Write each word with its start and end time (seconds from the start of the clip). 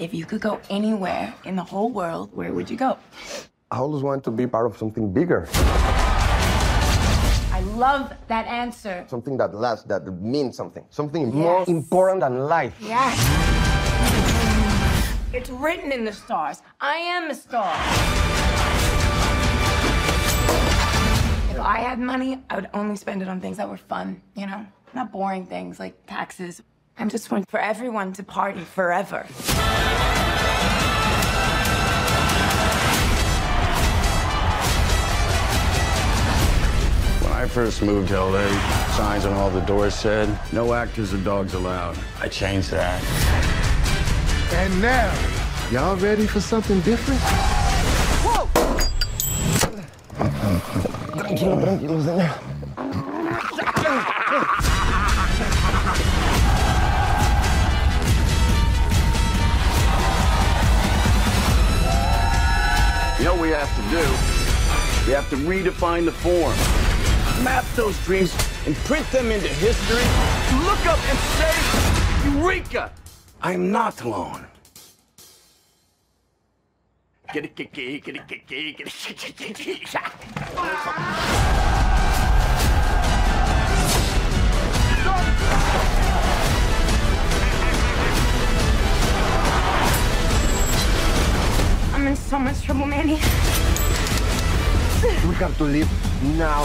If 0.00 0.14
you 0.14 0.24
could 0.24 0.40
go 0.40 0.58
anywhere 0.70 1.34
in 1.44 1.56
the 1.56 1.62
whole 1.62 1.90
world, 1.90 2.30
where 2.32 2.54
would 2.54 2.70
you 2.70 2.76
go? 2.78 2.96
I 3.70 3.76
always 3.76 4.02
wanted 4.02 4.24
to 4.24 4.30
be 4.30 4.46
part 4.46 4.64
of 4.64 4.78
something 4.78 5.12
bigger, 5.12 5.46
I 7.52 7.60
love 7.76 8.10
that 8.28 8.46
answer. 8.46 9.04
something 9.08 9.36
that 9.36 9.54
lasts, 9.54 9.84
that 9.88 10.06
means 10.22 10.56
something, 10.56 10.86
something 10.88 11.34
more 11.34 11.66
important 11.68 12.20
than 12.20 12.48
life. 12.48 12.74
Yes. 12.80 13.14
It's 15.34 15.50
written 15.50 15.92
in 15.92 16.06
the 16.06 16.14
stars. 16.14 16.62
I 16.80 16.96
am 16.96 17.28
a 17.30 17.34
star. 17.34 17.70
If 21.50 21.60
I 21.60 21.80
had 21.80 21.98
money, 21.98 22.42
I 22.48 22.54
would 22.56 22.70
only 22.72 22.96
spend 22.96 23.20
it 23.20 23.28
on 23.28 23.38
things 23.42 23.58
that 23.58 23.68
were 23.68 23.76
fun, 23.76 24.22
you 24.34 24.46
know? 24.46 24.64
Not 24.94 25.12
boring 25.12 25.44
things 25.44 25.78
like 25.78 25.94
taxes. 26.06 26.62
I'm 27.00 27.08
just 27.08 27.30
one 27.30 27.44
for 27.48 27.58
everyone 27.58 28.12
to 28.12 28.22
party 28.22 28.60
forever. 28.60 29.26
When 37.22 37.32
I 37.32 37.46
first 37.48 37.80
moved 37.80 38.08
to 38.08 38.22
LA, 38.22 38.46
signs 38.98 39.24
on 39.24 39.32
all 39.32 39.48
the 39.48 39.62
doors 39.62 39.94
said, 39.94 40.28
no 40.52 40.74
actors 40.74 41.14
or 41.14 41.18
dogs 41.24 41.54
allowed. 41.54 41.96
I 42.20 42.28
changed 42.28 42.70
that. 42.72 43.02
And 44.52 44.82
now, 44.82 45.10
y'all 45.72 45.96
ready 45.96 46.26
for 46.26 46.42
something 46.42 46.82
different? 46.82 47.20
Tranquilo, 51.16 51.62
tranquilo, 51.62 52.02
señor. 52.02 52.49
We 65.06 65.12
have 65.12 65.28
to 65.30 65.36
redefine 65.36 66.04
the 66.04 66.12
form. 66.12 66.54
Map 67.42 67.64
those 67.74 67.98
dreams 68.04 68.32
and 68.66 68.76
print 68.84 69.10
them 69.10 69.30
into 69.30 69.48
history. 69.48 70.04
Look 70.64 70.86
up 70.86 70.98
and 71.08 71.18
say, 71.38 72.38
Eureka! 72.38 72.92
I 73.40 73.54
am 73.54 73.72
not 73.72 74.02
alone. 74.02 74.46
Get 77.32 77.44
it, 77.44 77.56
get 77.56 77.66
it, 77.66 77.72
get 77.72 77.86
it, 77.88 78.04
get 78.04 78.16
it, 78.16 78.28
get 78.28 78.60
it, 78.60 78.76
get 78.76 79.40
it, 79.40 79.56
get 79.56 79.60
it. 79.60 79.94
I'm 91.94 92.06
in 92.06 92.16
so 92.16 92.38
much 92.38 92.62
trouble, 92.62 92.86
Manny. 92.86 93.20
We 95.02 95.34
have 95.36 95.56
to 95.56 95.64
leave 95.64 95.88
now. 96.36 96.64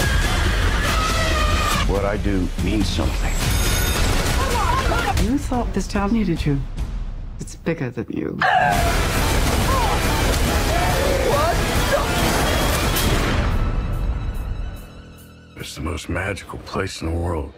What 1.87 2.03
I 2.03 2.17
do 2.17 2.47
means 2.65 2.89
something. 2.89 3.31
You 5.23 5.37
thought 5.37 5.73
this 5.73 5.87
town 5.87 6.11
needed 6.11 6.45
you. 6.45 6.59
It's 7.39 7.55
bigger 7.55 7.89
than 7.89 8.07
you. 8.09 8.37
It's 15.55 15.75
the 15.75 15.81
most 15.81 16.09
magical 16.09 16.59
place 16.59 17.01
in 17.01 17.13
the 17.13 17.17
world. 17.17 17.53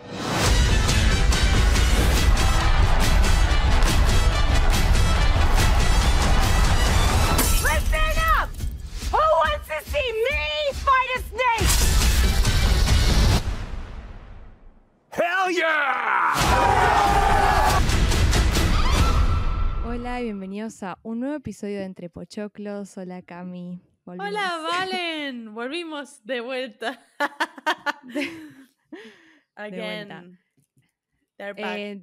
Bienvenidos 20.28 20.84
a 20.84 21.00
un 21.04 21.22
nuevo 21.22 21.36
episodio 21.36 21.78
de 21.78 21.86
Entre 21.86 22.10
Pochoclos. 22.10 22.98
Hola 22.98 23.22
Cami. 23.22 23.80
Volvimos. 24.04 24.28
Hola, 24.28 24.58
Valen. 24.74 25.54
Volvimos 25.54 26.22
de 26.26 26.42
vuelta. 26.42 27.00
Again. 29.56 29.80
vuelta. 29.80 30.26
They're 31.38 31.54
back. 31.54 31.78
Eh, 31.78 32.02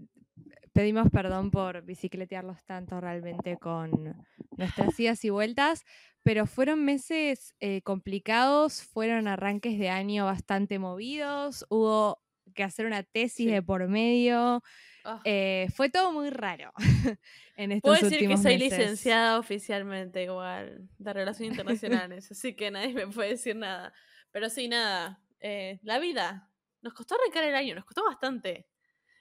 pedimos 0.73 1.11
perdón 1.11 1.51
por 1.51 1.83
bicicletearlos 1.83 2.65
tanto 2.65 2.99
realmente 2.99 3.59
con 3.59 4.17
nuestras 4.57 4.99
idas 4.99 5.23
y 5.27 5.29
vueltas, 5.29 5.85
pero 6.23 6.47
fueron 6.47 6.83
meses 6.83 7.55
eh, 7.61 7.83
complicados, 7.83 8.85
fueron 8.85 9.29
arranques 9.29 9.79
de 9.79 9.91
año 9.91 10.25
bastante 10.25 10.79
movidos, 10.79 11.67
hubo 11.69 12.24
que 12.55 12.63
hacer 12.63 12.87
una 12.87 13.03
tesis 13.03 13.47
Sí. 13.47 13.47
de 13.47 13.63
por 13.63 13.87
medio, 13.89 14.63
Ah. 15.05 15.21
eh, 15.25 15.67
fue 15.77 15.91
todo 15.91 16.13
muy 16.13 16.31
raro 16.31 16.73
en 17.57 17.73
estos 17.73 17.99
Puedo 17.99 18.09
decir 18.11 18.27
que 18.27 18.37
soy 18.39 18.57
meses. 18.59 18.79
licenciada 18.79 19.39
oficialmente 19.39 20.23
igual 20.23 20.89
de 20.99 21.13
Relaciones 21.13 21.51
Internacionales, 21.53 22.31
así 22.31 22.55
que 22.57 22.71
nadie 22.71 22.95
me 22.95 23.07
puede 23.09 23.31
decir 23.31 23.55
nada. 23.57 23.93
Pero 24.33 24.49
sí, 24.49 24.69
nada. 24.69 25.21
eh, 25.41 25.79
la 25.83 25.99
vida. 25.99 26.49
Nos 26.81 26.95
costó 26.95 27.17
arrancar 27.17 27.45
el 27.45 27.55
año, 27.55 27.75
nos 27.75 27.85
costó 27.85 28.03
bastante. 28.05 28.67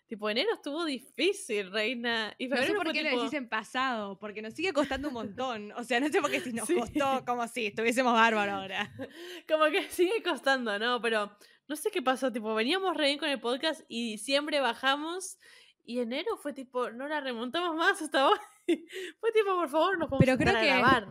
Tipo, 0.08 0.30
enero 0.30 0.54
estuvo 0.54 0.86
difícil, 0.86 1.72
reina. 1.72 2.34
Y 2.38 2.48
No 2.48 2.56
sé 2.58 2.74
por 2.74 2.92
qué 2.94 3.04
lo 3.04 3.10
tipo- 3.10 3.22
decís 3.24 3.34
en 3.38 3.50
pasado, 3.50 4.18
porque 4.20 4.42
nos 4.42 4.54
sigue 4.54 4.72
costando 4.74 5.08
un 5.10 5.14
montón. 5.16 5.72
O 5.74 5.84
sea, 5.84 6.00
no 6.00 6.08
sé 6.10 6.22
por 6.22 6.30
qué 6.32 6.40
si 6.40 6.54
nos 6.54 6.68
Sí. 6.68 6.76
costó 6.76 7.26
como 7.26 7.46
si 7.48 7.68
estuviésemos 7.68 8.14
bárbaro 8.14 8.54
ahora. 8.54 8.90
Como 9.50 9.66
que 9.72 9.90
sigue 9.90 10.22
costando, 10.24 10.78
¿no? 10.80 11.02
Pero 11.02 11.36
no 11.68 11.76
sé 11.76 11.90
qué 11.92 12.02
pasó, 12.02 12.32
tipo, 12.32 12.54
veníamos 12.56 12.96
re 12.98 13.06
bien 13.08 13.20
con 13.20 13.30
el 13.30 13.40
podcast 13.40 13.82
y 13.88 14.12
diciembre 14.12 14.60
bajamos 14.60 15.38
y 15.86 16.00
enero 16.00 16.38
fue 16.38 16.54
tipo, 16.54 16.90
no 16.92 17.08
la 17.08 17.20
remontamos 17.22 17.76
más 17.76 18.02
hasta 18.02 18.30
hoy. 18.30 18.38
fue 19.20 19.32
tipo, 19.32 19.56
por 19.56 19.70
favor, 19.70 19.98
nos 19.98 20.10
podemos 20.10 20.26
Pero 20.26 20.38
creo 20.38 20.56
a 20.58 20.60
que- 20.62 20.68
grabar. 20.68 21.08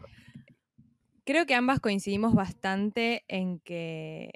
Creo 1.24 1.46
que 1.46 1.54
ambas 1.54 1.78
coincidimos 1.78 2.34
bastante 2.34 3.24
en 3.28 3.60
que. 3.60 4.32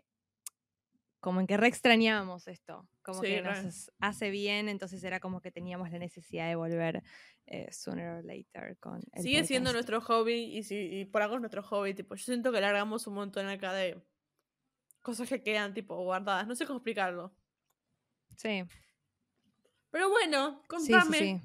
Como 1.18 1.40
en 1.40 1.48
que 1.48 1.56
re 1.56 1.66
extrañábamos 1.66 2.46
esto. 2.46 2.88
Como 3.02 3.20
Sí, 3.22 3.26
que 3.26 3.42
nos 3.42 3.90
hace 3.98 4.30
bien, 4.30 4.68
entonces 4.68 5.02
era 5.02 5.18
como 5.18 5.40
que 5.40 5.50
teníamos 5.50 5.90
la 5.90 5.98
necesidad 5.98 6.48
de 6.48 6.54
volver 6.54 7.02
eh, 7.46 7.66
sooner 7.72 8.08
or 8.18 8.24
later 8.24 8.76
con 8.78 9.00
el 9.12 9.22
Sigue 9.22 9.42
siendo 9.44 9.72
nuestro 9.72 10.00
hobby 10.00 10.34
y, 10.56 10.62
si, 10.62 10.76
y 10.76 11.04
por 11.06 11.22
algo 11.22 11.34
es 11.36 11.40
nuestro 11.40 11.62
hobby, 11.64 11.94
tipo, 11.94 12.14
yo 12.14 12.24
siento 12.24 12.52
que 12.52 12.60
largamos 12.60 13.06
un 13.08 13.14
montón 13.14 13.48
acá 13.48 13.72
de 13.72 14.00
cosas 15.06 15.28
que 15.28 15.40
quedan, 15.40 15.72
tipo, 15.72 15.94
guardadas. 16.02 16.48
No 16.48 16.56
sé 16.56 16.66
cómo 16.66 16.78
explicarlo. 16.78 17.32
Sí, 18.36 18.64
Pero 19.90 20.10
bueno, 20.10 20.62
sí, 20.78 20.86
sí, 20.86 20.92
contame. 20.92 21.18
sí. 21.18 21.40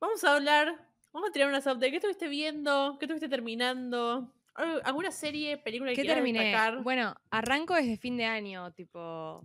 Vamos 0.00 0.22
a 0.22 0.34
hablar, 0.36 0.88
vamos 1.12 1.28
a 1.28 1.32
tirar 1.32 1.48
unas 1.48 1.66
updates. 1.66 1.90
¿Qué 1.90 1.96
estuviste 1.96 2.28
viendo? 2.28 2.96
¿Qué 2.98 3.06
estuviste 3.06 3.28
terminando? 3.28 4.32
¿Al- 4.54 4.80
¿Alguna 4.84 5.10
serie, 5.10 5.58
película 5.58 5.90
que 5.92 6.02
¿Qué 6.02 6.08
terminé? 6.08 6.44
destacar? 6.44 6.82
Bueno, 6.84 7.14
arranco 7.30 7.74
desde 7.74 7.96
fin 7.96 8.16
de 8.16 8.24
año, 8.26 8.72
tipo. 8.74 9.44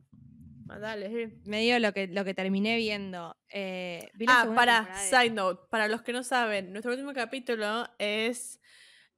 Ah, 0.69 0.79
dale, 0.79 1.07
eh. 1.23 1.41
Medio 1.45 1.79
lo 1.79 1.91
que, 1.91 2.07
lo 2.07 2.23
que 2.23 2.33
terminé 2.35 2.77
viendo. 2.77 3.35
Eh, 3.49 4.09
Ah, 4.27 4.51
para, 4.55 4.81
de- 4.85 4.93
side 5.09 5.31
note, 5.31 5.63
para 5.71 5.87
los 5.87 6.03
que 6.03 6.13
no 6.13 6.23
saben, 6.23 6.71
nuestro 6.71 6.91
último 6.93 7.13
capítulo 7.13 7.87
es 7.97 8.59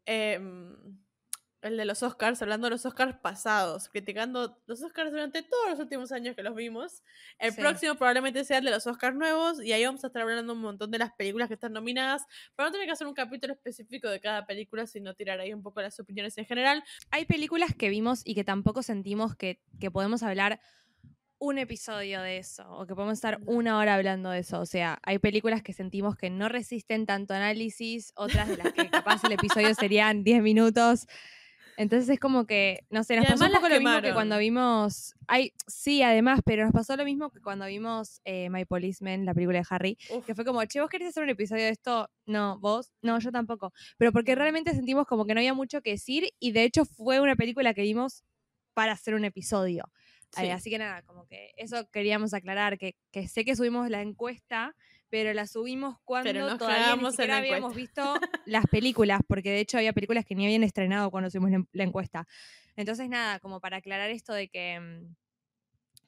em, 0.05 0.75
el 1.65 1.77
de 1.77 1.85
los 1.85 2.03
Oscars, 2.03 2.41
hablando 2.41 2.65
de 2.67 2.71
los 2.71 2.85
Oscars 2.85 3.17
pasados, 3.21 3.89
criticando 3.89 4.57
los 4.67 4.81
Oscars 4.81 5.11
durante 5.11 5.43
todos 5.43 5.69
los 5.69 5.79
últimos 5.79 6.11
años 6.11 6.35
que 6.35 6.43
los 6.43 6.55
vimos. 6.55 7.03
El 7.39 7.51
Sí. 7.51 7.61
próximo 7.61 7.95
probablemente 7.95 8.43
sea 8.45 8.59
el 8.59 8.65
de 8.65 8.71
los 8.71 8.87
Oscars 8.87 9.15
nuevos 9.15 9.61
y 9.63 9.73
ahí 9.73 9.83
vamos 9.85 10.03
a 10.03 10.07
estar 10.07 10.21
hablando 10.21 10.53
un 10.53 10.61
montón 10.61 10.91
de 10.91 10.99
las 10.99 11.11
películas 11.13 11.47
que 11.47 11.55
están 11.55 11.73
nominadas, 11.73 12.25
para 12.55 12.69
no 12.69 12.71
tener 12.73 12.87
que 12.87 12.93
hacer 12.93 13.07
un 13.07 13.13
capítulo 13.13 13.53
específico 13.53 14.09
de 14.09 14.19
cada 14.19 14.45
película, 14.45 14.88
sino 14.88 15.13
tirar 15.13 15.39
ahí 15.39 15.53
un 15.53 15.63
poco 15.63 15.81
las 15.81 16.00
opiniones 16.00 16.38
en 16.38 16.45
general. 16.45 16.83
hay 17.12 17.25
películas 17.25 17.73
que 17.75 17.89
vimos 17.89 18.21
y 18.25 18.35
que 18.35 18.44
tampoco 18.44 18.83
sentimos 18.83 19.35
que, 19.35 19.61
que 19.79 19.91
podemos 19.91 20.23
hablar 20.23 20.59
un 21.38 21.57
episodio 21.57 22.21
de 22.21 22.38
eso 22.38 22.63
o 22.71 22.88
que 22.88 22.95
podemos 22.95 23.15
estar 23.15 23.39
una 23.45 23.77
hora 23.77 23.95
hablando 23.95 24.29
de 24.29 24.39
eso. 24.39 24.61
O 24.61 24.65
sea, 24.65 25.00
hay 25.03 25.19
películas 25.19 25.61
que 25.61 25.73
sentimos 25.73 26.15
que 26.15 26.29
no 26.29 26.47
resisten 26.47 27.06
tanto 27.06 27.33
análisis, 27.33 28.13
otras 28.15 28.47
de 28.47 28.57
las 28.57 28.71
que 28.73 28.89
capaz 28.89 29.21
el 29.25 29.33
episodio 29.33 29.73
serían 29.75 30.23
10 30.23 30.41
minutos. 30.41 31.07
Entonces 31.77 32.10
es 32.10 32.19
como 32.19 32.45
que, 32.45 32.86
no 32.89 33.04
sé, 33.04 33.16
nos 33.16 33.25
Y 33.25 33.27
pasó 33.27 33.45
un 33.45 33.51
poco 33.51 33.69
lo 33.69 33.80
mismo 33.80 34.01
que 34.01 34.13
cuando 34.13 34.38
vimos. 34.38 35.13
Ay, 35.27 35.54
sí, 35.68 36.01
además, 36.04 36.39
pero 36.45 36.63
nos 36.63 36.74
pasó 36.74 36.95
lo 36.95 37.04
mismo 37.04 37.30
que 37.30 37.42
cuando 37.42 37.66
vimos 37.66 38.22
eh, 38.24 38.50
My 38.50 38.66
Policeman, 38.66 39.25
la 39.25 39.33
película 39.33 39.60
de 39.60 39.66
Harry, 39.69 39.98
Uf, 40.10 40.25
que 40.25 40.36
fue 40.36 40.45
como, 40.45 40.63
che, 40.66 40.80
¿vos 40.80 40.89
querés 40.89 41.10
hacer 41.10 41.24
un 41.24 41.30
episodio 41.30 41.63
de 41.63 41.69
esto? 41.69 42.10
No, 42.25 42.60
vos, 42.60 42.94
no, 43.01 43.19
yo 43.19 43.31
tampoco. 43.31 43.74
Pero 43.98 44.12
porque 44.12 44.36
realmente 44.36 44.74
sentimos 44.74 45.06
como 45.06 45.25
que 45.25 45.33
no 45.33 45.39
había 45.39 45.54
mucho 45.54 45.81
que 45.81 45.92
decir 45.92 46.30
y 46.39 46.51
de 46.51 46.63
hecho 46.63 46.86
fue 46.86 47.19
una 47.19 47.36
película 47.36 47.74
que 47.74 47.81
vimos 47.81 48.24
para 48.74 48.94
hacer 48.94 49.13
un 49.16 49.25
episodio. 49.25 49.92
Eh, 50.38 50.42
sí. 50.42 50.50
así 50.50 50.69
que 50.69 50.78
nada, 50.78 51.01
como 51.04 51.28
que 51.28 51.51
eso 51.57 51.89
queríamos 51.92 52.33
aclarar, 52.33 52.78
que, 52.78 52.95
que 53.12 53.28
sé 53.28 53.45
que 53.45 53.56
subimos 53.56 53.89
la 53.89 54.01
encuesta, 54.01 54.75
pero 55.15 55.33
la 55.33 55.47
subimos 55.47 55.97
cuando 56.03 56.57
todavía 56.57 56.94
ni 56.97 57.09
siquiera 57.09 57.38
habíamos 57.38 57.73
visto 57.73 58.01
las 58.45 58.65
películas, 58.67 59.21
porque 59.25 59.50
de 59.50 59.62
hecho 59.62 59.77
había 59.77 59.94
películas 59.94 60.25
que 60.25 60.35
ni 60.35 60.44
habían 60.44 60.62
estrenado 60.63 61.09
cuando 61.09 61.29
subimos 61.29 61.51
la, 61.51 61.65
la 61.71 61.83
encuesta. 61.85 62.27
Entonces, 62.75 63.07
nada, 63.07 63.39
como 63.39 63.62
para 63.62 63.77
aclarar 63.77 64.09
esto 64.09 64.33
de 64.33 64.50
que, 64.50 64.77
mm, 64.77 65.15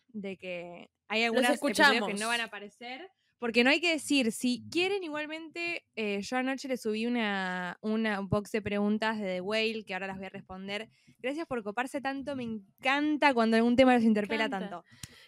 de 0.10 0.36
que 0.36 0.90
hay 1.08 1.24
episodios 1.24 2.06
que 2.06 2.16
no 2.16 2.28
van 2.28 2.42
a 2.42 2.46
aparecer. 2.46 3.10
Porque 3.40 3.64
no 3.64 3.70
hay 3.70 3.80
que 3.80 3.92
decir, 3.92 4.32
si 4.32 4.64
quieren 4.72 5.04
igualmente, 5.04 5.86
eh, 5.96 6.22
yo 6.22 6.38
anoche 6.38 6.68
le 6.68 6.76
subí 6.78 7.06
una, 7.06 7.78
una 7.82 8.20
box 8.22 8.52
de 8.52 8.62
preguntas 8.64 9.20
de 9.20 9.26
The 9.36 9.42
Whale, 9.42 9.86
que 9.86 9.94
ahora 9.94 10.08
las 10.08 10.18
voy 10.18 10.26
a 10.26 10.30
responder. 10.30 10.90
Gracias 11.20 11.46
por 11.46 11.64
coparse 11.64 12.02
tanto, 12.02 12.36
me 12.36 12.44
encanta 12.44 13.34
cuando 13.36 13.56
algún 13.58 13.76
tema 13.76 13.94
los 13.94 14.04
interpela 14.04 14.46
encanta. 14.46 14.70
tanto. 14.70 14.86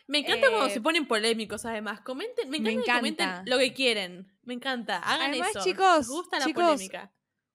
Me 0.08 0.20
encanta 0.20 0.48
cuando 0.50 0.68
Eh, 0.68 0.72
se 0.72 0.82
ponen 0.82 1.08
polémicos, 1.08 1.66
además. 1.66 2.02
Comenten, 2.02 2.50
me 2.50 2.60
me 2.60 2.72
encanta, 2.72 2.94
que 2.94 2.98
comenten 2.98 3.30
lo 3.46 3.60
que 3.60 3.74
quieren. 3.74 4.28
Me 4.42 4.56
encanta. 4.56 4.98
Hagan 4.98 5.30
Además, 5.30 5.50
eso. 5.52 5.64
chicos, 5.64 5.98
Nos 6.00 6.08
gusta 6.10 6.40
la 6.40 6.46
chicos, 6.46 6.64
polémica. 6.64 7.12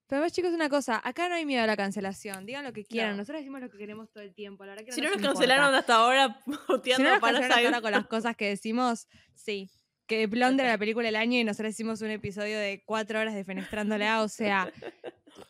Pero 0.07 0.19
además, 0.21 0.33
chicos, 0.35 0.53
una 0.53 0.69
cosa, 0.69 1.01
acá 1.03 1.29
no 1.29 1.35
hay 1.35 1.47
miedo 1.47 1.65
a 1.65 1.67
la 1.67 1.77
cancelación, 1.77 2.47
digan 2.47 2.63
lo 2.63 2.73
que 2.73 2.85
quieran, 2.85 3.13
No. 3.13 3.17
nosotros 3.17 3.41
decimos 3.41 3.61
lo 3.61 3.71
que 3.71 3.79
queremos 3.79 4.09
todo 4.13 4.23
el 4.23 4.35
tiempo, 4.35 4.65
la 4.65 4.73
verdad 4.73 4.85
que 4.85 4.93
Si 4.93 5.01
no 5.01 5.11
nos 5.11 5.21
cancelaron 5.21 5.75
hasta 5.75 5.95
ahora 5.97 6.41
Si 6.47 6.53
no 6.53 6.59
nos 6.59 6.81
cancelaron 7.21 7.43
hasta 7.43 7.57
ahora 7.57 7.81
con 7.81 7.91
las 7.91 8.07
cosas 8.09 8.37
que 8.37 8.49
decimos, 8.51 9.09
sí. 9.35 9.69
Que 10.07 10.27
Blonde 10.27 10.63
era 10.63 10.73
la 10.73 10.79
película 10.79 11.07
del 11.07 11.17
año 11.17 11.39
y 11.39 11.45
nosotros 11.45 11.73
hicimos 11.73 12.03
un 12.03 12.11
episodio 12.11 12.59
de 12.59 12.83
cuatro 12.85 13.21
horas 13.21 13.35
defenestrándola. 13.35 14.23
O 14.23 14.29
sea, 14.29 14.71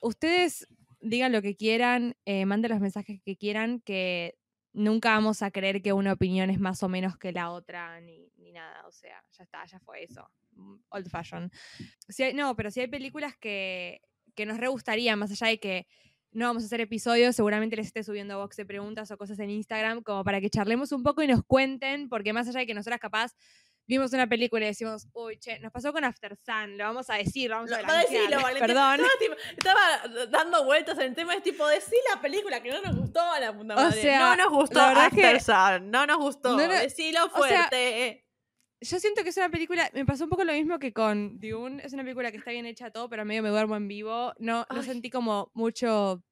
ustedes 0.01 0.67
digan 1.01 1.33
lo 1.33 1.43
que 1.43 1.57
quieran, 1.57 2.17
eh, 2.25 2.47
manden 2.47 2.71
los 2.71 2.81
mensajes 2.81 3.21
que 3.23 3.37
quieran, 3.37 3.81
que 3.81 4.39
nunca 4.73 5.11
vamos 5.11 5.43
a 5.43 5.51
creer 5.51 5.83
que 5.83 5.93
una 5.93 6.13
opinión 6.13 6.51
es 6.51 6.59
más 6.61 6.83
o 6.83 6.89
menos 6.89 7.17
que 7.19 7.33
la 7.33 7.51
otra, 7.51 8.01
ni, 8.01 8.31
ni 8.37 8.53
nada. 8.53 8.87
O 8.87 8.93
sea, 8.93 9.23
ya 9.37 9.45
está, 9.45 9.65
ya 9.67 9.81
fue 9.81 10.05
eso. 10.05 10.29
Mm, 10.53 10.77
Old 10.91 11.11
fashion. 11.11 11.51
Si 12.09 12.23
hay- 12.23 12.35
no, 12.35 12.55
pero 12.57 12.71
si 12.71 12.81
hay 12.81 12.87
películas 12.89 13.37
que, 13.37 14.01
que 14.35 14.47
nos 14.47 14.59
re 14.59 14.69
gustaría, 14.69 15.17
más 15.17 15.31
allá 15.31 15.49
de 15.49 15.59
que 15.59 15.87
no 16.33 16.47
vamos 16.47 16.65
a 16.65 16.67
hacer 16.67 16.81
episodios, 16.81 17.37
seguramente 17.37 17.77
les 17.77 17.87
esté 17.87 18.03
subiendo 18.03 18.39
box 18.39 18.57
de 18.57 18.67
preguntas 18.67 19.11
o 19.13 19.17
cosas 19.17 19.39
en 19.39 19.51
Instagram, 19.51 20.03
como 20.03 20.25
para 20.25 20.41
que 20.41 20.51
charlemos 20.51 20.91
un 20.91 21.03
poco 21.05 21.23
y 21.23 21.29
nos 21.29 21.45
cuenten, 21.45 22.09
porque 22.09 22.33
más 22.33 22.49
allá 22.49 22.61
de 22.61 22.67
que 22.67 22.75
nosotras 22.75 22.99
capaz 22.99 23.33
vimos 23.87 24.13
una 24.13 24.27
película 24.27 24.65
y 24.65 24.69
decimos, 24.69 25.09
uy, 25.13 25.39
che, 25.39 25.59
nos 25.61 25.71
pasó 25.73 25.93
con 25.93 26.05
After 26.05 26.37
Sun, 26.37 26.79
lo 26.79 26.85
vamos 26.85 27.11
a 27.11 27.15
decir, 27.15 27.51
lo 27.51 27.57
vamos 27.57 27.73
a 27.73 27.81
Lo- 27.83 27.83
a 27.83 27.87
blanquear". 27.87 28.29
decirlo. 28.31 28.59
Perdón. 28.59 29.01
Estaba, 29.57 29.95
estaba 29.97 30.27
dando 30.29 30.65
vueltas 30.65 30.99
en 30.99 31.05
el 31.05 31.15
tema, 31.15 31.35
es 31.35 31.43
tipo, 31.43 31.67
decir 31.67 31.99
la 32.15 32.21
película 32.21 32.63
que 32.63 32.71
no 32.71 32.81
nos 32.83 32.97
gustó 32.97 33.21
a 33.21 33.41
la 33.41 33.53
puta 33.53 33.75
O 33.75 33.77
madre. 33.77 34.01
sea, 34.03 34.21
no 34.21 34.37
nos 34.37 34.49
gustó 34.53 34.81
After 34.81 35.41
Sun, 35.41 35.91
no 35.91 36.07
nos 36.07 36.17
gustó. 36.19 36.57
No, 36.57 36.67
no, 36.67 36.73
Decilo 36.75 37.27
o 37.27 37.45
sea, 37.47 37.69
fuerte. 37.69 38.21
Yo 38.81 38.99
siento 39.01 39.23
que 39.23 39.31
es 39.31 39.37
una 39.39 39.49
película, 39.49 39.89
me 39.95 40.05
pasó 40.05 40.25
un 40.25 40.31
poco 40.31 40.45
lo 40.45 40.53
mismo 40.53 40.79
que 40.79 40.93
con 40.93 41.39
Dune, 41.39 41.83
es 41.85 41.93
una 41.95 42.03
película 42.03 42.31
que 42.31 42.37
está 42.37 42.51
bien 42.51 42.67
hecha 42.67 42.91
todo, 42.91 43.09
pero 43.09 43.25
medio 43.25 43.43
me 43.43 43.49
duermo 43.49 43.77
en 43.77 43.89
vivo, 43.89 44.35
no, 44.39 44.67
no 44.69 44.81
Ay. 44.81 44.83
sentí 44.83 45.09
como 45.09 45.51
mucho, 45.55 46.23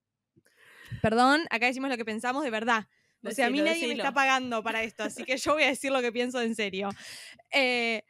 perdón, 1.00 1.46
acá 1.50 1.66
decimos 1.66 1.88
lo 1.90 1.96
que 1.96 2.04
pensamos 2.04 2.44
de 2.44 2.50
verdad. 2.50 2.84
O 3.24 3.30
sea, 3.30 3.46
a 3.46 3.50
mí 3.50 3.58
Decilo, 3.58 3.64
nadie 3.70 3.80
me 3.82 3.86
decilo. 3.88 4.02
está 4.04 4.14
pagando 4.14 4.62
para 4.62 4.82
esto, 4.82 5.04
así 5.04 5.24
que 5.24 5.36
yo 5.36 5.54
voy 5.54 5.62
a 5.64 5.68
decir 5.68 5.92
lo 5.92 6.00
que 6.00 6.10
pienso 6.12 6.40
en 6.40 6.54
serio. 6.54 6.88
Eh, 7.52 8.02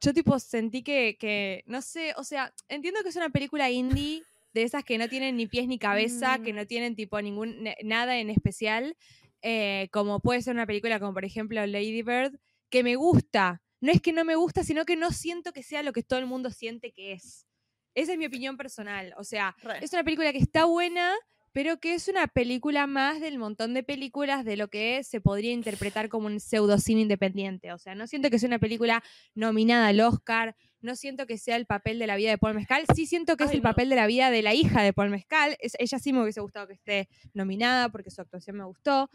yo 0.00 0.12
tipo 0.14 0.38
sentí 0.38 0.82
que, 0.82 1.16
que, 1.18 1.62
no 1.66 1.82
sé, 1.82 2.14
o 2.16 2.24
sea, 2.24 2.52
entiendo 2.68 3.02
que 3.02 3.10
es 3.10 3.16
una 3.16 3.30
película 3.30 3.70
indie, 3.70 4.22
de 4.52 4.64
esas 4.64 4.82
que 4.82 4.98
no 4.98 5.08
tienen 5.08 5.36
ni 5.36 5.46
pies 5.46 5.68
ni 5.68 5.78
cabeza, 5.78 6.40
que 6.42 6.52
Mm. 6.52 6.56
no 6.56 6.66
tienen 6.66 6.96
tipo 6.96 7.20
ningún, 7.22 7.68
nada 7.84 8.18
en 8.18 8.30
especial, 8.30 8.96
eh, 9.42 9.88
como 9.92 10.18
puede 10.20 10.42
ser 10.42 10.54
una 10.54 10.66
película 10.66 10.98
como 10.98 11.14
por 11.14 11.24
ejemplo 11.24 11.64
Lady 11.66 12.02
Bird, 12.02 12.38
que 12.68 12.82
me 12.82 12.96
gusta. 12.96 13.62
No 13.80 13.92
es 13.92 14.00
que 14.02 14.12
no 14.12 14.24
me 14.24 14.34
gusta, 14.34 14.64
sino 14.64 14.84
que 14.84 14.96
no 14.96 15.12
siento 15.12 15.52
que 15.52 15.62
sea 15.62 15.82
lo 15.84 15.92
que 15.92 16.02
todo 16.02 16.18
el 16.18 16.26
mundo 16.26 16.50
siente 16.50 16.90
que 16.92 17.12
es. 17.12 17.46
Esa 17.94 18.12
es 18.12 18.18
mi 18.18 18.26
opinión 18.26 18.56
personal. 18.56 19.14
O 19.16 19.24
sea, 19.24 19.54
Re. 19.62 19.78
es 19.84 19.92
una 19.92 20.02
película 20.04 20.32
que 20.32 20.38
está 20.38 20.64
buena, 20.64 21.14
pero 21.52 21.78
que 21.80 21.94
es 21.94 22.06
una 22.08 22.26
película 22.28 22.86
más 22.86 23.20
del 23.20 23.38
montón 23.38 23.74
de 23.74 23.82
películas 23.82 24.44
de 24.44 24.56
lo 24.56 24.68
que 24.68 25.02
se 25.04 25.20
podría 25.20 25.52
interpretar 25.52 26.08
como 26.08 26.26
un 26.26 26.38
pseudocine 26.40 27.00
independiente. 27.00 27.72
O 27.72 27.78
sea, 27.78 27.94
no 27.94 28.06
siento 28.06 28.30
que 28.30 28.38
sea 28.38 28.46
una 28.46 28.58
película 28.58 29.02
nominada 29.34 29.88
al 29.88 30.00
Oscar, 30.00 30.54
no 30.80 30.94
siento 30.96 31.26
que 31.26 31.36
sea 31.38 31.56
el 31.56 31.66
papel 31.66 31.98
de 31.98 32.06
la 32.06 32.16
vida 32.16 32.30
de 32.30 32.38
Paul 32.38 32.54
Mescal, 32.54 32.84
sí 32.94 33.04
siento 33.06 33.36
que 33.36 33.44
es 33.44 33.50
el 33.50 33.58
no. 33.58 33.62
papel 33.64 33.88
de 33.90 33.96
la 33.96 34.06
vida 34.06 34.30
de 34.30 34.42
la 34.42 34.54
hija 34.54 34.82
de 34.82 34.92
Paul 34.92 35.10
Mescal. 35.10 35.56
Es, 35.60 35.72
ella 35.78 35.98
sí 35.98 36.12
me 36.12 36.22
hubiese 36.22 36.40
gustado 36.40 36.66
que 36.68 36.74
esté 36.74 37.08
nominada 37.34 37.88
porque 37.90 38.10
su 38.10 38.20
actuación 38.20 38.56
me 38.56 38.64
gustó. 38.64 39.10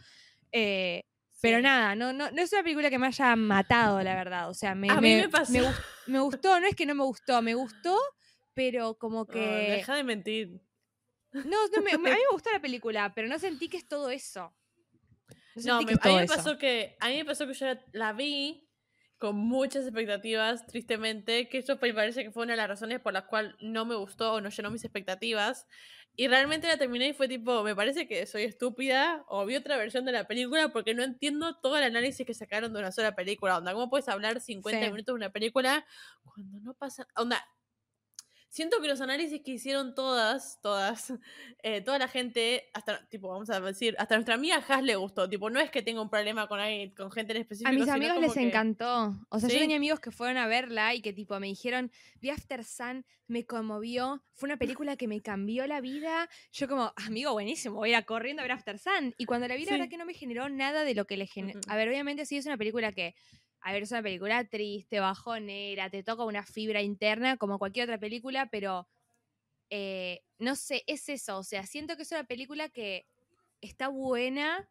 Eh, 0.52 1.04
pero 1.42 1.62
nada, 1.62 1.96
no, 1.96 2.12
no, 2.14 2.32
no 2.32 2.42
es 2.42 2.52
una 2.54 2.64
película 2.64 2.90
que 2.90 2.98
me 3.00 3.08
haya 3.08 3.36
matado, 3.36 4.02
la 4.04 4.16
verdad. 4.16 4.50
O 4.50 4.54
sea, 4.54 4.74
me, 4.76 4.90
A 4.90 5.00
mí 5.02 5.16
me 5.16 5.30
pasó. 5.30 5.54
gus- 5.54 5.82
me 6.08 6.20
gustó, 6.20 6.60
no 6.60 6.68
es 6.68 6.76
que 6.76 6.86
no 6.86 6.96
me 6.96 7.04
gustó, 7.04 7.42
me 7.42 7.54
gustó, 7.56 7.98
pero 8.54 8.96
como 8.98 9.26
que... 9.26 9.40
deja 9.40 9.96
de 9.96 10.04
mentir. 10.04 10.60
No, 11.44 11.68
no 11.68 11.82
me- 11.82 11.92
a 11.92 11.98
mí 11.98 12.04
me 12.04 12.18
gustó 12.32 12.52
la 12.52 12.60
película, 12.62 13.14
pero 13.14 13.28
no 13.28 13.38
sentí 13.40 13.68
que 13.70 13.78
es 13.78 13.88
todo 13.88 14.10
eso. 14.10 14.54
No, 15.56 15.82
No, 15.82 15.82
me- 15.84 15.94
a 15.94 16.08
mí 16.08 16.16
me 16.16 16.24
eso. 16.24 16.36
pasó 16.36 16.58
que 16.58 16.96
a 17.00 17.10
mí 17.10 17.18
me 17.18 17.26
pasó 17.26 17.48
que 17.48 17.54
yo 17.54 17.66
la, 17.66 17.82
la 17.94 18.14
vi 18.14 18.62
con 19.18 19.38
muchas 19.38 19.86
expectativas, 19.86 20.68
tristemente, 20.68 21.48
que 21.48 21.60
eso 21.60 21.78
me 21.82 21.94
parece 21.94 22.24
que 22.24 22.32
fue 22.32 22.44
una 22.44 22.54
de 22.54 22.58
las 22.58 22.68
razones 22.68 23.00
por 23.00 23.14
las 23.14 23.24
cuales 23.24 23.54
no 23.62 23.86
me 23.86 23.96
gustó 23.96 24.34
o 24.34 24.42
no 24.42 24.50
llenó 24.50 24.70
mis 24.72 24.84
expectativas. 24.84 25.66
Y 26.18 26.28
realmente 26.28 26.68
la 26.68 26.78
terminé 26.78 27.10
y 27.10 27.14
fue 27.14 27.28
tipo, 27.28 27.64
me 27.64 27.76
parece 27.76 28.08
que 28.08 28.26
soy 28.26 28.44
estúpida 28.44 29.26
o 29.28 29.46
vi 29.46 29.56
otra 29.58 29.76
versión 29.78 30.06
de 30.06 30.14
la 30.14 30.26
película 30.28 30.70
porque 30.70 30.94
no 30.94 31.04
entiendo 31.04 31.58
todo 31.60 31.78
el 31.78 31.84
análisis 31.84 32.26
que 32.26 32.34
sacaron 32.34 32.72
de 32.74 32.80
una 32.80 32.92
sola 32.94 33.16
película. 33.16 33.58
Onda, 33.58 33.74
¿cómo 33.74 33.90
puedes 33.90 34.08
hablar 34.08 34.40
50 34.40 34.80
Sí. 34.86 34.92
minutos 34.92 35.08
de 35.14 35.18
una 35.18 35.32
película 35.32 35.86
cuando 36.24 36.60
no 36.62 36.74
pasa... 36.74 37.06
Onda, 37.18 37.46
siento 38.56 38.82
que 38.82 38.88
los 38.88 39.02
análisis 39.02 39.42
que 39.42 39.52
hicieron 39.52 39.94
todas, 39.96 40.62
todas, 40.62 41.14
eh, 41.64 41.82
toda 41.82 42.00
la 42.00 42.08
gente, 42.08 42.70
hasta, 42.74 43.06
tipo, 43.10 43.28
vamos 43.28 43.50
a 43.50 43.60
decir, 43.60 43.96
hasta 44.00 44.16
nuestra 44.16 44.36
amiga 44.36 44.64
Has 44.66 44.82
le 44.82 44.96
gustó. 44.96 45.30
Tipo, 45.30 45.50
no 45.50 45.60
es 45.60 45.70
que 45.70 45.82
tenga 45.82 46.02
un 46.02 46.10
problema 46.10 46.48
con, 46.48 46.62
alguien, 46.62 46.92
con 46.92 47.12
gente 47.12 47.34
en 47.34 47.42
específico. 47.42 47.70
A 47.70 47.74
mis 47.74 47.90
amigos 47.90 48.18
les 48.22 48.34
que- 48.34 48.48
encantó. 48.48 49.14
O 49.30 49.40
sea, 49.42 49.50
yo 49.50 49.60
tenía 49.60 49.76
amigos 49.76 50.00
que 50.00 50.10
fueron 50.10 50.38
a 50.38 50.48
verla 50.48 50.96
y 50.96 51.02
que 51.02 51.12
tipo 51.12 51.38
me 51.38 51.48
dijeron, 51.48 51.92
vi 52.22 52.30
After 52.30 52.64
Sun, 52.64 53.06
me 53.28 53.46
conmovió, 53.46 54.24
fue 54.34 54.48
una 54.48 54.58
película 54.58 54.96
que 54.96 55.10
me 55.10 55.20
cambió 55.22 55.68
la 55.68 55.82
vida. 55.82 56.30
Yo 56.54 56.70
como, 56.70 56.94
amigo, 56.96 57.34
buenísimo, 57.34 57.76
voy 57.76 57.94
a 57.94 58.00
ir 58.00 58.06
corriendo 58.06 58.42
a 58.42 58.44
ver 58.46 58.54
After 58.54 58.80
Sun. 58.80 59.14
Y 59.18 59.26
cuando 59.26 59.50
la 59.50 59.56
vi, 59.56 59.66
la 59.66 59.74
verdad 59.74 59.90
que 59.90 59.98
no 59.98 60.06
me 60.06 60.14
generó 60.14 60.48
nada 60.48 60.86
de 60.86 60.96
lo 60.96 61.06
que 61.06 61.18
le 61.18 61.28
generó. 61.28 61.60
A 61.68 61.76
ver, 61.76 61.90
obviamente 61.90 62.26
sí 62.26 62.38
es 62.38 62.46
una 62.46 62.56
película 62.58 62.94
que, 62.94 63.16
a 63.68 63.74
ver, 63.74 63.82
es 63.82 63.90
una 63.92 64.04
película 64.04 64.44
triste, 64.48 65.00
bajonera, 65.00 65.90
te 65.90 66.04
toca 66.04 66.24
una 66.24 66.44
fibra 66.46 66.84
interna 66.84 67.36
como 67.38 67.58
cualquier 67.58 67.86
otra 67.86 68.00
película, 68.00 68.48
pero 68.52 68.88
eh, 69.72 70.22
no 70.38 70.56
sé, 70.56 70.84
es 70.86 71.10
eso. 71.10 71.40
O 71.40 71.44
sea, 71.44 71.66
siento 71.66 71.96
que 71.96 72.04
es 72.04 72.12
una 72.12 72.26
película 72.26 72.70
que 72.70 73.08
está 73.62 73.88
buena 73.88 74.70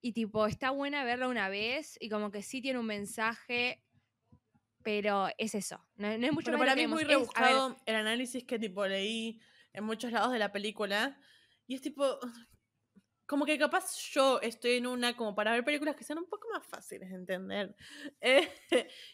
y 0.00 0.12
tipo, 0.12 0.46
está 0.46 0.70
buena 0.70 1.02
verla 1.02 1.26
una 1.26 1.48
vez 1.48 1.96
y 2.00 2.08
como 2.08 2.30
que 2.30 2.44
sí 2.44 2.62
tiene 2.62 2.78
un 2.78 2.86
mensaje, 2.86 3.82
pero 4.84 5.28
es 5.36 5.56
eso. 5.56 5.84
No, 5.96 6.16
no 6.16 6.26
es 6.26 6.32
mucho 6.32 6.46
Pero 6.46 6.58
más 6.58 6.68
para 6.68 6.72
lo 6.72 6.76
mí 6.76 6.82
es 6.84 6.88
muy 6.88 7.02
es- 7.02 7.08
rebuscado 7.08 7.76
el 7.84 7.94
análisis 7.96 8.44
que 8.44 8.60
tipo 8.60 8.86
leí 8.86 9.40
en 9.72 9.82
muchos 9.82 10.12
lados 10.12 10.32
de 10.32 10.38
la 10.38 10.52
película. 10.52 11.18
Y 11.66 11.74
es 11.74 11.82
tipo. 11.82 12.18
Como 13.30 13.46
que 13.46 13.56
capaz 13.56 13.96
yo 14.12 14.40
estoy 14.40 14.78
en 14.78 14.88
una 14.88 15.16
como 15.16 15.36
para 15.36 15.52
ver 15.52 15.64
películas 15.64 15.94
que 15.94 16.02
sean 16.02 16.18
un 16.18 16.28
poco 16.28 16.48
más 16.52 16.66
fáciles 16.66 17.10
de 17.10 17.14
entender. 17.14 17.76
Eh, 18.20 18.50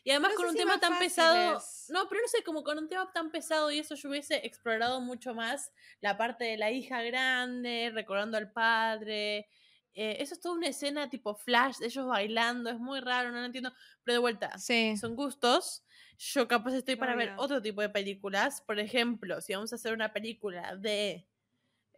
y 0.04 0.10
además 0.10 0.30
No 0.30 0.36
con 0.36 0.46
un 0.46 0.52
si 0.52 0.58
tema 0.58 0.80
tan 0.80 0.98
pesado. 0.98 1.62
No, 1.90 2.08
pero 2.08 2.22
no 2.22 2.28
sé, 2.28 2.42
como 2.42 2.64
con 2.64 2.78
un 2.78 2.88
tema 2.88 3.12
tan 3.12 3.30
pesado 3.30 3.70
y 3.70 3.78
eso 3.78 3.94
yo 3.94 4.08
hubiese 4.08 4.36
explorado 4.46 5.02
mucho 5.02 5.34
más 5.34 5.70
la 6.00 6.16
parte 6.16 6.44
de 6.44 6.56
la 6.56 6.70
hija 6.70 7.02
grande, 7.02 7.90
recordando 7.92 8.38
al 8.38 8.52
padre. 8.52 9.50
Eh, 9.92 10.16
eso 10.20 10.32
es 10.32 10.40
toda 10.40 10.54
una 10.54 10.68
escena 10.68 11.10
tipo 11.10 11.34
flash, 11.34 11.76
de 11.76 11.86
ellos 11.86 12.06
bailando, 12.06 12.70
es 12.70 12.78
muy 12.78 13.00
raro, 13.00 13.30
no 13.32 13.40
lo 13.40 13.44
entiendo. 13.44 13.74
Pero 14.02 14.14
de 14.14 14.20
vuelta, 14.20 14.56
sí. 14.56 14.96
son 14.96 15.14
gustos. 15.14 15.84
Yo 16.16 16.48
capaz 16.48 16.72
estoy 16.72 16.96
para 16.96 17.16
ver 17.16 17.34
otro 17.36 17.60
tipo 17.60 17.82
de 17.82 17.90
películas. 17.90 18.62
Por 18.62 18.78
ejemplo, 18.78 19.42
si 19.42 19.52
vamos 19.52 19.74
a 19.74 19.76
hacer 19.76 19.92
una 19.92 20.14
película 20.14 20.74
de 20.74 21.28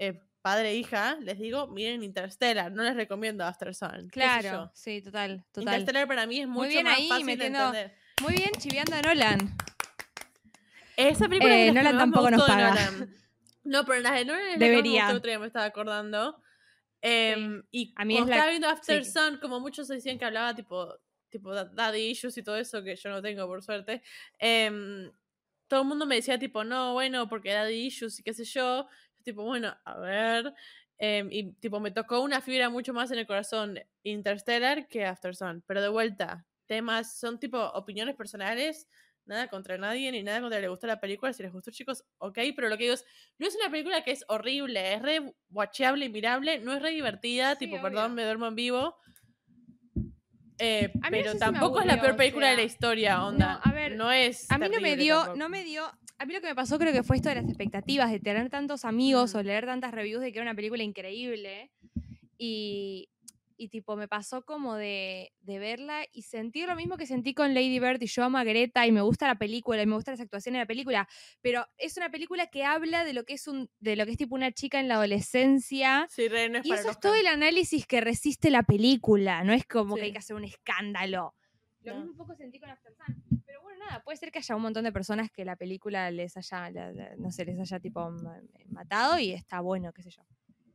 eh, 0.01 0.28
padre 0.43 0.71
e 0.71 0.77
hija, 0.77 1.17
les 1.21 1.39
digo, 1.39 1.67
miren 1.69 2.03
Interstellar. 2.03 2.71
No 2.73 2.83
les 2.83 2.95
recomiendo 2.95 3.45
After 3.45 3.75
Sun. 3.75 4.09
Claro, 4.11 4.71
sí, 4.75 5.03
total, 5.03 5.45
total. 5.53 5.63
Interstellar 5.75 6.07
para 6.09 6.27
mí 6.27 6.41
es 6.41 6.49
mucho 6.49 6.61
Muy 6.61 6.69
bien 6.69 6.85
más 6.85 6.97
ahí, 6.99 7.09
fácil 7.09 7.25
metiendo- 7.27 7.73
de 7.73 7.81
entender. 7.83 7.99
Muy 8.23 8.35
bien, 8.35 8.51
chiviando 8.59 8.95
a 8.97 9.03
Nolan. 9.03 9.57
Esa 10.97 11.29
película 11.29 11.55
Eh, 11.57 11.61
de 11.61 11.67
que 11.67 11.73
Nolan 11.73 11.95
me 11.95 12.01
tampoco 12.01 12.31
nos 12.31 12.47
paga. 12.47 12.71
Nolan. 12.71 13.15
No, 13.65 13.85
pero 13.85 14.01
las 14.01 14.15
de 14.15 14.25
Nolan 14.25 14.41
es 14.43 14.47
la 14.47 14.53
que 14.55 14.59
me 14.59 14.67
Debería. 14.71 15.39
me 15.39 15.47
estaba 15.47 15.65
acordando. 15.67 16.43
Em, 17.01 17.63
Y 17.71 17.93
A 17.97 18.05
mí 18.05 18.15
cuando 18.15 18.25
es 18.25 18.29
la- 18.31 18.37
estaba 18.37 18.51
viendo 18.51 18.69
After 18.69 19.05
sí. 19.05 19.13
Sun, 19.13 19.39
como 19.39 19.61
muchos 19.61 19.87
decían 19.89 20.19
que 20.19 20.25
hablaba 20.25 20.55
tipo, 20.55 20.93
tipo 21.29 21.55
da- 21.55 21.67
daddy 21.67 22.11
issues 22.11 22.37
y 22.39 22.43
todo 22.43 22.57
eso, 22.57 22.83
que 22.83 22.97
yo 22.97 23.11
no 23.11 23.23
tengo 23.23 23.47
por 23.47 23.63
suerte, 23.63 24.03
em, 24.39 25.13
todo 25.69 25.83
el 25.83 25.87
mundo 25.87 26.07
me 26.07 26.17
decía 26.17 26.39
tipo, 26.39 26.65
no, 26.65 26.95
bueno, 26.95 27.29
porque 27.29 27.53
daddy 27.53 27.87
issues 27.87 28.19
y 28.19 28.23
qué 28.25 28.33
sé 28.35 28.45
yo. 28.45 28.89
Tipo, 29.29 29.43
bueno, 29.45 29.77
a 29.85 29.99
ver. 29.99 30.55
em, 30.97 31.29
y 31.31 31.53
tipo, 31.61 31.81
me 31.81 31.91
tocó 31.91 32.21
una 32.23 32.41
fibra 32.41 32.71
mucho 32.71 32.95
más 32.95 33.11
en 33.11 33.19
el 33.19 33.27
corazón 33.27 33.79
Interstellar 34.05 34.89
que 34.89 35.05
After 35.05 35.37
Sun. 35.37 35.63
Pero 35.67 35.83
de 35.83 35.89
vuelta, 35.91 36.47
temas, 36.67 37.19
son 37.19 37.39
tipo 37.39 37.59
opiniones 37.63 38.17
personales. 38.17 38.89
Nada 39.27 39.49
contra 39.49 39.77
nadie, 39.77 40.11
ni 40.11 40.23
nada 40.23 40.41
contra 40.41 40.59
le 40.61 40.69
gustó 40.69 40.87
la 40.87 40.99
película. 40.99 41.35
Si 41.35 41.43
les 41.43 41.53
gustó, 41.53 41.71
chicos, 41.71 42.03
ok. 42.17 42.39
Pero 42.57 42.71
lo 42.71 42.79
que 42.79 42.85
digo 42.85 42.95
es, 42.95 43.05
no 43.37 43.47
es 43.47 43.55
una 43.57 43.71
película 43.71 44.03
que 44.03 44.13
es 44.13 44.25
horrible, 44.29 44.95
es 44.95 45.03
re 45.03 45.35
watchable 45.51 46.07
y 46.07 46.09
mirable, 46.09 46.59
no 46.61 46.73
es 46.73 46.81
re 46.81 46.89
divertida, 46.93 47.53
Sí, 47.53 47.59
tipo, 47.67 47.75
obvio. 47.75 47.83
perdón, 47.83 48.15
me 48.15 48.25
duermo 48.25 48.47
en 48.47 48.55
vivo. 48.55 48.97
Eh, 50.61 50.91
no 50.95 51.01
pero 51.11 51.33
si 51.33 51.39
tampoco 51.39 51.81
es 51.81 51.87
la 51.87 51.93
aburrió, 51.93 52.03
peor 52.03 52.15
o 52.15 52.17
película 52.17 52.47
de 52.49 52.53
la 52.57 52.63
sea, 52.63 52.67
historia, 52.67 53.25
onda. 53.25 53.61
a 53.63 53.73
ver, 53.73 53.95
no 53.97 54.11
es. 54.11 54.51
A 54.51 54.57
mí 54.59 54.69
no 54.71 54.81
me 54.81 54.97
dio, 54.97 55.17
tampoco. 55.17 55.37
no 55.39 55.49
me 55.51 55.63
dio. 55.65 55.93
A 56.19 56.27
mí 56.27 56.35
lo 56.35 56.41
que 56.41 56.49
me 56.49 56.55
pasó 56.55 56.79
creo 56.79 56.93
que 56.93 57.03
fue 57.05 57.17
esto 57.17 57.29
de 57.29 57.37
las 57.37 57.45
expectativas, 57.45 58.11
de 58.11 58.19
tener 58.19 58.51
tantos 58.51 58.85
amigos 58.85 59.35
o 59.35 59.43
leer 59.43 59.67
tantas 59.67 59.93
reviews 59.93 60.21
de 60.21 60.33
que 60.33 60.39
era 60.39 60.49
una 60.51 60.57
película 60.57 60.83
increíble. 60.83 61.71
Y, 62.37 63.09
y 63.57 63.69
tipo, 63.69 63.95
me 63.97 64.09
pasó 64.09 64.45
como 64.45 64.75
de, 64.75 65.33
de 65.41 65.59
verla 65.61 66.05
y 66.13 66.23
sentir 66.23 66.67
lo 66.69 66.75
mismo 66.75 66.97
que 66.97 67.07
sentí 67.07 67.35
con 67.35 67.55
Lady 67.55 67.79
Bird 67.79 68.03
y 68.03 68.07
yo 68.07 68.25
amo 68.25 68.39
a 68.39 68.45
Greta 68.45 68.85
y 68.87 68.93
me 68.93 69.01
gusta 69.01 69.29
la 69.29 69.37
película 69.37 69.81
y 69.81 69.87
me 69.87 69.95
gustan 69.95 70.15
las 70.15 70.21
actuaciones 70.21 70.59
de 70.59 70.63
la 70.65 70.67
película. 70.67 71.09
Pero 71.41 71.65
es 71.77 71.97
una 71.97 72.11
película 72.11 72.49
que 72.49 72.65
habla 72.65 73.05
de 73.05 73.13
lo 73.13 73.25
que 73.25 73.35
es 73.35 73.47
un, 73.47 73.71
de 73.79 73.95
lo 73.95 74.05
que 74.05 74.13
es 74.13 74.17
tipo 74.17 74.35
una 74.35 74.51
chica 74.51 74.81
en 74.81 74.89
la 74.89 74.95
adolescencia. 74.95 76.07
Sí, 76.11 76.27
re, 76.27 76.49
no 76.49 76.59
es 76.59 76.67
Y 76.67 76.71
para 76.71 76.81
eso 76.81 76.91
es 76.91 77.01
todo 77.01 77.15
el 77.15 77.29
análisis 77.29 77.87
que 77.87 78.01
resiste 78.01 78.51
la 78.51 78.65
película, 78.65 79.45
no 79.45 79.53
es 79.53 79.65
como 79.67 79.95
que 79.95 80.03
hay 80.03 80.13
que 80.13 80.19
hacer 80.19 80.35
un 80.35 80.45
escándalo. 80.45 81.35
Lo 81.83 81.95
No. 81.95 82.01
mismo 82.01 82.13
un 82.13 82.19
poco 82.19 82.35
sentí 82.35 82.59
con 82.59 82.71
After 82.71 82.93
Sun. 82.95 83.38
Nada, 83.89 84.03
puede 84.03 84.17
ser 84.19 84.31
que 84.31 84.39
haya 84.39 84.55
un 84.57 84.63
montón 84.63 84.85
de 84.85 84.93
personas 84.93 85.31
que 85.31 85.45
la 85.45 85.57
película 85.57 86.11
les 86.11 86.37
haya, 86.37 86.71
la- 86.71 86.93
la- 86.93 87.17
no 87.17 87.31
sé, 87.31 87.45
les 87.45 87.59
haya 87.59 87.81
tipo 87.81 88.11
ma- 88.11 88.41
matado 88.69 89.19
y 89.19 89.33
está 89.33 89.61
bueno, 89.61 89.93
qué 89.93 90.03
sé 90.03 90.11
yo. 90.11 90.23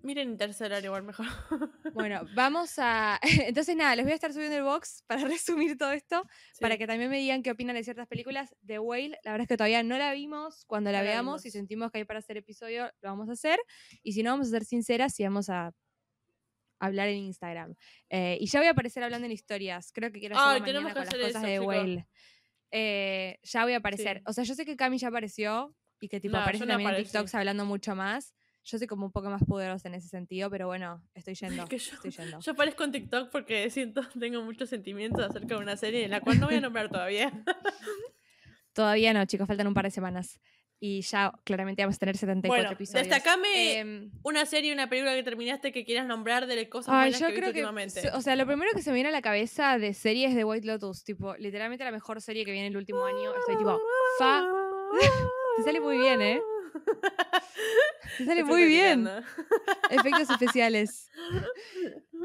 Miren 0.01 0.31
Interstellar 0.31 0.83
igual 0.83 1.03
mejor. 1.03 1.25
Bueno, 1.93 2.25
vamos 2.35 2.73
a... 2.77 3.19
Entonces 3.47 3.75
nada, 3.75 3.95
les 3.95 4.03
voy 4.03 4.11
a 4.11 4.15
estar 4.15 4.33
subiendo 4.33 4.57
el 4.57 4.63
box 4.63 5.03
para 5.07 5.23
resumir 5.27 5.77
todo 5.77 5.91
esto, 5.93 6.23
para 6.59 6.77
que 6.77 6.85
también 6.87 7.09
me 7.09 7.17
digan 7.19 7.41
qué 7.43 7.51
opinan 7.51 7.75
de 7.75 7.83
ciertas 7.85 8.07
películas. 8.07 8.53
The 8.65 8.79
Whale, 8.79 9.17
la 9.23 9.31
verdad 9.31 9.43
es 9.43 9.47
que 9.47 9.55
todavía 9.57 9.81
no 9.83 9.97
la 9.97 10.11
vimos. 10.11 10.65
Cuando 10.65 10.91
la 10.91 11.01
veamos 11.01 11.45
y 11.45 11.51
sentimos 11.51 11.89
que 11.91 11.99
hay 11.99 12.05
para 12.05 12.19
hacer 12.19 12.35
episodio, 12.37 12.91
lo 13.01 13.09
vamos 13.09 13.29
a 13.29 13.33
hacer. 13.33 13.59
Y 14.01 14.11
si 14.13 14.23
no, 14.23 14.31
vamos 14.31 14.47
a 14.47 14.49
ser 14.51 14.65
sinceras 14.65 15.17
y 15.19 15.23
vamos 15.23 15.49
a 15.49 15.71
hablar 16.79 17.07
en 17.07 17.19
Instagram. 17.19 17.75
Eh, 18.09 18.37
y 18.41 18.47
ya 18.47 18.59
voy 18.59 18.67
a 18.67 18.71
aparecer 18.71 19.03
hablando 19.03 19.25
en 19.25 19.31
historias. 19.31 19.91
Creo 19.93 20.11
que 20.11 20.19
quiero 20.19 20.35
hacerlo 20.35 20.53
Ay, 20.55 20.59
mañana 20.73 20.93
con 20.93 20.99
las 21.05 21.07
hacer 21.07 21.21
cosas 21.21 21.35
eso, 21.43 21.47
de 21.47 21.53
The. 21.53 21.59
Whale. 21.61 22.07
Eh, 22.75 23.37
ya 23.43 23.63
voy 23.63 23.73
a 23.73 23.77
aparecer. 23.77 24.17
Sí. 24.17 24.23
O 24.25 24.33
sea, 24.33 24.43
yo 24.43 24.55
sé 24.55 24.65
que 24.65 24.75
Cami 24.75 24.97
ya 24.97 25.09
apareció 25.09 25.75
y 25.99 26.07
que 26.09 26.19
tipo 26.19 26.33
No, 26.35 26.41
aparece 26.41 26.65
no 26.65 26.71
también 26.73 26.89
en. 26.89 27.03
TikToks 27.03 27.35
hablando 27.35 27.65
mucho 27.65 27.95
más. 27.95 28.33
Yo 28.65 28.77
soy 28.79 28.87
como 28.87 29.05
un 29.05 29.11
poco 29.11 29.29
más 29.29 29.43
poderosa 29.43 29.89
en 29.89 29.93
ese 29.95 30.07
sentido, 30.07 30.49
pero 30.49 30.65
bueno, 30.67 31.03
estoy 31.13 31.35
yendo. 31.65 31.67
que 31.67 31.77
yo- 31.77 31.93
estoy 31.93 32.11
yendo. 32.11 32.39
Yo 32.39 32.51
aparezco 32.53 32.83
en 32.83 32.91
TikTok 32.91 33.29
porque 33.29 33.69
siento, 33.69 34.01
tengo 34.19 34.41
muchos 34.41 34.69
sentimientos 34.69 35.23
acerca 35.23 35.55
de 35.55 35.61
una 35.61 35.77
serie 35.77 36.03
en 36.05 36.11
la 36.11 36.19
cual 36.21 36.39
no 36.39 36.47
voy 36.47 36.55
a 36.55 36.61
nombrar 36.61 36.89
todavía. 36.89 37.31
Todavía 38.73 39.13
no, 39.13 39.23
chicos, 39.25 39.47
faltan 39.47 39.67
un 39.67 39.75
par 39.75 39.85
de 39.85 39.91
semanas. 39.91 40.39
Y 40.85 40.99
ya 40.99 41.31
claramente 41.45 41.81
vamos 41.81 41.95
a 41.95 41.99
tener 41.99 42.17
74 42.17 42.49
Bueno, 42.61 42.71
episodios. 42.73 43.07
destacame 43.07 43.77
Em, 43.77 44.11
una 44.21 44.45
serie, 44.45 44.73
una 44.73 44.89
película 44.89 45.15
que 45.15 45.23
terminaste 45.23 45.71
que 45.71 45.85
quieras 45.85 46.05
nombrar 46.05 46.45
de 46.45 46.67
cosas 46.67 46.93
Ay, 46.93 47.11
buenas 47.11 47.21
yo 47.21 47.27
que 47.27 47.31
viste 47.31 47.39
creo 47.41 47.53
que, 47.53 47.59
últimamente. 47.59 48.09
o 48.09 48.19
sea, 48.19 48.35
lo 48.35 48.45
primero 48.45 48.69
que 48.75 48.81
se 48.81 48.89
me 48.89 48.95
viene 48.95 49.07
a 49.07 49.13
la 49.13 49.21
cabeza 49.21 49.77
de 49.77 49.93
series 49.93 50.31
es 50.31 50.35
de 50.35 50.43
White 50.43 50.67
Lotus, 50.67 51.05
tipo, 51.05 51.35
literalmente 51.37 51.85
la 51.85 51.91
mejor 51.93 52.19
serie 52.19 52.43
que 52.43 52.51
viene 52.51 52.67
el 52.67 52.75
último 52.75 53.05
año. 53.05 53.33
Estoy 53.33 53.55
tipo, 53.55 53.79
fa, 54.19 54.45
te 55.57 55.63
sale 55.63 55.79
muy 55.79 55.97
bien, 55.99 56.21
¿eh? 56.21 56.41
Te 58.17 58.25
sale 58.25 58.41
Estoy 58.41 58.43
muy 58.43 58.65
bien. 58.65 59.07
Efectos 59.89 60.29
especiales. 60.31 61.09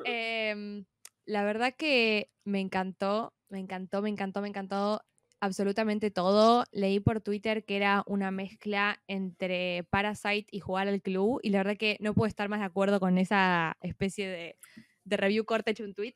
Em, 0.05 0.85
la 1.27 1.45
verdad 1.45 1.75
que 1.79 2.29
me 2.45 2.59
encantó, 2.61 3.35
me 3.51 3.61
encantó, 3.61 4.03
me 4.03 4.09
encantó, 4.09 4.41
me 4.41 4.49
encantó 4.49 5.01
absolutamente 5.41 6.11
todo. 6.11 6.65
Leí 6.73 7.01
por 7.01 7.21
Twitter 7.21 7.65
que 7.65 7.77
era 7.77 8.03
una 8.07 8.31
mezcla 8.31 9.03
entre 9.07 9.85
Parasite 9.91 10.47
y 10.51 10.61
jugar 10.61 10.89
al 10.89 11.03
club 11.03 11.41
y 11.43 11.51
la 11.51 11.59
verdad 11.59 11.77
que 11.77 11.97
no 12.01 12.15
puedo 12.15 12.29
estar 12.29 12.49
más 12.49 12.61
de 12.61 12.67
acuerdo 12.67 13.01
con 13.01 13.19
esa 13.19 13.77
especie 13.81 14.29
de, 14.29 14.57
de 15.05 15.17
review 15.17 15.45
corta 15.45 15.71
hecho 15.71 15.85
un 15.85 15.95
tweet. 15.95 16.15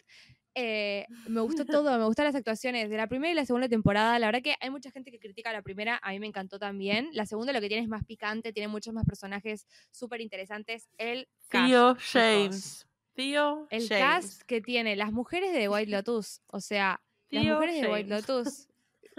Eh, 0.55 1.07
me 1.29 1.41
gustó 1.41 1.65
todo, 1.67 1.99
me 1.99 2.05
gustaron 2.05 2.29
las 2.29 2.39
actuaciones 2.39 2.91
de 2.91 2.97
la 2.97 3.07
primera 3.07 3.33
y 3.33 3.35
la 3.35 3.47
segunda 3.47 3.69
temporada. 3.69 4.19
La 4.19 4.27
verdad 4.27 4.43
que 4.43 4.55
hay 4.61 4.71
mucha 4.71 4.91
gente 4.91 5.11
que 5.11 5.19
critica 5.19 5.53
la 5.53 5.63
primera, 5.63 5.99
a 6.03 6.11
mí 6.11 6.21
me 6.21 6.27
encantó 6.27 6.59
también. 6.59 7.09
La 7.13 7.27
segunda 7.27 7.53
lo 7.53 7.61
que 7.61 7.69
tiene 7.69 7.83
es 7.83 7.89
más 7.89 8.05
picante, 8.05 8.53
tiene 8.53 8.69
muchos 8.69 8.93
más 8.93 9.05
personajes 9.05 9.67
súper 9.91 10.21
interesantes. 10.21 10.89
El 10.99 11.29
cast, 11.49 11.67
Tío 11.67 11.93
chicos. 11.95 12.11
James. 12.13 12.87
Tío 13.15 13.67
El 13.71 13.89
James. 13.89 14.03
cast 14.03 14.43
que 14.43 14.61
tiene 14.61 14.97
las 14.97 15.13
mujeres 15.13 15.53
de 15.53 15.69
White 15.69 15.91
Lotus, 15.91 16.41
o 16.47 16.61
sea, 16.61 17.03
las 17.31 17.45
mujeres 17.45 17.81
de 17.81 17.91
White. 17.91 18.09
Lotus. 18.09 18.69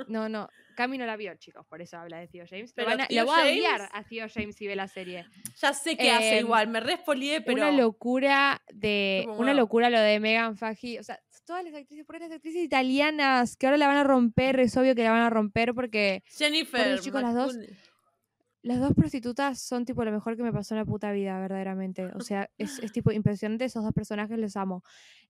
No, 0.08 0.28
no, 0.30 0.50
Cami 0.76 0.98
no 0.98 1.06
la 1.06 1.16
vio, 1.16 1.36
chicos, 1.36 1.66
por 1.68 1.82
eso 1.82 1.98
habla 1.98 2.18
de 2.20 2.28
Tío 2.28 2.46
James. 2.50 2.74
Pero 2.74 2.88
van 2.90 3.02
a- 3.02 3.08
lo 3.10 3.26
voy 3.26 3.40
a 3.40 3.44
odiar 3.44 3.90
a 3.92 4.04
Tío 4.04 4.26
James 4.34 4.56
si 4.56 4.66
ve 4.68 4.76
la 4.76 4.88
serie. 4.88 5.26
Ya 5.62 5.74
sé 5.74 5.96
que 5.98 6.10
hace 6.10 6.38
Em, 6.40 6.46
igual, 6.46 6.68
me 6.68 6.80
respolié, 6.80 7.42
pero. 7.42 7.58
Una 7.62 7.72
locura 7.72 8.62
de. 8.74 9.26
Una 9.38 9.54
locura 9.54 9.90
lo 9.90 10.00
de 10.00 10.20
Megan 10.20 10.58
Faggi. 10.58 10.98
O 10.98 11.04
sea, 11.04 11.20
todas 11.46 11.64
las 11.64 11.74
actrices, 11.76 12.06
por 12.06 12.20
las 12.20 12.32
actrices 12.32 12.64
italianas 12.64 13.56
que 13.58 13.68
ahora 13.68 13.78
la 13.78 13.88
van 13.88 13.98
a 13.98 14.04
romper, 14.04 14.60
es 14.60 14.76
obvio 14.78 14.96
que 14.96 15.04
la 15.04 15.12
van 15.12 15.22
a 15.22 15.30
romper 15.30 15.74
porque 15.74 16.24
Jennifer. 16.28 17.00
Chicos, 17.00 17.22
las 17.22 17.36
dos- 17.36 17.58
las 18.62 18.80
dos 18.80 18.94
prostitutas 18.94 19.62
son 19.62 19.84
tipo 19.84 20.06
lo 20.06 20.12
mejor 20.12 20.38
que 20.38 20.44
me 20.44 20.54
pasó 20.54 20.74
en 20.74 20.80
la 20.80 20.86
puta 20.86 21.12
vida, 21.12 21.38
verdaderamente. 21.38 22.06
O 22.16 22.22
sea, 22.22 22.50
es, 22.58 22.80
es 22.80 22.94
tipo 22.94 23.12
impresionante, 23.12 23.66
esos 23.66 23.84
dos 23.84 23.92
personajes 23.94 24.40
los 24.40 24.56
amo. 24.56 24.84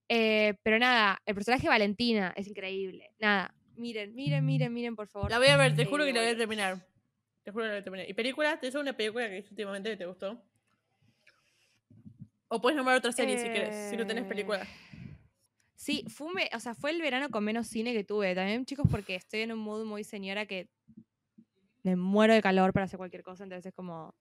Eh, 0.07 0.53
pero 0.61 0.77
nada, 0.77 1.19
el 1.25 1.33
personaje 1.33 1.63
de 1.63 1.69
Valentina 1.69 2.31
es 2.35 2.47
increíble. 2.47 3.09
Nada, 3.19 3.51
miren, 3.77 4.13
miren, 4.15 4.45
miren, 4.45 4.73
miren, 4.73 4.95
por 4.95 5.07
favor. 5.07 5.29
La 5.31 5.37
voy 5.39 5.47
a 5.47 5.57
ver, 5.57 5.75
te 5.75 5.83
Eh, 5.83 5.85
juro 5.85 6.05
que 6.05 6.13
la 6.13 6.19
voy 6.19 6.27
a 6.27 6.31
bueno. 6.31 6.37
terminar. 6.39 6.87
Te 7.43 7.51
juro 7.51 7.63
que 7.63 7.67
la 7.67 7.73
voy 7.75 7.81
a 7.81 7.83
terminar. 7.83 8.09
¿Y 8.09 8.13
película? 8.13 8.59
¿Te 8.59 8.67
hizo 8.67 8.79
una 8.79 8.93
película 8.95 9.27
que 9.29 9.45
últimamente 9.49 9.89
que 9.89 9.97
te 9.97 10.05
gustó? 10.05 10.41
O 12.47 12.61
puedes 12.61 12.77
nombrar 12.77 12.97
otra 12.97 13.11
serie 13.11 13.37
si 13.37 13.49
quieres, 13.49 13.75
si 13.89 13.97
no 13.97 14.05
tenés 14.05 14.25
Eh, 14.25 14.27
película. 14.29 14.67
Sí, 15.75 16.05
fue, 16.07 16.27
un 16.27 16.35
ve- 16.35 16.49
o 16.53 16.59
sea, 16.59 16.75
fue 16.75 16.91
el 16.91 17.01
verano 17.01 17.29
con 17.29 17.43
menos 17.43 17.67
cine 17.67 17.93
que 17.93 18.03
tuve. 18.03 18.35
También, 18.35 18.65
chicos, 18.65 18.87
porque 18.89 19.15
estoy 19.15 19.41
en 19.41 19.51
un 19.51 19.59
mood 19.59 19.85
muy 19.85 20.03
señora 20.03 20.45
que 20.45 20.69
me 21.81 21.95
muero 21.95 22.33
de 22.33 22.41
calor 22.41 22.71
para 22.71 22.85
hacer 22.85 22.97
cualquier 22.97 23.23
cosa. 23.23 23.43
Entonces 23.43 23.65
es 23.67 23.73
como, 23.73 24.13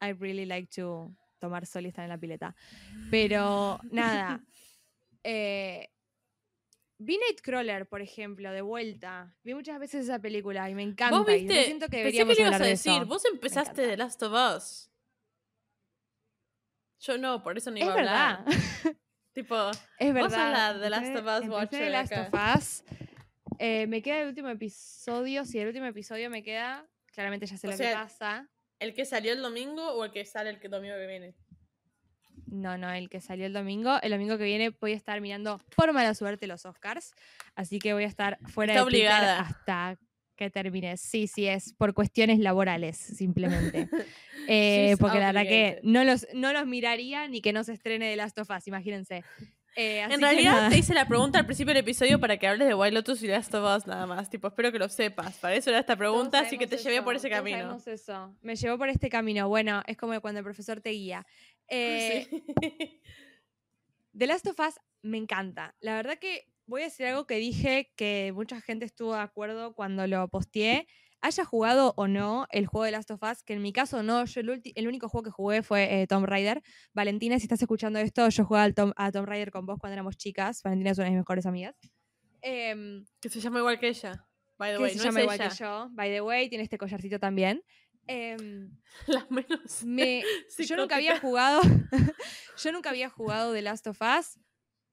I 0.00 0.12
really 0.12 0.46
like 0.46 0.68
to 0.76 1.12
tomar 1.38 1.66
sol 1.66 1.84
y 1.84 1.88
estar 1.88 2.04
en 2.04 2.10
la 2.10 2.18
pileta. 2.18 2.54
Pero 3.10 3.78
nada. 3.90 4.40
eh, 5.24 5.88
vi 6.98 7.18
Nightcrawler, 7.18 7.86
por 7.88 8.00
ejemplo, 8.02 8.50
de 8.52 8.62
vuelta. 8.62 9.34
Vi 9.44 9.54
muchas 9.54 9.78
veces 9.78 10.04
esa 10.04 10.18
película 10.18 10.68
y 10.70 10.74
me 10.74 10.82
encanta. 10.82 11.18
¿Vos 11.18 11.28
y 11.30 11.34
viste? 11.40 11.54
yo 11.54 11.62
siento 11.62 11.86
que 11.86 11.90
Pensé 11.90 11.98
deberíamos 12.24 12.36
que 12.36 12.42
le 12.42 12.48
ibas 12.48 12.60
a 12.60 12.64
de 12.64 12.70
decir. 12.70 13.04
Vos 13.04 13.24
empezaste. 13.24 13.86
The 13.86 13.96
Last 13.96 14.22
of 14.22 14.32
Us. 14.56 14.90
Yo 17.00 17.18
no, 17.18 17.42
por 17.42 17.56
eso 17.58 17.70
no 17.70 17.78
iba 17.78 17.86
Es 17.86 17.90
a 17.90 17.98
hablar. 17.98 18.44
verdad. 18.44 18.96
Tipo, 19.32 19.70
Es 19.98 20.12
Vos 20.14 20.14
verdad. 20.14 20.30
sos 20.30 20.38
la 20.76 20.80
The 20.80 20.90
Last 20.90 21.16
of 21.16 21.26
Us 21.44 21.48
watcher 21.50 21.78
The 21.80 21.90
Last 21.90 22.12
of 22.12 22.28
Us. 22.56 22.84
Eh, 23.58 23.86
me 23.86 24.02
queda 24.02 24.20
el 24.22 24.28
último 24.28 24.48
episodio. 24.48 25.44
Si 25.44 25.58
el 25.58 25.68
último 25.68 25.86
episodio 25.86 26.30
me 26.30 26.42
queda, 26.42 26.86
claramente 27.12 27.46
ya 27.46 27.56
sé 27.58 27.68
O 27.68 27.70
lo 27.70 27.76
sea, 27.76 27.90
que 27.90 27.96
pasa. 27.96 28.48
¿el 28.78 28.92
que 28.94 29.04
salió 29.04 29.32
el 29.32 29.40
domingo 29.42 29.92
o 29.92 30.04
el 30.04 30.10
que 30.10 30.24
sale 30.24 30.50
el 30.50 30.58
que- 30.60 30.68
domingo 30.68 30.94
que 30.96 31.06
viene? 31.06 31.34
No, 32.46 32.78
no, 32.78 32.90
el 32.92 33.08
que 33.08 33.20
salió 33.20 33.46
el 33.46 33.52
domingo. 33.52 33.98
El 34.02 34.12
domingo 34.12 34.38
que 34.38 34.44
viene 34.44 34.70
voy 34.70 34.92
a 34.92 34.96
estar 34.96 35.20
mirando 35.20 35.60
por 35.74 35.92
mala 35.92 36.14
suerte 36.14 36.46
los 36.46 36.64
Oscars. 36.66 37.12
Así 37.54 37.78
que 37.78 37.92
voy 37.92 38.04
a 38.04 38.08
estar 38.08 38.38
fuera 38.48 38.72
Está 38.74 38.80
de 38.82 38.86
obligada. 38.86 39.40
hasta 39.40 39.98
que 40.36 40.50
termine. 40.50 40.96
Sí, 40.98 41.26
sí, 41.28 41.46
es 41.46 41.72
por 41.72 41.94
cuestiones 41.94 42.38
laborales, 42.38 42.96
simplemente. 42.96 43.88
Eh, 44.48 44.94
porque 45.00 45.18
la 45.18 45.32
verdad 45.32 45.42
que 45.42 45.80
no 45.82 46.04
los, 46.04 46.24
no 46.32 46.52
los 46.52 46.68
miraría 46.68 47.26
ni 47.26 47.40
que 47.40 47.52
no 47.52 47.64
se 47.64 47.72
estrene 47.72 48.10
The 48.10 48.14
Last 48.16 48.38
of 48.38 48.48
Us, 48.48 48.68
imagínense. 48.68 49.24
Eh, 49.74 50.02
En 50.08 50.20
realidad 50.20 50.70
te 50.70 50.78
hice 50.78 50.94
la 50.94 51.08
pregunta 51.08 51.40
al 51.40 51.46
principio 51.46 51.74
del 51.74 51.82
episodio 51.82 52.20
para 52.20 52.36
que 52.38 52.46
hables 52.46 52.68
de 52.68 52.74
Wild 52.74 52.94
Lotus 52.94 53.22
y 53.24 53.26
Last 53.26 53.52
of 53.54 53.76
Us 53.76 53.88
nada 53.88 54.06
más. 54.06 54.30
Tipo, 54.30 54.46
espero 54.46 54.70
que 54.70 54.78
lo 54.78 54.88
sepas. 54.88 55.36
Para 55.38 55.56
eso 55.56 55.70
era 55.70 55.80
esta 55.80 55.96
pregunta, 55.96 56.38
así 56.38 56.58
que 56.58 56.68
te 56.68 56.78
sabemos 56.78 56.92
llevé 56.94 57.02
por 57.04 57.16
eso, 57.16 57.26
ese 57.26 57.34
camino. 57.34 57.58
sabemos 57.58 57.86
eso. 57.88 58.36
Me 58.40 58.54
llevó 58.54 58.78
por 58.78 58.88
este 58.88 59.10
camino. 59.10 59.48
Bueno, 59.48 59.82
es 59.88 59.96
como 59.96 60.18
cuando 60.20 60.38
el 60.38 60.44
profesor 60.44 60.80
te 60.80 60.90
guía. 60.90 61.26
Eh, 61.68 62.26
Sí. 62.30 62.42
The 64.16 64.26
Last 64.26 64.46
of 64.46 64.58
Us 64.60 64.80
me 65.02 65.18
encanta. 65.18 65.74
La 65.80 65.94
verdad 65.94 66.18
que 66.18 66.46
voy 66.66 66.82
a 66.82 66.84
decir 66.84 67.06
algo 67.06 67.26
que 67.26 67.36
dije 67.36 67.92
que 67.96 68.32
mucha 68.34 68.60
gente 68.60 68.84
estuvo 68.84 69.14
de 69.14 69.20
acuerdo 69.20 69.74
cuando 69.74 70.06
lo 70.06 70.28
posteé. 70.28 70.86
Haya 71.22 71.44
jugado 71.44 71.92
o 71.96 72.08
no 72.08 72.46
el 72.50 72.66
juego 72.66 72.84
de 72.84 72.92
Last 72.92 73.10
of 73.10 73.22
Us, 73.22 73.42
que 73.42 73.54
en 73.54 73.62
mi 73.62 73.72
caso 73.72 74.02
no, 74.02 74.24
yo 74.26 74.40
el, 74.40 74.62
el 74.74 74.86
único 74.88 75.08
juego 75.08 75.24
que 75.24 75.30
jugué 75.30 75.62
fue 75.62 76.02
eh, 76.02 76.06
Tomb 76.06 76.24
Raider. 76.26 76.62
Valentina, 76.94 77.38
si 77.38 77.44
estás 77.44 77.60
escuchando 77.60 77.98
esto, 77.98 78.28
yo 78.28 78.44
jugaba 78.44 78.64
al 78.64 78.74
Tom- 78.74 78.92
a 78.96 79.10
Tomb 79.10 79.26
Raider 79.26 79.50
con 79.50 79.66
vos 79.66 79.78
cuando 79.80 79.94
éramos 79.94 80.16
chicas. 80.16 80.62
Valentina 80.62 80.90
es 80.92 80.98
una 80.98 81.06
de 81.06 81.10
mis 81.12 81.20
mejores 81.20 81.46
amigas. 81.46 81.74
Em, 82.42 83.04
que 83.20 83.28
se 83.28 83.40
llama 83.40 83.58
igual 83.58 83.78
que 83.80 83.88
ella. 83.88 84.26
By 84.58 84.72
the 84.72 84.76
que 84.76 84.82
way, 84.82 84.92
se 84.92 84.98
no 84.98 85.04
llama 85.04 85.18
es 85.20 85.24
igual 85.24 85.40
ella. 85.40 85.48
que 85.50 85.56
yo. 85.56 85.88
By 85.92 86.10
the 86.10 86.20
way, 86.20 86.48
tiene 86.48 86.64
este 86.64 86.78
collarcito 86.78 87.18
también. 87.18 87.62
Em, 88.06 88.70
La 89.06 89.26
menos. 89.30 89.84
me, 89.84 90.22
yo 90.58 90.76
nunca 90.76 90.96
había 90.96 91.18
jugado. 91.18 91.60
yo 92.62 92.72
nunca 92.72 92.90
había 92.90 93.10
jugado 93.10 93.52
The 93.52 93.62
Last 93.62 93.86
of 93.86 94.00
Us. 94.00 94.38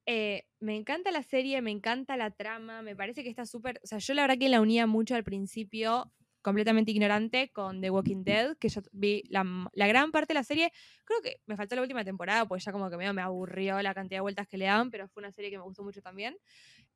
Eh, 0.05 0.45
me 0.59 0.75
encanta 0.75 1.11
la 1.11 1.23
serie, 1.23 1.61
me 1.61 1.71
encanta 1.71 2.17
la 2.17 2.31
trama, 2.31 2.81
me 2.81 2.95
parece 2.95 3.23
que 3.23 3.29
está 3.29 3.45
súper. 3.45 3.79
O 3.83 3.87
sea, 3.87 3.99
yo 3.99 4.13
la 4.13 4.23
verdad 4.23 4.37
que 4.37 4.49
la 4.49 4.61
unía 4.61 4.85
mucho 4.85 5.15
al 5.15 5.23
principio, 5.23 6.11
completamente 6.41 6.91
ignorante, 6.91 7.51
con 7.51 7.79
The 7.79 7.89
Walking 7.89 8.23
Dead, 8.23 8.57
que 8.57 8.67
yo 8.67 8.81
vi 8.91 9.23
la, 9.29 9.45
gran 9.73 10.11
parte 10.11 10.33
de 10.33 10.39
la 10.39 10.43
serie. 10.43 10.71
Creo 11.05 11.21
que 11.21 11.39
me 11.45 11.55
faltó 11.55 11.75
la 11.75 11.81
última 11.81 12.03
temporada, 12.03 12.45
pues 12.45 12.65
ya 12.65 12.71
como 12.71 12.89
que 12.89 12.97
medio 12.97 13.13
me 13.13 13.21
aburrió 13.21 13.81
la 13.81 13.93
cantidad 13.93 14.17
de 14.17 14.23
vueltas 14.23 14.47
que 14.47 14.57
le 14.57 14.65
daban, 14.65 14.91
pero 14.91 15.07
fue 15.07 15.21
una 15.21 15.31
serie 15.31 15.49
que 15.49 15.57
me 15.57 15.63
gustó 15.63 15.83
mucho 15.83 16.01
también. 16.01 16.37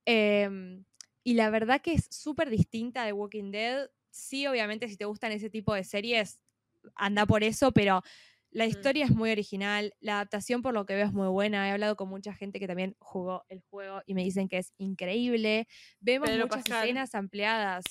Em, 0.06 0.84
y 1.24 1.34
la 1.34 1.50
verdad 1.50 1.82
que 1.82 1.94
es 1.94 2.08
súper 2.12 2.50
distinta 2.50 3.06
de 3.06 3.14
Walking 3.14 3.52
Dead. 3.52 3.90
Sí, 4.10 4.48
obviamente, 4.48 4.88
si 4.88 4.98
te 4.98 5.06
gustan 5.06 5.32
ese 5.32 5.50
tipo 5.50 5.74
de 5.74 5.84
series, 5.84 6.40
anda 6.96 7.26
por 7.26 7.44
eso, 7.44 7.72
pero 7.72 8.02
la 8.52 8.66
Mm. 8.66 8.70
historia 8.70 9.06
es 9.06 9.12
muy 9.12 9.30
original. 9.32 9.94
La 10.00 10.14
adaptación, 10.16 10.62
por 10.62 10.74
lo 10.74 10.86
que 10.86 10.96
veo, 10.96 11.06
es 11.06 11.14
muy 11.14 11.28
buena. 11.28 11.68
He 11.68 11.72
hablado 11.72 11.96
con 11.96 12.10
mucha 12.10 12.34
gente 12.34 12.60
que 12.60 12.68
también 12.68 12.96
jugó 13.00 13.44
el 13.50 13.62
juego 13.70 14.02
y 14.06 14.14
me 14.14 14.24
dicen 14.24 14.48
que 14.48 14.58
es 14.58 14.74
increíble. 14.78 15.68
Vemos 16.00 16.30
Pedro 16.30 16.46
muchas 16.46 16.64
Pascal. 16.64 16.84
escenas 16.86 17.14
ampliadas. 17.16 17.84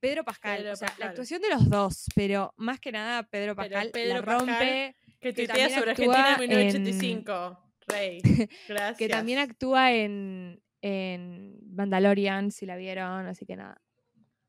Pedro 0.00 0.22
Pascal, 0.24 0.58
Pedro 0.58 0.72
o 0.72 0.76
sea, 0.76 0.88
la 0.88 0.90
Pascal. 0.92 1.08
actuación 1.10 1.40
de 1.42 1.48
los 1.48 1.70
dos, 1.70 2.04
pero 2.14 2.52
más 2.58 2.78
que 2.78 2.92
nada 2.92 3.22
Pedro 3.22 3.54
Pascal 3.56 3.90
Pedro 3.90 4.16
la 4.16 4.22
Pascal, 4.22 4.48
rompe, 4.48 4.96
Que 5.20 5.28
que 5.28 5.32
tuitea 5.32 5.46
también 5.54 5.70
sobre 5.78 5.90
actúa 5.92 6.14
Argentina 6.34 6.44
en 6.44 6.52
en- 6.52 6.82
1985. 6.82 7.60
Rey. 7.86 8.20
Gracias. 8.68 8.98
que 8.98 9.08
también 9.08 9.38
actúa 9.38 9.92
en, 9.92 10.62
en 10.82 11.58
Mandalorian, 11.74 12.50
si 12.50 12.66
la 12.66 12.76
vieron, 12.76 13.26
así 13.26 13.46
que 13.46 13.56
nada, 13.56 13.80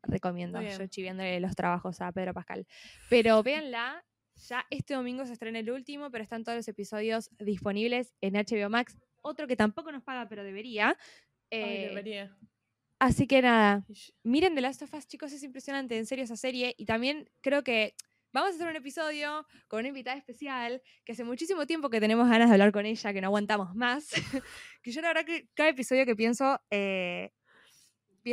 recomiendo. 0.07 0.61
Yo 0.61 0.67
bien. 0.77 0.89
chiviándole 0.89 1.39
los 1.39 1.55
trabajos 1.55 2.01
a 2.01 2.11
Pedro 2.11 2.33
Pascal. 2.33 2.65
Pero 3.09 3.41
véanla, 3.43 4.03
ya 4.47 4.65
este 4.69 4.93
domingo 4.93 5.25
se 5.25 5.33
estrena 5.33 5.59
el 5.59 5.69
último, 5.71 6.11
pero 6.11 6.23
están 6.23 6.43
todos 6.43 6.57
los 6.57 6.67
episodios 6.67 7.29
disponibles 7.39 8.13
en 8.21 8.33
HBO 8.33 8.69
Max. 8.69 8.97
Otro 9.21 9.47
que 9.47 9.55
tampoco 9.55 9.91
nos 9.91 10.03
paga, 10.03 10.27
pero 10.27 10.43
debería. 10.43 10.89
Ay, 11.51 11.59
Eh, 11.61 11.87
debería. 11.89 12.37
así 12.99 13.27
que 13.27 13.41
nada, 13.41 13.85
miren 14.23 14.55
The 14.55 14.61
Last 14.61 14.81
of 14.81 14.93
Us, 14.93 15.07
chicos, 15.07 15.31
es 15.31 15.43
impresionante, 15.43 15.97
en 15.97 16.05
serio 16.05 16.23
esa 16.25 16.35
serie. 16.35 16.75
Y 16.77 16.85
también 16.85 17.29
creo 17.41 17.63
que 17.63 17.95
vamos 18.33 18.51
a 18.51 18.55
hacer 18.55 18.67
un 18.67 18.75
episodio 18.75 19.47
con 19.69 19.79
una 19.79 19.87
invitada 19.87 20.17
especial, 20.17 20.81
que 21.05 21.13
hace 21.13 21.23
muchísimo 21.23 21.65
tiempo 21.65 21.89
que 21.89 22.01
tenemos 22.01 22.27
ganas 22.29 22.49
de 22.49 22.53
hablar 22.55 22.73
con 22.73 22.85
ella, 22.85 23.13
que 23.13 23.21
no 23.21 23.27
aguantamos 23.27 23.73
más. 23.75 24.09
que 24.83 24.91
yo 24.91 25.01
la 25.01 25.07
verdad 25.09 25.25
que 25.25 25.47
cada 25.53 25.69
episodio 25.69 26.05
que 26.05 26.15
pienso, 26.17 26.59
eh, 26.69 27.31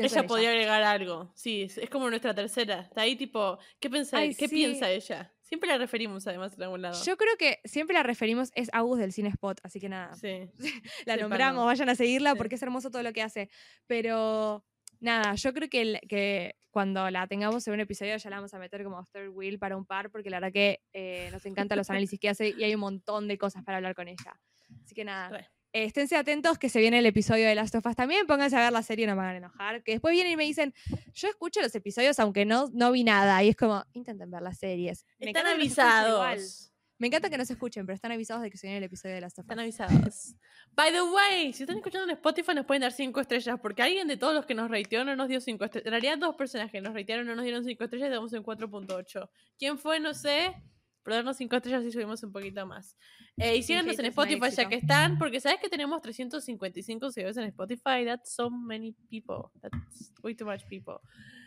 Ella 0.00 0.26
podría 0.26 0.50
agregar 0.50 0.82
algo. 0.82 1.30
Sí, 1.34 1.62
es, 1.62 1.90
como 1.90 2.08
nuestra 2.08 2.34
tercera. 2.34 2.80
Está 2.80 3.02
ahí 3.02 3.16
tipo, 3.16 3.58
¿qué, 3.78 3.90
pensa, 3.90 4.18
Ay, 4.18 4.34
¿qué 4.34 4.48
sí. 4.48 4.54
piensa 4.54 4.90
ella? 4.90 5.32
Siempre 5.42 5.68
la 5.68 5.76
referimos 5.76 6.26
además 6.26 6.54
en 6.56 6.62
algún 6.62 6.80
lado. 6.80 7.02
Yo 7.04 7.16
creo 7.18 7.36
que 7.36 7.60
siempre 7.64 7.92
la 7.94 8.02
referimos, 8.02 8.50
es 8.54 8.70
Agus 8.72 8.98
del 8.98 9.12
Cine 9.12 9.28
Spot, 9.28 9.60
así 9.62 9.80
que 9.80 9.90
nada, 9.90 10.14
Sí. 10.14 10.48
la 11.06 11.14
Sí, 11.16 11.20
nombramos, 11.20 11.66
vayan 11.66 11.90
a 11.90 11.94
seguirla 11.94 12.34
porque 12.34 12.54
es 12.54 12.62
hermoso 12.62 12.90
todo 12.90 13.02
lo 13.02 13.12
que 13.12 13.20
hace. 13.22 13.50
Pero 13.86 14.64
nada, 15.00 15.34
yo 15.34 15.52
creo 15.52 15.68
que, 15.68 15.82
el- 15.82 16.00
que 16.08 16.56
cuando 16.70 17.10
la 17.10 17.26
tengamos 17.26 17.66
en 17.68 17.74
un 17.74 17.80
episodio 17.80 18.16
ya 18.16 18.30
la 18.30 18.36
vamos 18.36 18.54
a 18.54 18.58
meter 18.58 18.82
como 18.82 19.04
third 19.12 19.28
wheel 19.28 19.58
para 19.58 19.76
un 19.76 19.84
par, 19.84 20.10
porque 20.10 20.30
la 20.30 20.38
verdad 20.38 20.52
que 20.54 20.80
eh, 20.94 21.28
nos 21.32 21.44
encantan 21.44 21.76
los 21.76 21.90
análisis 21.90 22.18
que 22.18 22.30
hace 22.30 22.54
y 22.56 22.64
hay 22.64 22.74
un 22.74 22.80
montón 22.80 23.28
de 23.28 23.36
cosas 23.36 23.62
para 23.62 23.76
hablar 23.76 23.94
con 23.94 24.08
ella. 24.08 24.40
Así 24.82 24.94
que 24.94 25.04
nada. 25.04 25.51
Eh, 25.72 25.84
esténse 25.84 26.16
atentos 26.16 26.58
que 26.58 26.68
se 26.68 26.80
viene 26.80 26.98
el 26.98 27.06
episodio 27.06 27.46
de 27.46 27.54
Last 27.54 27.74
of 27.74 27.86
Us 27.86 27.96
también, 27.96 28.26
pónganse 28.26 28.56
a 28.56 28.60
ver 28.60 28.72
la 28.72 28.82
serie, 28.82 29.06
no 29.06 29.14
me 29.14 29.22
van 29.22 29.34
a 29.34 29.36
enojar. 29.38 29.82
Que 29.82 29.92
después 29.92 30.12
vienen 30.12 30.32
y 30.32 30.36
me 30.36 30.44
dicen, 30.44 30.74
yo 31.14 31.28
escucho 31.28 31.60
los 31.60 31.74
episodios 31.74 32.18
aunque 32.18 32.44
no, 32.44 32.68
no 32.72 32.92
vi 32.92 33.04
nada, 33.04 33.42
y 33.42 33.48
es 33.48 33.56
como, 33.56 33.84
intenten 33.92 34.30
ver 34.30 34.42
las 34.42 34.58
series. 34.58 35.06
Me 35.18 35.28
Están 35.28 35.46
avisados. 35.46 36.72
Me 37.02 37.08
encanta 37.08 37.28
que 37.28 37.36
nos 37.36 37.50
escuchen, 37.50 37.84
pero 37.84 37.96
están 37.96 38.12
avisados 38.12 38.44
de 38.44 38.50
que 38.50 38.56
se 38.56 38.68
viene 38.68 38.78
el 38.78 38.84
episodio 38.84 39.16
de 39.16 39.22
Last 39.22 39.36
of 39.36 39.44
Us. 39.44 39.50
Están 39.50 39.58
avisados. 39.58 40.36
By 40.76 40.92
the 40.92 41.02
way, 41.02 41.52
si 41.52 41.64
están 41.64 41.78
escuchando 41.78 42.04
en 42.04 42.10
Spotify 42.16 42.54
nos 42.54 42.64
pueden 42.64 42.82
dar 42.82 42.92
5 42.92 43.20
estrellas, 43.20 43.58
porque 43.60 43.82
alguien 43.82 44.06
de 44.06 44.16
todos 44.16 44.32
los 44.34 44.46
que 44.46 44.54
nos 44.54 44.70
rateó 44.70 45.04
no 45.04 45.16
nos 45.16 45.26
dio 45.26 45.40
5 45.40 45.64
estrellas. 45.64 45.86
En 45.86 45.90
realidad 45.90 46.18
dos 46.18 46.36
personas 46.36 46.70
que 46.70 46.80
nos 46.80 46.94
ratearon 46.94 47.26
no 47.26 47.34
nos 47.34 47.42
dieron 47.42 47.64
5 47.64 47.82
estrellas 47.82 48.06
y 48.06 48.12
estamos 48.12 48.32
en 48.34 48.44
4.8. 48.44 49.28
¿Quién 49.58 49.78
fue? 49.78 49.98
No 49.98 50.14
sé. 50.14 50.54
Pero 51.02 51.16
darnos 51.16 51.36
5 51.36 51.56
estrellas 51.56 51.84
y 51.84 51.92
subimos 51.92 52.22
un 52.22 52.32
poquito 52.32 52.66
más. 52.66 52.96
Eh, 53.36 53.56
y 53.56 53.62
síganos 53.62 53.98
en 53.98 54.06
Spotify 54.06 54.50
ya 54.50 54.68
que 54.68 54.76
están, 54.76 55.18
porque 55.18 55.40
sabes 55.40 55.58
que 55.60 55.68
tenemos 55.68 56.00
355 56.00 57.10
seguidores 57.10 57.36
en 57.38 57.44
Spotify. 57.44 58.04
That's 58.04 58.34
so 58.34 58.50
many 58.50 58.92
people. 59.10 59.50
That's 59.60 60.12
way 60.22 60.34
too 60.34 60.46
much 60.46 60.62
people. 60.68 60.96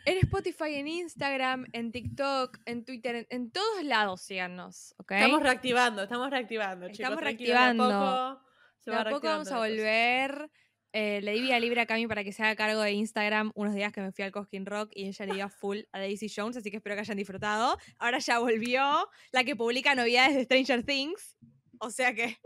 En 0.04 0.18
Spotify, 0.18 0.74
en 0.74 0.88
Instagram, 0.88 1.66
en 1.72 1.90
TikTok, 1.90 2.58
en 2.64 2.84
Twitter, 2.84 3.16
en, 3.16 3.26
en 3.30 3.50
todos 3.50 3.82
lados 3.82 4.22
síganos, 4.22 4.94
¿ok? 4.98 5.12
Estamos 5.12 5.42
reactivando, 5.42 6.02
estamos 6.02 6.30
reactivando, 6.30 6.86
chicos. 6.86 7.00
Estamos 7.00 7.18
de 7.18 7.22
a 7.22 7.24
reactivando. 7.24 7.84
poco 7.84 8.46
se 8.80 8.90
De 8.90 8.96
va 8.96 9.02
a 9.02 9.10
poco 9.10 9.26
vamos 9.26 9.48
a 9.50 9.58
reactivando 9.58 9.58
volver. 9.58 10.50
Eh, 10.98 11.20
le 11.20 11.32
di 11.32 11.42
vía 11.42 11.60
libre 11.60 11.82
a 11.82 11.84
Cami 11.84 12.06
para 12.06 12.24
que 12.24 12.32
se 12.32 12.42
haga 12.42 12.56
cargo 12.56 12.80
de 12.80 12.92
Instagram 12.92 13.52
unos 13.54 13.74
días 13.74 13.92
que 13.92 14.00
me 14.00 14.12
fui 14.12 14.24
al 14.24 14.32
Cosquín 14.32 14.64
Rock 14.64 14.92
y 14.94 15.08
ella 15.08 15.26
le 15.26 15.34
dio 15.34 15.48
full 15.50 15.80
a 15.92 15.98
Daisy 15.98 16.32
Jones, 16.34 16.56
así 16.56 16.70
que 16.70 16.78
espero 16.78 16.94
que 16.96 17.00
hayan 17.00 17.18
disfrutado. 17.18 17.76
Ahora 17.98 18.18
ya 18.18 18.38
volvió 18.38 19.06
la 19.30 19.44
que 19.44 19.54
publica 19.54 19.94
novedades 19.94 20.34
de 20.34 20.44
Stranger 20.44 20.84
Things. 20.84 21.36
O 21.80 21.90
sea 21.90 22.14
que. 22.14 22.38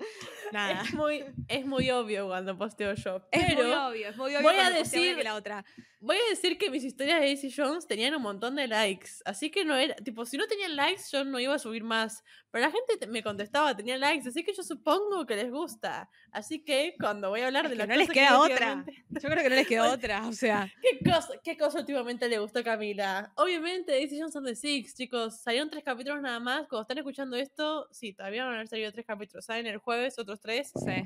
Nada. 0.52 0.82
Es 0.82 0.94
muy, 0.94 1.24
es 1.46 1.64
muy 1.64 1.90
obvio 1.92 2.26
cuando 2.26 2.58
posteo 2.58 2.92
yo. 2.94 3.18
Es 3.30 3.44
Pero 3.46 3.62
muy 3.62 3.72
obvio, 3.72 4.08
es 4.08 4.16
muy 4.16 4.34
obvio 4.34 4.42
voy 4.48 4.56
a 4.56 4.70
decir- 4.70 5.14
que 5.14 5.22
la 5.22 5.36
otra. 5.36 5.64
Voy 6.02 6.16
a 6.16 6.30
decir 6.30 6.58
que 6.58 6.68
mis 6.70 6.84
historias 6.84 7.20
de 7.20 7.26
Daisy 7.26 7.50
Jones 7.50 7.86
tenían 7.86 8.14
un 8.14 8.22
montón 8.22 8.56
de 8.56 8.66
likes. 8.68 9.08
Así 9.24 9.50
que 9.50 9.64
no 9.64 9.74
era. 9.76 9.94
Tipo, 9.94 10.26
si 10.26 10.36
no 10.36 10.46
tenían 10.46 10.76
likes, 10.76 11.04
yo 11.10 11.24
no 11.24 11.38
iba 11.40 11.54
a 11.54 11.58
subir 11.58 11.84
más. 11.84 12.22
Pero 12.50 12.66
la 12.66 12.70
gente 12.70 12.96
te- 12.98 13.06
me 13.06 13.22
contestaba, 13.22 13.74
tenía 13.74 13.96
likes. 13.96 14.28
Así 14.28 14.44
que 14.44 14.52
yo 14.52 14.62
supongo 14.62 15.24
que 15.24 15.36
les 15.36 15.50
gusta. 15.50 16.10
Así 16.30 16.62
que 16.64 16.94
cuando 17.00 17.30
voy 17.30 17.40
a 17.40 17.46
hablar 17.46 17.64
Es 17.64 17.70
de 17.70 17.76
las 17.76 17.88
no 17.88 17.94
les 17.96 18.08
que 18.08 18.14
queda 18.14 18.38
otra. 18.38 18.84
Yo 19.08 19.20
creo 19.30 19.42
que 19.42 19.48
no 19.48 19.54
les 19.56 19.66
quedó 19.68 19.90
otra, 19.92 20.26
o 20.26 20.32
sea. 20.32 20.70
¿Qué 20.82 20.98
cosa, 21.10 21.28
¿Qué 21.42 21.56
cosa 21.56 21.78
últimamente 21.80 22.28
le 22.28 22.38
gustó 22.38 22.58
a 22.58 22.62
Camila? 22.64 23.32
Obviamente, 23.36 23.92
Daisy 23.92 24.20
Jones 24.20 24.36
and 24.36 24.46
the 24.46 24.54
Six, 24.54 24.94
chicos. 24.94 25.40
Salieron 25.40 25.70
tres 25.70 25.84
capítulos 25.84 26.20
nada 26.20 26.40
más. 26.40 26.66
Cuando 26.68 26.82
están 26.82 26.98
escuchando 26.98 27.36
esto, 27.36 27.88
sí, 27.90 28.12
todavía 28.12 28.44
van 28.44 28.52
a 28.52 28.56
haber 28.56 28.68
salido 28.68 28.92
tres 28.92 29.06
capítulos. 29.06 29.44
Salen 29.46 29.66
el 29.66 29.78
jueves, 29.78 30.18
otros 30.18 30.40
tres. 30.40 30.72
Sí. 30.74 31.04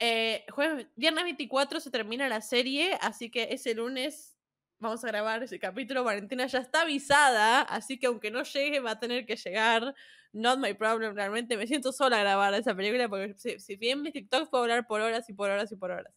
Eh, 0.00 0.44
jueves, 0.50 0.86
viernes 0.96 1.24
24 1.24 1.80
se 1.80 1.90
termina 1.90 2.28
la 2.28 2.40
serie, 2.40 2.98
así 3.00 3.30
que 3.30 3.48
ese 3.52 3.74
lunes 3.74 4.33
vamos 4.78 5.04
a 5.04 5.08
grabar 5.08 5.42
ese 5.42 5.58
capítulo. 5.58 6.04
Valentina 6.04 6.46
ya 6.46 6.58
está 6.60 6.82
avisada, 6.82 7.62
así 7.62 7.98
que 7.98 8.06
aunque 8.06 8.30
no 8.30 8.42
llegue, 8.42 8.80
va 8.80 8.92
a 8.92 9.00
tener 9.00 9.26
que 9.26 9.36
llegar. 9.36 9.94
Not 10.32 10.58
my 10.58 10.74
problem, 10.74 11.14
realmente 11.14 11.56
me 11.56 11.66
siento 11.66 11.92
sola 11.92 12.16
a 12.16 12.20
grabar 12.20 12.52
esa 12.54 12.74
película 12.74 13.08
porque 13.08 13.34
si, 13.34 13.58
si 13.60 13.76
bien 13.76 14.02
mis 14.02 14.12
TikToks 14.12 14.48
puedo 14.48 14.64
hablar 14.64 14.86
por 14.86 15.00
horas 15.00 15.28
y 15.30 15.32
por 15.32 15.50
horas 15.50 15.70
y 15.72 15.76
por 15.76 15.90
horas. 15.92 16.12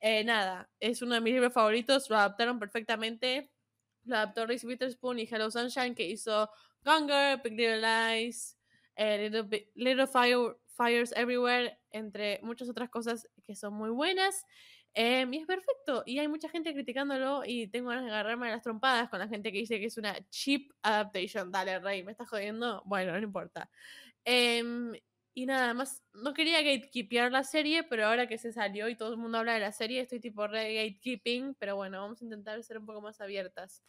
Eh, 0.00 0.24
nada, 0.24 0.68
es 0.80 1.00
uno 1.02 1.14
de 1.14 1.20
mis 1.20 1.34
libros 1.34 1.52
favoritos, 1.52 2.10
lo 2.10 2.16
adaptaron 2.16 2.58
perfectamente. 2.58 3.50
Lo 4.06 4.16
adaptó 4.16 4.44
Reese 4.46 4.66
Witherspoon 4.66 5.18
y 5.18 5.22
Hello 5.30 5.50
Sunshine, 5.50 5.94
que 5.94 6.06
hizo 6.06 6.50
Gonger, 6.84 7.40
Big 7.42 7.54
Little 7.54 7.80
Lies, 7.80 8.58
eh, 8.96 9.30
Little, 9.30 9.70
Little 9.76 10.06
Fire- 10.06 10.56
Fires 10.76 11.12
Everywhere, 11.16 11.78
entre 11.90 12.40
muchas 12.42 12.68
otras 12.68 12.90
cosas 12.90 13.26
que 13.44 13.54
son 13.56 13.72
muy 13.74 13.88
buenas. 13.90 14.44
Em, 14.96 15.32
y 15.34 15.38
es 15.38 15.46
perfecto. 15.46 16.04
Y 16.06 16.18
hay 16.20 16.28
mucha 16.28 16.48
gente 16.48 16.72
criticándolo 16.72 17.42
y 17.44 17.66
tengo 17.68 17.88
ganas 17.90 18.04
de 18.04 18.10
agarrarme 18.12 18.48
a 18.48 18.52
las 18.52 18.62
trompadas 18.62 19.08
con 19.10 19.18
la 19.18 19.26
gente 19.28 19.50
que 19.50 19.58
dice 19.58 19.80
que 19.80 19.86
es 19.86 19.96
una 19.98 20.16
cheap 20.30 20.70
adaptation. 20.82 21.50
Dale, 21.50 21.80
Rey, 21.80 22.04
¿me 22.04 22.12
estás 22.12 22.28
jodiendo? 22.28 22.82
Bueno, 22.86 23.12
no 23.12 23.18
importa. 23.18 23.70
Em, 24.24 24.92
y 25.34 25.46
nada 25.46 25.74
más, 25.74 26.02
no 26.14 26.34
quería 26.34 26.62
gatekeepear 26.62 27.32
la 27.32 27.44
serie, 27.44 27.84
pero 27.84 28.06
ahora 28.06 28.28
que 28.28 28.38
se 28.38 28.52
salió 28.52 28.88
y 28.88 28.96
todo 28.96 29.12
el 29.12 29.18
mundo 29.18 29.38
habla 29.38 29.54
de 29.54 29.60
la 29.60 29.72
serie, 29.72 30.00
estoy 30.00 30.20
tipo 30.20 30.46
re 30.48 30.74
gatekeeping, 30.74 31.54
pero 31.58 31.76
bueno, 31.76 32.00
vamos 32.00 32.20
a 32.22 32.24
intentar 32.24 32.62
ser 32.64 32.78
un 32.78 32.86
poco 32.86 33.02
más 33.02 33.20
abiertas. 33.20 33.82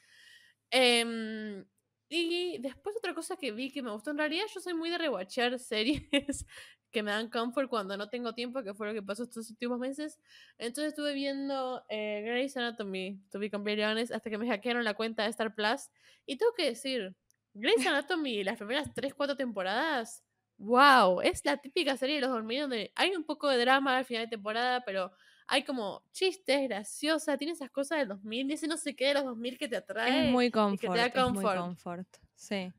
Em, 0.71 1.65
y 2.09 2.57
después 2.59 2.95
otra 2.97 3.13
cosa 3.15 3.37
que 3.37 3.51
vi 3.51 3.71
que 3.71 3.81
me 3.83 3.91
gustó, 3.91 4.11
en 4.11 4.17
realidad 4.17 4.45
yo 4.53 4.59
soy 4.61 4.73
muy 4.73 4.89
de 4.89 4.97
rewatchear 4.97 5.59
series 5.59 6.45
que 6.91 7.03
me 7.03 7.11
dan 7.11 7.29
comfort 7.29 7.69
cuando 7.69 7.97
no 7.97 8.09
tengo 8.09 8.33
tiempo, 8.33 8.63
que 8.63 8.73
fue 8.73 8.87
lo 8.87 8.93
que 8.93 9.03
pasó 9.03 9.23
estos 9.23 9.49
últimos 9.49 9.79
meses. 9.79 10.19
Entonces 10.57 10.89
estuve 10.93 11.13
viendo 11.13 11.83
eh, 11.89 12.23
Grey's 12.25 12.55
Anatomy, 12.55 13.21
to 13.31 13.39
be 13.39 13.49
completely 13.51 13.83
honest, 13.83 14.11
hasta 14.13 14.29
que 14.29 14.37
me 14.37 14.47
hackearon 14.47 14.83
la 14.83 14.93
cuenta 14.93 15.23
de 15.23 15.29
Star 15.29 15.53
Plus. 15.53 15.89
Y 16.25 16.37
tengo 16.37 16.53
que 16.53 16.65
decir, 16.65 17.15
Grey's 17.53 17.85
Anatomy, 17.85 18.43
las 18.43 18.57
primeras 18.57 18.93
3, 18.93 19.13
4 19.13 19.35
temporadas, 19.35 20.23
wow, 20.57 21.19
es 21.21 21.43
la 21.43 21.57
típica 21.57 21.97
serie 21.97 22.15
de 22.15 22.21
los 22.21 22.29
dormidos 22.29 22.69
donde 22.69 22.91
hay 22.95 23.15
un 23.15 23.25
poco 23.25 23.49
de 23.49 23.57
drama 23.57 23.97
al 23.97 24.05
final 24.05 24.23
de 24.23 24.29
temporada, 24.29 24.83
pero 24.85 25.11
hay 25.47 25.63
como 25.63 26.01
chistes, 26.11 26.63
graciosa, 26.69 27.37
tiene 27.37 27.53
esas 27.53 27.69
cosas 27.69 27.99
del 27.99 28.07
2000, 28.07 28.51
ese 28.51 28.67
no 28.67 28.77
sé 28.77 28.95
qué 28.95 29.07
de 29.09 29.13
los 29.15 29.25
2000 29.25 29.57
que 29.57 29.67
te 29.67 29.75
atrae. 29.75 30.27
Es 30.27 30.31
muy 30.31 30.45
y 30.45 30.49
que 30.51 30.53
confort. 30.53 30.93
te 30.93 30.97
da 30.97 31.05
Es 31.07 31.13
muy 31.15 31.23
comfort. 31.23 31.57
confort. 31.57 32.07
Sí. 32.35 32.71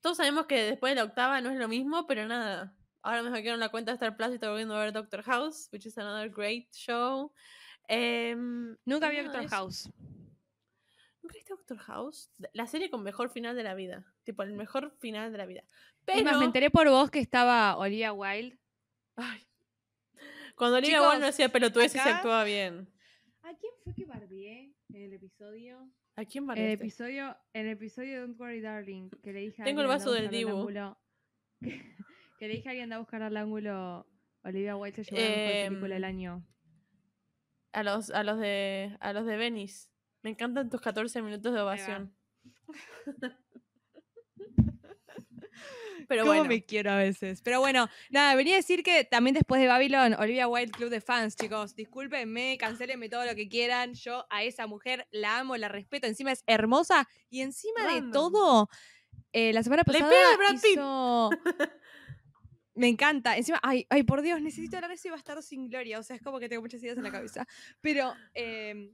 Todos 0.00 0.16
sabemos 0.18 0.46
que 0.46 0.62
después 0.62 0.92
de 0.92 0.96
la 0.96 1.04
octava 1.04 1.40
no 1.40 1.50
es 1.50 1.56
lo 1.58 1.66
mismo, 1.68 2.06
pero 2.06 2.26
nada. 2.26 2.74
Ahora 3.04 3.22
me 3.22 3.28
hackearon 3.28 3.60
la 3.60 3.68
cuenta 3.68 3.90
de 3.90 3.96
Star 3.96 4.16
Plus 4.16 4.30
y 4.30 4.34
estoy 4.34 4.48
volviendo 4.48 4.74
a 4.74 4.80
ver 4.80 4.90
Doctor 4.94 5.22
House, 5.24 5.68
which 5.70 5.84
is 5.84 5.98
another 5.98 6.30
great 6.30 6.72
show. 6.72 7.30
Em, 7.86 8.78
Nunca 8.86 9.10
vi 9.10 9.18
Doctor. 9.22 9.46
House. 9.46 9.90
¿Nunca 11.22 11.34
viste 11.34 11.52
Doctor 11.52 11.76
House? 11.80 12.30
La 12.54 12.66
serie 12.66 12.88
con 12.88 13.02
mejor 13.02 13.28
final 13.28 13.56
de 13.56 13.62
la 13.62 13.74
vida. 13.74 14.10
Tipo, 14.22 14.42
el 14.42 14.54
mejor 14.54 14.90
final 15.00 15.30
de 15.32 15.36
la 15.36 15.44
vida. 15.44 15.60
Es 15.60 15.66
Pero. 16.06 16.24
más, 16.24 16.38
me 16.38 16.46
enteré 16.46 16.70
por 16.70 16.88
vos 16.88 17.10
que 17.10 17.18
estaba 17.18 17.76
Olivia 17.76 18.14
Wilde. 18.14 18.58
Ay. 19.16 19.46
Cuando 20.56 20.78
Olivia 20.78 21.02
Wilde 21.02 21.20
no 21.20 21.26
hacía 21.26 21.50
pelotudeces 21.50 22.00
y 22.00 22.04
se 22.04 22.08
actuaba 22.08 22.42
bien. 22.44 22.88
¿A 23.42 23.54
quién 23.54 23.72
fue 23.82 23.94
que 23.94 24.06
bardeé 24.06 24.72
en 24.88 25.02
el 25.02 25.12
episodio? 25.12 25.90
¿A 26.16 26.24
quién 26.24 26.48
En 26.52 26.56
el 26.58 26.70
episodio, 26.70 27.36
en 27.52 27.66
el 27.66 27.72
episodio 27.72 28.12
de 28.14 28.20
Don't 28.20 28.40
Worry 28.40 28.62
Darling, 28.62 29.10
que 29.22 29.34
le 29.34 29.40
dije 29.40 29.60
a 29.60 29.64
Tengo 29.66 29.82
el 29.82 29.88
vaso 29.88 30.08
"Anda 30.08 30.20
a 30.20 30.22
del 30.22 30.30
Dibu". 30.30 30.70
que 32.38 32.48
le 32.48 32.54
dije 32.54 32.68
a 32.68 32.72
alguien 32.72 32.92
a 32.92 32.98
buscar 32.98 33.22
al 33.22 33.36
ángulo 33.36 34.06
Olivia 34.42 34.76
Wilde 34.76 35.04
se 35.04 35.14
llevó 35.14 35.22
la 35.22 35.36
mejor 35.36 35.68
película 35.68 35.94
del 35.94 36.04
Em, 36.04 36.08
año. 36.10 36.46
A 37.72 37.82
los, 37.82 38.10
a 38.10 38.22
los 38.22 38.38
de 38.38 38.96
a 39.00 39.12
los 39.12 39.26
de 39.26 39.36
Venice. 39.36 39.88
Me 40.22 40.30
encantan 40.30 40.70
tus 40.70 40.80
14 40.80 41.22
minutos 41.22 41.52
de 41.52 41.58
va. 41.58 41.64
ovación. 41.64 42.14
Pero 46.08 46.22
¿Cómo 46.22 46.34
bueno. 46.34 46.48
me 46.48 46.64
quiero 46.64 46.90
a 46.90 46.96
veces? 46.96 47.40
Pero 47.42 47.60
bueno, 47.60 47.88
nada, 48.10 48.34
venía 48.34 48.54
a 48.54 48.56
decir 48.58 48.82
que 48.82 49.04
también 49.04 49.32
después 49.34 49.60
de 49.60 49.68
Babylon, 49.68 50.14
Olivia 50.18 50.46
Wilde 50.46 50.72
Club 50.72 50.90
de 50.90 51.00
Fans, 51.00 51.34
chicos, 51.34 51.74
discúlpenme, 51.74 52.58
cancelenme 52.58 53.08
todo 53.08 53.24
lo 53.24 53.34
que 53.34 53.48
quieran. 53.48 53.94
Yo 53.94 54.26
a 54.28 54.42
esa 54.42 54.66
mujer 54.66 55.06
la 55.10 55.38
amo, 55.38 55.56
la 55.56 55.68
respeto, 55.68 56.06
encima 56.06 56.32
es 56.32 56.44
hermosa 56.46 57.08
y 57.30 57.40
encima 57.40 57.94
de 57.94 58.02
todo, 58.12 58.68
eh, 59.32 59.52
la 59.54 59.62
semana 59.62 59.82
Le 59.86 59.98
pasada 59.98 60.36
hizo... 60.62 61.30
Me 62.74 62.88
encanta. 62.88 63.36
Encima, 63.36 63.60
ay, 63.62 63.86
ay, 63.90 64.02
por 64.02 64.20
Dios, 64.22 64.40
necesito 64.40 64.76
hablar 64.76 64.88
de 64.90 64.96
ese 64.96 65.10
bastardo 65.10 65.42
sin 65.42 65.68
gloria. 65.68 65.98
O 65.98 66.02
sea, 66.02 66.16
es 66.16 66.22
como 66.22 66.38
que 66.40 66.48
tengo 66.48 66.62
muchas 66.62 66.82
ideas 66.82 66.96
en 66.98 67.04
la 67.04 67.10
cabeza. 67.22 67.46
Pero, 67.80 68.12
em, 68.34 68.92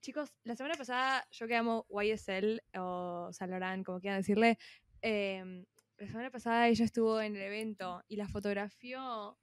chicos, 0.00 0.32
la 0.44 0.56
semana 0.56 0.74
pasada 0.74 1.24
yo 1.30 1.46
que 1.46 1.54
amo 1.56 1.86
YSL 1.90 2.60
o 2.78 3.28
Salorán, 3.32 3.84
como 3.84 4.00
quieran 4.00 4.20
decirle, 4.20 4.58
em, 5.00 5.64
la 5.98 6.06
semana 6.08 6.30
pasada 6.30 6.66
ella 6.68 6.84
estuvo 6.84 7.20
en 7.20 7.36
el 7.36 7.42
evento 7.42 8.02
y 8.08 8.16
la 8.16 8.26
fotografió 8.26 9.38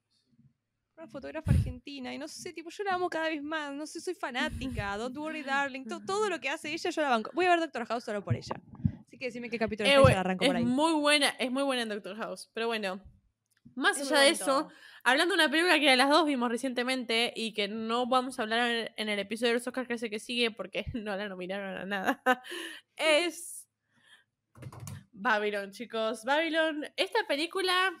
una 0.98 1.06
fotógrafa 1.08 1.50
argentina 1.52 2.12
y 2.12 2.18
no 2.18 2.28
sé, 2.28 2.52
tipo, 2.52 2.68
yo 2.68 2.84
la 2.84 2.92
amo 2.92 3.08
cada 3.08 3.28
vez 3.30 3.42
más, 3.42 3.72
no 3.72 3.86
sé, 3.86 4.02
soy 4.02 4.12
fanática, 4.12 4.98
Don't 4.98 5.16
Worry 5.16 5.42
Darling, 5.72 5.86
to- 5.86 6.04
todo 6.04 6.28
lo 6.28 6.38
que 6.40 6.50
hace 6.50 6.70
ella 6.74 6.90
yo 6.90 7.00
la 7.00 7.08
banco. 7.08 7.30
Voy 7.32 7.46
a 7.46 7.50
ver 7.50 7.60
Doctor 7.60 7.86
House 7.86 8.04
solo 8.04 8.22
por 8.22 8.36
ella. 8.36 8.54
Así 9.06 9.16
que 9.16 9.24
decime 9.26 9.48
qué 9.48 9.58
capítulo 9.58 9.88
Eh, 9.88 9.94
y 9.94 10.12
la 10.12 10.20
arranco 10.20 10.44
es 10.44 10.48
por 10.50 10.56
ahí. 10.56 10.64
muy 10.66 10.92
buena, 10.92 11.30
es 11.38 11.50
muy 11.50 11.62
buena 11.62 11.84
en 11.84 11.88
Doctor 11.88 12.16
House. 12.18 12.50
Pero 12.52 12.66
bueno. 12.66 13.00
Más 13.74 13.98
Es 13.98 14.10
allá 14.10 14.22
de 14.22 14.30
eso, 14.30 14.68
hablando 15.04 15.34
de 15.34 15.42
una 15.42 15.50
película 15.50 15.78
que 15.78 15.96
las 15.96 16.08
dos 16.10 16.26
vimos 16.26 16.50
recientemente 16.50 17.32
y 17.34 17.52
que 17.54 17.68
no 17.68 18.06
vamos 18.06 18.38
a 18.38 18.42
hablar 18.42 18.70
en, 18.70 18.90
en 18.96 19.08
el 19.08 19.18
episodio 19.18 19.48
de 19.52 19.58
los 19.58 19.66
Oscars 19.66 19.88
que 19.88 19.98
sé 19.98 20.10
que 20.10 20.18
sigue 20.18 20.50
porque 20.50 20.84
no 20.94 21.16
la 21.16 21.28
nominaron 21.28 21.76
a 21.76 21.84
nada, 21.86 22.22
es 22.96 23.68
Babylon, 25.12 25.70
chicos. 25.70 26.24
Babylon, 26.24 26.84
esta 26.96 27.26
película. 27.26 27.92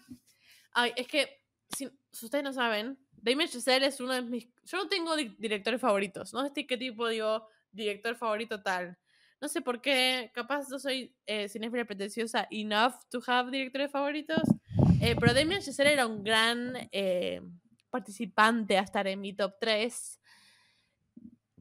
Ay, 0.72 0.92
es 0.96 1.06
que, 1.06 1.42
si, 1.76 1.88
si 2.10 2.24
ustedes 2.26 2.44
no 2.44 2.52
saben, 2.52 2.98
Damien 3.12 3.48
Chazelle 3.48 3.86
es 3.86 4.00
uno 4.00 4.14
de 4.14 4.22
mis. 4.22 4.48
Yo 4.64 4.78
no 4.78 4.88
tengo 4.88 5.16
di- 5.16 5.34
directores 5.38 5.80
favoritos. 5.80 6.32
No 6.32 6.48
sé 6.48 6.66
qué 6.66 6.76
tipo 6.76 7.08
digo 7.08 7.46
director 7.72 8.16
favorito 8.16 8.62
tal. 8.62 8.96
No 9.40 9.48
sé 9.48 9.62
por 9.62 9.80
qué, 9.80 10.30
capaz 10.34 10.68
no 10.68 10.78
soy 10.78 11.14
eh, 11.26 11.48
cinéfila 11.48 11.84
pretenciosa 11.86 12.46
enough 12.50 12.94
to 13.10 13.20
have 13.26 13.50
directores 13.50 13.90
favoritos. 13.90 14.42
Eh, 15.00 15.16
pero 15.18 15.34
Damien 15.34 15.60
Chazelle 15.62 15.92
era 15.92 16.06
un 16.06 16.22
gran 16.22 16.88
eh, 16.92 17.40
participante 17.90 18.78
a 18.78 18.82
estar 18.82 19.06
en 19.06 19.20
mi 19.20 19.32
top 19.32 19.54
3. 19.60 20.20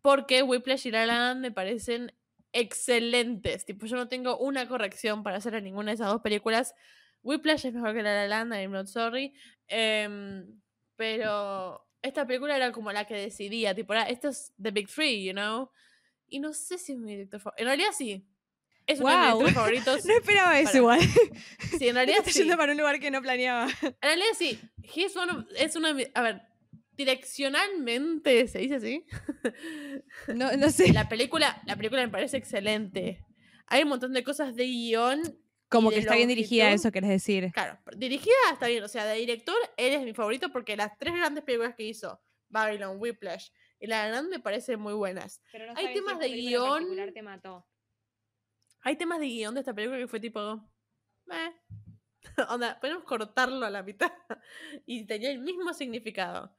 Porque 0.02 0.44
Whiplash 0.44 0.88
y 0.88 0.92
La 0.92 1.06
La 1.06 1.36
me 1.36 1.52
parecen 1.52 2.14
excelentes. 2.54 3.66
Tipo, 3.66 3.86
yo 3.86 3.96
no 3.96 4.08
tengo 4.08 4.38
una 4.38 4.68
corrección 4.68 5.24
para 5.24 5.38
hacer 5.38 5.56
en 5.56 5.66
ninguna 5.66 5.92
de 5.92 5.96
esas 5.96 6.08
dos 6.08 6.22
películas. 6.22 6.74
Whiplash 7.22 7.66
es 7.66 7.74
mejor 7.74 7.94
que 7.94 8.04
La 8.04 8.14
La 8.14 8.28
Land, 8.28 8.54
I'm 8.54 8.72
not 8.72 8.88
sorry. 8.88 9.34
Em, 9.68 10.62
pero 10.96 11.86
esta 12.02 12.26
película 12.26 12.56
era 12.56 12.72
como 12.72 12.92
la 12.92 13.06
que 13.06 13.16
decidía. 13.16 13.76
Tipo, 13.76 13.94
era, 13.94 14.04
esto 14.04 14.30
es 14.30 14.54
The 14.62 14.72
Big 14.72 14.88
Three, 14.88 15.26
you 15.26 15.34
know? 15.34 15.70
Y 16.28 16.40
no 16.40 16.54
sé 16.54 16.78
si 16.78 16.94
es 16.94 17.00
mi 17.00 17.12
director. 17.12 17.42
En 17.58 17.66
realidad 17.66 17.92
sí. 17.98 18.29
Es 18.90 19.00
uno 19.00 19.38
de 19.38 19.44
mis 19.46 19.54
favoritos. 19.56 20.06
No 20.06 20.14
esperaba 20.14 20.60
eso 20.60 20.66
Para- 20.68 20.78
igual. 20.78 21.00
Sí, 21.80 21.88
en 21.88 21.96
realidad 21.96 22.18
Estoy 22.20 22.34
sí. 22.34 22.40
yendo 22.40 22.58
para 22.58 22.72
un 22.72 22.78
lugar 22.78 23.00
que 23.00 23.12
no 23.12 23.22
planeaba. 23.22 23.68
En 23.82 23.96
realidad 24.02 24.28
sí. 24.38 24.60
He 24.84 25.02
is 25.06 25.16
one 25.16 25.32
of- 25.32 25.46
es 25.56 25.76
uno 25.76 25.90
de 25.90 25.94
mis- 25.94 26.08
A 26.16 26.22
ver, 26.22 26.42
direccionalmente, 26.98 28.48
¿se 28.48 28.60
dice 28.60 28.76
así? 28.76 29.06
No, 30.36 30.56
no 30.58 30.70
sé. 30.70 30.92
La 30.94 31.08
película, 31.10 31.62
la 31.66 31.76
película 31.76 32.02
me 32.02 32.10
parece 32.10 32.38
excelente. 32.38 33.26
Hay 33.68 33.84
un 33.84 33.90
montón 33.90 34.14
de 34.14 34.24
cosas 34.24 34.56
de 34.56 34.66
guion. 34.66 35.22
Como 35.70 35.92
que 35.92 36.00
está 36.00 36.16
bien 36.16 36.28
dirigida, 36.28 36.72
eso 36.72 36.92
querés 36.92 37.10
decir. 37.12 37.52
Claro, 37.54 37.78
dirigida 37.96 38.34
está 38.52 38.68
bien. 38.68 38.84
O 38.84 38.88
sea, 38.88 39.06
de 39.06 39.16
director, 39.20 39.56
él 39.78 39.94
es 39.94 40.02
mi 40.02 40.14
favorito 40.14 40.52
porque 40.52 40.76
las 40.76 40.98
tres 40.98 41.14
grandes 41.14 41.44
películas 41.44 41.76
que 41.76 41.84
hizo, 41.84 42.20
Babylon, 42.48 42.98
Whiplash 43.00 43.50
y 43.80 43.86
La 43.88 44.10
Land, 44.10 44.30
me 44.30 44.40
parecen 44.40 44.80
muy 44.80 44.94
buenas. 44.94 45.42
Pero 45.52 45.68
no 45.68 45.74
Hay 45.78 45.94
temas 45.94 46.18
de 46.20 46.30
guion. 46.30 46.86
te 47.14 47.22
mató. 47.22 47.68
Hay 48.82 48.98
temas 48.98 49.20
de 49.20 49.28
guion 49.28 49.54
de 49.54 49.62
esta 49.62 49.74
película 49.74 49.98
que 50.00 50.08
fue 50.08 50.20
tipo. 50.20 50.62
"Meh". 51.26 51.54
Onda, 52.50 52.80
podemos 52.80 53.04
cortarlo 53.04 53.66
a 53.66 53.70
la 53.70 53.84
mitad. 53.84 54.12
y 54.86 55.06
tenía 55.06 55.32
el 55.32 55.40
mismo 55.40 55.74
significado. 55.74 56.56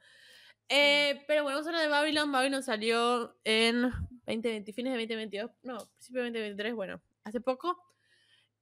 Eh, 0.69 1.25
pero 1.27 1.43
bueno, 1.43 1.59
vamos 1.59 1.67
a 1.67 1.71
hablar 1.71 1.83
de 1.83 1.89
Babylon. 1.89 2.33
Babylon 2.33 2.63
salió 2.63 3.37
en 3.45 3.83
2020, 4.27 4.73
fines 4.73 4.93
de 4.93 4.99
2022. 4.99 5.51
No, 5.63 5.79
principio 5.79 6.23
de 6.23 6.29
2023, 6.31 6.75
bueno, 6.75 7.03
hace 7.25 7.41
poco. 7.41 7.77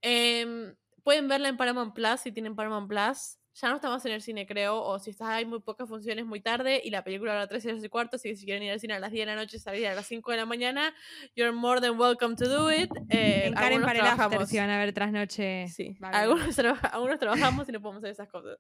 Em, 0.01 0.75
pueden 1.03 1.29
verla 1.29 1.49
en 1.49 1.57
Paramount 1.57 1.95
Plus 1.95 2.21
si 2.21 2.33
tienen 2.33 2.57
Paramount 2.57 2.89
Plus. 2.89 3.39
Ya 3.55 3.69
no 3.71 3.77
está 3.77 3.89
más 3.89 4.05
en 4.07 4.13
el 4.13 4.23
cine, 4.23 4.47
creo. 4.47 4.81
O 4.81 4.99
si 5.01 5.11
está, 5.11 5.35
hay 5.35 5.45
muy 5.45 5.59
pocas 5.61 5.89
funciones 5.89 6.25
muy 6.25 6.41
tarde. 6.41 6.81
Y 6.85 6.91
la 6.91 7.03
película 7.03 7.33
a 7.33 7.37
las 7.41 7.49
13 7.49 7.71
horas 7.71 7.83
y 7.85 7.89
cuarto. 7.89 8.17
Así 8.17 8.29
que 8.29 8.37
si 8.37 8.45
quieren 8.45 8.63
ir 8.63 8.71
al 8.71 8.79
cine 8.79 8.95
a 8.95 9.01
las 9.01 9.11
10 9.11 9.23
de 9.27 9.35
la 9.35 9.37
noche, 9.37 9.59
salir 9.59 9.87
a 9.89 9.95
las 9.95 10.07
5 10.07 10.31
de 10.31 10.37
la 10.37 10.47
mañana. 10.47 10.95
You're 11.35 11.53
more 11.53 11.81
than 11.81 11.99
welcome 11.99 12.37
to 12.37 12.45
do 12.49 12.71
it. 12.71 12.89
Eh, 13.11 13.47
en 13.47 13.55
Karen 13.55 13.83
para 13.83 13.99
el 13.99 14.07
after 14.07 14.47
si 14.47 14.59
van 14.59 14.71
a 14.71 14.79
ver 14.79 14.93
trasnoche. 14.93 15.67
Sí, 15.69 15.97
Babylon. 15.99 16.23
algunos, 16.23 16.55
traba- 16.57 16.89
algunos 16.93 17.19
trabajamos 17.19 17.69
y 17.69 17.73
no 17.73 17.81
podemos 17.83 18.03
hacer 18.05 18.13
esas 18.13 18.29
cosas. 18.29 18.59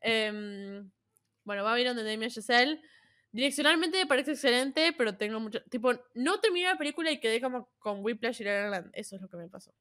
Em, 0.00 0.90
bueno, 1.44 1.62
Babylon 1.64 1.96
de 1.96 2.04
Damien 2.04 2.30
Chazelle. 2.30 2.80
Direccionalmente 3.32 3.96
me 3.98 4.06
parece 4.06 4.32
excelente, 4.32 4.92
pero 4.96 5.16
tengo 5.16 5.38
mucho. 5.38 5.62
Tipo, 5.64 5.92
no 6.14 6.40
terminé 6.40 6.66
la 6.66 6.78
película 6.78 7.12
y 7.12 7.20
quedé 7.20 7.40
como 7.40 7.68
con 7.78 8.02
Whiplash 8.02 8.40
y 8.40 8.44
La 8.44 8.62
La 8.62 8.68
Land. 8.70 8.90
Eso 8.94 9.16
es 9.16 9.22
lo 9.22 9.28
que 9.28 9.36
me 9.36 9.48
pasó. 9.48 9.72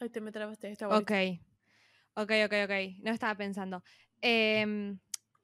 Ay, 0.00 0.10
te 0.10 0.20
me 0.20 0.30
trabaste 0.32 0.70
esta 0.70 0.88
Ok. 0.88 1.10
Ok, 2.20 2.32
ok, 2.46 2.52
ok. 2.64 2.72
No 3.02 3.12
estaba 3.12 3.34
pensando. 3.36 3.82
Em, 4.20 4.98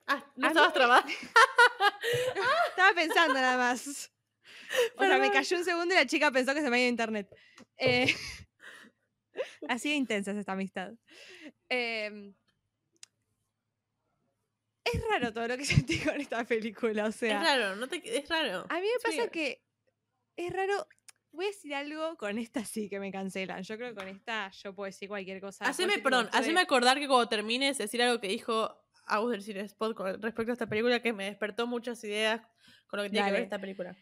Ah, 0.06 0.22
no 0.36 0.48
estabas 0.48 0.68
mí- 0.70 0.74
trabada. 0.74 1.06
estaba 2.68 2.94
pensando 2.94 3.34
nada 3.34 3.56
más. 3.56 4.10
O 4.96 5.04
sea, 5.04 5.18
me 5.18 5.30
cayó 5.30 5.56
un 5.56 5.64
segundo 5.64 5.94
y 5.94 5.96
la 5.98 6.06
chica 6.06 6.30
pensó 6.30 6.52
que 6.52 6.60
se 6.60 6.68
me 6.68 6.76
había 6.76 6.88
internet. 6.88 7.28
Eh, 7.78 8.06
así 9.68 9.88
de 9.90 9.94
intensa 9.96 10.32
es 10.32 10.38
esta 10.38 10.52
amistad. 10.52 10.92
Em, 11.68 12.34
es 14.84 15.00
raro 15.08 15.32
todo 15.32 15.48
lo 15.48 15.56
que 15.56 15.64
sentí 15.86 15.98
con 16.00 16.20
esta 16.20 16.44
película. 16.44 17.06
O 17.06 17.12
sea, 17.12 17.38
es 17.40 17.46
raro, 17.46 17.76
no 17.76 17.88
te, 17.88 18.02
es 18.18 18.28
raro. 18.28 18.66
A 18.68 18.80
mí 18.80 18.86
me 18.86 19.02
pasa 19.02 19.28
que 19.30 19.62
es 20.36 20.52
raro. 20.52 20.86
Voy 21.34 21.46
a 21.46 21.48
decir 21.48 21.74
algo, 21.74 22.16
con 22.16 22.38
esta 22.38 22.64
sí 22.64 22.88
que 22.88 23.00
me 23.00 23.10
cancelan. 23.10 23.62
Yo 23.62 23.76
creo 23.76 23.88
que 23.90 23.96
con 23.96 24.08
esta 24.08 24.50
yo 24.50 24.74
puedo 24.74 24.86
decir 24.86 25.08
cualquier 25.08 25.40
cosa. 25.40 25.64
Haceme, 25.66 25.98
perdón, 25.98 26.26
estuve- 26.26 26.40
haceme 26.40 26.60
acordar 26.60 26.98
que 26.98 27.08
cuando 27.08 27.28
termines 27.28 27.76
decir 27.78 28.00
algo 28.02 28.20
que 28.20 28.28
dijo 28.28 28.80
Agus 29.06 29.32
del 29.32 29.42
Cine 29.42 29.60
Spot 29.62 29.94
con 29.96 30.22
respecto 30.22 30.52
a 30.52 30.54
esta 30.54 30.66
película 30.68 31.00
que 31.00 31.12
me 31.12 31.24
despertó 31.24 31.66
muchas 31.66 32.02
ideas 32.04 32.40
con 32.86 32.98
lo 32.98 33.02
que 33.04 33.10
tiene 33.10 33.26
que 33.26 33.32
ver 33.32 33.42
esta 33.42 33.58
película. 33.58 33.96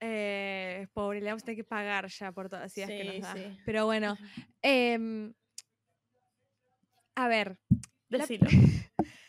Eh, 0.00 0.88
pobre, 0.92 1.20
le 1.20 1.26
vamos 1.26 1.42
a 1.42 1.46
tener 1.46 1.56
que 1.56 1.64
pagar 1.64 2.08
ya 2.08 2.32
por 2.32 2.48
todas 2.48 2.62
las 2.64 2.76
ideas 2.78 2.90
que 2.90 3.04
nos 3.04 3.20
da. 3.20 3.34
sí. 3.34 3.58
Pero 3.64 3.86
bueno. 3.86 4.16
em, 4.62 5.32
a 7.14 7.28
ver. 7.28 7.58
La- 8.08 8.18
Decilo. 8.18 8.46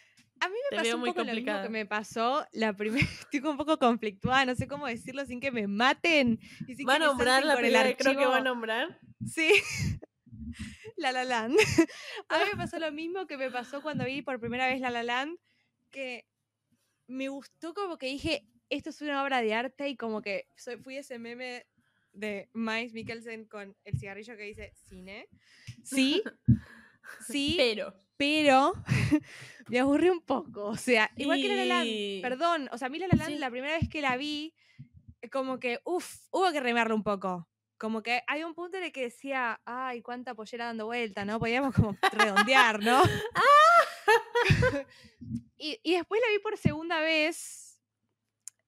A 0.43 0.49
mí 0.49 0.55
me 0.55 0.77
Te 0.77 0.83
pasó 0.83 0.97
un 0.97 1.05
poco 1.05 1.23
lo 1.23 1.33
mismo 1.33 1.61
que 1.61 1.69
me 1.69 1.85
pasó 1.85 2.45
la 2.51 2.73
primera. 2.73 3.07
Estoy 3.31 3.39
un 3.39 3.55
poco 3.55 3.79
conflictuada, 3.79 4.45
no 4.45 4.55
sé 4.55 4.67
cómo 4.67 4.87
decirlo 4.87 5.25
sin 5.25 5.39
que 5.39 5.51
me 5.51 5.67
maten. 5.67 6.37
Y 6.67 6.75
sin 6.75 6.87
¿Va 6.87 6.95
a 6.95 6.99
nombrar 6.99 7.45
la 7.45 7.55
película 7.55 7.83
que 7.85 7.95
creo 7.95 8.17
que 8.17 8.25
va 8.25 8.35
a 8.35 8.37
archivo. 8.37 8.53
nombrar? 8.53 8.99
Sí. 9.25 9.53
La 10.97 11.13
La 11.13 11.23
Land. 11.23 11.55
A 12.29 12.39
mí 12.39 12.43
me 12.51 12.57
pasó 12.57 12.77
lo 12.77 12.91
mismo 12.91 13.25
que 13.25 13.37
me 13.37 13.49
pasó 13.51 13.81
cuando 13.81 14.03
vi 14.03 14.21
por 14.21 14.41
primera 14.41 14.67
vez 14.67 14.81
La 14.81 14.89
La 14.89 15.03
Land, 15.03 15.37
que 15.91 16.27
me 17.07 17.29
gustó 17.29 17.73
como 17.73 17.97
que 17.97 18.07
dije, 18.07 18.45
esto 18.69 18.89
es 18.89 19.01
una 19.01 19.23
obra 19.23 19.41
de 19.41 19.53
arte 19.53 19.87
y 19.87 19.95
como 19.95 20.21
que 20.21 20.47
fui 20.83 20.97
ese 20.97 21.19
meme 21.19 21.65
de 22.11 22.49
Miles 22.53 22.91
Mikkelsen 22.91 23.45
con 23.45 23.77
el 23.85 23.97
cigarrillo 23.97 24.35
que 24.35 24.43
dice 24.43 24.73
cine. 24.87 25.27
Sí, 25.83 26.21
sí, 27.27 27.55
Pero. 27.57 27.93
pero 28.17 28.73
me 29.69 29.79
aburrí 29.79 30.09
un 30.09 30.21
poco. 30.21 30.65
O 30.65 30.77
sea, 30.77 31.09
igual 31.17 31.41
que 31.41 31.47
La 31.49 31.55
La 31.55 31.65
Land, 31.65 32.21
perdón, 32.21 32.69
o 32.71 32.77
sea, 32.77 32.87
a 32.87 32.89
mí 32.89 32.99
La 32.99 33.07
La 33.07 33.15
Land 33.17 33.33
Sí. 33.33 33.37
la 33.39 33.49
primera 33.49 33.77
vez 33.77 33.89
que 33.89 34.01
la 34.01 34.17
vi, 34.17 34.53
eh, 35.21 35.29
como 35.29 35.59
que, 35.59 35.79
uff, 35.85 36.17
hubo 36.31 36.51
que 36.51 36.59
remarlo 36.59 36.95
un 36.95 37.03
poco. 37.03 37.47
Como 37.77 38.01
que 38.01 38.21
hay 38.27 38.43
un 38.43 38.53
punto 38.53 38.77
en 38.77 38.83
el 38.85 38.91
que 38.93 39.01
decía, 39.01 39.59
ay, 39.65 40.01
cuánta 40.01 40.35
pollera 40.35 40.65
dando 40.65 40.85
vuelta, 40.85 41.25
¿no? 41.25 41.39
Podíamos 41.39 41.73
como 41.75 41.97
redondear, 42.13 42.81
¿no? 42.81 43.01
y, 45.57 45.79
y 45.83 45.93
después 45.95 46.21
la 46.25 46.31
vi 46.31 46.39
por 46.39 46.57
segunda 46.57 46.99
vez. 46.99 47.79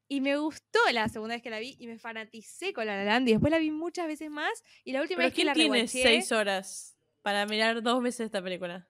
Y 0.08 0.21
me 0.21 0.38
gustó 0.38 0.80
la 0.91 1.10
segunda 1.10 1.34
vez 1.36 1.41
que 1.41 1.50
la 1.50 1.60
vi 1.60 1.76
y 1.80 1.88
me 1.88 1.98
fanaticé 1.98 2.74
con 2.74 2.86
La 2.86 2.95
La 2.95 3.06
Land. 3.06 3.28
Y 3.28 3.32
después 3.32 3.52
la 3.52 3.58
vi 3.58 3.71
muchas 3.71 4.06
veces 4.06 4.30
más. 4.30 4.63
Y 4.84 4.91
la 4.91 5.02
última 5.02 5.17
Pero 5.17 5.28
vez 5.28 5.34
que 5.34 5.36
¿quién 5.38 5.48
la 5.48 5.54
tiene 5.54 5.88
seis 5.88 6.32
horas 6.32 6.95
para 7.26 7.48
mirar 7.48 7.82
dos 7.82 8.04
veces 8.04 8.28
esta 8.28 8.40
película? 8.40 8.88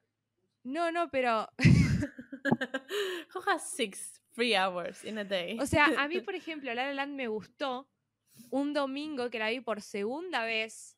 No, 0.62 0.92
no, 0.92 1.10
pero. 1.10 1.48
Who 3.34 3.42
has 3.48 3.64
six 3.64 4.22
free 4.34 4.54
hours 4.54 5.06
in 5.06 5.18
a 5.18 5.24
day? 5.24 5.58
O 5.58 5.66
sea, 5.66 5.86
a 5.98 6.10
mí, 6.10 6.20
por 6.26 6.36
ejemplo, 6.36 6.74
La 6.74 6.88
La 6.88 6.94
Land 6.94 7.14
me 7.16 7.30
gustó 7.30 7.90
un 8.50 8.74
domingo 8.74 9.30
que 9.30 9.40
la 9.40 9.52
vi 9.52 9.62
por 9.62 9.82
segunda 9.82 10.44
vez, 10.44 10.95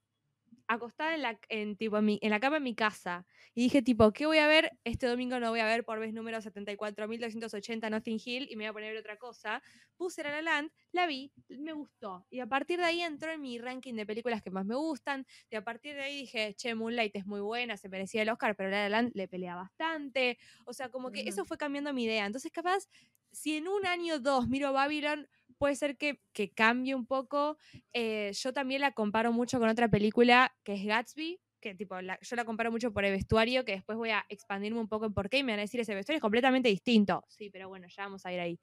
acostada 0.67 1.15
en 1.15 1.21
la, 1.21 1.39
en, 1.49 1.77
tipo, 1.77 1.97
en, 1.97 2.05
mi- 2.05 2.19
en 2.21 2.29
la 2.29 2.39
cama 2.39 2.57
en 2.57 2.63
mi 2.63 2.75
casa. 2.75 3.25
Y 3.55 3.63
dije, 3.63 3.81
tipo, 3.81 4.11
¿qué 4.11 4.25
voy 4.25 4.37
a 4.39 4.47
ver? 4.47 4.71
Este 4.83 5.07
domingo 5.07 5.39
no 5.39 5.49
voy 5.49 5.59
a 5.61 5.65
ver 5.65 5.83
por 5.85 5.99
vez 5.99 6.13
número 6.13 6.41
74.280 6.41 7.89
Notting 7.89 8.19
Hill 8.23 8.47
y 8.49 8.55
me 8.55 8.63
voy 8.65 8.69
a 8.69 8.73
poner 8.73 8.89
a 8.89 8.91
ver 8.93 8.99
otra 8.99 9.17
cosa. 9.17 9.61
Puse 9.95 10.23
La 10.23 10.31
La 10.31 10.41
Land, 10.41 10.71
la 10.91 11.07
vi, 11.07 11.31
me 11.47 11.73
gustó. 11.73 12.25
Y 12.29 12.39
a 12.39 12.47
partir 12.47 12.79
de 12.79 12.85
ahí 12.85 13.01
entró 13.01 13.31
en 13.31 13.41
mi 13.41 13.57
ranking 13.59 13.95
de 13.95 14.05
películas 14.05 14.41
que 14.43 14.51
más 14.51 14.65
me 14.65 14.75
gustan. 14.75 15.25
Y 15.49 15.55
a 15.55 15.63
partir 15.63 15.95
de 15.95 16.01
ahí 16.03 16.17
dije, 16.21 16.53
che, 16.55 16.75
Moonlight 16.75 17.15
es 17.15 17.25
muy 17.25 17.39
buena, 17.41 17.77
se 17.77 17.89
merecía 17.89 18.21
el 18.21 18.29
Oscar, 18.29 18.55
pero 18.55 18.69
La 18.69 18.83
La 18.83 18.89
Land 18.89 19.11
le 19.15 19.27
pelea 19.27 19.55
bastante. 19.55 20.37
O 20.65 20.73
sea, 20.73 20.89
como 20.89 21.11
que 21.11 21.23
eso 21.25 21.45
fue 21.45 21.57
cambiando 21.57 21.93
mi 21.93 22.03
idea. 22.03 22.25
Entonces, 22.25 22.51
capaz, 22.51 22.87
si 23.31 23.57
en 23.57 23.67
un 23.67 23.85
año 23.85 24.15
o 24.15 24.19
dos 24.19 24.47
miro 24.47 24.73
Babylon, 24.73 25.27
puede 25.57 25.75
ser 25.75 25.97
que, 25.97 26.21
que 26.33 26.51
cambie 26.53 26.95
un 26.95 27.05
poco. 27.05 27.57
Eh, 27.93 28.31
yo 28.33 28.53
también 28.53 28.81
la 28.81 28.91
comparo 28.91 29.31
mucho 29.31 29.59
con 29.59 29.69
otra 29.69 29.87
película 29.89 30.55
que 30.63 30.73
es 30.75 30.85
Gatsby, 30.85 31.39
que 31.59 31.75
tipo, 31.75 31.99
la- 32.01 32.19
yo 32.21 32.35
la 32.35 32.45
comparo 32.45 32.71
mucho 32.71 32.93
por 32.93 33.03
el 33.05 33.11
vestuario, 33.13 33.65
que 33.65 33.73
después 33.73 33.97
voy 33.97 34.11
a 34.11 34.25
expandirme 34.29 34.79
un 34.79 34.87
poco 34.87 35.05
en 35.05 35.13
por 35.13 35.29
qué 35.29 35.39
y 35.39 35.43
me 35.43 35.51
van 35.53 35.59
a 35.59 35.63
decir 35.63 35.79
ese 35.79 35.95
vestuario 35.95 36.17
es 36.17 36.21
completamente 36.21 36.69
distinto. 36.69 37.23
Sí, 37.27 37.49
pero 37.49 37.67
bueno, 37.69 37.87
ya 37.89 38.03
vamos 38.03 38.25
a 38.25 38.31
ir 38.33 38.39
ahí. 38.39 38.59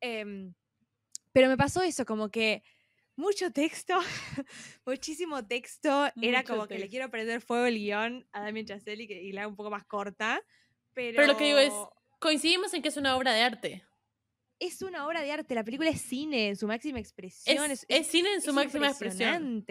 Em, 0.00 0.54
pero 1.32 1.48
me 1.48 1.56
pasó 1.56 1.82
eso, 1.82 2.04
como 2.04 2.30
que 2.30 2.62
mucho 3.16 3.50
texto, 3.52 3.98
muchísimo 4.86 5.44
texto. 5.46 6.08
Era 6.22 6.44
como 6.44 6.68
que 6.68 6.78
le 6.78 6.88
quiero 6.88 7.10
prender 7.10 7.40
fuego 7.40 7.66
el 7.66 7.74
guion 7.78 8.28
a 8.32 8.40
Damien 8.42 8.66
Chazelle 8.66 9.02
y, 9.02 9.08
que, 9.08 9.20
y 9.22 9.32
la 9.32 9.42
hago 9.42 9.50
un 9.50 9.56
poco 9.56 9.70
más 9.70 9.84
corta. 9.84 10.40
Pero, 10.94 11.16
Pero 11.16 11.32
lo 11.32 11.36
que 11.36 11.44
digo 11.44 11.58
es, 11.58 11.72
coincidimos 12.20 12.72
en 12.74 12.82
que 12.82 12.88
es 12.88 12.96
una 12.96 13.16
obra 13.16 13.32
de 13.32 13.42
arte. 13.42 13.84
Es 14.60 14.82
una 14.82 15.06
obra 15.06 15.22
de 15.22 15.30
arte, 15.32 15.54
la 15.54 15.64
película 15.64 15.90
es 15.90 16.00
cine 16.00 16.48
en 16.48 16.56
su 16.56 16.66
máxima 16.66 16.98
expresión. 16.98 17.70
Es, 17.70 17.86
es 17.88 18.06
cine 18.06 18.32
en 18.34 18.42
su 18.42 18.52
máxima 18.52 18.88
expresión. 18.88 19.64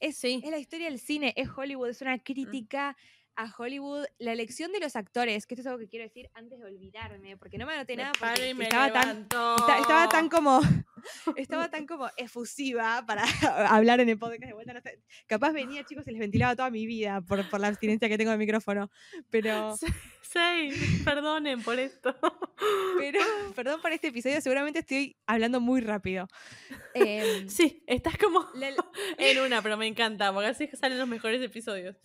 Es, 0.00 0.16
Sí. 0.18 0.40
es 0.44 0.50
la 0.50 0.58
historia 0.58 0.88
del 0.90 0.98
cine, 1.00 1.32
es 1.36 1.48
Hollywood, 1.48 1.88
es 1.88 2.00
una 2.02 2.18
crítica 2.18 2.96
a 3.36 3.52
Hollywood. 3.56 4.04
La 4.18 4.32
elección 4.32 4.72
de 4.72 4.80
los 4.80 4.96
actores, 4.96 5.46
que 5.46 5.54
esto 5.54 5.62
es 5.62 5.66
algo 5.66 5.78
que 5.78 5.88
quiero 5.88 6.04
decir 6.04 6.30
antes 6.34 6.58
de 6.58 6.64
olvidarme, 6.66 7.36
porque 7.36 7.58
no 7.58 7.66
me 7.66 7.74
anoté 7.74 7.96
Me 7.96 8.02
nada 8.04 8.12
porque 8.18 8.50
estaba 8.50 8.92
tan, 8.92 9.20
esta- 9.22 9.78
estaba 9.78 10.08
tan 10.08 10.28
como 10.28 10.60
estaba 11.36 11.70
tan 11.70 11.86
como 11.86 12.08
efusiva 12.16 13.04
para 13.06 13.24
hablar 13.70 14.00
en 14.00 14.08
el 14.08 14.18
podcast 14.18 14.44
de 14.44 14.52
vuelta. 14.54 14.72
no 14.74 14.80
sé. 14.80 15.00
Capaz 15.26 15.52
venía, 15.52 15.84
chicos, 15.84 16.06
y 16.08 16.10
les 16.12 16.20
ventilaba 16.20 16.56
toda 16.56 16.70
mi 16.70 16.86
vida 16.86 17.20
por, 17.20 17.48
por 17.50 17.60
la 17.60 17.68
abstinencia 17.68 18.08
que 18.08 18.16
tengo 18.18 18.30
del 18.30 18.38
micrófono. 18.38 18.90
Pero, 19.30 19.76
Sí, 20.22 20.70
sí, 20.72 21.02
perdonen 21.04 21.62
por 21.62 21.78
esto. 21.78 22.16
pero, 22.98 23.20
perdón 23.54 23.80
por 23.80 23.92
este 23.92 24.08
episodio, 24.08 24.40
seguramente 24.40 24.80
estoy 24.80 25.16
hablando 25.26 25.60
muy 25.60 25.80
rápido. 25.80 26.26
Em, 26.94 27.48
Sí, 27.48 27.82
estás 27.86 28.16
como 28.18 28.48
la, 28.54 28.70
en 29.18 29.40
una, 29.40 29.62
pero 29.62 29.76
me 29.76 29.86
encanta, 29.86 30.32
porque 30.32 30.48
así 30.48 30.64
es 30.64 30.70
que 30.70 30.76
salen 30.76 30.98
los 30.98 31.06
mejores 31.08 31.40
episodios. 31.42 31.96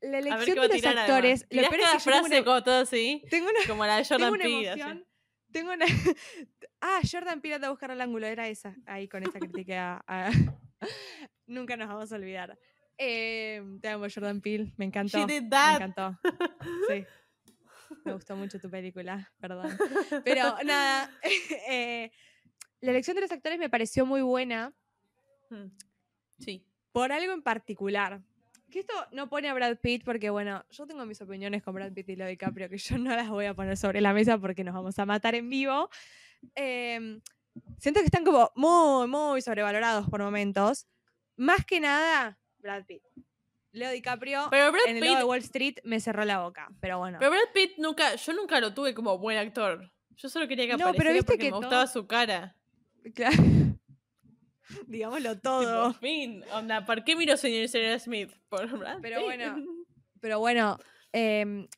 La 0.00 0.18
elección 0.18 0.56
de 0.60 0.68
los 0.68 0.84
actores. 0.84 1.46
Lo 1.50 1.62
peor 1.68 1.74
es 1.80 1.80
yo 1.80 1.86
tengo 1.90 2.00
frase 2.00 2.26
una- 2.26 2.44
como 2.44 2.62
todo 2.62 2.80
así, 2.82 3.22
tengo 3.30 3.48
una, 3.48 3.58
como 3.66 3.84
la 3.86 3.96
de 3.96 4.04
tengo 4.04 4.20
Jordan 4.20 4.32
una 4.34 4.44
emoción. 4.44 5.06
Tengo 5.52 5.72
una. 5.72 5.86
Ah, 6.80 7.00
Jordan 7.10 7.40
Peele 7.40 7.56
anda 7.56 7.66
a 7.66 7.70
buscar 7.70 7.90
el 7.90 8.00
ángulo, 8.00 8.26
era 8.28 8.46
esa. 8.48 8.76
Ahí 8.86 9.08
con 9.08 9.24
esa 9.24 9.40
crítica. 9.40 10.04
a- 10.06 10.30
Nunca 11.46 11.76
nos 11.76 11.88
vamos 11.88 12.12
a 12.12 12.14
olvidar. 12.14 12.56
Eh, 12.96 13.60
te 13.80 13.88
amo, 13.88 14.06
Jordan 14.12 14.40
Peele. 14.40 14.72
Me 14.76 14.84
encantó. 14.84 15.18
She 15.18 15.26
did 15.26 15.42
Me 15.50 15.74
encantó. 15.74 16.16
Sí. 16.88 17.04
Me 18.04 18.12
gustó 18.12 18.36
mucho 18.36 18.60
tu 18.60 18.70
película, 18.70 19.32
perdón. 19.40 19.76
Pero 20.24 20.54
nada, 20.64 21.10
eh, 21.68 22.12
la 22.80 22.90
elección 22.92 23.16
de 23.16 23.22
los 23.22 23.32
actores 23.32 23.58
me 23.58 23.68
pareció 23.70 24.06
muy 24.06 24.22
buena 24.22 24.72
Mm. 25.50 25.68
Sí. 26.38 26.64
por 26.92 27.10
algo 27.10 27.32
en 27.32 27.42
particular. 27.42 28.20
Que 28.70 28.80
esto 28.80 28.92
no 29.12 29.28
pone 29.28 29.48
a 29.48 29.54
Brad 29.54 29.78
Pitt 29.78 30.04
porque, 30.04 30.30
bueno, 30.30 30.64
yo 30.70 30.86
tengo 30.86 31.06
mis 31.06 31.20
opiniones 31.22 31.62
con 31.62 31.74
Brad 31.74 31.92
Pitt 31.92 32.08
y 32.10 32.16
Leo 32.16 32.28
DiCaprio 32.28 32.68
que 32.68 32.76
yo 32.78 32.98
no 32.98 33.14
las 33.16 33.28
voy 33.28 33.46
a 33.46 33.54
poner 33.54 33.76
sobre 33.76 34.00
la 34.00 34.12
mesa 34.12 34.38
porque 34.38 34.64
nos 34.64 34.74
vamos 34.74 34.98
a 34.98 35.06
matar 35.06 35.34
en 35.34 35.48
vivo. 35.48 35.88
Em, 36.54 37.20
siento 37.78 38.00
que 38.00 38.06
están 38.06 38.24
como 38.24 38.52
muy, 38.54 39.08
muy 39.08 39.40
sobrevalorados 39.42 40.08
por 40.08 40.22
momentos. 40.22 40.86
Más 41.36 41.64
que 41.64 41.80
nada, 41.80 42.38
Brad 42.58 42.84
Pitt. 42.84 43.02
Leo 43.72 43.90
DiCaprio 43.90 44.48
Pero 44.50 44.72
Brad 44.72 44.86
en 44.86 44.96
el 44.96 45.02
logo 45.02 45.10
de 45.10 45.20
Pitt, 45.20 45.28
Wall 45.28 45.38
Street 45.40 45.74
me 45.84 46.00
cerró 46.00 46.24
la 46.24 46.40
boca, 46.40 46.68
pero 46.80 46.98
bueno. 46.98 47.18
pero 47.18 47.30
Brad 47.30 47.52
Pitt 47.54 47.78
nunca, 47.78 48.14
yo 48.16 48.32
nunca 48.32 48.60
lo 48.60 48.74
tuve 48.74 48.94
como 48.94 49.18
buen 49.18 49.38
actor. 49.38 49.90
Yo 50.16 50.28
solo 50.28 50.48
quería 50.48 50.66
que 50.66 50.72
No, 50.72 50.78
pero 50.78 50.88
apareciera 50.88 51.12
viste 51.12 51.32
porque 51.32 51.44
que 51.46 51.50
me 51.52 51.58
gustaba 51.58 51.86
su 51.86 52.06
cara. 52.06 52.56
Claro. 53.14 53.36
Digámoslo 54.86 55.38
todo. 55.40 55.88
Tipo, 55.88 56.00
fin, 56.00 56.44
onda, 56.52 56.84
¿por 56.84 57.04
qué 57.04 57.16
miro 57.16 57.36
señor 57.36 57.64
y 57.64 57.68
señora 57.68 57.98
Smith? 57.98 58.30
Por 58.48 58.78
Brad 58.78 58.98
Pero 59.02 59.16
Pitt. 59.18 59.24
bueno, 59.26 59.64
Pero 60.20 60.38
bueno, 60.40 60.78
em, 61.12 61.68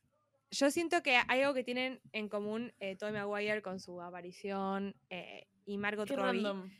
yo 0.50 0.70
siento 0.70 1.02
que 1.02 1.16
hay 1.28 1.40
algo 1.42 1.54
que 1.54 1.64
tienen 1.64 2.00
en 2.12 2.28
común 2.28 2.72
eh, 2.80 2.96
Tobey 2.96 3.12
Maguire 3.14 3.62
con 3.62 3.78
su 3.80 4.00
aparición 4.00 4.94
eh, 5.10 5.46
y 5.64 5.78
Margot 5.78 6.08
Qué 6.08 6.16
Robbie. 6.16 6.42
random. 6.42 6.70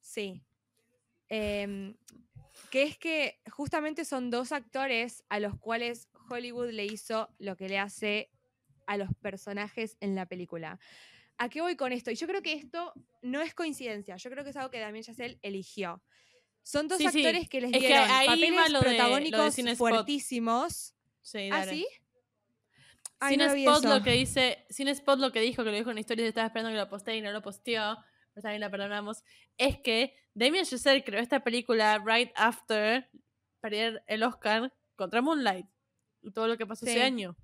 Sí. 0.00 0.42
Em, 1.28 1.94
que 2.70 2.82
es 2.82 2.98
que 2.98 3.40
justamente 3.50 4.04
son 4.04 4.30
dos 4.30 4.52
actores 4.52 5.24
a 5.28 5.38
los 5.40 5.56
cuales 5.58 6.08
Hollywood 6.28 6.70
le 6.70 6.84
hizo 6.84 7.28
lo 7.38 7.56
que 7.56 7.68
le 7.68 7.78
hace 7.78 8.30
a 8.86 8.96
los 8.96 9.08
personajes 9.22 9.96
en 10.00 10.14
la 10.14 10.26
película. 10.26 10.78
¿A 11.42 11.48
qué 11.48 11.62
voy 11.62 11.74
con 11.74 11.90
esto? 11.90 12.10
Y 12.10 12.16
yo 12.16 12.26
creo 12.26 12.42
que 12.42 12.52
esto 12.52 12.92
no 13.22 13.40
es 13.40 13.54
coincidencia, 13.54 14.16
yo 14.16 14.30
creo 14.30 14.44
que 14.44 14.50
es 14.50 14.56
algo 14.56 14.70
que 14.70 14.78
Damien 14.78 15.02
Chazelle 15.02 15.38
eligió. 15.40 16.02
Son 16.62 16.86
dos 16.86 16.98
Sí, 16.98 17.08
sí. 17.08 17.20
actores 17.26 17.48
que 17.48 17.62
les 17.62 17.72
Es 17.72 17.78
que 17.78 17.86
dieron 17.86 18.04
va 18.10 18.24
papeles 18.26 18.50
de- 18.50 18.72
de 18.74 18.78
protagónicos 18.78 19.56
fuertísimos. 19.78 20.94
Sí, 21.22 21.48
¿Ah, 21.50 21.64
sí? 21.64 21.86
Ay, 23.20 23.36
Sin 23.36 23.38
no 23.46 23.54
Spot 23.54 23.84
lo 23.84 24.02
que 24.02 24.12
dice, 24.12 24.66
Sin 24.68 24.88
Spot 24.88 25.18
lo 25.18 25.32
que 25.32 25.40
dijo, 25.40 25.64
que 25.64 25.70
lo 25.70 25.76
dijo 25.76 25.90
en 25.90 25.96
historias, 25.98 26.28
estaba 26.28 26.46
esperando 26.48 26.70
que 26.72 26.76
lo 26.78 26.88
postee 26.90 27.16
y 27.16 27.22
no 27.22 27.32
lo 27.32 27.40
posteó, 27.40 27.96
pero 28.34 28.42
también 28.42 28.60
la 28.60 28.70
perdonamos, 28.70 29.24
es 29.56 29.78
que 29.78 30.14
Damien 30.34 30.66
Chazelle 30.66 31.02
creó 31.04 31.20
esta 31.20 31.40
película 31.42 32.02
right 32.04 32.30
after 32.34 33.08
perder 33.60 34.02
el 34.06 34.22
Oscar 34.22 34.72
contra 34.94 35.22
Moonlight 35.22 35.66
y 36.22 36.30
todo 36.32 36.48
lo 36.48 36.58
que 36.58 36.66
pasó 36.66 36.84
Sí. 36.84 36.92
ese 36.92 37.02
año. 37.02 37.34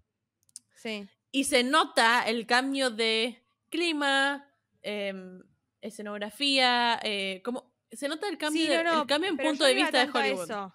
Sí. 0.75 1.09
Y 1.33 1.45
se 1.45 1.63
nota 1.65 2.23
el 2.27 2.47
cambio 2.47 2.91
de 2.91 3.43
clima, 3.77 4.49
em, 4.83 5.43
escenografía, 5.83 6.99
eh, 7.03 7.41
como 7.45 7.75
se 7.91 8.09
nota 8.09 8.29
el 8.29 8.39
cambio, 8.39 8.63
Sí, 8.63 8.69
de- 8.69 8.83
no, 8.83 8.95
no, 8.95 9.01
el 9.03 9.07
cambio 9.07 9.31
en 9.31 9.37
punto 9.37 9.65
de 9.65 9.75
no 9.75 9.81
vista 9.83 9.99
de 10.05 10.11
a 10.11 10.13
Hollywood. 10.13 10.45
eso. 10.45 10.75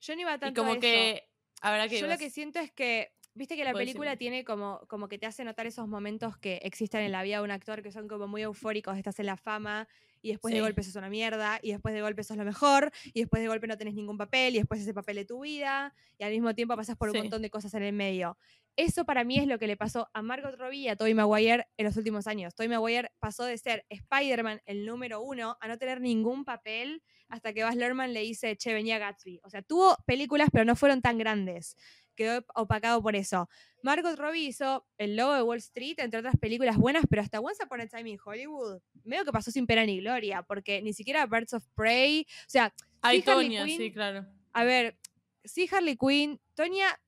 Yo 0.00 0.14
no 0.14 0.20
iba 0.22 0.34
Y 0.34 0.38
tanto 0.38 0.60
a 0.60 0.64
como 0.64 0.72
eso. 0.72 0.80
que 0.80 1.28
habrá 1.60 1.88
que 1.88 2.00
Yo 2.00 2.06
lo 2.06 2.18
que 2.18 2.30
siento 2.30 2.58
es 2.58 2.72
que, 2.72 3.12
viste 3.34 3.56
que 3.56 3.64
la 3.64 3.72
película 3.72 4.10
decime. 4.10 4.18
tiene 4.18 4.44
como, 4.44 4.80
como 4.88 5.08
que 5.08 5.18
te 5.18 5.26
hace 5.26 5.44
notar 5.44 5.66
esos 5.66 5.86
momentos 5.88 6.36
que 6.38 6.56
existen 6.62 7.02
en 7.02 7.12
la 7.12 7.22
vida 7.22 7.36
de 7.38 7.44
un 7.44 7.50
actor 7.50 7.82
que 7.82 7.92
son 7.92 8.08
como 8.08 8.26
muy 8.26 8.42
eufóricos, 8.42 8.96
estás 8.98 9.18
en 9.20 9.26
la 9.26 9.36
fama 9.36 9.86
y 10.22 10.30
después 10.30 10.52
de 10.52 10.58
Sí. 10.58 10.62
golpe 10.62 10.82
sos 10.82 10.96
una 10.96 11.08
mierda 11.08 11.58
y 11.62 11.70
después 11.72 11.94
de 11.94 12.02
golpe 12.02 12.24
sos 12.24 12.36
lo 12.36 12.44
mejor 12.44 12.90
y 13.14 13.20
después 13.20 13.40
de 13.42 13.48
golpe 13.48 13.66
no 13.66 13.78
tenés 13.78 13.94
ningún 13.94 14.18
papel 14.18 14.54
y 14.54 14.58
después 14.58 14.80
ese 14.80 14.92
papel 14.92 15.16
de 15.16 15.24
tu 15.24 15.40
vida 15.40 15.94
y 16.18 16.24
al 16.24 16.30
mismo 16.32 16.54
tiempo 16.54 16.76
pasas 16.76 16.96
por 16.96 17.08
un 17.08 17.14
Sí. 17.14 17.20
montón 17.22 17.40
de 17.42 17.50
cosas 17.50 17.72
en 17.74 17.82
el 17.84 17.92
medio. 17.94 18.36
Eso 18.80 19.04
para 19.04 19.24
mí 19.24 19.36
es 19.36 19.46
lo 19.46 19.58
que 19.58 19.66
le 19.66 19.76
pasó 19.76 20.08
a 20.14 20.22
Margot 20.22 20.56
Robbie 20.56 20.78
y 20.78 20.88
a 20.88 20.96
Tobey 20.96 21.12
Maguire 21.12 21.66
en 21.76 21.84
los 21.84 21.98
últimos 21.98 22.26
años. 22.26 22.54
Tobey 22.54 22.70
Maguire 22.70 23.10
pasó 23.18 23.44
de 23.44 23.58
ser 23.58 23.84
Spider-Man 23.90 24.62
el 24.64 24.86
número 24.86 25.20
uno 25.20 25.58
a 25.60 25.68
no 25.68 25.76
tener 25.76 26.00
ningún 26.00 26.46
papel 26.46 27.02
hasta 27.28 27.52
que 27.52 27.62
Baz 27.62 27.76
Luhrmann 27.76 28.14
le 28.14 28.20
dice, 28.20 28.56
che, 28.56 28.72
venía 28.72 28.98
Gatsby. 28.98 29.38
O 29.44 29.50
sea, 29.50 29.60
tuvo 29.60 29.98
películas, 30.06 30.48
pero 30.50 30.64
no 30.64 30.76
fueron 30.76 31.02
tan 31.02 31.18
grandes. 31.18 31.76
Quedó 32.14 32.42
opacado 32.54 33.02
por 33.02 33.16
eso. 33.16 33.50
Margot 33.82 34.16
Robbie 34.18 34.46
hizo 34.46 34.86
El 34.96 35.14
Lobo 35.14 35.34
de 35.34 35.42
Wall 35.42 35.58
Street, 35.58 35.96
entre 35.98 36.20
otras 36.20 36.38
películas 36.38 36.78
buenas, 36.78 37.04
pero 37.10 37.20
hasta 37.20 37.38
Once 37.38 37.62
Upon 37.62 37.82
a 37.82 37.86
Time 37.86 38.08
in 38.08 38.18
Hollywood, 38.24 38.80
medio 39.04 39.26
que 39.26 39.32
pasó 39.32 39.50
sin 39.50 39.66
pena 39.66 39.84
ni 39.84 40.00
gloria, 40.00 40.42
porque 40.42 40.80
ni 40.80 40.94
siquiera 40.94 41.26
Birds 41.26 41.52
of 41.52 41.66
Prey, 41.74 42.22
o 42.22 42.48
sea, 42.48 42.72
Hay 43.02 43.18
sí, 43.18 43.24
Tonya, 43.26 43.66
sí, 43.66 43.92
claro. 43.92 44.26
a 44.54 44.64
ver, 44.64 44.98
sí, 45.44 45.68
Harley 45.70 45.98
Quinn, 45.98 46.40
Tonya 46.54 46.98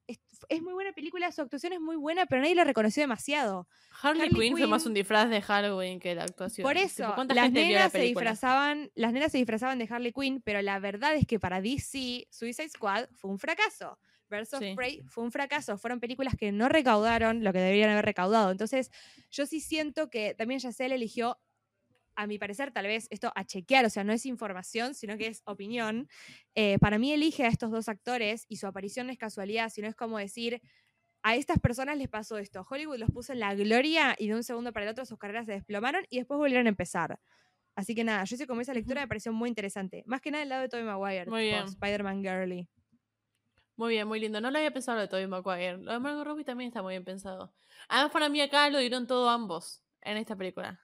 es, 0.48 0.62
muy 0.62 0.72
buena 0.72 0.92
película, 0.92 1.30
su 1.32 1.42
actuación 1.42 1.72
es 1.72 1.80
muy 1.80 1.96
buena, 1.96 2.26
pero 2.26 2.42
nadie 2.42 2.54
la 2.54 2.64
reconoció 2.64 3.02
demasiado. 3.02 3.66
Harley, 4.02 4.28
Harley 4.28 4.40
Quinn, 4.48 4.58
fue 4.58 4.66
más 4.66 4.86
un 4.86 4.94
disfraz 4.94 5.28
de 5.30 5.42
Halloween 5.42 6.00
que 6.00 6.14
la 6.14 6.24
actuación. 6.24 6.64
Por 6.64 6.76
eso, 6.76 7.12
¿Cuánta 7.14 7.34
las 7.34 7.44
la 7.44 7.50
nenas 7.50 7.92
se 7.92 8.00
disfrazaban, 8.00 8.90
las 8.94 9.12
nenas 9.12 9.32
se 9.32 9.38
disfrazaban 9.38 9.78
de 9.78 9.88
Harley 9.90 10.12
Quinn, 10.12 10.42
pero 10.44 10.62
la 10.62 10.78
verdad 10.78 11.14
es 11.14 11.26
que 11.26 11.38
para 11.38 11.60
DC, 11.60 12.26
Suicide 12.30 12.68
Squad 12.68 13.08
fue 13.14 13.30
un 13.30 13.38
fracaso. 13.38 13.98
Of 14.40 14.60
Sí. 14.60 14.74
Prey 14.74 15.02
fue 15.08 15.24
un 15.24 15.32
fracaso. 15.32 15.76
Fueron 15.76 16.00
películas 16.00 16.34
que 16.36 16.52
no 16.52 16.68
recaudaron 16.68 17.44
lo 17.44 17.52
que 17.52 17.58
deberían 17.58 17.90
haber 17.90 18.04
recaudado. 18.04 18.50
Entonces, 18.50 18.90
yo 19.30 19.46
sí 19.46 19.60
siento 19.60 20.08
que 20.08 20.34
también 20.34 20.60
Yacel 20.60 20.92
eligió, 20.92 21.38
a 22.22 22.26
mi 22.26 22.38
parecer, 22.38 22.72
tal 22.72 22.86
vez 22.86 23.08
esto 23.10 23.32
a 23.34 23.44
chequear, 23.44 23.84
o 23.84 23.90
sea, 23.90 24.04
no 24.04 24.12
es 24.12 24.26
información, 24.26 24.94
sino 24.94 25.16
que 25.16 25.26
es 25.26 25.42
opinión. 25.44 26.08
Eh, 26.54 26.78
para 26.78 26.98
mí 26.98 27.12
elige 27.12 27.44
a 27.44 27.48
estos 27.48 27.70
dos 27.70 27.88
actores 27.88 28.46
y 28.48 28.56
su 28.56 28.66
aparición 28.66 29.06
no 29.06 29.12
es 29.12 29.18
casualidad, 29.18 29.68
sino 29.70 29.88
es 29.88 29.94
como 29.94 30.18
decir, 30.18 30.62
a 31.22 31.36
estas 31.36 31.58
personas 31.60 31.98
les 31.98 32.08
pasó 32.08 32.38
esto. 32.38 32.66
Hollywood 32.68 32.98
los 32.98 33.10
puso 33.10 33.32
en 33.32 33.40
la 33.40 33.54
gloria 33.54 34.14
y 34.18 34.28
de 34.28 34.34
un 34.34 34.44
segundo 34.44 34.72
para 34.72 34.86
el 34.86 34.92
otro 34.92 35.04
sus 35.04 35.18
carreras 35.18 35.46
se 35.46 35.52
desplomaron 35.52 36.04
y 36.10 36.18
después 36.18 36.38
volvieron 36.38 36.66
a 36.66 36.70
empezar. 36.70 37.18
Así 37.74 37.94
que 37.94 38.04
nada, 38.04 38.24
yo 38.24 38.34
hice 38.34 38.46
como 38.46 38.60
esa 38.60 38.74
lectura 38.74 39.00
me 39.00 39.08
pareció 39.08 39.32
muy 39.32 39.48
interesante. 39.48 40.04
Más 40.06 40.20
que 40.20 40.30
nada 40.30 40.42
el 40.42 40.48
lado 40.48 40.62
de 40.62 40.68
Tobey 40.68 40.84
Maguire. 40.84 41.64
Spider-Man 41.64 42.22
Girly. 42.22 42.68
Muy 43.76 43.94
bien, 43.94 44.06
muy 44.06 44.20
lindo. 44.20 44.40
No 44.40 44.50
lo 44.50 44.58
había 44.58 44.72
pensado 44.72 44.96
lo 44.96 45.02
de 45.02 45.08
Tobey 45.08 45.26
Maguire. 45.26 45.78
Lo 45.78 45.92
de 45.92 45.98
Margot 45.98 46.24
Robbie 46.24 46.44
también 46.44 46.68
está 46.68 46.82
muy 46.82 46.92
bien 46.92 47.04
pensado. 47.04 47.54
Además, 47.88 48.12
para 48.12 48.28
mí 48.28 48.40
acá 48.40 48.68
lo 48.68 48.78
dieron 48.78 49.06
todo 49.06 49.30
ambos 49.30 49.82
en 50.02 50.18
esta 50.18 50.36
película. 50.36 50.80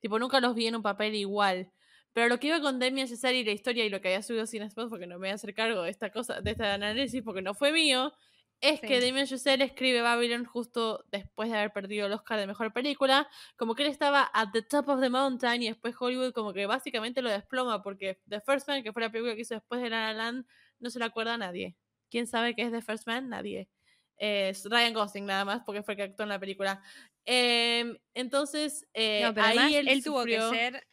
Tipo, 0.00 0.18
nunca 0.18 0.40
los 0.40 0.54
vi 0.54 0.66
en 0.66 0.76
un 0.76 0.82
papel 0.82 1.14
igual. 1.14 1.72
Pero 2.12 2.28
lo 2.28 2.38
que 2.40 2.48
iba 2.48 2.60
con 2.60 2.78
Demi 2.78 3.06
Cesare 3.06 3.38
y 3.38 3.44
la 3.44 3.52
historia 3.52 3.84
y 3.84 3.90
lo 3.90 4.00
que 4.00 4.08
había 4.08 4.22
subido 4.22 4.46
sin 4.46 4.62
Spot, 4.62 4.88
porque 4.88 5.06
no 5.06 5.16
me 5.16 5.26
voy 5.26 5.28
a 5.30 5.34
hacer 5.34 5.54
cargo 5.54 5.82
de 5.82 5.90
esta 5.90 6.10
cosa, 6.10 6.40
de 6.40 6.52
este 6.52 6.64
análisis, 6.64 7.22
porque 7.22 7.42
no 7.42 7.54
fue 7.54 7.72
mío, 7.72 8.12
es 8.60 8.80
que. 8.80 9.00
Damien 9.00 9.26
Chazelle 9.26 9.64
escribe 9.64 10.00
Babylon 10.02 10.44
justo 10.44 11.04
después 11.12 11.48
de 11.50 11.56
haber 11.56 11.72
perdido 11.72 12.06
el 12.06 12.12
Oscar 12.12 12.40
de 12.40 12.46
Mejor 12.46 12.72
Película, 12.72 13.28
como 13.56 13.74
que 13.74 13.84
él 13.84 13.88
estaba 13.88 14.28
at 14.34 14.48
the 14.52 14.62
top 14.62 14.88
of 14.88 15.00
the 15.00 15.10
mountain 15.10 15.62
y 15.62 15.68
después 15.68 15.94
Hollywood 15.98 16.32
como 16.32 16.52
que 16.52 16.66
básicamente 16.66 17.22
lo 17.22 17.30
desploma 17.30 17.82
porque 17.82 18.20
The 18.28 18.40
First 18.40 18.68
Man, 18.68 18.82
que 18.82 18.92
fue 18.92 19.02
la 19.02 19.10
película 19.10 19.34
que 19.34 19.42
hizo 19.42 19.54
después 19.54 19.80
de 19.80 19.90
La 19.90 20.12
La 20.12 20.12
Land, 20.12 20.46
no 20.80 20.90
se 20.90 20.98
la 20.98 21.06
acuerda 21.06 21.34
a 21.34 21.38
nadie. 21.38 21.76
¿Quién 22.10 22.26
sabe 22.26 22.54
qué 22.54 22.62
es 22.62 22.72
The 22.72 22.82
First 22.82 23.06
Man? 23.06 23.28
Nadie. 23.28 23.68
Es 24.16 24.64
Ryan 24.64 24.92
Gosling 24.92 25.26
nada 25.26 25.44
más 25.44 25.62
porque 25.64 25.84
fue 25.84 25.94
el 25.94 25.98
que 25.98 26.02
actuó 26.04 26.24
en 26.24 26.30
la 26.30 26.40
película. 26.40 26.82
Em, 27.30 27.98
entonces, 28.14 28.88
eh, 28.94 29.20
No, 29.22 29.34
pero 29.34 29.46
ahí 29.46 29.58
además 29.58 29.74
él, 29.74 29.88
él, 29.88 30.02
tuvo 30.02 30.24
que 30.24 30.40
ser. 30.40 30.86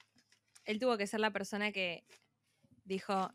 Él 0.65 0.79
tuvo 0.79 0.97
que 0.97 1.07
ser 1.07 1.21
la 1.21 1.31
persona 1.31 1.71
que 1.71 2.03
dijo, 2.83 3.31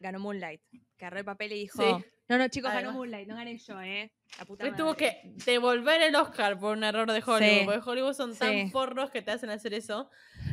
ganó 0.00 0.18
Moonlight. 0.18 0.60
Que 0.96 1.04
agarró 1.04 1.20
el 1.20 1.24
papel 1.24 1.52
y 1.52 1.60
dijo, 1.60 1.80
Sí. 2.00 2.04
no, 2.28 2.38
no, 2.38 2.48
chicos, 2.48 2.70
Además. 2.70 2.84
ganó 2.86 2.98
Moonlight, 2.98 3.28
no 3.28 3.36
gané 3.36 3.56
yo, 3.56 3.80
¿eh? 3.80 4.12
La 4.38 4.44
puta 4.44 4.66
Él 4.66 4.74
tuvo 4.74 4.90
madre". 4.94 5.20
que 5.22 5.32
devolver 5.44 6.02
el 6.02 6.16
Oscar 6.16 6.58
por 6.58 6.76
un 6.76 6.82
error 6.82 7.10
de 7.12 7.22
Hollywood, 7.24 7.58
Sí, 7.60 7.62
porque 7.66 7.88
Hollywood 7.90 8.14
son 8.14 8.36
tan 8.36 8.52
sí. 8.52 8.70
forros 8.70 9.10
que 9.10 9.22
te 9.22 9.30
hacen 9.30 9.50
hacer 9.50 9.72
eso. 9.74 10.10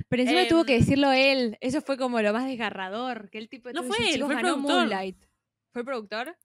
Pero 0.07 0.21
encima 0.21 0.47
tuvo 0.47 0.65
que 0.65 0.75
Em, 0.75 0.79
decirlo 0.81 1.11
él. 1.11 1.57
Eso 1.61 1.81
fue 1.81 1.97
como 1.97 2.21
lo 2.21 2.31
más 2.31 2.45
desgarrador. 2.45 3.29
Que 3.31 3.39
el 3.39 3.49
tipo 3.49 3.71
No 3.71 3.81
fue 3.83 3.97
él, 3.97 4.13
"Chicos, 4.13 4.27
fue 4.27 4.35
ganó 4.35 4.49
productor. 4.49 4.75
Moonlight. 4.81 5.17
¿Fue 5.73 5.81
el 5.81 5.85
productor? 5.85 6.37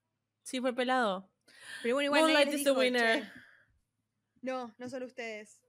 Sí, 0.42 0.60
fue 0.60 0.74
pelado. 0.74 1.30
Pero 1.82 1.96
bueno, 1.96 2.06
igual 2.06 2.22
Moonlight 2.22 2.54
is 2.54 2.64
the 2.64 2.72
winner. 2.72 3.22
"Che". 3.22 3.41
No, 4.42 4.74
no 4.76 4.88
solo 4.88 5.06
ustedes. 5.06 5.60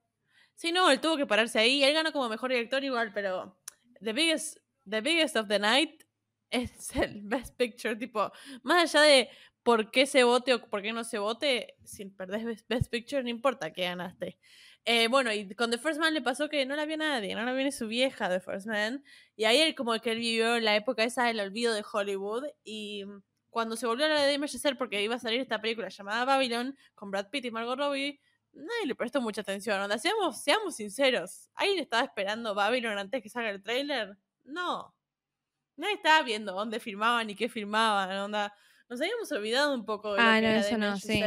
Sí, 0.56 0.72
no, 0.72 0.90
él 0.92 1.00
tuvo 1.00 1.18
que 1.18 1.26
pararse 1.26 1.60
ahí. 1.60 1.84
Él 1.84 1.94
ganó 1.94 2.12
como 2.12 2.30
mejor 2.30 2.52
director 2.52 2.84
igual, 2.84 3.12
pero 3.14 3.58
The 4.02 4.14
Biggest, 4.14 4.58
the 4.90 5.02
biggest 5.02 5.36
of 5.36 5.48
the 5.48 5.60
Night 5.60 6.04
es 6.50 6.96
el 6.96 7.22
Best 7.24 7.56
Picture. 7.56 7.96
Tipo, 7.96 8.32
más 8.64 8.96
allá 8.96 9.06
de 9.06 9.30
por 9.64 9.92
qué 9.92 10.06
se 10.06 10.24
vote 10.24 10.54
o 10.54 10.70
por 10.70 10.82
qué 10.82 10.92
no 10.92 11.04
se 11.04 11.18
vote, 11.18 11.76
si 11.84 12.06
perdés 12.06 12.66
Best, 12.68 12.90
Picture, 12.90 13.24
no 13.24 13.30
importa 13.30 13.72
que 13.72 13.84
ganaste. 13.84 14.38
Eh, 14.86 15.08
bueno, 15.08 15.32
y 15.32 15.54
con 15.56 15.72
The 15.72 15.78
First 15.78 16.00
Man 16.00 16.14
le 16.14 16.22
pasó 16.22 16.50
que 16.50 16.66
no 16.66 16.76
la 16.76 16.86
vio 16.86 16.98
nadie, 16.98 17.34
no 17.36 17.44
la 17.46 17.54
vio 17.54 17.64
ni 17.64 17.72
su 17.72 17.88
vieja 17.88 18.30
The 18.30 18.42
First 18.42 18.68
Man. 18.68 19.04
Y 19.36 19.46
ahí 19.46 19.62
él 19.62 19.76
como 19.76 19.98
que 20.00 20.12
él 20.12 20.20
vivió 20.20 20.60
la 20.60 20.76
época 20.76 21.04
esa 21.04 21.26
del 21.26 21.40
olvido 21.40 21.74
de 21.74 21.86
Hollywood. 21.90 22.46
Y 22.66 23.04
cuando 23.50 23.78
se 23.78 23.88
volvió 23.88 24.06
a 24.06 24.10
la 24.10 24.24
de 24.24 24.40
Chazelle 24.40 24.76
porque 24.76 25.02
iba 25.02 25.16
a 25.16 25.20
salir 25.20 25.40
esta 25.40 25.62
película 25.62 25.88
llamada 25.88 26.26
Babylon 26.26 26.78
con 26.96 27.12
Brad 27.12 27.30
Pitt 27.30 27.46
y 27.46 27.52
Margot 27.52 27.78
Robbie, 27.78 28.20
nadie 28.54 28.88
le 28.88 28.96
prestó 28.96 29.22
mucha 29.22 29.42
atención. 29.42 29.80
Onda, 29.82 29.98
seamos, 29.98 30.42
seamos 30.44 30.76
sinceros. 30.76 31.50
¿Alguien 31.56 31.80
estaba 31.80 32.04
esperando 32.04 32.54
Babylon 32.56 32.98
antes 32.98 33.22
que 33.22 33.30
salga 33.30 33.50
el 33.50 33.62
tráiler? 33.64 34.18
No. 34.44 34.96
Nadie 35.76 35.96
estaba 35.96 36.22
viendo 36.24 36.54
dónde 36.54 36.80
filmaban 36.80 37.30
y 37.30 37.36
qué 37.36 37.50
filmaban. 37.50 38.10
Onda. 38.18 38.54
Nos 38.90 39.02
habíamos 39.02 39.32
olvidado 39.32 39.74
un 39.74 39.86
poco 39.86 40.14
de 40.14 40.22
lo 40.22 40.28
Ah, 40.28 40.36
que 40.40 40.42
no, 40.42 40.54
eso 40.60 40.78
no, 40.78 40.98
sí. 40.98 41.24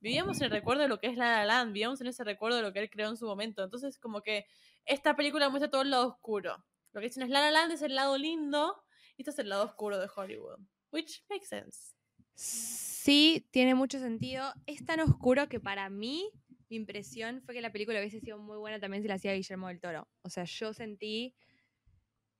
Vivíamos 0.00 0.38
en 0.38 0.44
el 0.44 0.50
recuerdo 0.52 0.82
de 0.82 0.88
lo 0.88 1.00
que 1.00 1.08
es 1.08 1.16
La 1.16 1.38
La 1.38 1.44
Land, 1.44 1.72
vivíamos 1.72 2.00
en 2.00 2.06
ese 2.06 2.22
recuerdo 2.22 2.58
de 2.58 2.62
lo 2.62 2.72
que 2.72 2.78
él 2.78 2.90
creó 2.90 3.08
en 3.08 3.16
su 3.16 3.26
momento. 3.26 3.64
Entonces, 3.64 3.98
como 3.98 4.22
que 4.22 4.46
esta 4.84 5.16
película 5.16 5.48
muestra 5.48 5.70
todo 5.70 5.82
el 5.82 5.90
lado 5.90 6.06
oscuro. 6.06 6.64
Lo 6.92 7.00
que 7.00 7.08
dicen 7.08 7.24
es 7.24 7.30
La 7.30 7.40
La 7.40 7.50
Land 7.50 7.72
es 7.72 7.82
el 7.82 7.96
lado 7.96 8.16
lindo 8.16 8.80
y 9.16 9.22
este 9.22 9.32
es 9.32 9.38
el 9.40 9.48
lado 9.48 9.64
oscuro 9.64 9.98
de 9.98 10.08
Hollywood. 10.14 10.60
Which 10.92 11.24
makes 11.28 11.46
sense. 11.46 11.94
Sí, 12.34 13.48
tiene 13.50 13.74
mucho 13.74 13.98
sentido. 13.98 14.52
Es 14.66 14.84
tan 14.86 15.00
oscuro 15.00 15.48
que 15.48 15.58
para 15.58 15.90
mí 15.90 16.30
mi 16.70 16.76
impresión 16.76 17.42
fue 17.42 17.54
que 17.54 17.60
la 17.60 17.72
película 17.72 17.98
hubiese 17.98 18.20
sido 18.20 18.38
muy 18.38 18.56
buena 18.58 18.78
también 18.78 19.02
si 19.02 19.08
la 19.08 19.14
hacía 19.14 19.32
Guillermo 19.34 19.68
del 19.68 19.80
Toro. 19.80 20.08
O 20.22 20.30
sea, 20.30 20.44
yo 20.44 20.72
sentí 20.72 21.34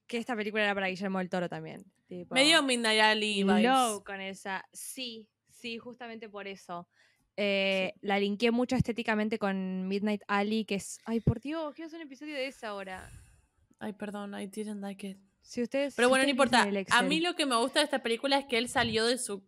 que 0.07 0.19
esta 0.19 0.37
película 0.37 0.63
era 0.65 0.75
para 0.75 0.89
Guillermo 0.89 1.19
del 1.19 1.29
Toro 1.31 1.49
también. 1.49 1.85
Tipo, 2.07 2.35
Medio 2.35 2.63
Midnight 2.63 3.01
Alley 3.01 3.45
vibes. 3.45 4.01
con 4.05 4.21
esa. 4.21 4.65
Sí, 4.73 5.29
sí, 5.51 5.79
justamente 5.79 6.29
por 6.29 6.47
eso. 6.47 6.89
Eh, 7.37 7.95
La 8.01 8.19
linké 8.19 8.51
mucho 8.51 8.75
estéticamente 8.75 9.39
con 9.39 9.87
Midnight 9.87 10.23
Alley, 10.27 10.65
que 10.65 10.77
es. 10.77 10.99
Ay, 11.05 11.21
por 11.21 11.41
Dios, 11.41 11.75
quiero 11.75 11.87
hacer 11.87 12.01
un 12.01 12.07
episodio 12.07 12.35
de 12.35 12.47
esa 12.47 12.69
ahora. 12.69 13.11
Ay, 13.79 13.93
perdón, 13.93 14.35
I 14.39 14.47
didn't 14.47 14.81
like 14.81 15.07
it. 15.07 15.19
Si 15.41 15.63
ustedes. 15.63 15.95
Pero 15.95 16.09
bueno, 16.09 16.25
no 16.25 16.31
importa. 16.31 16.67
A 16.91 17.03
mí 17.03 17.21
lo 17.21 17.35
que 17.35 17.47
me 17.47 17.57
gusta 17.57 17.79
de 17.79 17.85
esta 17.85 18.03
película 18.03 18.39
es 18.39 18.47
que 18.47 18.59
él 18.59 18.69
salió 18.69 19.07
de 19.07 19.19
su 19.19 19.47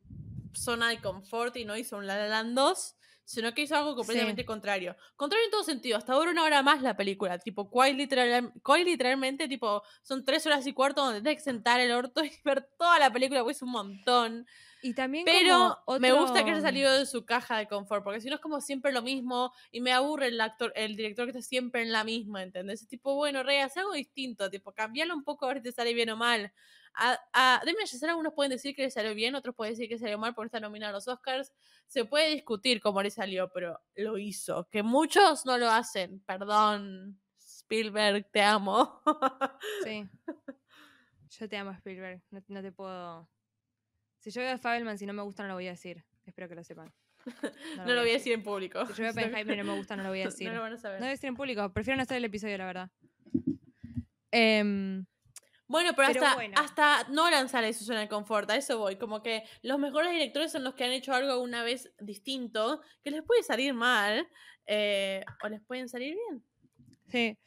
zona 0.53 0.89
de 0.89 1.01
confort 1.01 1.57
y 1.57 1.65
no 1.65 1.77
hizo 1.77 1.97
un 1.97 2.07
La 2.07 2.17
La 2.17 2.29
Land 2.29 2.55
2, 2.55 2.97
sino 3.25 3.55
que 3.55 3.63
hizo 3.63 3.77
algo 3.77 3.95
completamente 3.97 4.45
contrario. 4.45 4.97
Contrario 5.17 5.45
en 5.45 5.51
todo 5.51 5.63
sentido. 5.63 5.97
Hasta 5.99 6.15
dura 6.15 6.31
una 6.31 6.45
hora 6.45 6.63
más 6.63 6.83
la 6.83 6.97
película. 6.97 7.39
Tipo, 7.39 7.71
Quiet, 7.71 7.97
literal, 7.97 8.53
literalmente, 8.85 9.47
tipo, 9.49 9.83
son 10.03 10.25
tres 10.25 10.45
horas 10.47 10.67
y 10.67 10.73
cuarto 10.73 11.05
donde 11.05 11.21
tienes 11.21 11.39
que 11.39 11.45
sentar 11.51 11.81
el 11.81 11.93
orto 11.93 12.23
y 12.25 12.33
ver 12.45 12.69
toda 12.79 12.99
la 12.99 13.13
película, 13.13 13.43
pues 13.45 13.59
es 13.59 13.63
un 13.63 13.71
montón. 13.71 14.47
Y 14.83 14.95
también 14.95 15.27
Pero 15.27 15.79
como 15.85 15.99
me 16.01 16.11
gusta 16.13 16.37
que 16.37 16.41
otro- 16.41 16.53
haya 16.55 16.63
salido 16.63 16.97
de 16.97 17.05
su 17.05 17.27
caja 17.27 17.59
de 17.59 17.69
confort, 17.69 18.03
porque 18.03 18.21
si 18.23 18.29
no 18.31 18.37
es 18.37 18.41
como 18.41 18.63
siempre 18.63 18.93
lo 18.93 19.03
mismo 19.03 19.53
y 19.71 19.83
me 19.83 19.93
aburre 19.93 20.29
el 20.29 20.41
actor, 20.41 20.73
el 20.75 20.97
director 20.97 21.27
que 21.27 21.33
está 21.33 21.43
siempre 21.43 21.83
en 21.83 21.93
la 21.93 22.03
misma, 22.03 22.43
¿entendés? 22.43 22.81
Es 22.83 22.89
tipo, 22.89 23.15
bueno, 23.15 23.43
Rey, 23.43 23.59
haz 23.59 23.77
algo 23.77 23.93
distinto, 23.93 24.49
tipo, 24.49 24.73
cambiarlo 24.73 25.15
un 25.15 25.23
poco 25.23 25.45
a 25.45 25.49
ver 25.49 25.59
si 25.59 25.65
te 25.65 25.73
sale 25.73 25.93
bien 25.93 26.09
o 26.11 26.17
mal. 26.17 26.51
A, 26.95 27.19
a 27.33 27.63
Chazelle 27.85 28.11
algunos 28.11 28.35
pueden 28.35 28.51
decir 28.51 28.75
que 28.75 28.83
le 28.83 28.91
salió 28.91 29.15
bien, 29.15 29.35
otros 29.35 29.55
pueden 29.55 29.73
decir 29.75 29.89
que 29.89 29.99
salió 29.99 30.19
mal 30.19 30.35
por 30.35 30.47
estar 30.47 30.61
nominado 30.61 30.91
a 30.91 30.95
los 30.95 31.09
Oscars. 31.09 31.53
Se 31.87 32.05
puede 32.05 32.31
discutir 32.31 32.81
cómo 32.81 33.03
le 33.03 33.11
salió, 33.11 33.51
pero 33.53 33.81
lo 33.95 34.19
hizo. 34.19 34.69
Que 34.71 34.83
muchos 34.83 35.47
no 35.47 35.57
lo 35.59 35.71
hacen. 35.71 36.21
Perdón, 36.27 37.21
Spielberg, 37.39 38.29
te 38.31 38.43
amo. 38.43 39.01
Sí. 39.85 40.09
Yo 41.39 41.49
te 41.49 41.57
amo, 41.57 41.71
Spielberg. 41.71 42.23
No, 42.31 42.43
no 42.49 42.63
te 42.63 42.73
puedo. 42.73 43.29
Si 44.19 44.31
yo 44.31 44.43
veo 44.43 44.55
a 44.55 44.59
Fabelman, 44.59 44.99
si 44.99 45.07
no 45.07 45.13
me 45.13 45.23
gusta, 45.23 45.43
no 45.43 45.49
lo 45.51 45.55
voy 45.55 45.69
a 45.69 45.71
decir. 45.71 46.05
Espero 46.27 46.49
que 46.49 46.55
lo 46.55 46.65
sepan. 46.65 46.93
no 47.77 47.95
lo 47.95 48.01
voy 48.01 48.11
a 48.11 48.15
decir 48.15 48.33
en 48.33 48.43
público. 48.43 48.85
Si 48.87 48.95
yo 48.95 49.05
veo 49.05 49.09
a 49.09 49.11
Oppenheimer 49.13 49.55
y 49.55 49.59
no 49.59 49.65
me 49.73 49.77
gusta, 49.79 49.97
no 49.97 50.03
lo 50.03 50.09
voy 50.11 50.23
a 50.23 50.27
decir. 50.27 50.49
No 50.49 50.55
No 50.55 50.59
lo 50.59 50.63
van 50.63 50.73
a 50.75 50.77
saber. 50.77 50.99
voy 50.99 51.09
a 51.09 51.11
decir 51.11 51.29
en 51.29 51.37
público. 51.37 51.73
Prefiero 51.73 51.97
no 51.97 52.03
hacer 52.03 52.17
el 52.19 52.25
episodio, 52.25 52.59
la 52.59 52.67
verdad. 52.67 52.91
Em, 54.31 55.07
Bueno, 55.71 55.93
pero, 55.95 56.09
Pero 56.09 56.25
hasta, 56.25 56.35
bueno. 56.35 56.55
hasta 56.59 57.05
Nolan 57.11 57.49
sale 57.49 57.69
de 57.69 57.75
su 57.75 57.85
zona 57.85 58.01
de 58.01 58.09
confort, 58.09 58.51
a 58.51 58.57
eso 58.57 58.77
voy. 58.79 58.97
Como 58.97 59.23
que 59.23 59.45
los 59.63 59.79
mejores 59.79 60.11
directores 60.11 60.51
son 60.51 60.65
los 60.65 60.75
que 60.75 60.83
han 60.83 60.91
hecho 60.91 61.15
algo 61.15 61.39
una 61.41 61.63
vez 61.63 61.95
distinto, 62.01 62.81
que 63.05 63.13
les 63.13 63.23
puede 63.23 63.45
salir 63.45 63.73
mal, 63.73 64.29
eh, 64.67 65.25
o 65.45 65.49
les 65.49 65.63
pueden 65.63 65.89
salir 65.89 66.17
bien. 66.17 66.45
sí. 67.07 67.39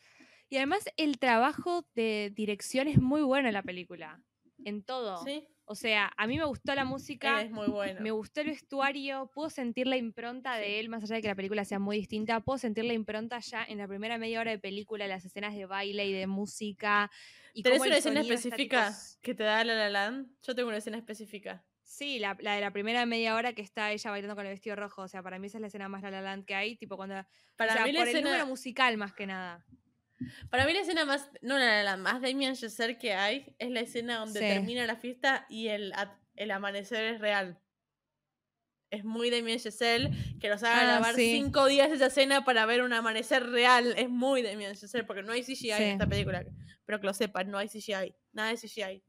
Y 0.49 0.57
además, 0.57 0.85
el 0.97 1.17
trabajo 1.17 1.85
de 1.95 2.31
dirección 2.33 2.87
es 2.87 3.01
muy 3.01 3.23
bueno 3.23 3.47
en 3.47 3.55
la 3.55 3.63
película. 3.63 4.21
En 4.63 4.83
todo. 4.83 5.17
Sí, 5.25 5.47
O 5.65 5.75
sea, 5.75 6.11
a 6.17 6.27
mí 6.27 6.37
me 6.37 6.43
gustó 6.45 6.75
la 6.75 6.83
música. 6.85 7.41
es 7.41 7.49
muy 7.51 7.67
bueno. 7.67 8.01
Me 8.01 8.11
gustó 8.11 8.41
el 8.41 8.47
vestuario, 8.47 9.31
puedo 9.33 9.49
sentir 9.49 9.87
la 9.87 9.95
impronta 9.97 10.55
Sí. 10.55 10.61
de 10.61 10.79
él, 10.79 10.89
más 10.89 11.03
allá 11.03 11.15
de 11.15 11.21
que 11.21 11.27
la 11.29 11.35
película 11.35 11.63
sea 11.63 11.79
muy 11.79 11.97
distinta, 11.97 12.39
puedo 12.41 12.57
sentir 12.57 12.83
la 12.85 12.93
impronta 12.93 13.39
ya 13.39 13.63
en 13.63 13.77
la 13.77 13.87
primera 13.87 14.17
media 14.17 14.39
hora 14.41 14.51
de 14.51 14.59
película, 14.59 15.07
las 15.07 15.23
escenas 15.25 15.55
de 15.55 15.65
baile 15.65 16.05
y 16.05 16.11
de 16.11 16.27
música. 16.27 17.09
Y 17.53 17.63
¿Tenés 17.63 17.81
el 17.81 17.87
una 17.87 17.97
escena 17.97 18.21
específica 18.21 18.87
tipo 18.89 19.21
que 19.21 19.35
te 19.35 19.43
da 19.43 19.63
La 19.63 19.73
La 19.75 19.89
Land? 19.89 20.27
Yo 20.45 20.53
tengo 20.55 20.67
una 20.69 20.77
escena 20.77 20.97
específica. 20.97 21.63
Sí, 21.85 22.17
la, 22.19 22.35
la 22.39 22.55
de 22.55 22.61
la 22.61 22.71
primera 22.71 23.05
media 23.05 23.35
hora 23.35 23.53
que 23.53 23.61
está 23.61 23.91
ella 23.91 24.09
bailando 24.09 24.35
con 24.35 24.45
el 24.45 24.51
vestido 24.53 24.75
rojo. 24.75 25.03
O 25.03 25.07
sea, 25.07 25.21
para 25.21 25.37
mí 25.37 25.47
esa 25.47 25.57
es 25.59 25.61
la 25.61 25.67
escena 25.67 25.87
más 25.89 26.01
La 26.01 26.09
La 26.11 26.21
Land 26.21 26.45
que 26.45 26.55
hay, 26.55 26.75
tipo 26.75 26.97
cuando... 26.97 27.15
Para 27.55 27.73
o 27.73 27.75
sea, 27.75 27.85
mí 27.85 27.91
la 27.91 27.99
por 27.99 28.07
el 28.07 28.15
escena... 28.15 28.29
número 28.31 28.47
musical 28.47 28.97
más 28.97 29.13
que 29.13 29.27
nada. 29.27 29.63
Para 30.49 30.65
mí 30.65 30.73
la 30.73 30.79
escena 30.81 31.05
más, 31.05 31.29
no 31.41 31.57
la, 31.57 31.83
la, 31.83 31.97
más 31.97 32.21
Damien 32.21 32.55
Chazelle 32.55 32.97
que 32.97 33.13
hay 33.13 33.55
es 33.59 33.69
la 33.71 33.81
escena 33.81 34.17
donde 34.19 34.39
Sí. 34.39 34.45
termina 34.45 34.85
la 34.87 34.95
fiesta 34.95 35.45
y 35.49 35.67
el, 35.67 35.93
el 36.35 36.51
amanecer 36.51 37.15
es 37.15 37.19
real. 37.21 37.59
Es 38.89 39.03
muy 39.03 39.29
Damien 39.31 39.59
Chazelle 39.59 40.11
que 40.39 40.49
nos 40.49 40.61
haga 40.63 40.81
Ah, 40.81 40.83
grabar 40.85 41.15
sí. 41.15 41.31
cinco 41.33 41.65
días 41.65 41.91
esa 41.91 42.05
escena 42.05 42.45
para 42.45 42.65
ver 42.67 42.83
un 42.83 42.93
amanecer 42.93 43.49
real. 43.49 43.93
Es 43.97 44.07
muy 44.09 44.43
Damien 44.43 44.75
Chazelle 44.75 45.03
porque 45.03 45.23
no 45.23 45.31
hay 45.31 45.41
CGI 45.43 45.55
Sí. 45.55 45.71
en 45.71 45.83
esta 45.93 46.07
película. 46.07 46.45
Pero 46.85 46.99
que 46.99 47.07
lo 47.07 47.13
sepan, 47.13 47.49
no 47.49 47.57
hay 47.57 47.67
CGI. 47.69 48.13
Nada 48.33 48.49
de 48.49 48.57
CGI. 48.57 49.03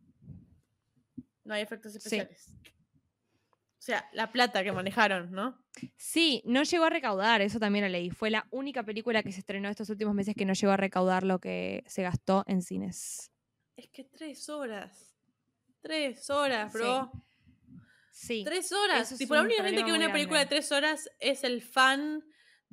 No 1.45 1.53
hay 1.55 1.63
efectos 1.63 1.95
especiales. 1.95 2.49
Sea, 3.85 4.09
la 4.13 4.33
plata 4.33 4.65
que 4.65 4.73
manejaron, 4.73 5.31
¿no? 5.31 5.63
Sí, 5.97 6.43
no 6.47 6.63
llegó 6.63 6.85
a 6.85 6.91
recaudar, 6.91 7.43
eso 7.43 7.61
también 7.61 7.85
lo 7.85 7.91
leí. 7.91 8.09
Fue 8.09 8.31
la 8.31 8.47
única 8.51 8.83
película 8.83 9.23
que 9.23 9.31
se 9.31 9.41
estrenó 9.41 9.69
estos 9.69 9.91
últimos 9.91 10.15
meses 10.15 10.35
que 10.35 10.47
no 10.47 10.55
llegó 10.55 10.73
a 10.73 10.79
recaudar 10.79 11.23
lo 11.23 11.39
que 11.39 11.85
se 11.87 12.03
gastó 12.03 12.45
en 12.47 12.63
cines. 12.63 13.31
Es 13.77 13.91
que 13.91 14.05
tres 14.05 14.49
horas. 14.49 15.15
Tres 15.83 16.31
horas, 16.31 16.73
bro. 16.73 17.13
Sí. 18.11 18.43
Tres 18.43 18.73
horas. 18.73 19.15
Tipo, 19.19 19.35
la 19.35 19.43
única 19.43 19.63
gente 19.63 19.85
que 19.85 19.93
ve 19.93 19.99
una 19.99 20.13
película 20.13 20.41
de 20.41 20.47
tres 20.47 20.73
horas 20.73 21.11
es 21.21 21.45
el 21.45 21.61
fan 21.61 22.25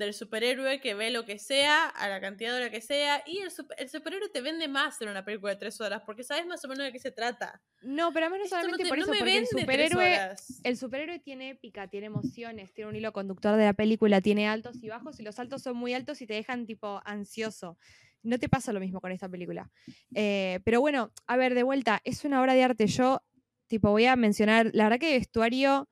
del 0.05 0.13
superhéroe 0.13 0.79
que 0.81 0.93
ve 0.93 1.09
lo 1.11 1.25
que 1.25 1.39
sea, 1.39 1.85
a 1.87 2.07
la 2.09 2.19
cantidad 2.19 2.51
de 2.51 2.57
hora 2.57 2.69
que 2.71 2.81
sea. 2.81 3.23
Y 3.25 3.39
el, 3.39 3.51
super- 3.51 3.77
el 3.79 3.89
superhéroe 3.89 4.29
te 4.29 4.41
vende 4.41 4.67
más 4.67 5.01
en 5.01 5.09
una 5.09 5.23
película 5.23 5.53
de 5.53 5.59
tres 5.59 5.79
horas, 5.81 6.01
porque 6.05 6.23
sabes 6.23 6.45
más 6.45 6.63
o 6.65 6.67
menos 6.67 6.85
de 6.85 6.91
qué 6.91 6.99
se 6.99 7.11
trata. 7.11 7.61
No, 7.81 8.11
pero 8.11 8.25
además 8.25 8.39
no 8.39 8.43
Esto 8.45 8.55
no 8.57 8.61
solamente 8.61 8.83
te- 8.83 8.89
por 8.89 8.97
no 8.97 9.03
eso, 9.05 9.13
porque 9.17 9.37
el 9.37 9.47
superhéroe, 9.47 10.13
horas. 10.13 10.59
el 10.63 10.77
superhéroe 10.77 11.19
tiene 11.19 11.49
épica, 11.51 11.87
tiene 11.87 12.07
emociones, 12.07 12.73
tiene 12.73 12.89
un 12.89 12.95
hilo 12.95 13.13
conductor 13.13 13.55
de 13.57 13.65
la 13.65 13.73
película, 13.73 14.21
tiene 14.21 14.47
altos 14.47 14.83
y 14.83 14.89
bajos, 14.89 15.19
y 15.19 15.23
los 15.23 15.39
altos 15.39 15.61
son 15.61 15.77
muy 15.77 15.93
altos 15.93 16.21
y 16.21 16.27
te 16.27 16.33
dejan 16.33 16.65
tipo 16.65 17.01
ansioso. 17.05 17.77
No 18.23 18.37
te 18.37 18.49
pasa 18.49 18.71
lo 18.73 18.79
mismo 18.79 19.01
con 19.01 19.11
esta 19.11 19.27
película. 19.29 19.71
Eh, 20.13 20.59
pero 20.63 20.79
bueno, 20.81 21.11
a 21.25 21.37
ver, 21.37 21.55
de 21.55 21.63
vuelta, 21.63 22.01
es 22.03 22.23
una 22.23 22.39
obra 22.41 22.53
de 22.53 22.63
arte. 22.63 22.85
Yo, 22.87 23.23
tipo, 23.67 23.89
voy 23.89 24.05
a 24.05 24.15
mencionar, 24.15 24.69
la 24.73 24.83
verdad 24.83 24.99
que 24.99 25.17
vestuario, 25.17 25.89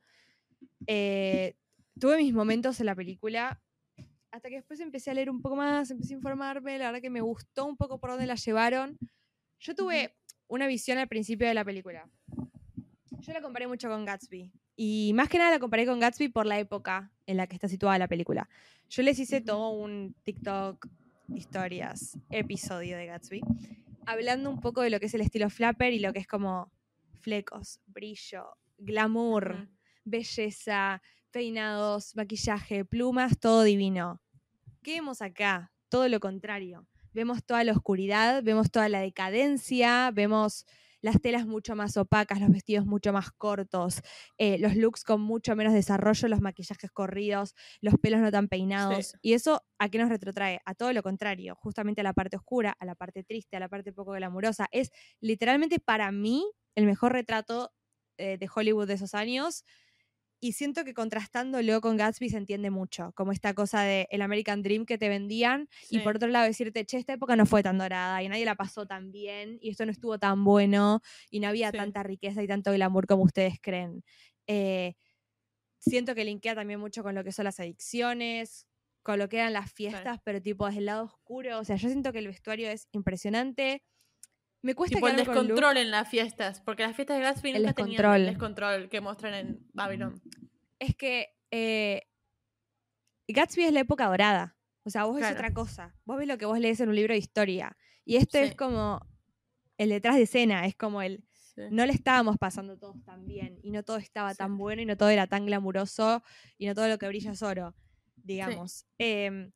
eh, 0.88 1.56
tuve 2.00 2.18
mis 2.18 2.34
momentos 2.34 2.80
en 2.80 2.86
la 2.86 2.96
película, 2.96 3.62
hasta 4.32 4.50
que 4.50 4.56
después 4.56 4.80
empecé 4.80 5.12
a 5.12 5.14
leer 5.14 5.30
un 5.30 5.42
poco 5.42 5.56
más, 5.56 5.90
empecé 5.92 6.14
a 6.14 6.18
informarme, 6.18 6.78
la 6.78 6.88
verdad 6.88 7.02
que 7.02 7.10
me 7.10 7.22
gustó 7.22 7.66
un 7.66 7.78
poco 7.78 8.00
por 8.00 8.12
dónde 8.12 8.26
la 8.26 8.36
llevaron. 8.36 8.98
Yo 9.60 9.76
tuve 9.76 10.16
una 10.48 10.68
visión 10.68 10.98
al 10.98 11.08
principio 11.08 11.48
de 11.48 11.54
la 11.54 11.66
película. 11.66 12.10
Yo 13.20 13.34
la 13.34 13.42
comparé 13.42 13.68
mucho 13.68 13.90
con 13.90 14.06
Gatsby. 14.06 14.52
Y 14.76 15.12
más 15.14 15.30
que 15.30 15.38
nada 15.38 15.52
la 15.52 15.60
comparé 15.60 15.86
con 15.86 16.00
Gatsby 16.00 16.30
por 16.30 16.46
la 16.46 16.58
época 16.58 17.12
en 17.26 17.38
la 17.38 17.48
que 17.48 17.56
está 17.56 17.68
situada 17.68 17.98
la 17.98 18.08
película. 18.08 18.50
Yo 18.90 19.04
les 19.04 19.20
hice 19.20 19.42
todo 19.42 19.72
un 19.72 20.16
TikTok, 20.24 20.88
historias, 21.36 22.18
episodio 22.30 22.98
de 22.98 23.06
Gatsby, 23.06 23.42
hablando 24.06 24.50
un 24.50 24.62
poco 24.62 24.82
de 24.82 24.90
lo 24.90 25.00
que 25.00 25.08
es 25.08 25.14
el 25.14 25.22
estilo 25.22 25.50
flapper 25.50 25.94
y 25.94 26.00
lo 26.00 26.14
que 26.14 26.20
es 26.20 26.28
como 26.28 26.72
flecos, 27.22 27.82
brillo, 27.88 28.58
glamour, 28.78 29.68
belleza, 30.06 31.02
peinados, 31.30 32.16
maquillaje, 32.16 32.86
plumas, 32.86 33.40
todo 33.40 33.64
divino. 33.64 34.22
¿Qué 34.84 34.96
vemos 34.96 35.22
acá? 35.22 35.72
Todo 35.90 36.08
lo 36.08 36.20
contrario. 36.20 36.88
Vemos 37.14 37.44
toda 37.44 37.64
la 37.64 37.72
oscuridad, 37.72 38.44
vemos 38.44 38.72
toda 38.72 38.88
la 38.90 39.00
decadencia, 39.00 40.12
vemos 40.12 40.66
las 41.02 41.22
telas 41.22 41.46
mucho 41.46 41.76
más 41.76 41.98
opacas, 41.98 42.40
los 42.40 42.50
vestidos 42.50 42.86
mucho 42.86 43.14
más 43.14 43.32
cortos, 43.32 44.02
eh, 44.38 44.58
los 44.60 44.76
looks 44.76 45.04
con 45.04 45.22
mucho 45.22 45.56
menos 45.56 45.74
desarrollo, 45.74 46.28
los 46.28 46.42
maquillajes 46.42 46.92
corridos, 46.92 47.56
los 47.82 47.96
pelos 47.96 48.20
no 48.20 48.32
tan 48.32 48.48
peinados. 48.48 49.08
Sí. 49.08 49.18
Y 49.22 49.34
eso 49.34 49.64
a 49.78 49.90
qué 49.90 49.98
nos 49.98 50.10
retrotrae? 50.10 50.60
A 50.66 50.76
todo 50.76 50.94
lo 50.94 51.02
contrario, 51.04 51.56
justamente 51.56 52.02
a 52.02 52.04
la 52.04 52.14
parte 52.14 52.38
oscura, 52.38 52.76
a 52.80 52.86
la 52.86 52.96
parte 52.96 53.24
triste, 53.24 53.58
a 53.58 53.60
la 53.60 53.70
parte 53.70 53.94
poco 53.94 54.12
glamurosa. 54.12 54.68
Es 54.72 54.92
literalmente 55.22 55.80
para 55.80 56.12
mí 56.12 56.46
el 56.76 56.86
mejor 56.86 57.14
retrato 57.14 57.72
eh, 58.18 58.38
de 58.38 58.50
Hollywood 58.54 58.88
de 58.88 58.96
esos 58.96 59.14
años. 59.14 59.64
Y 60.44 60.54
siento 60.54 60.86
que 60.86 60.94
contrastándolo 60.94 61.82
con 61.82 61.98
Gatsby 61.98 62.30
se 62.30 62.38
entiende 62.38 62.70
mucho, 62.72 63.12
como 63.14 63.34
esta 63.34 63.54
cosa 63.54 63.82
de 63.82 64.08
el 64.10 64.22
American 64.22 64.62
Dream 64.64 64.86
que 64.86 64.98
te 64.98 65.10
vendían 65.10 65.68
y 65.90 66.00
por 66.00 66.16
otro 66.16 66.30
lado 66.30 66.46
decirte, 66.46 66.86
che, 66.86 66.98
esta 66.98 67.12
época 67.14 67.36
no 67.36 67.46
fue 67.46 67.62
tan 67.62 67.78
dorada 67.78 68.24
y 68.24 68.30
nadie 68.30 68.46
la 68.46 68.56
pasó 68.56 68.86
tan 68.86 69.12
bien 69.12 69.58
y 69.62 69.70
esto 69.72 69.86
no 69.86 69.92
estuvo 69.92 70.18
tan 70.18 70.46
bueno 70.46 71.02
y 71.30 71.42
no 71.42 71.50
había 71.50 71.74
Sí. 71.74 71.78
tanta 71.78 72.04
riqueza 72.04 72.42
y 72.42 72.48
tanto 72.48 72.72
glamour 72.72 73.06
como 73.06 73.24
ustedes 73.24 73.56
creen. 73.62 74.04
Eh, 74.48 74.94
siento 75.80 76.16
que 76.16 76.26
linkea 76.26 76.56
también 76.56 76.80
mucho 76.80 77.04
con 77.04 77.16
lo 77.16 77.24
que 77.24 77.32
son 77.34 77.46
las 77.46 77.60
adicciones, 77.60 78.68
con 79.04 79.20
lo 79.20 79.30
que 79.30 79.38
eran 79.38 79.54
las 79.54 79.72
fiestas, 79.74 80.20
pero 80.24 80.42
tipo 80.42 80.68
desde 80.68 80.80
el 80.80 80.86
lado 80.88 81.06
oscuro. 81.06 81.60
O 81.60 81.66
sea, 81.66 81.78
yo 81.78 81.90
siento 81.90 82.14
que 82.14 82.20
el 82.20 82.28
vestuario 82.28 82.70
es 82.70 82.88
impresionante. 82.92 83.84
Me 84.62 84.76
cuesta 84.76 84.96
Tipo 84.98 85.08
el 85.08 85.16
descontrol 85.16 85.78
en 85.78 85.90
las 85.92 86.08
fiestas, 86.10 86.60
porque 86.62 86.84
las 86.84 86.96
fiestas 86.96 87.18
de 87.18 87.24
Gatsby 87.24 87.52
El 87.52 87.64
nunca 87.64 87.74
tenían 87.74 88.14
el 88.16 88.26
descontrol 88.26 88.90
que 88.90 89.00
muestran 89.02 89.34
en 89.34 89.68
Babylon. 89.74 90.22
es 90.80 90.96
que 90.96 91.30
eh, 91.52 92.04
Gatsby 93.28 93.64
es 93.66 93.74
la 93.74 93.82
época 93.82 94.08
dorada. 94.08 94.58
O 94.84 94.90
sea, 94.90 95.04
vos 95.06 95.16
ves 95.16 95.22
Claro. 95.24 95.36
otra 95.36 95.54
cosa. 95.54 95.96
Vos 96.06 96.18
ves 96.18 96.28
lo 96.28 96.38
que 96.38 96.46
vos 96.46 96.60
lees 96.60 96.80
en 96.80 96.90
un 96.90 96.96
libro 96.96 97.14
de 97.14 97.20
historia. 97.20 97.78
Y 98.06 98.16
esto 98.18 98.38
es 98.38 98.56
como 98.56 99.00
el 99.78 99.90
detrás 99.90 100.16
de 100.16 100.24
escena, 100.24 100.66
es 100.66 100.76
como 100.76 101.02
el 101.02 101.24
Sí. 101.32 101.62
no 101.72 101.86
le 101.86 101.94
estábamos 101.94 102.38
pasando 102.38 102.78
todos 102.78 103.04
tan 103.04 103.26
bien 103.28 103.60
y 103.64 103.72
no 103.72 103.84
todo 103.84 103.98
estaba 103.98 104.32
Sí. 104.32 104.38
tan 104.38 104.58
bueno 104.58 104.82
y 104.82 104.86
no 104.86 104.96
todo 104.98 105.10
era 105.10 105.28
tan 105.28 105.46
glamuroso 105.46 106.24
y 106.58 106.68
no 106.68 106.76
todo 106.76 106.88
lo 106.88 106.98
que 106.98 107.08
brilla 107.08 107.32
es 107.32 107.42
oro, 107.44 107.76
digamos. 108.16 108.86
Em, 108.98 109.52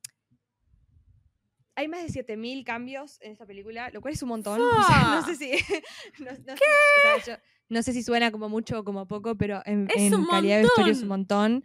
hay 1.76 1.88
más 1.88 2.04
de 2.04 2.10
7000 2.10 2.64
cambios 2.64 3.20
en 3.22 3.32
esta 3.32 3.46
película, 3.46 3.90
lo 3.92 4.02
cual 4.02 4.14
es 4.14 4.22
un 4.24 4.30
montón. 4.30 4.60
O 4.62 4.84
sea, 4.84 5.16
no 5.22 5.26
sé 5.26 5.36
si 5.36 5.52
no, 6.20 6.32
no 6.32 6.36
sé- 6.36 6.54
o 6.54 7.22
sea, 7.26 7.36
yo 7.38 7.44
no 7.70 7.82
sé 7.82 7.94
si 7.94 8.04
suena 8.04 8.32
como 8.32 8.50
mucho 8.50 8.80
o 8.80 8.84
como 8.84 9.08
poco, 9.08 9.36
pero 9.36 9.62
en, 9.66 9.88
¡Es 9.90 10.04
en 10.04 10.16
un 10.16 10.26
calidad 10.28 10.58
de 10.58 10.64
vestuario 10.64 10.94
es 10.94 11.02
un 11.02 11.08
montón! 11.08 11.64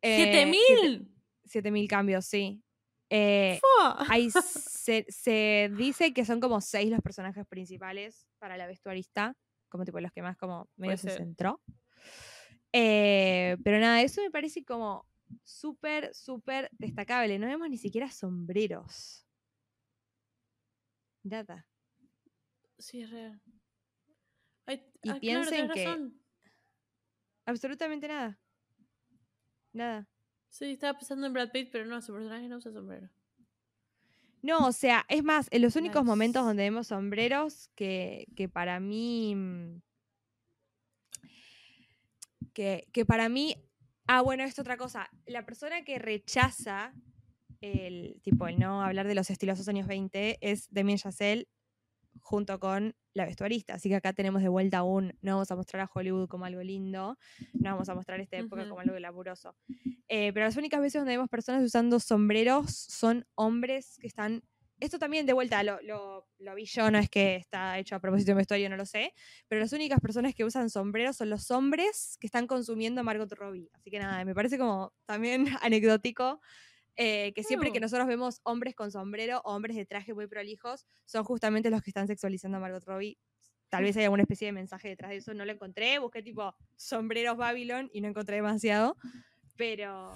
Eh, 0.00 0.16
¡Siete 0.16 0.50
siete- 0.66 0.88
mil! 0.88 1.08
7000 1.44 1.88
cambios, 1.88 2.24
sí. 2.24 2.62
Eh, 3.10 3.60
hay, 4.08 4.30
se, 4.30 5.04
se 5.08 5.70
dice 5.76 6.14
que 6.14 6.24
son 6.24 6.40
como 6.40 6.62
seis 6.62 6.90
los 6.90 7.00
personajes 7.02 7.46
principales 7.46 8.26
para 8.38 8.56
la 8.56 8.66
vestuarista, 8.66 9.36
como 9.68 9.84
tipo 9.84 10.00
los 10.00 10.10
que 10.12 10.22
más 10.22 10.38
como 10.38 10.70
medio 10.76 10.96
se 10.96 11.10
centró. 11.10 11.60
Eh, 12.72 13.56
pero 13.64 13.78
nada, 13.80 14.00
eso 14.02 14.22
me 14.22 14.30
parece 14.30 14.64
como 14.64 15.06
súper, 15.44 16.14
súper 16.14 16.70
destacable. 16.72 17.38
No 17.38 17.46
vemos 17.46 17.68
ni 17.68 17.76
siquiera 17.76 18.10
sombreros. 18.10 19.26
Nada. 21.22 21.66
Sí, 22.78 23.02
es 23.02 23.10
real. 23.10 23.40
Ay, 24.66 24.84
Y 24.96 25.00
claro, 25.02 25.20
piensen 25.20 25.70
que- 25.70 25.84
razón. 25.84 26.20
Absolutamente 27.46 28.08
nada. 28.08 28.38
Nada. 29.72 30.08
Sí, 30.48 30.72
estaba 30.72 30.98
pensando 30.98 31.26
en 31.26 31.32
Brad 31.32 31.50
Pitt, 31.50 31.70
pero 31.72 31.86
no, 31.86 32.00
su 32.02 32.12
personaje 32.12 32.46
no 32.48 32.58
usa 32.58 32.72
sombrero. 32.72 33.08
No, 34.42 34.66
o 34.66 34.72
sea, 34.72 35.04
es 35.08 35.22
más, 35.22 35.46
en 35.52 35.62
los 35.62 35.76
únicos 35.76 36.04
momentos 36.04 36.44
donde 36.44 36.64
vemos 36.64 36.88
sombreros 36.88 37.68
que, 37.74 38.26
que 38.36 38.48
para 38.48 38.80
mí. 38.80 39.34
mm, 39.36 39.80
Que, 42.52 42.86
que 42.92 43.04
para 43.06 43.28
mí. 43.28 43.56
Ah, 44.06 44.20
bueno, 44.20 44.42
esto 44.44 44.60
otra 44.62 44.76
cosa. 44.76 45.08
La 45.26 45.46
persona 45.46 45.84
que 45.84 45.98
rechaza 45.98 46.92
el 47.62 48.20
tipo 48.22 48.46
el 48.48 48.58
no 48.58 48.82
hablar 48.82 49.06
de 49.06 49.14
los 49.14 49.30
estilosos 49.30 49.68
años 49.68 49.86
20 49.86 50.38
es 50.40 50.68
Damien 50.70 50.98
Chazelle 50.98 51.48
junto 52.20 52.58
con 52.60 52.94
la 53.14 53.24
vestuarista. 53.24 53.74
Así 53.74 53.88
que 53.88 53.96
acá 53.96 54.12
tenemos 54.12 54.42
de 54.42 54.48
vuelta 54.48 54.82
un 54.82 55.14
no 55.22 55.32
vamos 55.34 55.50
a 55.50 55.56
mostrar 55.56 55.82
a 55.82 55.90
Hollywood 55.92 56.28
como 56.28 56.44
algo 56.44 56.62
lindo, 56.62 57.18
no 57.54 57.70
vamos 57.70 57.88
a 57.88 57.94
mostrar 57.94 58.20
esta 58.20 58.36
época 58.36 58.62
Ujú. 58.62 58.70
como 58.70 58.80
algo 58.80 58.94
glamuroso. 58.96 59.56
Eh, 60.08 60.32
pero 60.32 60.46
las 60.46 60.56
únicas 60.56 60.80
veces 60.80 61.00
donde 61.00 61.12
vemos 61.12 61.28
personas 61.28 61.62
usando 61.62 62.00
sombreros 62.00 62.70
son 62.72 63.26
hombres 63.34 63.96
que 64.00 64.06
están. 64.06 64.42
Esto 64.80 64.98
también 64.98 65.26
de 65.26 65.32
vuelta 65.32 65.62
lo, 65.62 65.80
lo, 65.82 66.26
lo 66.38 66.54
vi 66.56 66.64
yo, 66.64 66.90
no 66.90 66.98
es 66.98 67.08
que 67.08 67.36
está 67.36 67.78
hecho 67.78 67.94
a 67.94 68.00
propósito 68.00 68.32
de 68.32 68.36
vestuario, 68.36 68.68
no 68.68 68.76
lo 68.76 68.84
sé. 68.84 69.14
Pero 69.46 69.60
las 69.60 69.72
únicas 69.72 70.00
personas 70.00 70.34
que 70.34 70.44
usan 70.44 70.70
sombreros 70.70 71.16
son 71.16 71.30
los 71.30 71.52
hombres 71.52 72.16
que 72.18 72.26
están 72.26 72.48
consumiendo 72.48 73.00
a 73.00 73.04
Margot 73.04 73.32
Robbie. 73.32 73.70
Así 73.74 73.90
que 73.90 74.00
nada, 74.00 74.24
me 74.24 74.34
parece 74.34 74.58
como 74.58 74.92
también 75.06 75.46
anecdótico 75.62 76.40
eh, 76.96 77.32
que 77.34 77.42
siempre 77.42 77.72
que 77.72 77.80
Mm. 77.80 77.82
nosotros 77.82 78.06
vemos 78.06 78.40
hombres 78.44 78.74
con 78.74 78.90
sombrero 78.90 79.40
o 79.44 79.54
hombres 79.54 79.76
de 79.76 79.86
traje 79.86 80.14
muy 80.14 80.26
prolijos, 80.26 80.86
son 81.04 81.24
justamente 81.24 81.70
los 81.70 81.82
que 81.82 81.90
están 81.90 82.06
sexualizando 82.06 82.58
a 82.58 82.60
Margot 82.60 82.84
Robbie. 82.84 83.18
Tal 83.68 83.84
vez 83.84 83.96
haya 83.96 84.06
alguna 84.06 84.22
especie 84.24 84.46
de 84.46 84.52
mensaje 84.52 84.88
detrás 84.88 85.10
de 85.10 85.16
eso, 85.16 85.32
no 85.34 85.44
lo 85.46 85.52
encontré, 85.52 85.98
busqué 85.98 86.22
tipo 86.22 86.54
sombreros 86.76 87.36
Babylon 87.38 87.88
y 87.92 88.02
no 88.02 88.08
encontré 88.08 88.36
demasiado, 88.36 88.96
pero, 89.56 90.12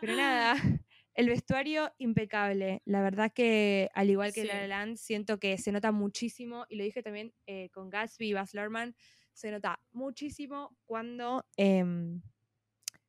pero 0.00 0.14
nada, 0.14 0.54
el 1.14 1.28
vestuario 1.28 1.92
impecable. 1.98 2.80
La 2.84 3.02
verdad 3.02 3.32
que 3.32 3.90
al 3.94 4.10
igual 4.10 4.32
que 4.32 4.42
Sí. 4.42 4.46
La 4.46 4.60
La 4.62 4.66
Land, 4.68 4.96
siento 4.96 5.38
que 5.40 5.58
se 5.58 5.72
nota 5.72 5.90
muchísimo, 5.92 6.64
y 6.68 6.76
lo 6.76 6.84
dije 6.84 7.02
también 7.02 7.34
eh, 7.46 7.68
con 7.70 7.90
Gatsby 7.90 8.28
y 8.28 8.32
Baz 8.32 8.54
Luhrmann, 8.54 8.94
se 9.32 9.50
nota 9.50 9.80
muchísimo 9.92 10.76
cuando 10.84 11.44
em, 11.56 12.22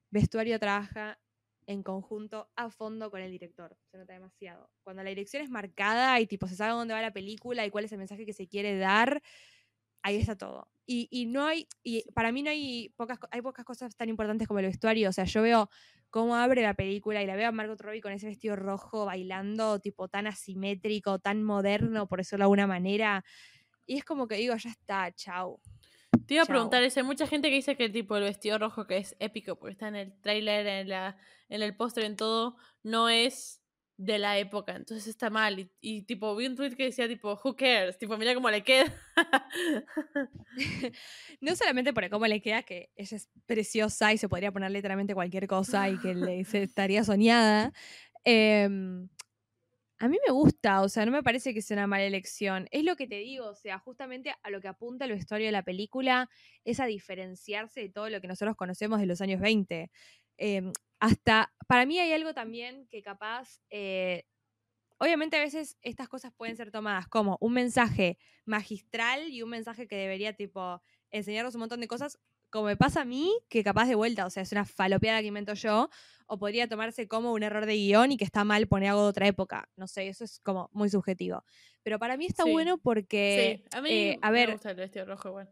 vestuario 0.09 0.59
trabaja 0.59 1.19
en 1.67 1.83
conjunto 1.83 2.49
a 2.55 2.69
fondo 2.69 3.11
con 3.11 3.21
el 3.21 3.31
director. 3.31 3.77
Se 3.91 3.97
nota 3.97 4.13
demasiado. 4.13 4.69
Cuando 4.83 5.03
la 5.03 5.09
dirección 5.09 5.43
es 5.43 5.49
marcada 5.49 6.19
y 6.19 6.27
tipo 6.27 6.47
se 6.47 6.55
sabe 6.55 6.73
dónde 6.73 6.93
va 6.93 7.01
la 7.01 7.13
película 7.13 7.65
y 7.65 7.69
cuál 7.69 7.85
es 7.85 7.91
el 7.91 7.97
mensaje 7.97 8.25
que 8.25 8.33
se 8.33 8.47
quiere 8.47 8.77
dar, 8.77 9.21
ahí 10.01 10.17
está 10.17 10.37
todo. 10.37 10.69
Y, 10.85 11.07
y 11.11 11.25
no 11.25 11.45
hay, 11.45 11.67
y 11.81 12.03
para 12.11 12.31
mí 12.31 12.43
no 12.43 12.49
hay 12.49 12.89
pocas, 12.97 13.19
hay 13.31 13.41
pocas 13.41 13.65
cosas 13.65 13.95
tan 13.95 14.09
importantes 14.09 14.47
como 14.47 14.59
el 14.59 14.65
vestuario. 14.65 15.09
O 15.09 15.13
sea, 15.13 15.23
yo 15.25 15.41
veo 15.41 15.69
cómo 16.09 16.35
abre 16.35 16.61
la 16.61 16.75
película 16.75 17.23
y 17.23 17.25
la 17.25 17.35
veo 17.35 17.49
a 17.49 17.51
Margot 17.51 17.81
Robbie 17.81 18.01
con 18.01 18.11
ese 18.11 18.27
vestido 18.27 18.55
rojo 18.55 19.05
bailando, 19.05 19.79
tipo 19.79 20.07
tan 20.07 20.27
asimétrico, 20.27 21.19
tan 21.19 21.43
moderno, 21.43 22.07
por 22.07 22.19
decirlo 22.19 22.43
de 22.43 22.45
alguna 22.45 22.67
manera. 22.67 23.23
Y 23.85 23.97
es 23.97 24.05
como 24.05 24.27
que 24.27 24.35
digo, 24.35 24.55
ya 24.55 24.69
está, 24.69 25.11
chau. 25.13 25.59
Te 26.25 26.35
iba 26.35 26.43
a 26.43 26.45
Chao. 26.45 26.53
preguntar 26.53 26.83
eso. 26.83 26.99
Hay 26.99 27.05
mucha 27.05 27.27
gente 27.27 27.49
que 27.49 27.55
dice 27.55 27.75
que 27.75 27.85
el 27.85 27.91
tipo 27.91 28.15
el 28.17 28.23
vestido 28.23 28.57
rojo 28.57 28.87
que 28.87 28.97
es 28.97 29.15
épico 29.19 29.55
porque 29.55 29.73
está 29.73 29.87
en 29.87 29.95
el 29.95 30.21
tráiler, 30.21 30.65
en, 30.67 30.89
la, 30.89 31.17
en 31.49 31.61
el 31.61 31.75
póster, 31.75 32.05
en 32.05 32.15
todo, 32.15 32.55
no 32.83 33.09
es 33.09 33.63
de 33.97 34.17
la 34.17 34.37
época. 34.37 34.75
Entonces 34.75 35.07
está 35.07 35.29
mal. 35.29 35.59
Y, 35.59 35.71
y, 35.81 36.01
tipo, 36.03 36.35
vi 36.35 36.47
un 36.47 36.55
tweet 36.55 36.75
que 36.75 36.85
decía 36.85 37.07
tipo, 37.07 37.39
who 37.43 37.55
cares? 37.55 37.97
Tipo, 37.97 38.17
mira 38.17 38.33
cómo 38.33 38.49
le 38.49 38.63
queda. 38.63 38.85
No 41.41 41.55
solamente 41.55 41.93
por 41.93 42.07
cómo 42.09 42.27
le 42.27 42.41
queda, 42.41 42.63
que 42.63 42.91
ella 42.95 43.17
es 43.17 43.29
preciosa 43.45 44.13
y 44.13 44.17
se 44.17 44.29
podría 44.29 44.51
poner 44.51 44.71
literalmente 44.71 45.15
cualquier 45.15 45.47
cosa 45.47 45.89
y 45.89 45.97
que 45.97 46.13
le 46.13 46.45
se 46.45 46.63
estaría 46.63 47.03
soñada. 47.03 47.73
em, 48.23 49.09
a 50.03 50.09
mí 50.09 50.17
me 50.27 50.33
gusta, 50.33 50.81
o 50.81 50.89
sea, 50.89 51.05
no 51.05 51.13
me 51.13 51.23
parece 51.23 51.53
que 51.53 51.61
sea 51.61 51.77
una 51.77 51.87
mala 51.87 52.03
elección. 52.03 52.67
Es 52.71 52.83
lo 52.83 52.97
que 52.97 53.07
te 53.07 53.19
digo, 53.19 53.47
o 53.47 53.55
sea, 53.55 53.79
justamente 53.79 54.35
a 54.43 54.49
lo 54.49 54.59
que 54.59 54.67
apunta 54.67 55.05
el 55.05 55.13
vestuario 55.13 55.47
de 55.47 55.53
la 55.53 55.63
película 55.63 56.29
es 56.65 56.81
a 56.81 56.85
diferenciarse 56.87 57.79
de 57.79 57.87
todo 57.87 58.09
lo 58.09 58.19
que 58.19 58.27
nosotros 58.27 58.57
conocemos 58.57 58.99
de 58.99 59.05
los 59.05 59.21
años 59.21 59.39
20. 59.39 59.89
Em, 60.35 60.73
hasta, 60.99 61.53
para 61.67 61.85
mí 61.85 61.99
hay 61.99 62.11
algo 62.11 62.33
también 62.33 62.85
que 62.89 63.01
capaz, 63.01 63.61
eh, 63.69 64.25
obviamente 64.97 65.37
a 65.37 65.39
veces 65.39 65.77
estas 65.81 66.09
cosas 66.09 66.33
pueden 66.33 66.57
ser 66.57 66.69
tomadas 66.69 67.07
como 67.07 67.37
un 67.39 67.53
mensaje 67.53 68.17
magistral 68.43 69.29
y 69.29 69.41
un 69.41 69.51
mensaje 69.51 69.87
que 69.87 69.95
debería 69.95 70.33
tipo 70.33 70.81
enseñarnos 71.11 71.55
un 71.55 71.61
montón 71.61 71.79
de 71.79 71.87
cosas, 71.87 72.19
como 72.53 72.67
me 72.67 72.77
pasa 72.77 73.01
a 73.01 73.05
mí, 73.05 73.33
que 73.49 73.63
capaz 73.63 73.87
de 73.87 73.95
vuelta, 73.95 74.25
o 74.25 74.29
sea, 74.29 74.43
es 74.43 74.51
una 74.53 74.63
falopeada 74.65 75.21
que 75.21 75.27
invento 75.27 75.55
yo, 75.55 75.89
o 76.27 76.37
podría 76.39 76.67
tomarse 76.69 77.07
como 77.07 77.33
un 77.33 77.43
error 77.43 77.65
de 77.65 77.73
guion 77.75 78.11
y 78.13 78.17
que 78.17 78.23
está 78.25 78.43
mal 78.45 78.67
poner 78.67 78.89
algo 78.91 79.03
de 79.03 79.09
otra 79.09 79.27
época. 79.27 79.69
No 79.75 79.87
sé, 79.87 80.07
eso 80.07 80.23
es 80.23 80.39
como 80.39 80.69
muy 80.73 80.89
subjetivo. 80.89 81.43
Pero 81.83 81.99
para 81.99 82.15
mí 82.17 82.25
está 82.27 82.43
Sí. 82.43 82.51
bueno 82.51 82.77
porque, 82.77 83.63
sí, 83.71 83.77
a 83.77 83.81
mí 83.81 83.89
eh, 83.91 84.19
a 84.21 84.31
me 84.31 84.33
ver, 84.39 84.51
gusta 84.53 84.71
el 84.71 84.77
vestido 84.77 85.05
rojo 85.05 85.29
igual. 85.29 85.49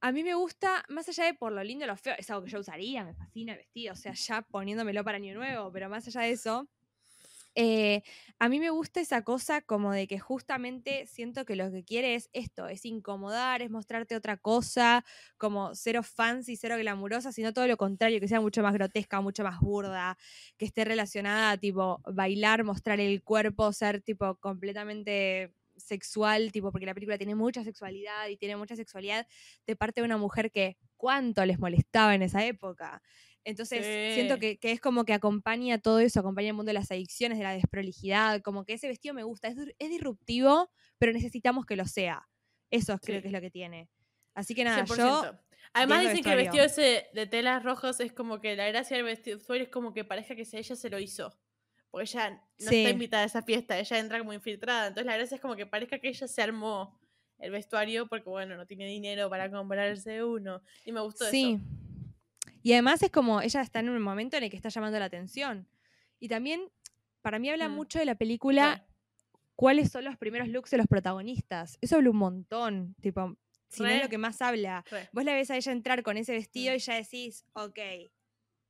a 0.00 0.10
mí 0.12 0.24
me 0.24 0.34
gusta, 0.34 0.84
más 0.88 1.08
allá 1.08 1.24
de 1.26 1.34
por 1.34 1.52
lo 1.52 1.62
lindo 1.62 1.84
y 1.84 1.88
lo 1.88 1.96
feo, 1.96 2.14
es 2.18 2.28
algo 2.30 2.44
que 2.44 2.50
yo 2.50 2.58
usaría, 2.58 3.04
me 3.04 3.14
fascina 3.14 3.52
el 3.52 3.58
vestido, 3.58 3.92
o 3.92 3.96
sea, 3.96 4.12
ya 4.14 4.42
poniéndomelo 4.42 5.04
para 5.04 5.16
año 5.18 5.34
nuevo, 5.34 5.70
pero 5.72 5.88
más 5.88 6.06
allá 6.08 6.22
de 6.22 6.32
eso, 6.32 6.68
eh, 7.54 8.02
a 8.38 8.48
mí 8.48 8.60
me 8.60 8.70
gusta 8.70 9.00
esa 9.00 9.22
cosa 9.22 9.60
como 9.62 9.92
de 9.92 10.06
que 10.06 10.18
justamente 10.18 11.06
siento 11.06 11.44
que 11.44 11.56
lo 11.56 11.70
que 11.70 11.84
quiere 11.84 12.14
es 12.14 12.30
esto, 12.32 12.66
es 12.68 12.84
incomodar, 12.86 13.62
es 13.62 13.70
mostrarte 13.70 14.16
otra 14.16 14.36
cosa, 14.38 15.04
como 15.38 15.74
cero 15.74 16.02
fancy, 16.02 16.56
cero 16.56 16.76
glamurosa, 16.78 17.32
sino 17.32 17.52
todo 17.52 17.66
lo 17.66 17.76
contrario, 17.76 18.20
que 18.20 18.28
sea 18.28 18.40
mucho 18.40 18.62
más 18.62 18.72
grotesca, 18.74 19.20
mucho 19.20 19.44
más 19.44 19.60
burda, 19.60 20.16
que 20.56 20.64
esté 20.64 20.84
relacionada 20.84 21.50
a 21.52 21.58
tipo 21.58 22.00
bailar, 22.12 22.64
mostrar 22.64 23.00
el 23.00 23.22
cuerpo, 23.22 23.72
ser 23.72 24.00
tipo 24.02 24.36
completamente 24.36 25.54
sexual, 25.76 26.52
tipo, 26.52 26.70
porque 26.70 26.86
la 26.86 26.94
película 26.94 27.18
tiene 27.18 27.34
mucha 27.34 27.64
sexualidad 27.64 28.28
y 28.28 28.36
tiene 28.36 28.56
mucha 28.56 28.76
sexualidad 28.76 29.26
de 29.66 29.76
parte 29.76 30.00
de 30.00 30.04
una 30.04 30.16
mujer 30.18 30.50
que 30.50 30.76
cuánto 30.96 31.44
les 31.46 31.58
molestaba 31.58 32.14
en 32.14 32.22
esa 32.22 32.44
época. 32.44 33.02
Entonces, 33.44 34.14
siento 34.14 34.38
que, 34.38 34.58
que 34.58 34.70
es 34.72 34.80
como 34.80 35.04
que 35.04 35.12
acompaña 35.14 35.78
todo 35.78 35.98
eso, 35.98 36.20
acompaña 36.20 36.48
el 36.48 36.54
mundo 36.54 36.70
de 36.70 36.74
las 36.74 36.90
adicciones, 36.92 37.38
de 37.38 37.44
la 37.44 37.52
desprolijidad, 37.52 38.40
como 38.42 38.64
que 38.64 38.74
ese 38.74 38.86
vestido 38.88 39.14
me 39.14 39.24
gusta, 39.24 39.48
es, 39.48 39.56
es 39.78 39.90
disruptivo, 39.90 40.70
pero 40.98 41.12
necesitamos 41.12 41.66
que 41.66 41.74
lo 41.76 41.84
sea. 41.86 42.28
Eso 42.70 42.96
creo 42.98 43.18
Sí. 43.18 43.22
que 43.22 43.28
es 43.28 43.32
lo 43.32 43.40
que 43.40 43.50
tiene. 43.50 43.88
Así 44.34 44.54
que 44.54 44.64
nada, 44.64 44.84
100%. 44.86 44.96
yo 44.96 45.38
Además 45.74 46.02
dicen 46.02 46.22
que 46.22 46.30
el 46.30 46.36
vestido 46.36 46.64
ese 46.64 47.06
de 47.14 47.26
telas 47.26 47.62
rojas 47.62 47.98
es 48.00 48.12
como 48.12 48.40
que 48.40 48.56
la 48.56 48.68
gracia 48.68 48.96
del 48.96 49.06
vestido 49.06 49.38
es 49.54 49.68
como 49.68 49.92
que 49.92 50.04
parezca 50.04 50.34
que 50.36 50.42
ella 50.52 50.76
se 50.76 50.90
lo 50.90 50.98
hizo. 50.98 51.32
Porque 51.90 52.04
ella 52.10 52.30
no 52.30 52.70
Sí. 52.70 52.78
está 52.78 52.90
invitada 52.90 53.22
a 53.24 53.26
esa 53.26 53.42
fiesta, 53.42 53.78
ella 53.78 53.98
entra 53.98 54.18
como 54.18 54.32
infiltrada. 54.32 54.88
Entonces 54.88 55.06
la 55.06 55.16
gracia 55.16 55.34
es 55.34 55.40
como 55.40 55.56
que 55.56 55.66
parezca 55.66 55.98
que 55.98 56.08
ella 56.08 56.26
se 56.28 56.42
armó 56.42 56.98
el 57.38 57.50
vestuario 57.50 58.06
porque, 58.06 58.28
bueno, 58.30 58.56
no 58.56 58.66
tiene 58.66 58.86
dinero 58.86 59.28
para 59.28 59.50
comprarse 59.50 60.22
uno. 60.24 60.62
Y 60.84 60.92
me 60.92 61.00
gustó 61.00 61.24
Sí. 61.26 61.58
eso. 61.60 61.64
Y 62.62 62.72
además 62.72 63.02
es 63.02 63.10
como 63.10 63.40
ella 63.40 63.60
está 63.60 63.80
en 63.80 63.88
un 63.90 64.00
momento 64.00 64.36
en 64.36 64.44
el 64.44 64.50
que 64.50 64.56
está 64.56 64.68
llamando 64.68 64.98
la 64.98 65.06
atención. 65.06 65.68
Y 66.20 66.28
también, 66.28 66.62
para 67.20 67.38
mí 67.38 67.50
habla 67.50 67.68
Mm. 67.68 67.74
mucho 67.74 67.98
de 67.98 68.04
la 68.04 68.14
película 68.14 68.86
cuáles 69.56 69.90
son 69.90 70.04
los 70.04 70.16
primeros 70.16 70.48
looks 70.48 70.70
de 70.70 70.78
los 70.78 70.86
protagonistas. 70.86 71.78
Eso 71.80 71.96
habla 71.96 72.10
un 72.10 72.16
montón, 72.16 72.94
tipo, 73.00 73.36
si 73.68 73.82
no 73.82 73.88
es 73.88 74.02
lo 74.02 74.08
que 74.08 74.18
más 74.18 74.40
habla. 74.42 74.84
Re. 74.90 75.08
Vos 75.12 75.24
la 75.24 75.34
ves 75.34 75.50
a 75.50 75.56
ella 75.56 75.72
entrar 75.72 76.02
con 76.02 76.16
ese 76.16 76.32
vestido 76.32 76.72
Mm. 76.72 76.76
y 76.76 76.78
ya 76.78 76.94
decís, 76.94 77.44
ok, 77.52 77.78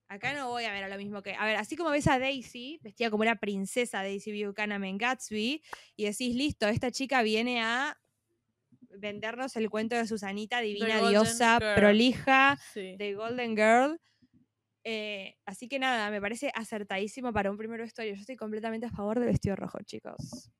acá 0.09 0.35
no 0.35 0.49
voy 0.49 0.65
a 0.65 0.73
ver 0.73 0.85
a 0.85 0.89
lo 0.89 0.97
mismo 0.99 1.23
que... 1.23 1.35
A 1.35 1.45
ver, 1.47 1.57
así 1.57 1.77
como 1.77 1.91
ves 1.91 2.07
a 2.09 2.19
Daisy, 2.19 2.79
vestida 2.83 3.11
como 3.11 3.23
una 3.23 3.37
princesa 3.37 4.03
Daisy 4.03 4.45
Buchanan 4.45 4.85
en 4.85 4.99
Gatsby, 4.99 5.63
y 5.97 6.05
decís, 6.05 6.35
listo, 6.37 6.69
esta 6.69 6.91
chica 6.91 7.23
viene 7.23 7.63
a 7.63 7.99
vendernos 8.99 9.57
el 9.57 9.71
cuento 9.71 9.97
de 9.97 10.07
Susanita, 10.07 10.61
divina, 10.61 11.09
diosa, 11.09 11.59
prolija, 11.77 12.59
Sí. 12.73 12.97
de 12.97 13.15
Golden 13.15 13.57
Girl. 13.57 14.01
Eh, 14.85 15.37
así 15.47 15.69
que 15.69 15.79
nada, 15.79 16.11
me 16.11 16.21
parece 16.21 16.51
acertadísimo 16.55 17.33
para 17.33 17.51
un 17.51 17.57
primer 17.57 17.81
vestuario. 17.81 18.15
Yo 18.15 18.21
estoy 18.21 18.37
completamente 18.37 18.87
a 18.87 18.91
favor 18.91 19.19
del 19.21 19.29
vestido 19.29 19.55
rojo, 19.57 19.79
chicos. 19.85 20.51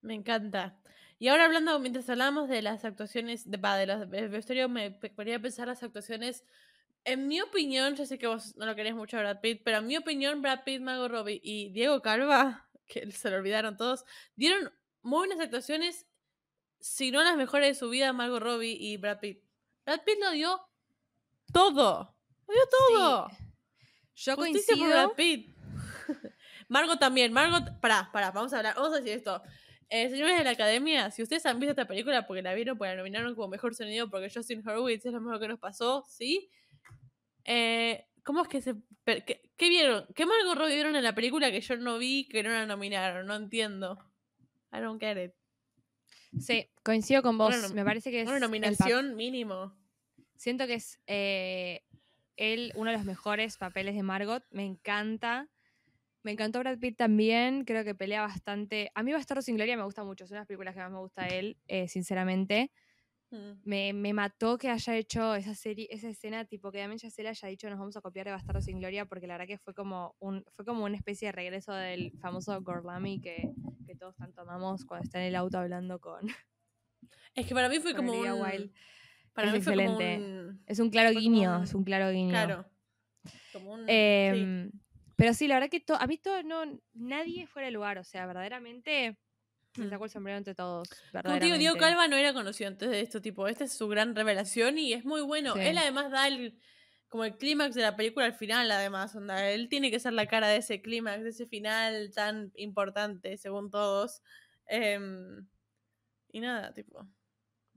Me 0.00 0.14
encanta. 0.14 0.80
Y 1.18 1.28
ahora 1.28 1.44
hablando, 1.44 1.78
mientras 1.78 2.10
hablábamos 2.10 2.48
de 2.48 2.60
las 2.62 2.84
actuaciones, 2.84 3.48
de, 3.48 3.56
va, 3.56 3.76
de 3.76 3.86
los 3.86 4.10
del 4.10 4.28
vestuario, 4.28 4.68
me 4.68 4.90
pe- 4.90 5.10
ponía 5.10 5.36
a 5.36 5.40
pensar 5.40 5.68
las 5.68 5.82
actuaciones. 5.82 6.44
En 7.04 7.28
mi 7.28 7.40
opinión, 7.40 7.94
yo 7.94 8.04
sé 8.06 8.18
que 8.18 8.26
vos 8.26 8.56
no 8.56 8.66
lo 8.66 8.74
querés 8.74 8.94
mucho 8.94 9.16
a 9.18 9.20
Brad 9.20 9.40
Pitt, 9.40 9.62
pero 9.64 9.78
en 9.78 9.86
mi 9.86 9.96
opinión, 9.96 10.42
Brad 10.42 10.64
Pitt, 10.64 10.80
Margot 10.82 11.10
Robbie 11.10 11.40
y 11.42 11.70
Diego 11.70 12.02
Calva, 12.02 12.68
que 12.86 13.10
se 13.12 13.30
lo 13.30 13.36
olvidaron 13.36 13.76
todos, 13.76 14.04
dieron 14.34 14.72
muy 15.02 15.18
buenas 15.28 15.38
actuaciones, 15.40 16.06
si 16.86 17.10
no 17.10 17.22
las 17.22 17.34
mejores 17.36 17.68
de 17.68 17.74
su 17.74 17.88
vida, 17.88 18.12
Margot 18.12 18.42
Robbie 18.42 18.76
y 18.78 18.98
Brad 18.98 19.18
Pitt. 19.18 19.42
Brad 19.86 20.02
Pitt 20.04 20.18
lo 20.20 20.30
dio 20.32 20.60
todo. 21.50 22.14
Lo 22.46 22.52
dio 22.54 22.62
todo. 22.70 23.30
Yo 24.14 24.36
Justicia 24.36 24.76
por 24.76 24.78
coincido. 24.80 24.86
Brad 25.06 25.16
Pitt. 25.16 25.48
Margot 26.68 26.98
también. 26.98 27.32
Margot, 27.32 27.80
pará, 27.80 28.10
pará, 28.12 28.30
vamos 28.32 28.52
a 28.52 28.58
hablar, 28.58 28.74
vamos 28.74 28.92
a 28.92 28.96
decir 28.96 29.12
esto. 29.12 29.42
Eh, 29.88 30.10
señores 30.10 30.36
de 30.36 30.44
la 30.44 30.50
academia, 30.50 31.10
si 31.10 31.22
ustedes 31.22 31.46
han 31.46 31.58
visto 31.58 31.70
esta 31.70 31.86
película 31.86 32.26
porque 32.26 32.42
la 32.42 32.52
vieron, 32.52 32.76
porque 32.76 32.90
la 32.90 32.96
nominaron 32.96 33.34
como 33.34 33.48
mejor 33.48 33.74
sonido, 33.74 34.10
porque 34.10 34.28
Justin 34.28 34.62
Hurwitz 34.66 35.06
es 35.06 35.12
lo 35.14 35.20
mejor 35.22 35.40
que 35.40 35.48
nos 35.48 35.58
pasó, 35.58 36.04
¿sí? 36.06 36.50
Eh, 37.44 38.06
¿Cómo 38.24 38.42
es 38.42 38.48
que 38.48 38.60
se.? 38.60 38.74
per- 39.04 39.24
¿Qué, 39.24 39.50
qué 39.56 39.68
vieron? 39.70 40.06
¿Qué 40.14 40.26
Margot 40.26 40.54
Robbie 40.56 40.74
vieron 40.74 40.96
en 40.96 41.02
la 41.04 41.14
película 41.14 41.50
que 41.50 41.60
yo 41.62 41.76
no 41.78 41.96
vi 41.96 42.28
que 42.28 42.42
no 42.42 42.50
la 42.50 42.66
nominaron? 42.66 43.26
No 43.26 43.36
entiendo. 43.36 43.98
I 44.72 44.80
don't 44.80 45.00
get 45.00 45.16
it. 45.22 45.32
Sí, 46.40 46.68
coincido 46.82 47.22
con 47.22 47.38
vos. 47.38 47.56
Una 47.56 47.68
me 47.68 47.84
parece 47.84 48.10
que 48.10 48.22
es 48.22 48.28
Una 48.28 48.40
nominación 48.40 49.16
mínimo. 49.16 49.72
Siento 50.36 50.66
que 50.66 50.74
es 50.74 50.98
eh, 51.06 51.82
él 52.36 52.72
uno 52.74 52.90
de 52.90 52.96
los 52.96 53.06
mejores 53.06 53.56
papeles 53.56 53.94
de 53.94 54.02
Margot. 54.02 54.44
Me 54.50 54.64
encanta. 54.64 55.48
Me 56.22 56.32
encantó 56.32 56.60
Brad 56.60 56.78
Pitt 56.78 56.96
también. 56.96 57.64
Creo 57.64 57.84
que 57.84 57.94
pelea 57.94 58.22
bastante. 58.22 58.90
A 58.94 59.02
mí 59.02 59.12
Bastardo 59.12 59.42
sin 59.42 59.56
Gloria 59.56 59.76
me 59.76 59.84
gusta 59.84 60.04
mucho. 60.04 60.24
Es 60.24 60.30
una 60.30 60.38
de 60.38 60.40
las 60.42 60.48
películas 60.48 60.74
que 60.74 60.80
más 60.80 60.90
me 60.90 60.98
gusta 60.98 61.24
de 61.24 61.38
él, 61.38 61.56
eh, 61.68 61.88
sinceramente. 61.88 62.70
Mm. 63.34 63.60
Me, 63.64 63.92
me 63.92 64.12
mató 64.12 64.56
que 64.58 64.68
haya 64.70 64.96
hecho 64.96 65.34
esa 65.34 65.54
serie, 65.54 65.88
esa 65.90 66.08
escena, 66.08 66.44
tipo 66.44 66.70
que 66.70 66.78
Damien 66.78 66.98
Chazelle 66.98 67.28
haya 67.30 67.48
dicho 67.48 67.68
nos 67.68 67.78
vamos 67.78 67.96
a 67.96 68.00
copiar 68.00 68.26
de 68.26 68.32
Bastardo 68.32 68.60
sin 68.60 68.78
Gloria, 68.78 69.06
porque 69.06 69.26
la 69.26 69.34
verdad 69.34 69.46
que 69.48 69.58
fue 69.58 69.74
como 69.74 70.14
un, 70.20 70.44
fue 70.54 70.64
como 70.64 70.84
una 70.84 70.96
especie 70.96 71.28
de 71.28 71.32
regreso 71.32 71.72
del 71.72 72.12
famoso 72.20 72.60
Gorlami 72.62 73.20
que, 73.20 73.50
que 73.86 73.96
todos 73.96 74.14
tanto 74.16 74.42
amamos 74.42 74.84
cuando 74.84 75.04
está 75.04 75.18
en 75.20 75.26
el 75.26 75.36
auto 75.36 75.58
hablando 75.58 75.98
con. 76.00 76.20
Es 77.34 77.46
que 77.46 77.54
para 77.54 77.68
mí 77.68 77.80
fue 77.80 77.94
como 77.94 78.12
un. 78.12 78.72
Para 79.32 79.48
Es 79.48 79.54
mí 79.54 79.60
fue 79.60 79.74
como 79.74 79.90
excelente. 79.90 80.24
un. 80.24 80.62
Es 80.66 80.78
un 80.78 80.90
claro 80.90 81.10
guiño, 81.18 81.56
un- 81.58 81.64
es 81.64 81.74
un 81.74 81.82
claro 81.84 82.10
guiño. 82.12 82.30
Claro. 82.30 82.66
Como 83.52 83.72
un. 83.72 83.80
sí. 83.80 83.86
Em, 83.88 84.70
Pero 85.16 85.34
sí, 85.34 85.48
la 85.48 85.56
verdad 85.56 85.68
que 85.70 85.82
a 85.98 86.06
mí 86.06 86.18
todo, 86.18 86.42
no, 86.44 86.62
nadie 86.92 87.46
fuera 87.48 87.66
de 87.66 87.72
lugar, 87.72 87.98
o 87.98 88.04
sea, 88.04 88.26
verdaderamente 88.26 89.18
me 89.76 89.86
Mm. 89.86 89.90
sacó 89.90 90.04
el 90.04 90.10
sombrero 90.10 90.38
entre 90.38 90.54
todos. 90.54 90.88
Verdaderamente. 91.12 91.58
Diego 91.58 91.76
Calva 91.76 92.06
no 92.08 92.16
era 92.16 92.32
conocido 92.32 92.68
antes 92.68 92.88
de 92.90 93.00
esto, 93.00 93.20
tipo, 93.20 93.48
esta 93.48 93.64
es 93.64 93.72
su 93.72 93.88
gran 93.88 94.14
revelación 94.14 94.78
y 94.78 94.92
es 94.92 95.04
muy 95.04 95.22
bueno. 95.22 95.54
Sí. 95.54 95.60
Él 95.60 95.78
además 95.78 96.10
da 96.10 96.28
el, 96.28 96.58
como 97.08 97.24
el 97.24 97.36
clímax 97.36 97.74
de 97.74 97.82
la 97.82 97.96
película 97.96 98.26
al 98.26 98.34
final, 98.34 98.70
además, 98.70 99.14
onda. 99.14 99.50
Él 99.50 99.68
tiene 99.68 99.90
que 99.90 100.00
ser 100.00 100.12
la 100.12 100.26
cara 100.26 100.48
de 100.48 100.58
ese 100.58 100.80
clímax, 100.82 101.22
de 101.24 101.30
ese 101.30 101.46
final 101.46 102.12
tan 102.14 102.52
importante, 102.56 103.36
según 103.36 103.70
todos. 103.70 104.22
Em, 104.66 105.46
y 106.32 106.40
nada, 106.40 106.72
tipo, 106.72 107.06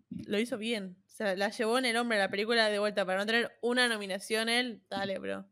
lo 0.09 0.39
hizo 0.39 0.57
bien. 0.57 0.97
O 1.05 1.09
sea, 1.09 1.35
la 1.35 1.49
llevó 1.49 1.77
en 1.79 1.85
el 1.85 1.97
hombre 1.97 2.17
la 2.19 2.29
película 2.29 2.69
de 2.69 2.79
vuelta 2.79 3.05
para 3.05 3.19
no 3.19 3.25
tener 3.25 3.51
una 3.61 3.87
nominación 3.87 4.49
él. 4.49 4.83
Dale, 4.89 5.17
bro. 5.19 5.45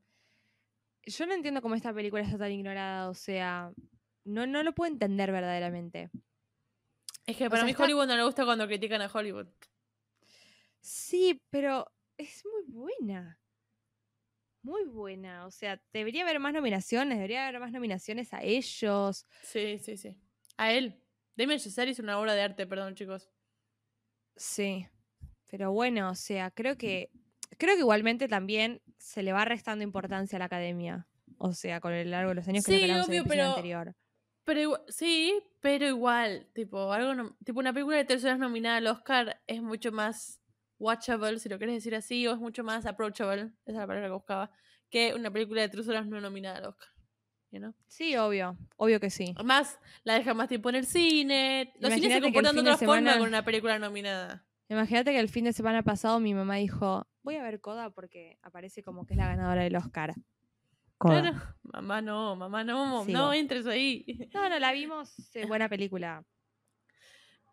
Yo 1.08 1.26
no 1.28 1.34
entiendo 1.34 1.62
cómo 1.62 1.76
esta 1.76 1.93
película 1.93 2.24
está 2.24 2.38
tan 2.38 2.52
ignorada, 2.52 3.10
o 3.10 3.14
sea, 3.14 3.72
no, 4.24 4.48
no 4.48 4.64
lo 4.64 4.74
puedo 4.74 4.91
entender 4.91 5.32
verdaderamente. 5.32 6.10
Es 7.26 7.38
que 7.38 7.47
O 7.47 7.49
para 7.49 7.61
sea, 7.61 7.65
mí 7.65 7.71
está- 7.71 7.84
Hollywood 7.84 8.07
no 8.07 8.15
le 8.15 8.23
gusta 8.23 8.45
cuando 8.45 8.67
critican 8.67 9.01
a 9.01 9.09
Hollywood. 9.11 9.47
Sí, 10.82 11.41
pero 11.49 11.91
es 12.17 12.43
muy 12.45 12.63
buena. 12.67 13.39
Muy 14.61 14.86
buena. 14.86 15.45
O 15.45 15.51
sea, 15.51 15.82
debería 15.93 16.23
haber 16.23 16.39
más 16.39 16.53
nominaciones, 16.53 17.17
debería 17.17 17.47
haber 17.47 17.59
más 17.59 17.71
nominaciones 17.71 18.34
a 18.34 18.41
ellos. 18.43 19.26
Sí, 19.43 19.78
sí, 19.80 19.97
sí. 19.97 20.17
A 20.57 20.71
él. 20.71 21.01
Damien 21.36 21.59
Chazelle 21.59 21.91
hizo 21.91 22.01
una 22.03 22.19
obra 22.19 22.34
de 22.34 22.41
arte, 22.41 22.65
perdón, 22.67 22.95
chicos. 22.95 23.30
Sí. 24.36 24.88
Pero 25.49 25.71
bueno, 25.71 26.09
o 26.11 26.15
sea, 26.15 26.51
creo 26.51 26.78
que 26.78 27.09
creo 27.57 27.76
que 27.76 27.82
igualmente 27.82 28.28
también 28.28 28.82
se 28.97 29.21
le 29.23 29.34
va 29.34 29.45
restando 29.45 29.84
importancia 29.84 30.38
a 30.38 30.39
la 30.39 30.45
academia. 30.45 31.07
O 31.38 31.53
sea, 31.53 31.80
con 31.82 31.93
el 31.93 32.11
largo 32.11 32.30
de 32.30 32.36
los 32.36 32.47
años 32.47 32.65
que 32.65 32.71
Sí, 32.73 32.78
no 32.80 32.84
hablamos 32.93 33.07
en 33.09 33.13
el 33.15 33.19
obvio, 33.21 33.30
pero- 33.30 33.49
anterior. 33.49 33.95
Pero 34.46 34.84
sí, 34.88 35.41
pero 35.60 35.88
igual, 35.88 36.48
tipo, 36.54 36.91
algo 36.93 37.14
nom- 37.14 37.36
tipo 37.43 37.60
una 37.60 37.74
película 37.74 37.98
de 37.98 38.06
tres 38.06 38.24
horas 38.24 38.38
nominada 38.39 38.78
al 38.78 38.88
Oscar 38.88 39.41
es 39.48 39.62
mucho 39.62 39.91
más 39.91 40.39
watchable, 40.78 41.39
si 41.39 41.50
lo 41.50 41.58
quieres 41.58 41.76
decir 41.76 41.96
así, 41.96 42.28
o 42.28 42.34
es 42.34 42.38
mucho 42.38 42.64
más 42.64 42.86
approachable, 42.86 43.41
esa 43.41 43.52
es 43.66 43.76
la 43.76 43.88
palabra 43.88 44.08
que 44.10 44.14
buscaba, 44.14 44.52
que 44.89 45.14
una 45.16 45.32
película 45.32 45.62
de 45.62 45.70
tres 45.70 45.88
horas 45.88 46.06
no 46.06 46.22
nominada 46.22 46.58
al 46.60 46.66
Oscar. 46.66 46.88
you 47.52 47.60
know? 47.60 47.74
Sí, 47.88 48.16
obvio, 48.18 48.58
obvio 48.78 49.00
que 49.00 49.10
sí. 49.10 49.34
Además, 49.36 49.80
la 50.04 50.14
deja 50.14 50.34
más 50.34 50.48
tiempo 50.48 50.70
en 50.70 50.76
el 50.76 50.86
cine. 50.86 51.74
Los 51.80 51.93
cines 51.93 52.10
Imagínate 52.10 52.14
se 52.14 52.22
comportan 52.22 52.56
de 52.56 52.62
otra 52.62 52.78
forma 52.86 53.18
con 53.18 53.28
una 53.28 53.43
película 53.46 53.80
nominada. 53.80 54.46
Imagínate 54.68 55.12
que 55.12 55.20
el 55.20 55.30
fin 55.30 55.46
de 55.46 55.54
semana 55.54 55.82
pasado 55.84 56.20
mi 56.20 56.34
mamá 56.34 56.56
dijo, 56.56 57.08
voy 57.24 57.36
a 57.36 57.43
ver 57.43 57.62
Coda 57.62 57.89
porque 57.91 58.38
aparece 58.41 58.84
como 58.84 59.06
que 59.06 59.14
es 59.14 59.18
la 59.18 59.28
ganadora 59.28 59.64
del 59.64 59.76
Oscar. 59.76 60.14
Coda. 60.98 61.32
Claro, 61.32 61.56
mamá 61.64 62.02
no, 62.02 62.36
mamá 62.36 62.64
no, 62.64 63.04
Sigo. 63.06 63.20
no 63.20 63.34
entres 63.34 63.68
ahí. 63.68 64.06
No, 64.34 64.50
no, 64.50 64.60
la 64.60 64.72
vimos, 64.72 65.14
eh, 65.36 65.46
buena 65.46 65.70
película. 65.70 66.26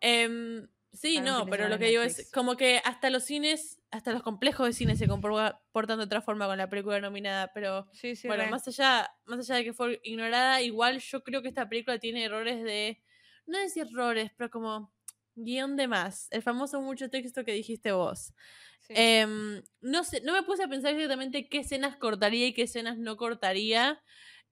Em, 0.01 0.67
sí, 0.91 1.21
Para 1.21 1.31
no, 1.31 1.49
pero 1.49 1.69
lo 1.69 1.77
que 1.79 1.85
digo 1.87 2.01
es 2.03 2.17
Netflix. 2.17 2.31
como 2.31 2.57
que 2.57 2.81
hasta 2.83 3.09
los 3.09 3.23
cines, 3.23 3.81
hasta 3.91 4.11
los 4.11 4.21
complejos 4.23 4.67
de 4.67 4.73
cine 4.73 4.95
se 4.95 5.07
comportan 5.07 5.97
de 5.99 6.03
otra 6.03 6.21
forma 6.21 6.45
con 6.47 6.57
la 6.57 6.69
película 6.69 6.99
nominada, 6.99 7.51
pero 7.53 7.87
Sí, 7.91 8.15
sí, 8.15 8.27
bueno, 8.27 8.45
re. 8.45 8.49
más 8.49 8.67
allá, 8.67 9.09
más 9.25 9.39
allá 9.39 9.55
de 9.55 9.63
que 9.65 9.73
fue 9.73 9.99
ignorada, 10.03 10.61
igual 10.61 10.99
yo 10.99 11.23
creo 11.23 11.41
que 11.41 11.47
esta 11.49 11.69
película 11.69 11.99
tiene 11.99 12.25
errores 12.25 12.63
de, 12.63 13.01
no 13.45 13.57
decir 13.59 13.87
errores, 13.91 14.31
pero 14.37 14.49
como 14.49 14.92
guion 15.35 15.75
de 15.75 15.87
más, 15.87 16.27
el 16.31 16.41
famoso 16.41 16.81
mucho 16.81 17.09
texto 17.09 17.43
que 17.45 17.53
dijiste 17.53 17.91
vos. 17.91 18.33
Sí. 18.79 18.93
Em, 18.95 19.63
no 19.81 20.03
sé, 20.03 20.21
no 20.21 20.33
me 20.33 20.43
puse 20.43 20.63
a 20.63 20.67
pensar 20.67 20.93
exactamente 20.93 21.47
qué 21.49 21.59
escenas 21.59 21.97
cortaría 21.97 22.47
y 22.47 22.53
qué 22.53 22.63
escenas 22.63 22.97
no 22.97 23.17
cortaría. 23.17 24.01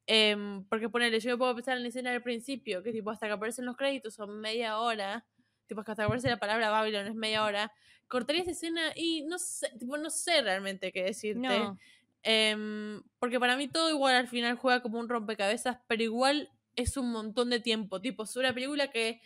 em, 0.07 0.65
porque 0.67 0.89
ponele, 0.89 1.19
yo 1.19 1.31
me 1.31 1.37
puedo 1.37 1.55
pensar 1.55 1.77
en 1.77 1.83
la 1.83 1.89
escena 1.89 2.11
del 2.11 2.23
principio, 2.23 2.83
que 2.83 2.91
tipo 2.91 3.11
hasta 3.11 3.27
que 3.27 3.33
aparecen 3.33 3.65
los 3.65 3.77
créditos 3.77 4.15
son 4.15 4.39
media 4.41 4.79
hora. 4.79 5.25
Tipo, 5.67 5.81
hasta 5.81 5.95
que 5.95 6.01
aparece 6.03 6.29
la 6.29 6.39
palabra 6.39 6.69
Babylon 6.69 7.07
es 7.07 7.15
media 7.15 7.43
hora. 7.45 7.71
Cortaría 8.07 8.41
esa 8.41 8.51
escena 8.51 8.91
y 8.95 9.23
no 9.23 9.39
sé, 9.39 9.69
tipo, 9.79 9.97
no 9.97 10.09
sé 10.09 10.41
realmente 10.41 10.91
qué 10.91 11.03
decirte. 11.03 11.41
no, 11.47 11.77
Em, 12.23 13.01
porque 13.19 13.39
para 13.39 13.57
mí 13.57 13.67
todo 13.67 13.89
igual 13.89 14.15
al 14.15 14.27
final 14.27 14.55
juega 14.57 14.81
como 14.81 14.99
un 14.99 15.09
rompecabezas, 15.09 15.77
pero 15.87 16.03
igual 16.03 16.49
es 16.75 16.97
un 16.97 17.11
montón 17.11 17.49
de 17.49 17.59
tiempo. 17.59 18.01
Tipo, 18.01 18.23
es 18.23 18.35
una 18.35 18.53
película 18.53 18.91
que 18.91 19.21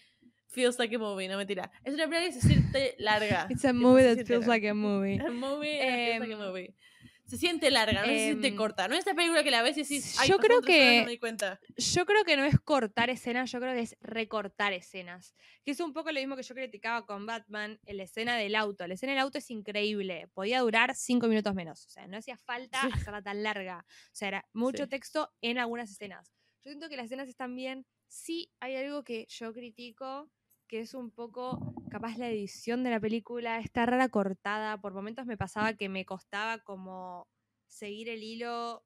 feels 0.56 0.80
like 0.80 0.96
a 0.96 1.00
movie, 1.00 1.28
no 1.28 1.38
mentira. 1.38 1.70
Es 1.84 1.94
una 1.94 2.08
película 2.08 2.34
que 2.34 2.42
se 2.42 2.48
siente 2.48 2.96
larga. 2.98 3.48
it's 3.52 3.66
a 3.66 3.74
movie 3.74 4.04
that 4.04 4.26
feels 4.26 4.48
larga. 4.48 4.48
like 4.48 4.70
a 4.70 4.74
movie. 4.74 5.20
A 5.26 5.30
movie 5.32 5.78
that 5.78 5.90
feels 5.94 6.20
like 6.20 6.34
a 6.34 6.38
Em, 6.38 6.40
movie. 6.40 6.76
Se 7.28 7.38
siente 7.38 7.72
larga, 7.72 8.02
no 8.02 8.06
se 8.08 8.20
siente 8.20 8.48
em, 8.50 8.56
corta. 8.56 8.88
No 8.88 8.94
es 8.94 9.00
esta 9.00 9.16
película 9.16 9.44
que 9.44 9.50
la 9.50 9.64
ves 9.64 9.76
y 9.78 9.82
decís, 9.82 10.16
ay, 10.20 10.30
yo 10.30 10.38
creo 10.38 10.62
que- 10.62 11.00
no 11.00 11.06
me 11.06 11.12
di 11.12 11.18
cuenta. 11.18 11.60
Yo 11.76 12.06
creo 12.06 12.24
que 12.24 12.38
no 12.38 12.46
es 12.46 12.60
cortar 12.60 13.10
escenas, 13.10 13.52
yo 13.52 13.60
creo 13.60 13.74
que 13.74 13.80
es 13.80 13.98
recortar 14.00 14.74
escenas. 14.74 15.34
Que 15.64 15.72
es 15.72 15.80
un 15.80 15.92
poco 15.92 16.12
lo 16.12 16.20
mismo 16.20 16.36
que 16.36 16.44
yo 16.44 16.54
criticaba 16.54 17.04
con 17.08 17.26
Batman 17.26 17.80
la 17.88 18.04
escena 18.04 18.38
del 18.38 18.54
auto. 18.56 18.86
La 18.86 18.94
escena 18.94 19.14
del 19.14 19.22
auto 19.22 19.40
es 19.40 19.50
increíble. 19.50 20.28
Podía 20.36 20.60
durar 20.60 20.94
cinco 20.96 21.28
minutos 21.28 21.56
menos. 21.56 21.88
O 21.88 21.90
sea, 21.90 22.06
no 22.06 22.16
hacía 22.18 22.38
falta 22.38 22.80
Sí. 22.82 22.90
hacerla 22.94 23.24
tan 23.24 23.42
larga. 23.42 23.84
O 23.88 24.10
sea, 24.16 24.28
era 24.28 24.46
mucho 24.54 24.84
Sí. 24.84 24.90
texto 24.92 25.34
en 25.42 25.58
algunas 25.58 25.90
escenas. 25.90 26.32
Yo 26.64 26.70
siento 26.70 26.90
que 26.90 26.96
las 26.98 27.06
escenas 27.08 27.28
están 27.28 27.56
bien. 27.56 27.88
Sí 28.08 28.52
hay 28.60 28.76
algo 28.76 29.04
que 29.04 29.26
yo 29.30 29.52
critico, 29.52 30.30
que 30.68 30.80
es 30.82 30.94
un 30.94 31.12
poco, 31.12 31.64
capaz 31.90 32.18
la 32.18 32.30
edición 32.30 32.84
de 32.84 32.90
la 32.92 33.00
película 33.00 33.60
está 33.60 33.86
rara 33.86 34.10
cortada. 34.10 34.80
Por 34.82 34.94
momentos 34.94 35.26
me 35.26 35.38
pasaba 35.38 35.74
que 35.76 35.90
me 35.90 36.06
costaba 36.06 36.60
como 36.60 37.28
seguir 37.68 38.10
el 38.10 38.24
hilo 38.24 38.86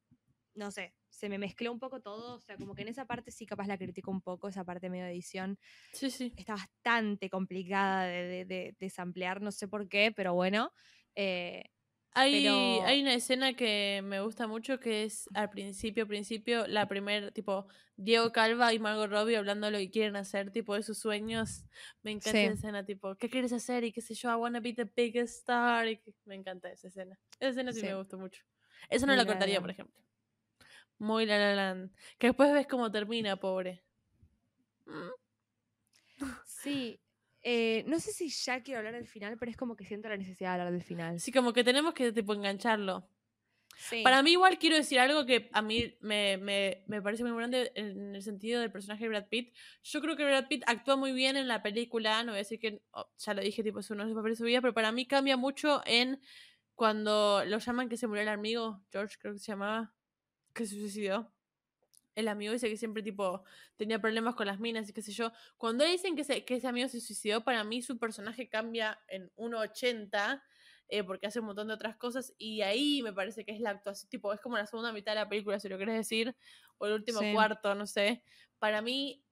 no 0.56 0.72
sé, 0.72 0.96
se 1.10 1.30
me 1.30 1.38
mezcló 1.38 1.72
un 1.72 1.80
poco 1.80 2.02
todo, 2.02 2.36
o 2.36 2.40
sea, 2.42 2.58
como 2.58 2.76
que 2.76 2.82
en 2.82 2.90
esa 2.90 3.06
parte 3.06 3.32
sí 3.32 3.46
capaz 3.46 3.68
la 3.68 3.78
critico 3.78 4.12
un 4.12 4.22
poco, 4.22 4.50
esa 4.50 4.66
parte 4.66 4.90
medio 4.90 5.06
de 5.06 5.12
edición, 5.12 5.58
Sí, 5.92 6.10
sí. 6.12 6.34
está 6.36 6.54
bastante 6.56 7.30
complicada 7.30 8.06
de, 8.06 8.24
de, 8.24 8.46
de- 8.46 8.76
de 8.80 8.90
samplear, 8.90 9.42
no 9.42 9.52
sé 9.52 9.68
por 9.68 9.88
qué, 9.90 10.12
pero 10.16 10.34
bueno, 10.34 10.72
eh, 11.16 11.64
Hay, 12.20 12.44
Pero- 12.44 12.86
hay 12.86 13.02
una 13.02 13.14
escena 13.14 13.54
que 13.54 14.02
me 14.04 14.20
gusta 14.22 14.48
mucho 14.48 14.80
que 14.80 15.04
es 15.04 15.28
al 15.34 15.50
principio, 15.50 16.08
principio, 16.08 16.68
la 16.68 16.88
primer, 16.88 17.32
tipo, 17.32 17.68
Diego 17.96 18.32
Calva 18.32 18.74
y 18.74 18.80
Margot 18.80 19.10
Robbie 19.10 19.38
hablando 19.38 19.68
de 19.68 19.72
lo 19.72 19.78
que 19.78 19.90
quieren 19.90 20.16
hacer, 20.16 20.52
tipo, 20.52 20.76
de 20.76 20.84
sus 20.84 20.98
sueños. 21.00 21.66
Me 22.02 22.12
encanta 22.12 22.32
Sí. 22.32 22.46
esa 22.46 22.54
escena, 22.54 22.86
tipo, 22.86 23.16
¿qué 23.16 23.30
quieres 23.30 23.54
hacer? 23.54 23.84
Y 23.84 23.92
qué 23.92 24.02
sé 24.02 24.14
yo, 24.16 24.30
I 24.32 24.36
wanna 24.36 24.60
be 24.60 24.74
the 24.74 24.86
biggest 24.86 25.40
star. 25.40 25.88
Y 25.88 25.98
que- 25.98 26.14
me 26.26 26.36
encanta 26.36 26.70
esa 26.72 26.88
escena. 26.88 27.18
Esa 27.40 27.50
escena 27.52 27.72
sí, 27.74 27.80
Sí. 27.82 27.86
me 27.86 27.96
gustó 27.96 28.18
mucho. 28.18 28.44
Esa 28.90 29.06
no 29.06 29.14
Muy 29.14 29.18
la 29.18 29.26
cortaría, 29.26 29.62
por 29.62 29.70
ejemplo. 29.72 29.96
Muy 30.98 31.26
la 31.26 31.38
la 31.38 31.56
land. 31.56 31.92
Que 32.18 32.28
después 32.28 32.52
ves 32.52 32.68
cómo 32.68 32.92
termina, 32.92 33.38
pobre. 33.38 33.84
Sí, 36.46 37.00
eh, 37.42 37.84
no 37.88 38.00
sé 38.00 38.12
si 38.12 38.30
ya 38.30 38.62
quiero 38.62 38.80
hablar 38.80 38.94
del 38.94 39.08
final, 39.08 39.38
pero 39.38 39.52
es 39.52 39.58
como 39.58 39.76
que 39.76 39.86
siento 39.86 40.10
la 40.10 40.18
necesidad 40.18 40.50
de 40.50 40.54
hablar 40.54 40.74
del 40.74 40.84
final. 40.84 41.20
Sí, 41.20 41.32
como 41.32 41.54
que 41.54 41.64
tenemos 41.64 41.94
que, 41.94 42.12
tipo, 42.12 42.34
engancharlo. 42.34 43.08
Sí. 43.78 44.04
Para 44.04 44.22
mí 44.22 44.32
igual 44.32 44.60
quiero 44.60 44.76
decir 44.76 45.00
algo 45.00 45.26
que 45.26 45.50
a 45.54 45.62
mí 45.62 45.96
me, 46.02 46.36
me, 46.38 46.84
me 46.88 47.02
parece 47.02 47.24
muy 47.24 47.32
grande 47.32 47.72
en 47.76 48.14
el 48.14 48.22
sentido 48.22 48.60
del 48.60 48.74
personaje 48.74 49.06
de 49.06 49.10
Brad 49.10 49.28
Pitt. 49.30 49.56
Yo 49.84 50.02
creo 50.02 50.18
que 50.18 50.26
Brad 50.26 50.48
Pitt 50.50 50.64
actúa 50.68 50.98
muy 50.98 51.14
bien 51.14 51.38
en 51.38 51.48
la 51.48 51.64
película, 51.64 52.22
no 52.24 52.34
voy 52.34 52.40
a 52.40 52.44
decir 52.44 52.60
que, 52.60 52.82
oh, 52.92 53.10
ya 53.18 53.34
lo 53.34 53.42
dije, 53.42 53.64
tipo, 53.64 53.80
es 53.80 53.90
uno 53.90 54.04
de 54.04 54.10
sus 54.10 54.18
papeles 54.18 54.38
de 54.38 54.44
su 54.44 54.48
vida, 54.48 54.60
pero 54.60 54.74
para 54.74 54.92
mí 54.92 55.06
cambia 55.06 55.38
mucho 55.38 55.82
en 55.86 56.20
cuando 56.76 57.44
lo 57.46 57.58
llaman 57.58 57.88
que 57.88 57.96
se 57.96 58.08
murió 58.08 58.24
el 58.24 58.30
amigo, 58.30 58.82
George 58.92 59.16
creo 59.20 59.34
que 59.34 59.40
se 59.40 59.48
llamaba, 59.48 59.94
que 60.54 60.66
se 60.66 60.76
suicidó. 60.76 61.32
El 62.20 62.28
amigo 62.28 62.54
dice 62.54 62.70
que 62.70 62.78
siempre 62.78 63.04
tipo 63.04 63.44
tenía 63.78 64.00
problemas 64.00 64.36
con 64.36 64.48
las 64.48 64.60
minas 64.60 64.90
y 64.90 64.94
qué 64.94 65.02
sé 65.02 65.12
yo. 65.12 65.32
Cuando 65.58 65.86
dicen 65.86 66.16
que, 66.16 66.24
se- 66.24 66.46
que 66.46 66.56
ese 66.56 66.68
amigo 66.68 66.88
se 66.90 67.00
suicidó, 67.02 67.44
para 67.44 67.64
mí 67.64 67.82
su 67.82 67.98
personaje 68.00 68.50
cambia 68.50 69.00
en 69.08 69.32
1.80 69.36 70.44
eh, 70.90 71.04
porque 71.04 71.28
hace 71.28 71.40
un 71.40 71.46
montón 71.48 71.68
de 71.68 71.74
otras 71.76 71.98
cosas 71.98 72.34
y 72.38 72.62
ahí 72.62 73.02
me 73.04 73.14
parece 73.14 73.46
que 73.46 73.52
es 73.52 73.60
la 73.62 73.70
actuación, 73.72 74.10
tipo, 74.10 74.34
es 74.34 74.42
como 74.42 74.58
la 74.58 74.66
segunda 74.66 74.92
mitad 74.92 75.12
de 75.14 75.18
la 75.20 75.30
película, 75.30 75.60
si 75.60 75.70
lo 75.70 75.78
querés 75.78 75.96
decir, 75.96 76.36
o 76.80 76.88
el 76.88 76.94
último 76.94 77.20
Sí. 77.20 77.32
cuarto, 77.32 77.76
no 77.76 77.86
sé. 77.86 78.24
Para 78.58 78.82
mí, 78.82 79.24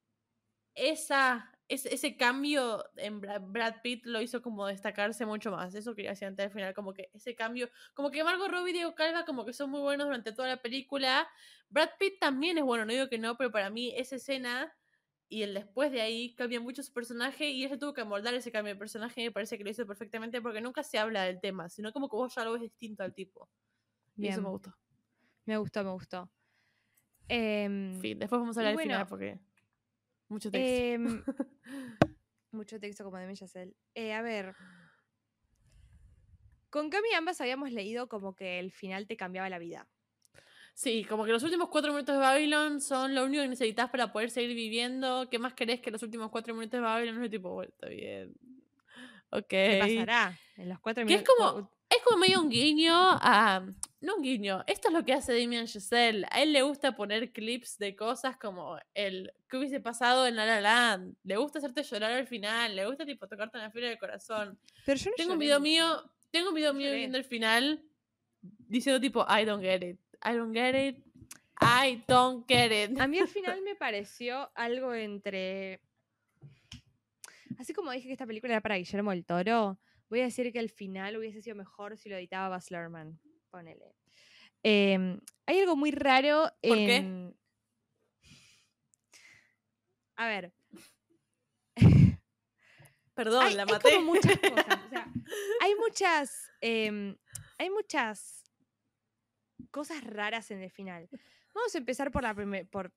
esa, 0.76 1.57
ese, 1.70 1.94
ese 1.94 2.16
cambio 2.18 2.84
en 2.96 3.22
Bra- 3.22 3.40
Brad 3.46 3.76
Pitt 3.84 4.06
lo 4.06 4.22
hizo 4.22 4.42
como 4.42 4.66
destacarse 4.68 5.26
mucho 5.26 5.52
más. 5.52 5.76
Eso 5.76 5.96
quería 5.96 6.12
decir 6.12 6.28
antes 6.28 6.46
al 6.46 6.52
final, 6.52 6.74
como 6.74 6.94
que 6.94 7.10
ese 7.14 7.36
cambio, 7.36 7.70
como 7.94 8.10
que 8.12 8.24
Margot 8.24 8.50
Robbie 8.50 8.72
y 8.72 8.74
Diego 8.74 8.96
Calva 8.96 9.26
como 9.26 9.46
que 9.46 9.54
son 9.54 9.70
muy 9.70 9.82
buenos 9.82 10.08
durante 10.08 10.32
toda 10.32 10.48
la 10.48 10.62
película. 10.62 11.28
Brad 11.70 11.90
Pitt 12.00 12.20
también 12.20 12.58
es 12.58 12.64
bueno, 12.64 12.86
no 12.86 12.94
digo 12.94 13.10
que 13.10 13.18
no, 13.20 13.38
pero 13.38 13.52
para 13.52 13.70
mí 13.70 13.94
esa 13.98 14.16
escena 14.16 14.74
y 15.30 15.44
el 15.44 15.54
después 15.54 15.92
de 15.92 16.00
ahí 16.00 16.34
cambia 16.36 16.62
mucho 16.62 16.82
su 16.84 16.94
personaje 16.94 17.50
y 17.50 17.66
ella 17.66 17.78
tuvo 17.78 17.94
que 17.94 18.00
amoldar 18.02 18.34
ese 18.34 18.50
cambio 18.52 18.74
de 18.74 18.80
personaje 18.80 19.22
y 19.22 19.26
me 19.26 19.32
parece 19.32 19.58
que 19.58 19.64
lo 19.66 19.70
hizo 19.70 19.86
perfectamente 19.86 20.42
porque 20.42 20.62
nunca 20.62 20.84
se 20.84 21.00
habla 21.00 21.24
del 21.24 21.42
tema, 21.42 21.68
sino 21.68 21.92
como 21.92 22.08
que 22.10 22.16
vos 22.16 22.34
ya 22.34 22.46
lo 22.46 22.54
ves 22.54 22.62
distinto 22.62 23.04
al 23.04 23.14
tipo. 23.14 23.50
Y 24.16 24.28
eso 24.28 24.38
Bien. 24.40 24.44
me 24.44 24.50
gustó. 24.52 24.74
Me 25.46 25.58
gustó, 25.58 25.84
me 25.84 25.92
gustó. 25.92 26.32
Em, 27.28 27.94
En 27.96 28.00
fin, 28.02 28.20
después 28.20 28.40
vamos 28.40 28.56
a 28.58 28.62
hablar 28.62 28.76
del 28.78 28.84
final 28.84 29.08
porque 29.08 29.40
mucho 30.30 30.52
texto. 30.52 30.84
em, 30.84 31.24
mucho 32.52 32.80
texto 32.80 33.04
como 33.04 33.18
de 33.18 33.36
Yacel. 33.36 33.76
Eh, 33.96 34.14
a 34.14 34.22
ver. 34.22 34.56
Con 36.70 36.90
Cami 36.90 37.14
ambas 37.16 37.40
habíamos 37.42 37.72
leído 37.72 38.08
como 38.10 38.36
que 38.36 38.60
el 38.60 38.72
final 38.72 39.08
te 39.08 39.18
cambiaba 39.18 39.50
la 39.50 39.60
vida. 39.60 39.88
Sí, 40.74 41.04
como 41.06 41.26
que 41.26 41.32
los 41.32 41.42
últimos 41.42 41.70
cuatro 41.70 41.92
minutos 41.92 42.14
de 42.16 42.22
Babylon 42.22 42.82
son 42.82 43.16
lo 43.16 43.24
único 43.26 43.42
que 43.42 43.50
necesitas 43.50 43.90
para 43.90 44.12
poder 44.12 44.30
seguir 44.30 44.56
viviendo. 44.56 45.28
¿Qué 45.30 45.40
más 45.40 45.54
querés 45.56 45.80
que 45.82 45.90
los 45.90 46.04
últimos 46.04 46.30
cuatro 46.30 46.54
minutos 46.54 46.74
de 46.74 46.82
Babylon? 46.82 47.24
Es 47.24 47.32
tipo, 47.32 47.52
bueno, 47.54 47.72
está 47.74 47.88
bien. 47.90 48.36
Ok. 49.32 49.48
¿Qué 49.48 49.80
pasará 49.82 50.38
en 50.56 50.70
los 50.70 50.80
cuatro 50.80 51.06
Que 51.06 51.16
es 51.16 51.20
minutos? 51.22 51.36
como, 51.54 51.72
es 51.90 51.98
como 52.04 52.18
medio 52.20 52.42
un 52.42 52.50
guiño 52.50 52.94
a. 52.94 53.66
No 54.00 54.16
un 54.18 54.22
guiño. 54.22 54.64
Esto 54.68 54.90
es 54.90 54.94
lo 54.94 55.04
que 55.04 55.14
hace 55.14 55.34
Damien 55.40 55.68
Giselle. 55.68 56.26
A 56.30 56.44
él 56.44 56.54
le 56.54 56.62
gusta 56.62 56.96
poner 56.96 57.32
clips 57.32 57.78
de 57.80 57.96
cosas 57.96 58.38
como 58.38 58.78
el 58.94 59.32
que 59.50 59.58
hubiese 59.58 59.80
pasado 59.80 60.28
en 60.28 60.36
La 60.36 60.46
La 60.46 60.62
Land. 60.62 61.16
Le 61.24 61.36
gusta 61.38 61.58
hacerte 61.60 61.82
llorar 61.82 62.12
al 62.12 62.28
final. 62.28 62.76
Le 62.76 62.86
gusta 62.86 63.06
tipo 63.06 63.28
tocarte 63.28 63.58
en 63.58 63.64
la 63.64 63.72
fibra 63.72 63.90
del 63.90 63.98
corazón. 63.98 64.60
Pero 64.86 64.98
yo 65.00 65.10
no 65.10 65.16
Tengo 65.16 65.34
un 65.34 65.40
video 65.40 65.60
mío. 65.60 66.12
Tengo 66.30 66.50
un 66.50 66.56
video 66.56 66.74
No 66.74 66.78
mío 66.80 66.88
lloré. 66.90 66.98
viendo 67.00 67.18
el 67.18 67.24
final 67.24 67.84
diciendo 68.68 69.02
tipo 69.02 69.26
I 69.28 69.46
don't 69.46 69.64
get 69.64 69.82
it. 69.84 70.00
I 70.24 70.36
don't 70.36 70.54
get 70.54 70.76
it. 70.76 71.04
I 71.60 72.04
don't 72.08 72.46
get 72.48 72.72
it. 72.92 73.00
A 73.00 73.08
mí 73.08 73.18
al 73.18 73.28
final 73.28 73.62
me 73.64 73.76
pareció 73.76 74.52
algo 74.54 74.94
entre. 74.94 75.82
Así 77.58 77.74
como 77.74 77.92
dije 77.92 78.06
que 78.08 78.14
esta 78.14 78.28
película 78.28 78.54
era 78.54 78.62
para 78.62 78.76
Guillermo 78.78 79.10
del 79.10 79.26
Toro, 79.26 79.80
voy 80.10 80.22
a 80.22 80.26
decir 80.26 80.52
que 80.52 80.60
el 80.60 80.70
final 80.70 81.18
hubiese 81.18 81.42
sido 81.42 81.56
mejor 81.56 81.98
si 81.98 82.10
lo 82.10 82.16
editaba 82.18 82.50
Baz 82.50 82.72
Luhrmann. 82.72 83.20
Ponele. 83.50 83.96
Em, 84.64 85.20
hay 85.46 85.60
algo 85.60 85.76
muy 85.76 85.92
raro 85.92 86.52
¿Por 86.62 86.78
qué? 86.78 86.96
en. 86.96 87.38
A 90.16 90.28
ver. 90.28 90.54
Perdón, 93.14 93.46
hay, 93.46 93.54
la 93.56 93.64
hay 93.64 93.72
maté. 93.72 93.94
como 93.96 94.14
muchas 94.14 94.38
cosas. 94.40 94.86
o 94.86 94.90
sea, 94.90 95.12
hay 95.62 95.76
muchas. 95.76 96.52
em, 96.62 97.16
hay 97.58 97.70
muchas 97.70 98.44
cosas 99.72 100.04
raras 100.04 100.52
en 100.52 100.62
el 100.62 100.72
final. 100.72 101.10
Vamos 101.54 101.74
a 101.74 101.78
empezar 101.78 102.12
por 102.12 102.24
la 102.24 102.34
primer, 102.36 102.68
por 102.68 102.94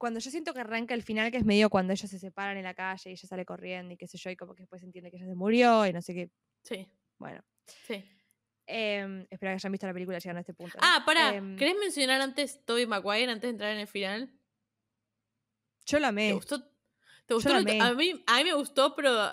cuando 0.00 0.18
yo 0.18 0.30
siento 0.30 0.54
que 0.54 0.60
arranca 0.60 0.94
el 0.94 1.02
final, 1.02 1.30
que 1.30 1.36
es 1.36 1.44
medio 1.44 1.68
cuando 1.68 1.92
ellos 1.92 2.08
se 2.10 2.18
separan 2.18 2.56
en 2.56 2.64
la 2.64 2.72
calle 2.74 3.10
y 3.10 3.12
ella 3.12 3.28
sale 3.28 3.44
corriendo 3.44 3.92
y 3.92 3.96
qué 3.98 4.06
sé 4.08 4.16
yo, 4.16 4.30
y 4.30 4.36
como 4.36 4.54
que 4.54 4.62
después 4.62 4.82
entiende 4.82 5.10
que 5.10 5.18
ella 5.18 5.26
se 5.26 5.34
murió 5.34 5.86
y 5.86 5.92
no 5.92 6.00
sé 6.00 6.14
qué. 6.14 6.30
Sí, 6.64 6.88
Bueno, 7.18 7.42
sí. 7.86 8.02
em, 8.66 9.26
espero 9.30 9.50
que 9.50 9.54
hayan 9.56 9.72
visto 9.72 9.86
la 9.86 9.92
película 9.92 10.18
llegando 10.18 10.38
a 10.38 10.40
este 10.40 10.54
punto. 10.54 10.78
¿no? 10.78 10.80
Ah, 10.82 11.02
pará. 11.04 11.34
Em, 11.34 11.54
¿Querés 11.56 11.76
mencionar 11.78 12.20
antes 12.22 12.64
Toby 12.64 12.86
Maguire 12.86 13.30
antes 13.30 13.42
de 13.42 13.50
entrar 13.50 13.72
en 13.72 13.80
el 13.80 13.86
final? 13.86 14.32
yo 15.86 15.98
¿Te 15.98 16.04
amé. 16.06 16.32
gustó? 16.32 16.62
¿Te 17.26 17.34
gustó? 17.34 17.50
la 17.50 17.58
amé. 17.58 17.78
A 17.80 17.92
mí, 17.94 18.24
a 18.26 18.38
mí 18.38 18.44
me 18.44 18.54
gustó, 18.54 18.94
pero 18.96 19.30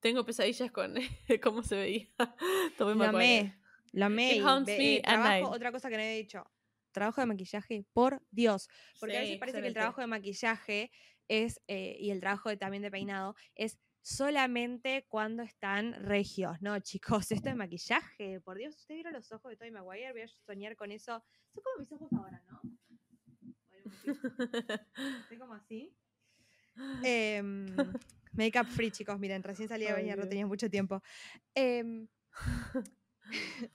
tengo 0.00 0.24
pesadillas 0.24 0.70
con 0.72 0.94
cómo 1.42 1.62
se 1.62 1.76
veía 1.76 2.08
Toby 2.78 2.94
Maguire. 2.94 3.38
amé. 3.38 3.56
Lo 3.92 4.06
amé. 4.06 4.36
It 4.36 4.42
haunts 4.44 4.68
me 4.68 4.94
eh, 4.96 5.02
at 5.04 5.14
trabajo- 5.14 5.28
night. 5.28 5.44
otra 5.46 5.72
cosa 5.72 5.88
que 5.90 5.96
no 5.96 6.02
había 6.02 6.14
dicho. 6.14 6.44
Trabajo 6.92 7.20
de 7.20 7.26
maquillaje, 7.26 7.84
por 7.92 8.22
Dios. 8.30 8.68
Porque 8.98 9.16
a 9.16 9.20
Sí, 9.20 9.26
veces 9.26 9.38
parece 9.38 9.60
que 9.60 9.68
el 9.68 9.74
trabajo 9.74 10.00
de 10.00 10.06
maquillaje 10.06 10.90
es, 11.28 11.60
eh, 11.68 11.96
y 11.98 12.10
el 12.10 12.20
trabajo 12.20 12.48
de- 12.48 12.56
también 12.56 12.82
de 12.82 12.90
peinado, 12.90 13.34
es 13.54 13.78
solamente 14.02 15.06
cuando 15.08 15.42
están 15.42 15.92
regios. 15.94 16.56
No, 16.60 16.78
chicos, 16.80 17.30
esto 17.30 17.50
es 17.50 17.56
maquillaje. 17.56 18.40
Por 18.40 18.56
Dios, 18.58 18.76
¿usted 18.76 18.94
vieron 18.94 19.12
los 19.12 19.30
ojos 19.32 19.50
de 19.50 19.56
Tobey 19.56 19.70
Maguire? 19.70 20.12
Voy 20.12 20.22
a 20.22 20.28
soñar 20.28 20.74
con 20.76 20.90
eso. 20.90 21.22
Son 21.54 21.62
como 21.62 21.78
mis 21.78 21.92
ojos 21.92 22.12
ahora, 22.12 22.42
¿no? 22.48 22.60
Estoy 25.20 25.38
como 25.38 25.54
así. 25.54 25.96
Em, 27.02 27.92
Makeup 28.32 28.66
free, 28.68 28.90
chicos. 28.90 29.18
Miren, 29.18 29.42
recién 29.42 29.68
salí 29.68 29.86
de 29.86 29.92
bañar, 29.92 30.18
no 30.18 30.28
tenía 30.28 30.46
mucho 30.46 30.68
tiempo. 30.70 31.02
Em, 31.54 32.08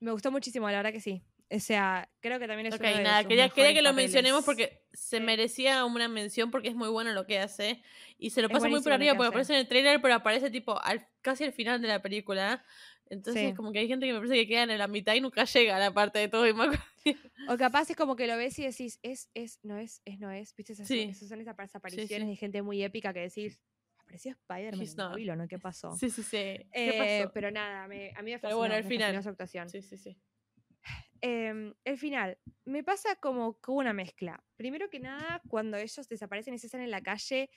me 0.00 0.12
gustó 0.12 0.30
muchísimo, 0.30 0.68
la 0.70 0.78
verdad 0.78 0.92
que 0.92 1.00
sí. 1.00 1.22
O 1.54 1.60
sea, 1.60 2.08
creo 2.20 2.38
que 2.38 2.46
también 2.46 2.66
es 2.68 2.74
Ok, 2.74 2.80
uno 2.80 2.96
de 2.96 3.02
nada, 3.02 3.20
sus 3.20 3.28
quería, 3.28 3.48
quería 3.50 3.74
que 3.74 3.82
lo 3.82 3.92
mencionemos 3.92 4.44
porque 4.44 4.86
se 4.92 5.20
merecía 5.20 5.84
una 5.84 6.08
mención 6.08 6.50
porque 6.50 6.68
es 6.68 6.74
muy 6.74 6.88
bueno 6.88 7.12
lo 7.12 7.26
que 7.26 7.38
hace. 7.38 7.82
Y 8.16 8.30
se 8.30 8.40
lo 8.40 8.46
Es 8.48 8.52
pasa 8.52 8.68
muy 8.68 8.80
por 8.80 8.92
arriba 8.92 9.12
que 9.12 9.16
porque 9.18 9.28
aparece 9.28 9.52
en 9.52 9.58
el 9.60 9.68
trailer, 9.68 10.00
pero 10.00 10.14
aparece 10.14 10.50
tipo 10.50 10.80
al, 10.82 11.06
casi 11.20 11.44
al 11.44 11.52
final 11.52 11.82
de 11.82 11.88
la 11.88 12.00
película. 12.00 12.64
Entonces, 13.10 13.50
Sí. 13.50 13.54
como 13.54 13.72
que 13.72 13.80
hay 13.80 13.88
gente 13.88 14.06
que 14.06 14.12
me 14.14 14.18
parece 14.20 14.36
que 14.36 14.46
queda 14.48 14.62
en 14.62 14.78
la 14.78 14.88
mitad 14.88 15.14
y 15.14 15.20
nunca 15.20 15.44
llega 15.44 15.76
a 15.76 15.78
la 15.78 15.92
parte 15.92 16.18
de 16.20 16.28
todo. 16.28 16.46
O 17.48 17.56
capaz 17.58 17.90
es 17.90 17.96
como 17.96 18.16
que 18.16 18.26
lo 18.26 18.36
ves 18.38 18.58
y 18.58 18.62
decís, 18.64 18.98
es, 19.02 19.28
es, 19.34 19.58
no 19.62 19.76
es, 19.76 20.00
es, 20.06 20.18
no 20.18 20.30
es. 20.30 20.54
¿Viste? 20.56 20.72
Esas, 20.72 20.88
Sí. 20.88 21.00
esas 21.10 21.28
son 21.28 21.40
esas 21.40 21.74
apariciones 21.74 22.08
sí. 22.26 22.30
de 22.30 22.36
gente 22.36 22.62
muy 22.62 22.82
épica 22.82 23.12
que 23.12 23.20
decís, 23.20 23.60
apareció 23.98 24.32
Spider-Man 24.32 24.86
en 25.20 25.38
no, 25.38 25.48
¿qué 25.48 25.58
pasó? 25.58 25.92
Sí, 25.96 26.08
sí, 26.08 26.22
sí. 26.22 26.30
¿Qué 26.30 26.66
Eh, 26.72 27.20
pasó? 27.24 27.32
pero 27.34 27.50
nada, 27.50 27.86
me- 27.88 28.12
a 28.16 28.22
mí 28.22 28.30
me 28.30 28.38
Pero 28.38 28.40
fascinó, 28.40 28.56
bueno, 28.58 28.74
al 28.74 28.84
me 28.84 28.88
final. 28.88 29.22
su 29.22 29.28
actuación. 29.28 29.68
Sí, 29.68 29.82
sí, 29.82 29.98
sí. 29.98 30.16
Em, 31.24 31.72
el 31.84 31.98
final, 31.98 32.36
me 32.64 32.82
pasa 32.82 33.14
como 33.14 33.56
una 33.68 33.92
mezcla. 33.92 34.42
Primero 34.56 34.90
que 34.90 34.98
nada, 34.98 35.40
cuando 35.48 35.76
ellos 35.76 36.08
desaparecen 36.08 36.52
y 36.54 36.58
se 36.58 36.66
están 36.66 36.80
en 36.80 36.90
la 36.90 37.00
calle, 37.00 37.48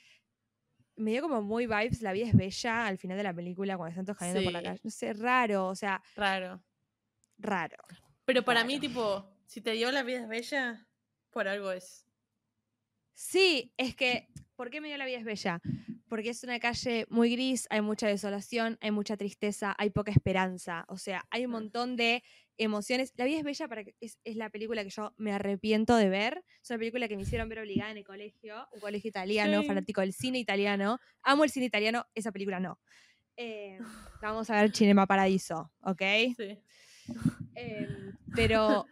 me 0.94 1.10
dio 1.10 1.22
como 1.22 1.42
muy 1.42 1.66
vibes, 1.66 2.00
la 2.00 2.12
vida 2.12 2.28
es 2.28 2.34
bella 2.36 2.86
al 2.86 2.96
final 2.96 3.16
de 3.16 3.24
la 3.24 3.34
película, 3.34 3.76
cuando 3.76 3.90
están 3.90 4.04
todos 4.04 4.18
caminando 4.18 4.44
por 4.44 4.52
la 4.52 4.62
calle. 4.62 4.80
No 4.84 4.90
sé, 4.90 5.12
raro, 5.14 5.66
o 5.66 5.74
sea, 5.74 6.00
Raro. 6.14 6.62
raro. 7.38 7.76
Pero 8.24 8.44
para 8.44 8.62
mí, 8.64 8.78
tipo, 8.78 9.28
si 9.46 9.60
te 9.60 9.72
dio 9.72 9.90
la 9.90 10.04
vida 10.04 10.20
es 10.20 10.28
bella, 10.28 10.88
por 11.30 11.48
algo 11.48 11.72
es. 11.72 12.06
Sí, 13.14 13.72
es 13.76 13.96
que, 13.96 14.28
¿por 14.54 14.70
qué 14.70 14.80
me 14.80 14.88
dio 14.88 14.96
la 14.96 15.06
vida 15.06 15.18
es 15.18 15.24
bella? 15.24 15.60
Porque 16.08 16.30
es 16.30 16.44
una 16.44 16.60
calle 16.60 17.06
muy 17.10 17.30
gris, 17.32 17.66
hay 17.68 17.80
mucha 17.80 18.06
desolación, 18.06 18.78
hay 18.80 18.92
mucha 18.92 19.16
tristeza, 19.16 19.74
hay 19.76 19.90
poca 19.90 20.12
esperanza. 20.12 20.84
O 20.88 20.98
sea, 20.98 21.26
hay 21.30 21.46
un 21.46 21.50
montón 21.50 21.96
de 21.96 22.22
emociones. 22.58 23.12
La 23.16 23.24
vida 23.24 23.38
es 23.38 23.44
bella 23.44 23.68
para 23.68 23.84
que, 23.84 23.94
es, 24.00 24.18
es 24.24 24.36
la 24.36 24.50
película 24.50 24.82
que 24.84 24.90
yo 24.90 25.12
me 25.16 25.32
arrepiento 25.32 25.96
de 25.96 26.08
ver. 26.08 26.44
Es 26.62 26.70
una 26.70 26.78
película 26.78 27.08
que 27.08 27.16
me 27.16 27.22
hicieron 27.22 27.48
ver 27.48 27.58
obligada 27.60 27.90
en 27.90 27.98
el 27.98 28.04
colegio, 28.04 28.66
un 28.72 28.80
colegio 28.80 29.08
italiano, 29.08 29.60
Sí. 29.62 29.66
fanático 29.66 30.00
del 30.00 30.12
cine 30.12 30.38
italiano. 30.38 30.98
Amo 31.22 31.44
el 31.44 31.50
cine 31.50 31.66
italiano, 31.66 32.06
esa 32.14 32.32
película 32.32 32.60
no. 32.60 32.78
Eh, 33.36 33.78
vamos 34.22 34.48
a 34.50 34.60
ver 34.60 34.70
Cinema 34.74 35.06
Paradiso, 35.06 35.70
¿ok? 35.82 36.02
Sí. 36.36 36.58
Em, 37.54 38.12
pero 38.34 38.86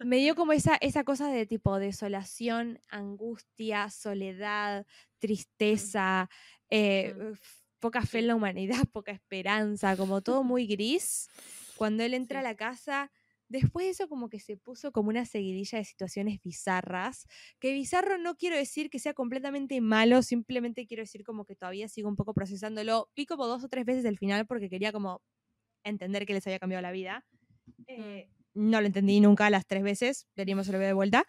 me 0.00 0.16
dio 0.16 0.34
como 0.34 0.52
esa, 0.52 0.76
esa 0.80 1.04
cosa 1.04 1.28
de 1.30 1.46
tipo 1.46 1.78
desolación, 1.78 2.80
angustia, 2.88 3.90
soledad, 3.90 4.86
tristeza, 5.18 6.28
eh, 6.70 7.14
Mm. 7.16 7.32
poca 7.78 8.02
fe 8.02 8.18
en 8.20 8.26
la 8.28 8.34
humanidad, 8.34 8.76
poca 8.92 9.12
esperanza, 9.12 9.96
como 9.96 10.20
todo 10.20 10.42
muy 10.42 10.66
gris. 10.66 11.28
Cuando 11.78 12.02
él 12.04 12.14
entra 12.14 12.40
Sí. 12.40 12.42
a 12.42 12.42
la 12.42 12.56
casa, 12.56 13.12
después 13.48 13.86
de 13.86 13.90
eso 13.92 14.08
como 14.08 14.28
que 14.28 14.40
se 14.40 14.56
puso 14.58 14.92
como 14.92 15.10
una 15.10 15.24
seguidilla 15.26 15.78
de 15.78 15.84
situaciones 15.84 16.40
bizarras, 16.42 17.26
que 17.60 17.72
bizarro 17.72 18.18
no 18.18 18.36
quiero 18.36 18.56
decir 18.56 18.90
que 18.90 18.98
sea 18.98 19.14
completamente 19.14 19.80
malo, 19.80 20.22
simplemente 20.22 20.86
quiero 20.86 21.02
decir 21.04 21.24
como 21.24 21.44
que 21.46 21.56
todavía 21.56 21.88
sigo 21.88 22.08
un 22.08 22.16
poco 22.16 22.34
procesándolo. 22.34 23.10
Vi 23.16 23.26
como 23.26 23.46
dos 23.46 23.64
o 23.64 23.68
tres 23.68 23.84
veces 23.86 24.04
el 24.06 24.18
final 24.18 24.46
porque 24.46 24.68
quería 24.70 24.92
como 24.92 25.22
entender 25.84 26.26
que 26.26 26.34
les 26.34 26.46
había 26.46 26.58
cambiado 26.60 26.82
la 26.82 26.92
vida. 26.92 27.26
Eh, 27.86 28.28
no 28.54 28.80
lo 28.80 28.86
entendí 28.86 29.20
nunca 29.20 29.50
las 29.50 29.66
tres 29.66 29.82
veces, 29.82 30.28
veríamos 30.36 30.66
si 30.66 30.72
lo 30.72 30.78
veo 30.78 30.88
de 30.88 30.92
vuelta. 30.94 31.24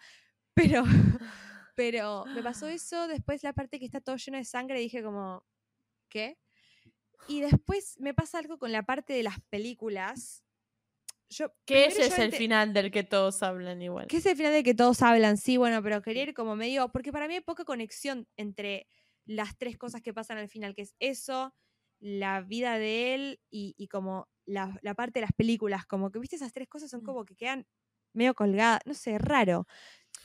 Pero, 0.54 0.82
pero 1.76 2.28
me 2.34 2.42
pasó 2.42 2.68
eso, 2.68 3.08
después 3.08 3.42
la 3.44 3.52
parte 3.54 3.78
que 3.78 3.86
está 3.86 4.00
todo 4.00 4.16
lleno 4.16 4.38
de 4.38 4.44
sangre, 4.44 4.80
dije 4.80 5.02
como, 5.02 5.46
¿qué? 6.10 6.38
Y 7.26 7.40
después 7.40 7.96
me 8.00 8.14
pasa 8.14 8.38
algo 8.38 8.58
con 8.58 8.72
la 8.72 8.82
parte 8.84 9.12
de 9.12 9.22
las 9.22 9.40
películas. 9.50 10.44
Yo, 11.28 11.52
Que 11.64 11.86
ese 11.86 12.06
es 12.06 12.18
el 12.18 12.32
final 12.32 12.72
del 12.72 12.90
que 12.90 13.04
todos 13.04 13.42
hablan 13.44 13.80
igual. 13.82 14.08
que 14.08 14.16
es 14.16 14.26
el 14.26 14.36
final 14.36 14.52
de 14.52 14.64
que 14.64 14.74
todos 14.74 15.00
hablan, 15.02 15.36
sí, 15.36 15.56
bueno, 15.56 15.80
pero 15.82 16.02
quería 16.02 16.24
ir 16.24 16.34
como 16.34 16.56
medio, 16.56 16.88
porque 16.90 17.12
para 17.12 17.28
mí 17.28 17.34
hay 17.34 17.40
poca 17.40 17.64
conexión 17.64 18.26
entre 18.36 18.88
las 19.26 19.56
tres 19.56 19.78
cosas 19.78 20.02
que 20.02 20.12
pasan 20.12 20.38
al 20.38 20.48
final, 20.48 20.74
que 20.74 20.82
es 20.82 20.96
eso, 20.98 21.54
la 22.00 22.40
vida 22.40 22.78
de 22.78 23.14
él 23.14 23.40
y, 23.48 23.74
y 23.78 23.86
como 23.86 24.28
la, 24.44 24.76
la 24.82 24.94
parte 24.94 25.20
de 25.20 25.26
las 25.26 25.32
películas, 25.32 25.86
como 25.86 26.10
que, 26.10 26.18
viste, 26.18 26.34
esas 26.34 26.52
tres 26.52 26.66
cosas 26.68 26.90
son 26.90 27.02
Mm. 27.02 27.04
como 27.04 27.24
que 27.24 27.36
quedan 27.36 27.68
medio 28.12 28.34
colgadas, 28.34 28.80
no 28.86 28.94
sé, 28.94 29.16
raro. 29.18 29.66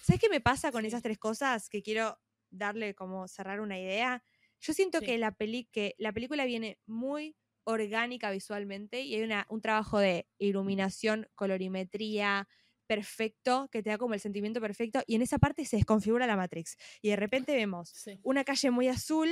¿Sabes 0.02 0.20
qué 0.22 0.30
me 0.30 0.42
pasa 0.42 0.72
con 0.72 0.86
esas 0.86 1.04
tres 1.04 1.20
cosas? 1.20 1.70
Que 1.70 1.84
quiero 1.84 2.20
darle 2.50 2.96
como 2.96 3.28
cerrar 3.28 3.60
una 3.62 3.78
idea. 3.80 4.24
Yo 4.66 4.74
siento 4.74 5.00
Sí. 5.00 5.06
que, 5.06 5.18
la 5.20 5.32
peli 5.32 5.66
que 5.72 5.94
la 6.00 6.12
película 6.12 6.44
viene 6.46 6.80
muy 6.88 7.36
orgánica 7.66 8.32
visualmente 8.32 9.02
y 9.02 9.14
hay 9.16 9.22
una, 9.24 9.46
un 9.50 9.62
trabajo 9.62 10.00
de 10.00 10.28
iluminación, 10.40 11.28
colorimetría 11.36 12.48
perfecto, 12.88 13.70
que 13.72 13.84
te 13.84 13.92
da 13.92 13.98
como 14.00 14.16
el 14.16 14.20
sentimiento 14.20 14.60
perfecto, 14.62 15.02
y 15.06 15.16
en 15.16 15.22
esa 15.22 15.38
parte 15.38 15.66
se 15.66 15.76
desconfigura 15.78 16.26
la 16.28 16.36
Matrix. 16.36 16.78
Y 17.04 17.10
de 17.10 17.16
repente 17.16 17.56
vemos 17.56 17.94
Sí. 17.94 18.20
una 18.24 18.44
calle 18.44 18.72
muy 18.72 18.88
azul, 18.88 19.30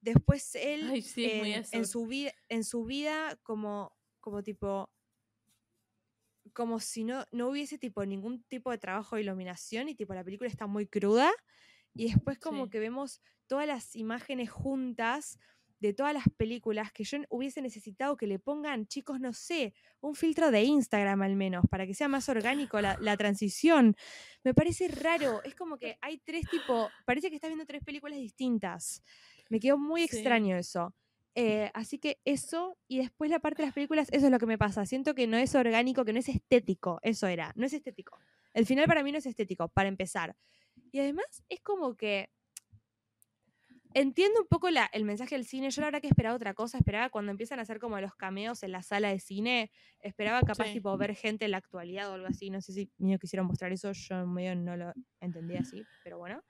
después 0.00 0.54
él 0.54 0.88
Ay, 0.90 1.02
sí, 1.02 1.24
es 1.26 1.34
muy 1.34 1.52
en, 1.72 1.84
su 1.84 2.06
vida, 2.06 2.32
en 2.48 2.62
su 2.64 2.84
vida 2.84 3.36
como, 3.42 3.96
como 4.20 4.42
tipo 4.42 4.88
como 6.52 6.80
si 6.80 7.04
no, 7.04 7.24
no 7.32 7.48
hubiese 7.48 7.78
tipo 7.78 8.04
ningún 8.06 8.42
tipo 8.44 8.70
de 8.70 8.78
trabajo 8.78 9.16
de 9.16 9.22
iluminación 9.22 9.88
y 9.88 9.94
tipo 9.94 10.14
la 10.14 10.24
película 10.24 10.48
está 10.48 10.66
muy 10.66 10.86
cruda 10.86 11.30
y 12.04 12.12
después 12.12 12.38
como 12.38 12.64
Sí. 12.64 12.70
que 12.70 12.78
vemos 12.80 13.20
todas 13.46 13.66
las 13.66 13.96
imágenes 13.96 14.50
juntas 14.50 15.38
de 15.80 15.94
todas 15.94 16.12
las 16.12 16.24
películas 16.36 16.92
que 16.92 17.04
yo 17.04 17.18
hubiese 17.30 17.62
necesitado 17.62 18.16
que 18.16 18.26
le 18.26 18.38
pongan, 18.38 18.86
chicos, 18.86 19.18
no 19.18 19.32
sé, 19.32 19.72
un 20.00 20.14
filtro 20.14 20.50
de 20.50 20.62
Instagram 20.62 21.22
al 21.22 21.36
menos, 21.36 21.64
para 21.70 21.86
que 21.86 21.94
sea 21.94 22.06
más 22.06 22.28
orgánico 22.28 22.80
la, 22.82 22.98
la 23.00 23.16
transición. 23.16 23.96
Me 24.44 24.52
parece 24.52 24.88
raro, 24.88 25.42
es 25.42 25.54
como 25.54 25.78
que 25.78 25.96
hay 26.02 26.18
tres 26.18 26.44
tipo, 26.50 26.90
parece 27.06 27.30
que 27.30 27.36
estás 27.36 27.48
viendo 27.48 27.64
tres 27.64 27.82
películas 27.82 28.18
distintas. 28.18 29.02
Me 29.48 29.58
quedó 29.58 29.78
muy 29.78 30.06
Sí. 30.06 30.16
extraño 30.16 30.56
eso. 30.58 30.94
Eh, 31.34 31.70
así 31.72 31.98
que 31.98 32.18
eso, 32.26 32.76
y 32.86 32.98
después 32.98 33.30
la 33.30 33.38
parte 33.38 33.62
de 33.62 33.66
las 33.68 33.74
películas, 33.74 34.08
eso 34.12 34.26
es 34.26 34.32
lo 34.32 34.38
que 34.38 34.46
me 34.46 34.58
pasa. 34.58 34.84
Siento 34.84 35.14
que 35.14 35.26
no 35.26 35.38
es 35.38 35.54
orgánico, 35.54 36.04
que 36.04 36.12
no 36.12 36.18
es 36.18 36.28
estético. 36.28 36.98
Eso 37.02 37.26
era, 37.26 37.52
no 37.56 37.64
es 37.64 37.72
estético. 37.72 38.18
El 38.52 38.66
final 38.66 38.86
para 38.86 39.02
mí 39.02 39.12
no 39.12 39.18
es 39.18 39.26
estético, 39.26 39.68
para 39.68 39.88
empezar. 39.88 40.36
Y 40.92 41.00
además 41.00 41.44
es 41.48 41.60
como 41.60 41.96
que 41.96 42.30
entiendo 43.94 44.40
un 44.40 44.46
poco 44.46 44.70
la- 44.70 44.88
el 44.92 45.04
mensaje 45.04 45.34
del 45.34 45.44
cine. 45.44 45.70
Yo 45.70 45.80
la 45.82 45.88
verdad 45.88 46.00
que 46.00 46.08
esperaba 46.08 46.36
otra 46.36 46.54
cosa. 46.54 46.78
Esperaba 46.78 47.10
cuando 47.10 47.32
empiezan 47.32 47.58
a 47.58 47.62
hacer 47.62 47.80
como 47.80 48.00
los 48.00 48.14
cameos 48.14 48.62
en 48.62 48.72
la 48.72 48.82
sala 48.82 49.08
de 49.08 49.18
cine. 49.18 49.70
Esperaba 50.00 50.40
capaz 50.42 50.66
Sí. 50.68 50.74
tipo 50.74 50.96
ver 50.96 51.14
gente 51.16 51.44
en 51.44 51.50
la 51.52 51.56
actualidad 51.58 52.08
o 52.10 52.14
algo 52.14 52.26
así. 52.28 52.50
No 52.50 52.60
sé 52.60 52.72
si 52.72 52.90
medio 52.98 53.18
quisieron 53.18 53.46
mostrar 53.46 53.72
eso. 53.72 53.90
Yo 53.92 54.26
medio 54.26 54.54
no 54.54 54.76
lo 54.76 54.92
entendí 55.20 55.56
así, 55.56 55.84
pero 56.04 56.18
bueno. 56.18 56.42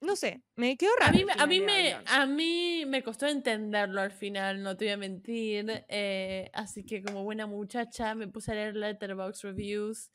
No 0.00 0.16
sé, 0.16 0.42
me 0.56 0.76
quedó 0.76 0.90
raro. 0.98 1.10
A 1.10 1.12
mí, 1.12 1.24
a, 1.38 1.46
mí 1.46 1.60
me, 1.60 1.92
a 2.06 2.26
mí 2.26 2.84
me 2.84 3.04
costó 3.04 3.28
entenderlo 3.28 4.00
al 4.00 4.10
final, 4.10 4.60
no 4.60 4.76
te 4.76 4.86
voy 4.86 4.92
a 4.94 4.96
mentir. 4.96 5.84
eh, 5.88 6.50
así 6.52 6.84
que 6.84 7.00
como 7.00 7.22
buena 7.22 7.46
muchacha 7.46 8.16
me 8.16 8.26
puse 8.26 8.50
a 8.50 8.54
leer 8.56 8.74
Letterboxd 8.74 9.44
Reviews 9.44 10.10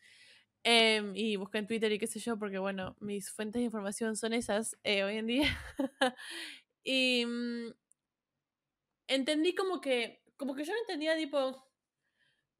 em, 0.63 1.15
y 1.15 1.35
busqué 1.35 1.59
en 1.59 1.67
Twitter 1.67 1.91
y 1.91 1.99
qué 1.99 2.07
sé 2.07 2.19
yo, 2.19 2.37
porque 2.37 2.59
bueno, 2.59 2.95
mis 2.99 3.31
fuentes 3.31 3.59
de 3.59 3.65
información 3.65 4.15
son 4.15 4.33
esas 4.33 4.77
eh, 4.83 5.03
hoy 5.03 5.17
en 5.17 5.27
día. 5.27 5.59
y 6.83 7.25
mm, 7.25 7.71
entendí 9.07 9.55
como 9.55 9.81
que, 9.81 10.21
como 10.37 10.55
que 10.55 10.63
yo 10.65 10.73
no 10.73 10.79
entendía 10.79 11.15
tipo, 11.17 11.65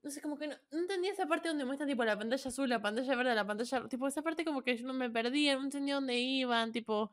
no 0.04 0.12
sé, 0.12 0.22
como 0.22 0.38
que 0.38 0.48
no, 0.48 0.56
no 0.72 0.80
entendía 0.80 1.12
esa 1.14 1.28
parte 1.28 1.48
donde 1.50 1.66
muestran 1.66 1.90
tipo 1.90 2.04
la 2.04 2.18
pantalla 2.18 2.50
azul, 2.50 2.70
la 2.70 2.82
pantalla 2.82 3.16
verde, 3.16 3.36
la 3.36 3.48
pantalla, 3.48 3.88
tipo 3.88 4.08
esa 4.08 4.22
parte 4.22 4.46
como 4.46 4.62
que 4.64 4.76
yo 4.78 4.86
no 4.86 4.94
me 4.94 5.10
perdía, 5.10 5.56
no 5.56 5.64
entendía 5.64 5.96
dónde 5.96 6.18
iban, 6.20 6.72
tipo, 6.74 7.12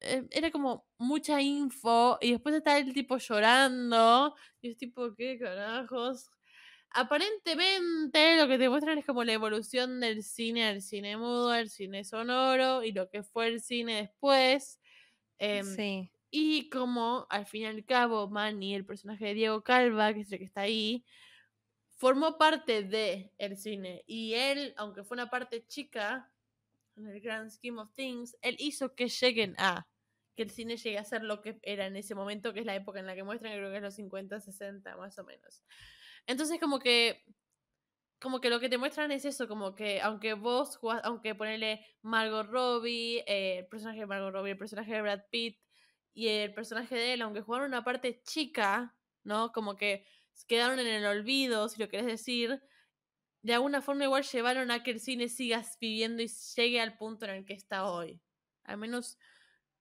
eh, 0.00 0.26
era 0.30 0.50
como 0.50 0.86
mucha 0.98 1.40
info 1.42 2.18
y 2.20 2.32
después 2.32 2.54
está 2.54 2.78
el 2.78 2.94
tipo 2.94 3.18
llorando 3.18 4.34
y 4.62 4.70
es 4.70 4.76
tipo, 4.76 5.14
¿qué 5.14 5.38
carajos? 5.38 6.30
Aparentemente 6.92 8.36
lo 8.36 8.48
que 8.48 8.58
te 8.58 8.68
muestran 8.68 8.98
es 8.98 9.06
como 9.06 9.22
la 9.22 9.32
evolución 9.32 10.00
del 10.00 10.24
cine 10.24 10.66
al 10.66 10.82
cine 10.82 11.16
mudo, 11.16 11.50
al 11.50 11.68
cine 11.70 12.02
sonoro 12.04 12.82
y 12.82 12.90
lo 12.92 13.08
que 13.08 13.22
fue 13.22 13.46
el 13.48 13.60
cine 13.60 13.96
después. 13.96 14.80
em, 15.38 15.66
Sí. 15.76 16.10
y 16.30 16.68
como 16.70 17.26
al 17.30 17.46
fin 17.46 17.62
y 17.62 17.66
al 17.66 17.84
cabo 17.86 18.28
Manny, 18.30 18.74
el 18.74 18.86
personaje 18.86 19.26
de 19.26 19.34
Diego 19.34 19.62
Calva, 19.64 20.14
que 20.14 20.20
es 20.20 20.32
el 20.32 20.38
que 20.38 20.44
está 20.44 20.62
ahí, 20.62 21.04
formó 21.88 22.38
parte 22.38 22.82
de 22.84 23.32
el 23.38 23.56
cine. 23.58 24.04
Y 24.06 24.34
él, 24.34 24.74
aunque 24.78 25.04
fue 25.04 25.16
una 25.16 25.30
parte 25.30 25.66
chica, 25.66 26.32
en 26.96 27.06
el 27.08 27.20
grand 27.20 27.50
scheme 27.50 27.80
of 27.82 27.94
things, 27.94 28.36
él 28.42 28.56
hizo 28.60 28.94
que 28.94 29.08
lleguen 29.08 29.54
a 29.58 29.88
que 30.36 30.42
el 30.44 30.50
cine 30.50 30.76
llegue 30.76 30.98
a 30.98 31.04
ser 31.04 31.22
lo 31.24 31.40
que 31.42 31.58
era 31.62 31.86
en 31.86 31.96
ese 31.96 32.14
momento, 32.14 32.52
que 32.54 32.60
es 32.60 32.66
la 32.66 32.76
época 32.76 33.00
en 33.00 33.06
la 33.06 33.14
que 33.14 33.24
muestran, 33.24 33.52
creo 33.54 33.70
que 33.70 33.76
es 33.78 33.82
los 33.82 33.94
50, 33.96 34.40
60, 34.40 34.96
más 34.96 35.18
o 35.18 35.24
menos. 35.24 35.64
Entonces, 36.26 36.60
como 36.60 36.78
que 36.78 37.24
como 38.20 38.40
que 38.40 38.50
lo 38.50 38.60
que 38.60 38.68
te 38.68 38.78
muestran 38.78 39.10
es 39.12 39.24
eso, 39.24 39.48
como 39.48 39.74
que 39.74 40.00
aunque 40.02 40.34
vos 40.34 40.76
jugás, 40.76 41.00
aunque 41.04 41.34
ponerle 41.34 41.84
Margot 42.02 42.46
Robbie, 42.46 43.24
eh, 43.26 43.58
el 43.60 43.66
personaje 43.66 44.00
de 44.00 44.06
Margot 44.06 44.32
Robbie, 44.32 44.52
el 44.52 44.58
personaje 44.58 44.92
de 44.92 45.02
Brad 45.02 45.22
Pitt 45.30 45.58
y 46.12 46.28
el 46.28 46.52
personaje 46.52 46.94
de 46.94 47.14
él, 47.14 47.22
aunque 47.22 47.40
jugaron 47.40 47.68
una 47.68 47.82
parte 47.84 48.22
chica, 48.22 48.94
¿no? 49.24 49.52
Como 49.52 49.76
que 49.76 50.04
quedaron 50.46 50.78
en 50.80 50.86
el 50.86 51.06
olvido, 51.06 51.68
si 51.68 51.80
lo 51.80 51.88
querés 51.88 52.06
decir, 52.06 52.62
de 53.42 53.54
alguna 53.54 53.80
forma 53.80 54.04
igual 54.04 54.24
llevaron 54.24 54.70
a 54.70 54.82
que 54.82 54.90
el 54.92 55.00
cine 55.00 55.28
siga 55.28 55.64
viviendo 55.80 56.22
y 56.22 56.28
llegue 56.56 56.80
al 56.80 56.96
punto 56.98 57.24
en 57.24 57.32
el 57.32 57.44
que 57.46 57.54
está 57.54 57.86
hoy. 57.86 58.20
Al 58.64 58.76
menos 58.76 59.18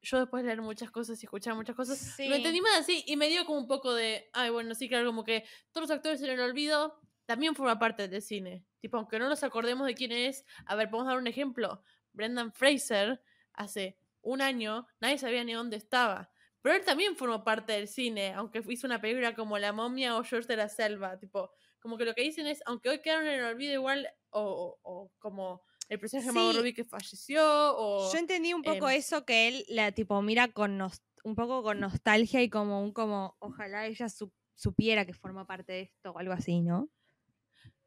yo 0.02 0.20
después 0.20 0.44
de 0.44 0.48
leer 0.48 0.62
muchas 0.62 0.92
cosas 0.92 1.22
y 1.22 1.26
escuchar 1.26 1.56
muchas 1.56 1.76
cosas, 1.76 1.98
Sí. 2.00 2.28
lo 2.28 2.36
entendí 2.36 2.62
más 2.62 2.80
así 2.80 3.04
y 3.08 3.16
me 3.18 3.28
dio 3.30 3.46
como 3.46 3.60
un 3.60 3.68
poco 3.68 3.94
de, 3.94 4.30
ay, 4.34 4.50
bueno, 4.50 4.74
sí, 4.76 4.88
claro, 4.90 5.08
como 5.08 5.24
que 5.24 5.44
todos 5.72 5.90
los 5.90 5.96
actores 5.96 6.22
en 6.22 6.30
el 6.30 6.40
olvido 6.40 7.00
también 7.26 7.54
forman 7.56 7.78
parte 7.80 8.08
del 8.08 8.22
cine. 8.22 8.66
Tipo, 8.80 8.98
aunque 8.98 9.20
no 9.20 9.28
nos 9.30 9.44
acordemos 9.44 9.86
de 9.86 9.94
quién 9.96 10.12
es, 10.12 10.46
a 10.66 10.76
ver, 10.76 10.90
podemos 10.90 11.08
dar 11.12 11.18
un 11.20 11.28
ejemplo. 11.28 11.84
Brendan 12.14 12.52
Fraser, 12.54 13.22
hace 13.54 14.00
un 14.22 14.42
año, 14.42 14.88
nadie 15.00 15.18
sabía 15.18 15.44
ni 15.44 15.54
dónde 15.54 15.78
estaba. 15.78 16.32
Pero 16.62 16.76
él 16.76 16.84
también 16.84 17.16
formó 17.16 17.44
parte 17.44 17.74
del 17.74 17.88
cine, 17.88 18.34
aunque 18.34 18.62
hizo 18.68 18.88
una 18.88 19.00
película 19.00 19.36
como 19.36 19.58
La 19.58 19.72
momia 19.74 20.18
o 20.18 20.24
George 20.24 20.48
de 20.48 20.58
la 20.58 20.70
Selva. 20.70 21.18
Tipo, 21.20 21.52
como 21.80 21.98
que 21.98 22.04
lo 22.06 22.14
que 22.16 22.22
dicen 22.24 22.48
es, 22.48 22.62
aunque 22.66 22.90
hoy 22.90 23.02
quedaron 23.02 23.28
en 23.28 23.40
el 23.40 23.46
olvido 23.46 23.74
igual, 23.74 24.10
o, 24.32 24.42
o- 24.42 24.80
o 24.84 25.12
como 25.20 25.62
el 25.90 26.00
personaje 26.00 26.28
de 26.28 26.34
Margot 26.34 26.52
Sí. 26.54 26.58
Robbie 26.60 26.74
que 26.74 26.86
falleció, 26.86 27.42
o... 27.78 28.12
Yo 28.12 28.18
entendí 28.20 28.54
un 28.54 28.62
poco 28.64 28.90
em, 28.90 28.96
eso 28.98 29.26
que 29.26 29.48
él 29.48 29.66
la 29.70 29.92
tipo 29.92 30.22
mira 30.22 30.48
con 30.48 30.78
nos- 30.78 31.02
un 31.24 31.36
poco 31.36 31.64
con 31.64 31.80
nostalgia 31.80 32.42
y 32.42 32.50
como 32.50 32.82
un 32.82 32.94
como 32.94 33.36
ojalá 33.40 33.86
ella 33.88 34.08
su- 34.08 34.32
supiera 34.56 35.06
que 35.06 35.14
forma 35.14 35.46
parte 35.46 35.72
de 35.74 35.82
esto 35.82 36.12
o 36.12 36.18
algo 36.20 36.34
así, 36.34 36.62
¿no? 36.62 36.90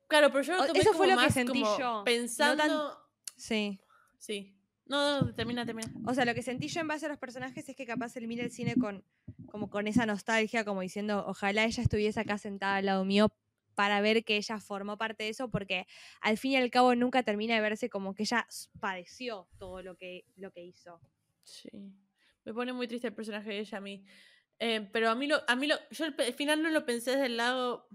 Claro, 0.09 0.30
pero 0.30 0.42
yo 0.42 0.57
lo 0.57 0.66
tomé 0.66 0.80
eso 0.80 0.92
fue 0.92 1.09
como 1.09 1.20
lo 1.20 1.26
que 1.26 1.32
sentí 1.32 1.62
como 1.62 1.78
yo, 1.78 1.84
no 1.90 1.94
tan- 1.96 2.05
Pensando... 2.05 2.98
Sí. 3.36 3.80
Sí. 4.18 4.55
No, 4.84 5.22
no, 5.22 5.34
termina, 5.34 5.64
termina. 5.64 5.90
O 6.07 6.12
sea, 6.12 6.24
lo 6.24 6.34
que 6.34 6.42
sentí 6.42 6.68
yo 6.68 6.80
en 6.80 6.88
base 6.88 7.07
a 7.07 7.09
los 7.09 7.18
personajes 7.18 7.66
es 7.68 7.74
que 7.76 7.86
capaz 7.86 8.14
él 8.16 8.26
mira 8.28 8.44
el 8.44 8.50
cine 8.50 8.74
con 8.76 9.05
como 9.46 9.70
con 9.70 9.86
esa 9.86 10.07
nostalgia, 10.07 10.64
como 10.64 10.80
diciendo, 10.82 11.24
ojalá 11.26 11.64
ella 11.64 11.82
estuviese 11.82 12.20
acá 12.20 12.36
sentada 12.38 12.76
al 12.76 12.86
lado 12.86 13.05
mío 13.05 13.32
para 13.74 14.00
ver 14.00 14.24
que 14.24 14.36
ella 14.36 14.58
formó 14.60 14.98
parte 14.98 15.24
de 15.24 15.30
eso, 15.30 15.50
porque 15.50 15.86
al 16.20 16.38
fin 16.38 16.52
y 16.52 16.56
al 16.56 16.70
cabo 16.70 16.94
nunca 16.94 17.22
termina 17.22 17.54
de 17.54 17.60
verse 17.60 17.88
como 17.88 18.14
que 18.14 18.24
ella 18.24 18.46
padeció 18.80 19.48
todo 19.58 19.82
lo 19.82 19.96
que, 19.96 20.24
lo 20.36 20.50
que 20.50 20.62
hizo. 20.62 21.00
Sí. 21.42 21.70
Me 22.44 22.52
pone 22.52 22.72
muy 22.72 22.88
triste 22.88 23.08
el 23.08 23.14
personaje 23.14 23.50
de 23.50 23.58
ella 23.60 23.78
a 23.78 23.80
mí. 23.80 24.04
Eh, 24.58 24.88
pero 24.92 25.10
a 25.10 25.14
mí 25.14 25.26
lo, 25.26 25.42
a 25.48 25.56
mí 25.56 25.66
lo, 25.66 25.76
yo 25.90 26.04
al 26.04 26.34
final 26.34 26.62
no 26.62 26.70
lo 26.70 26.86
pensé 26.86 27.12
desde 27.12 27.26
el 27.26 27.36
lado, 27.36 27.88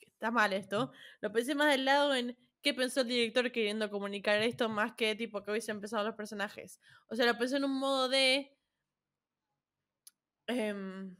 está 0.00 0.30
mal 0.30 0.52
esto, 0.52 0.92
lo 1.20 1.32
pensé 1.32 1.54
más 1.54 1.70
del 1.70 1.86
lado 1.86 2.14
en 2.14 2.36
qué 2.60 2.74
pensó 2.74 3.02
el 3.02 3.08
director 3.08 3.50
queriendo 3.52 3.90
comunicar 3.90 4.42
esto 4.42 4.68
más 4.68 4.94
que 4.94 5.14
tipo 5.14 5.42
que 5.42 5.50
hubiesen 5.50 5.76
empezado 5.76 6.04
los 6.04 6.14
personajes. 6.14 6.80
O 7.08 7.16
sea, 7.16 7.26
lo 7.26 7.38
pensé 7.38 7.56
en 7.56 7.64
un 7.64 7.78
modo 7.78 8.08
de, 8.08 8.54
em, 10.46 11.16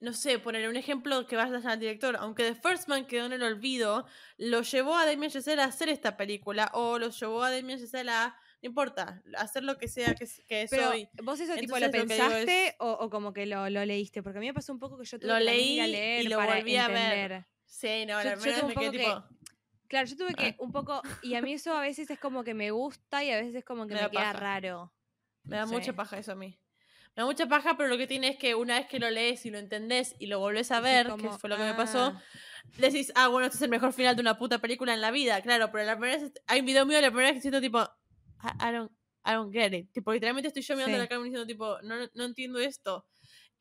no 0.00 0.12
sé, 0.14 0.38
poner 0.38 0.68
un 0.68 0.76
ejemplo 0.76 1.26
que 1.26 1.36
vaya 1.36 1.60
al 1.70 1.78
director, 1.78 2.16
aunque 2.16 2.42
The 2.44 2.54
First 2.54 2.88
Man 2.88 3.06
quedó 3.06 3.26
en 3.26 3.32
el 3.34 3.42
olvido, 3.42 4.06
lo 4.38 4.62
llevó 4.62 4.96
a 4.96 5.06
Damien 5.06 5.30
Chazelle 5.30 5.60
a 5.62 5.66
hacer 5.66 5.88
esta 5.90 6.16
película 6.16 6.70
o 6.74 6.98
lo 6.98 7.10
llevó 7.10 7.42
a 7.42 7.50
Damien 7.50 7.78
Chazelle 7.78 8.10
a, 8.10 8.28
no 8.62 8.66
importa, 8.68 9.22
hacer 9.36 9.62
lo 9.64 9.76
que 9.78 9.88
sea 9.88 10.14
que, 10.14 10.26
que 10.48 10.66
Pero 10.70 10.88
soy. 10.88 11.08
vos 11.22 11.38
eso 11.40 11.54
tipo 11.54 11.76
Entonces, 11.76 11.86
lo 11.86 11.92
que 11.92 12.06
pensaste 12.06 12.66
es- 12.68 12.74
o, 12.78 12.90
o 12.92 13.10
como 13.10 13.32
que 13.32 13.44
lo, 13.46 13.68
lo 13.68 13.84
leíste, 13.84 14.22
porque 14.22 14.38
a 14.38 14.40
mí 14.40 14.46
me 14.46 14.54
pasó 14.54 14.72
un 14.72 14.78
poco 14.78 14.96
que 14.98 15.04
yo 15.04 15.18
tuve 15.18 15.28
Lo 15.28 15.36
que 15.36 15.42
ir 15.42 15.48
a 15.50 15.52
leí 15.52 15.80
y 15.80 15.92
leer 15.92 16.24
lo 16.30 16.36
para 16.38 16.56
volví 16.56 16.76
a 16.76 16.88
ver. 16.88 17.46
Sí, 17.66 18.04
no, 18.06 18.22
Yo- 18.22 18.30
la 18.30 18.36
primera 18.36 18.56
vez 18.56 18.64
me 18.66 18.74
quedé 18.74 18.90
tipo. 18.98 19.24
Claro, 19.86 20.06
yo 20.06 20.16
tuve 20.16 20.34
que 20.34 20.54
un 20.60 20.70
poco, 20.72 21.02
y 21.22 21.34
a 21.34 21.42
mí 21.42 21.52
eso 21.52 21.74
a 21.76 21.80
veces 21.80 22.08
es 22.10 22.18
como 22.18 22.44
que 22.44 22.54
me 22.54 22.70
gusta 22.70 23.24
y 23.24 23.30
a 23.32 23.36
veces 23.38 23.54
es 23.56 23.64
como 23.64 23.86
que 23.86 23.94
Me 23.94 24.00
me, 24.00 24.02
da 24.02 24.10
queda 24.10 24.20
paja. 24.32 24.32
raro. 24.40 24.94
Me 25.42 25.56
da 25.56 25.66
Sí. 25.66 25.72
mucha 25.72 25.92
paja 25.94 26.16
eso 26.18 26.32
a 26.32 26.36
mí. 26.36 26.58
Me 27.16 27.22
da 27.22 27.26
mucha 27.26 27.46
paja, 27.46 27.76
pero 27.76 27.88
lo 27.88 27.98
que 27.98 28.06
tiene 28.06 28.28
es 28.28 28.36
que 28.38 28.54
una 28.54 28.78
vez 28.78 28.86
que 28.86 28.98
lo 29.00 29.10
lees 29.10 29.44
y 29.44 29.50
lo 29.50 29.58
entendés 29.58 30.14
y 30.18 30.26
lo 30.26 30.38
volvés 30.38 30.70
a 30.70 30.80
ver, 30.80 31.08
como, 31.08 31.30
que 31.32 31.38
fue 31.38 31.50
lo 31.50 31.56
que 31.56 31.64
me 31.64 31.74
pasó, 31.74 32.14
"Ah". 32.14 32.22
decís, 32.78 33.12
ah, 33.16 33.28
bueno, 33.28 33.46
este 33.46 33.56
es 33.56 33.62
el 33.62 33.70
mejor 33.70 33.92
final 33.92 34.14
de 34.14 34.22
una 34.22 34.38
puta 34.38 34.58
película 34.60 34.94
en 34.94 35.00
la 35.00 35.10
vida, 35.10 35.40
claro, 35.42 35.70
pero 35.72 35.84
la 35.84 35.98
primera 35.98 36.20
vez, 36.22 36.32
hay 36.46 36.60
un 36.60 36.66
video 36.66 36.86
mío 36.86 36.96
de 36.96 37.02
la 37.02 37.08
primera 37.10 37.28
vez 37.30 37.36
que 37.36 37.40
siento 37.42 37.60
tipo, 37.60 37.80
I, 38.42 38.68
I 38.68 38.72
don't, 38.72 38.92
I 39.26 39.32
don't 39.32 39.52
get 39.52 39.72
it. 39.72 39.90
Tipo, 39.92 40.12
literalmente 40.12 40.48
estoy 40.48 40.62
yo 40.62 40.74
mirando 40.76 40.96
Sí. 40.96 41.00
la 41.02 41.08
cámara 41.08 41.24
diciendo 41.24 41.46
tipo, 41.46 41.78
no, 41.82 41.96
no 42.14 42.24
entiendo 42.24 42.58
esto. 42.60 43.06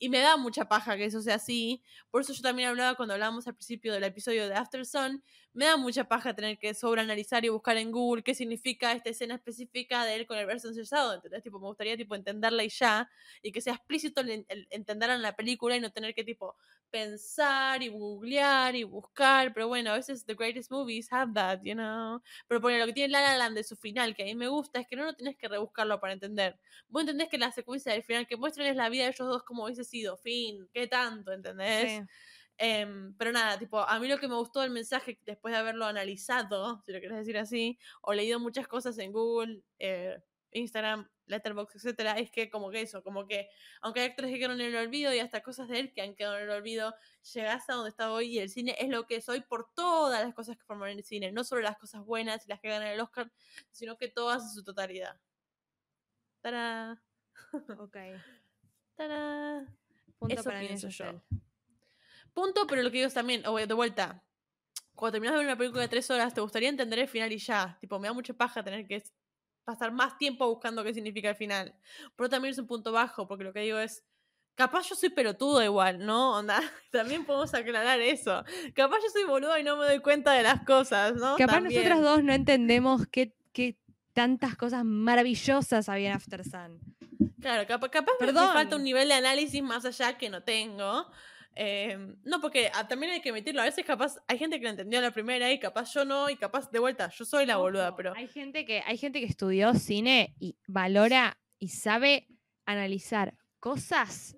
Y 0.01 0.07
me 0.07 0.19
da 0.19 0.37
mucha 0.37 0.65
paja 0.69 0.95
que 0.95 1.03
eso 1.05 1.21
sea 1.21 1.35
así. 1.35 1.83
Por 2.09 2.21
eso 2.21 2.31
yo 2.31 2.41
también 2.41 2.69
hablaba 2.69 2.95
cuando 2.95 3.13
hablábamos 3.15 3.45
al 3.47 3.55
principio 3.55 3.91
del 3.93 4.05
episodio 4.05 4.47
de 4.47 4.53
After 4.55 4.85
Sun. 4.85 5.21
Me 5.59 5.65
da 5.65 5.75
mucha 5.75 6.05
paja 6.05 6.33
tener 6.33 6.57
que 6.57 6.73
sobreanalizar 6.73 7.43
y 7.43 7.49
buscar 7.49 7.75
en 7.75 7.91
Google 7.91 8.23
qué 8.23 8.33
significa 8.33 8.93
esta 8.93 9.09
escena 9.09 9.35
específica 9.35 10.05
de 10.05 10.15
él 10.15 10.25
con 10.25 10.37
el 10.37 10.45
verso 10.45 10.69
encesado. 10.69 11.13
¿Entendés? 11.13 11.43
Tipo, 11.43 11.59
me 11.59 11.67
gustaría 11.67 11.97
tipo 11.97 12.15
entenderla 12.15 12.63
y 12.63 12.69
ya. 12.69 13.09
Y 13.41 13.51
que 13.51 13.59
sea 13.59 13.73
explícito 13.73 14.21
el, 14.21 14.45
el 14.47 14.67
entenderla 14.69 15.15
en 15.15 15.21
la 15.21 15.35
película 15.35 15.75
y 15.75 15.81
no 15.81 15.91
tener 15.91 16.15
que 16.15 16.23
tipo 16.23 16.55
pensar 16.89 17.83
y 17.83 17.89
googlear 17.89 18.73
y 18.77 18.83
buscar. 18.85 19.53
Pero 19.53 19.67
bueno, 19.67 19.91
a 19.91 19.95
veces 19.95 20.25
the 20.25 20.33
greatest 20.33 20.71
movies 20.71 21.11
have 21.11 21.33
that, 21.33 21.59
you 21.63 21.73
know. 21.73 22.21
Pero 22.47 22.61
por 22.61 22.71
lo 22.71 22.85
que 22.85 22.93
tiene 22.93 23.11
La 23.11 23.19
La 23.19 23.37
Land 23.37 23.57
de 23.57 23.65
su 23.65 23.75
final, 23.75 24.15
que 24.15 24.23
a 24.23 24.25
mí 24.27 24.35
me 24.35 24.47
gusta, 24.47 24.79
es 24.79 24.87
que 24.87 24.95
no 24.95 25.03
lo 25.03 25.13
tenés 25.13 25.35
que 25.35 25.49
rebuscarlo 25.49 25.99
para 25.99 26.13
entender. 26.13 26.57
Vos 26.87 27.01
entendés 27.01 27.27
que 27.27 27.37
la 27.37 27.51
secuencia 27.51 27.91
del 27.91 28.03
final 28.03 28.27
que 28.27 28.37
muestran 28.37 28.67
es 28.67 28.77
la 28.77 28.87
vida 28.87 29.03
de 29.03 29.09
ellos 29.09 29.27
dos 29.27 29.43
como 29.43 29.65
hubiese 29.65 29.83
sido, 29.83 30.15
fin, 30.15 30.69
qué 30.73 30.87
tanto, 30.87 31.33
¿entendés? 31.33 32.01
Sí. 32.01 32.07
Em, 32.61 33.13
pero 33.17 33.31
nada, 33.31 33.57
tipo, 33.57 33.79
a 33.79 33.99
mí 33.99 34.07
lo 34.09 34.19
que 34.19 34.27
me 34.27 34.35
gustó 34.35 34.59
del 34.59 34.71
mensaje, 34.71 35.17
después 35.25 35.53
de 35.53 35.59
haberlo 35.59 35.85
analizado, 35.85 36.83
si 36.85 36.91
lo 36.91 36.99
querés 36.99 37.19
decir 37.19 37.37
así, 37.37 37.79
o 38.01 38.11
leído 38.11 38.37
muchas 38.37 38.67
cosas 38.67 38.97
en 38.97 39.13
Google, 39.13 39.63
eh, 39.79 40.21
Instagram, 40.51 41.09
Letterboxd, 41.27 41.77
etcétera, 41.77 42.19
es 42.19 42.29
que 42.31 42.49
como 42.49 42.69
que 42.69 42.81
eso, 42.81 43.01
como 43.01 43.25
que 43.27 43.49
aunque 43.79 44.01
hay 44.01 44.09
actores 44.09 44.31
que 44.33 44.39
quedaron 44.39 44.59
en 44.59 44.67
el 44.67 44.75
olvido 44.75 45.13
y 45.13 45.19
hasta 45.19 45.41
cosas 45.41 45.69
de 45.69 45.79
él 45.79 45.93
que 45.93 46.01
han 46.01 46.15
quedado 46.15 46.37
en 46.37 46.43
el 46.43 46.49
olvido, 46.49 46.93
llegás 47.33 47.69
a 47.69 47.75
donde 47.75 47.91
está 47.91 48.11
hoy 48.11 48.27
y 48.35 48.39
el 48.39 48.49
cine 48.49 48.75
es 48.77 48.89
lo 48.89 49.05
que 49.05 49.15
es 49.15 49.29
hoy 49.29 49.39
por 49.39 49.71
todas 49.73 50.21
las 50.21 50.35
cosas 50.35 50.57
que 50.57 50.65
forman 50.65 50.89
el 50.89 51.03
cine, 51.05 51.31
no 51.31 51.45
solo 51.45 51.61
las 51.61 51.77
cosas 51.77 52.03
buenas 52.03 52.45
y 52.45 52.49
las 52.49 52.59
que 52.59 52.67
ganan 52.67 52.89
el 52.89 52.99
Oscar, 52.99 53.31
sino 53.71 53.97
que 53.97 54.09
todas 54.09 54.43
en 54.43 54.49
su 54.49 54.63
totalidad. 54.65 55.17
¡Tará! 56.41 57.01
Ok. 57.77 57.95
¡Tará! 58.97 59.65
Punto 60.17 60.35
Eso 60.35 60.43
para 60.43 60.59
pienso 60.59 60.89
yo. 60.89 61.23
Punto, 62.33 62.65
pero 62.67 62.81
lo 62.81 62.89
que 62.91 62.97
digo 62.97 63.07
es 63.07 63.13
también, 63.13 63.45
o 63.47 63.55
de 63.57 63.73
vuelta, 63.73 64.23
cuando 64.95 65.13
terminas 65.13 65.33
de 65.33 65.37
ver 65.39 65.47
una 65.47 65.57
película 65.57 65.81
de 65.83 65.87
tres 65.87 66.09
horas, 66.11 66.33
te 66.33 66.41
gustaría 66.41 66.69
entender 66.69 66.99
el 66.99 67.07
final 67.07 67.31
y 67.31 67.37
ya. 67.37 67.77
Tipo, 67.79 67.99
me 67.99 68.07
da 68.07 68.13
mucha 68.13 68.33
paja 68.33 68.63
tener 68.63 68.85
que 68.87 69.01
pasar 69.63 69.91
más 69.91 70.17
tiempo 70.17 70.47
buscando 70.47 70.83
qué 70.83 70.93
significa 70.93 71.29
el 71.29 71.35
final. 71.35 71.73
Pero 72.15 72.29
también 72.29 72.51
es 72.51 72.57
un 72.57 72.67
punto 72.67 72.91
bajo, 72.91 73.27
porque 73.27 73.43
lo 73.43 73.53
que 73.53 73.61
digo 73.61 73.77
es, 73.79 74.03
capaz 74.55 74.89
yo 74.89 74.95
soy 74.95 75.09
pelotudo 75.09 75.63
igual, 75.63 76.05
¿no? 76.05 76.37
Onda, 76.37 76.59
también 76.91 77.25
podemos 77.25 77.53
aclarar 77.53 77.99
eso. 78.01 78.43
Capaz 78.73 78.97
yo 79.03 79.09
soy 79.11 79.23
boludo 79.25 79.57
y 79.57 79.63
no 79.63 79.77
me 79.77 79.85
doy 79.85 79.99
cuenta 79.99 80.33
de 80.33 80.43
las 80.43 80.61
cosas, 80.65 81.13
¿no? 81.15 81.37
Capaz 81.37 81.53
También. 81.61 81.81
nosotras 81.83 82.01
dos 82.01 82.23
no 82.23 82.33
entendemos 82.33 83.07
qué, 83.07 83.35
qué 83.53 83.77
tantas 84.13 84.57
cosas 84.57 84.83
maravillosas 84.83 85.87
había 85.87 86.09
en 86.09 86.15
After 86.15 86.43
Sun. 86.43 86.79
Claro, 87.39 87.65
capa- 87.67 87.89
capaz 87.89 88.11
me- 88.19 88.33
falta 88.33 88.75
un 88.75 88.83
nivel 88.83 89.07
de 89.07 89.13
análisis 89.13 89.63
más 89.63 89.85
allá 89.85 90.17
que 90.17 90.29
no 90.29 90.43
tengo. 90.43 91.09
Eh, 91.55 92.15
no, 92.23 92.39
porque 92.39 92.71
ah, 92.73 92.87
también 92.87 93.11
hay 93.11 93.21
que 93.21 93.29
admitirlo. 93.29 93.61
A 93.61 93.65
veces 93.65 93.85
capaz 93.85 94.17
hay 94.27 94.37
gente 94.37 94.57
que 94.57 94.63
lo 94.63 94.69
entendió 94.69 94.99
a 94.99 95.01
la 95.01 95.11
primera 95.11 95.51
y 95.51 95.59
capaz 95.59 95.93
yo 95.93 96.05
no, 96.05 96.29
y 96.29 96.37
capaz 96.37 96.71
de 96.71 96.79
vuelta, 96.79 97.09
yo 97.09 97.25
soy 97.25 97.45
la 97.45 97.57
boluda, 97.57 97.95
pero. 97.95 98.13
Hay 98.15 98.27
gente, 98.27 98.65
que, 98.65 98.81
hay 98.85 98.97
gente 98.97 99.19
que 99.19 99.25
estudió 99.25 99.73
cine 99.73 100.35
y 100.39 100.57
valora 100.67 101.37
y 101.57 101.69
sabe 101.69 102.27
analizar 102.65 103.35
cosas 103.59 104.35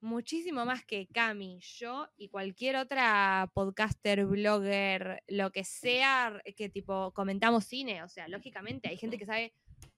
muchísimo 0.00 0.64
más 0.64 0.84
que 0.84 1.06
Cami, 1.06 1.60
yo 1.60 2.08
y 2.16 2.28
cualquier 2.28 2.76
otra 2.76 3.50
podcaster, 3.54 4.24
blogger, 4.26 5.22
lo 5.28 5.50
que 5.50 5.64
sea, 5.64 6.40
que 6.56 6.68
tipo 6.68 7.12
comentamos 7.12 7.64
cine. 7.64 8.02
O 8.02 8.08
sea, 8.08 8.28
lógicamente 8.28 8.88
hay 8.88 8.96
gente 8.96 9.18
que 9.18 9.26
sabe 9.26 9.52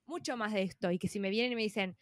mucho 0.07 0.37
más 0.37 0.53
de 0.53 0.63
esto 0.63 0.91
y 0.91 0.99
que 0.99 1.09
si 1.09 1.21
me 1.21 1.31
vienen 1.31 1.53
y 1.53 1.57
me 1.57 1.63
dicen, 1.63 1.97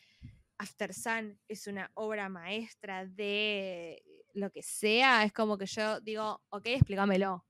After 0.59 0.93
Sun 0.93 1.39
es 1.49 1.67
una 1.67 1.91
obra 1.95 2.29
maestra 2.29 3.07
de 3.07 4.03
lo 4.35 4.51
que 4.51 4.63
sea, 4.63 5.25
es 5.25 5.33
como 5.33 5.59
que 5.59 5.67
yo 5.67 6.01
digo, 6.01 6.43
ok, 6.51 6.67
explícamelo. 6.67 7.47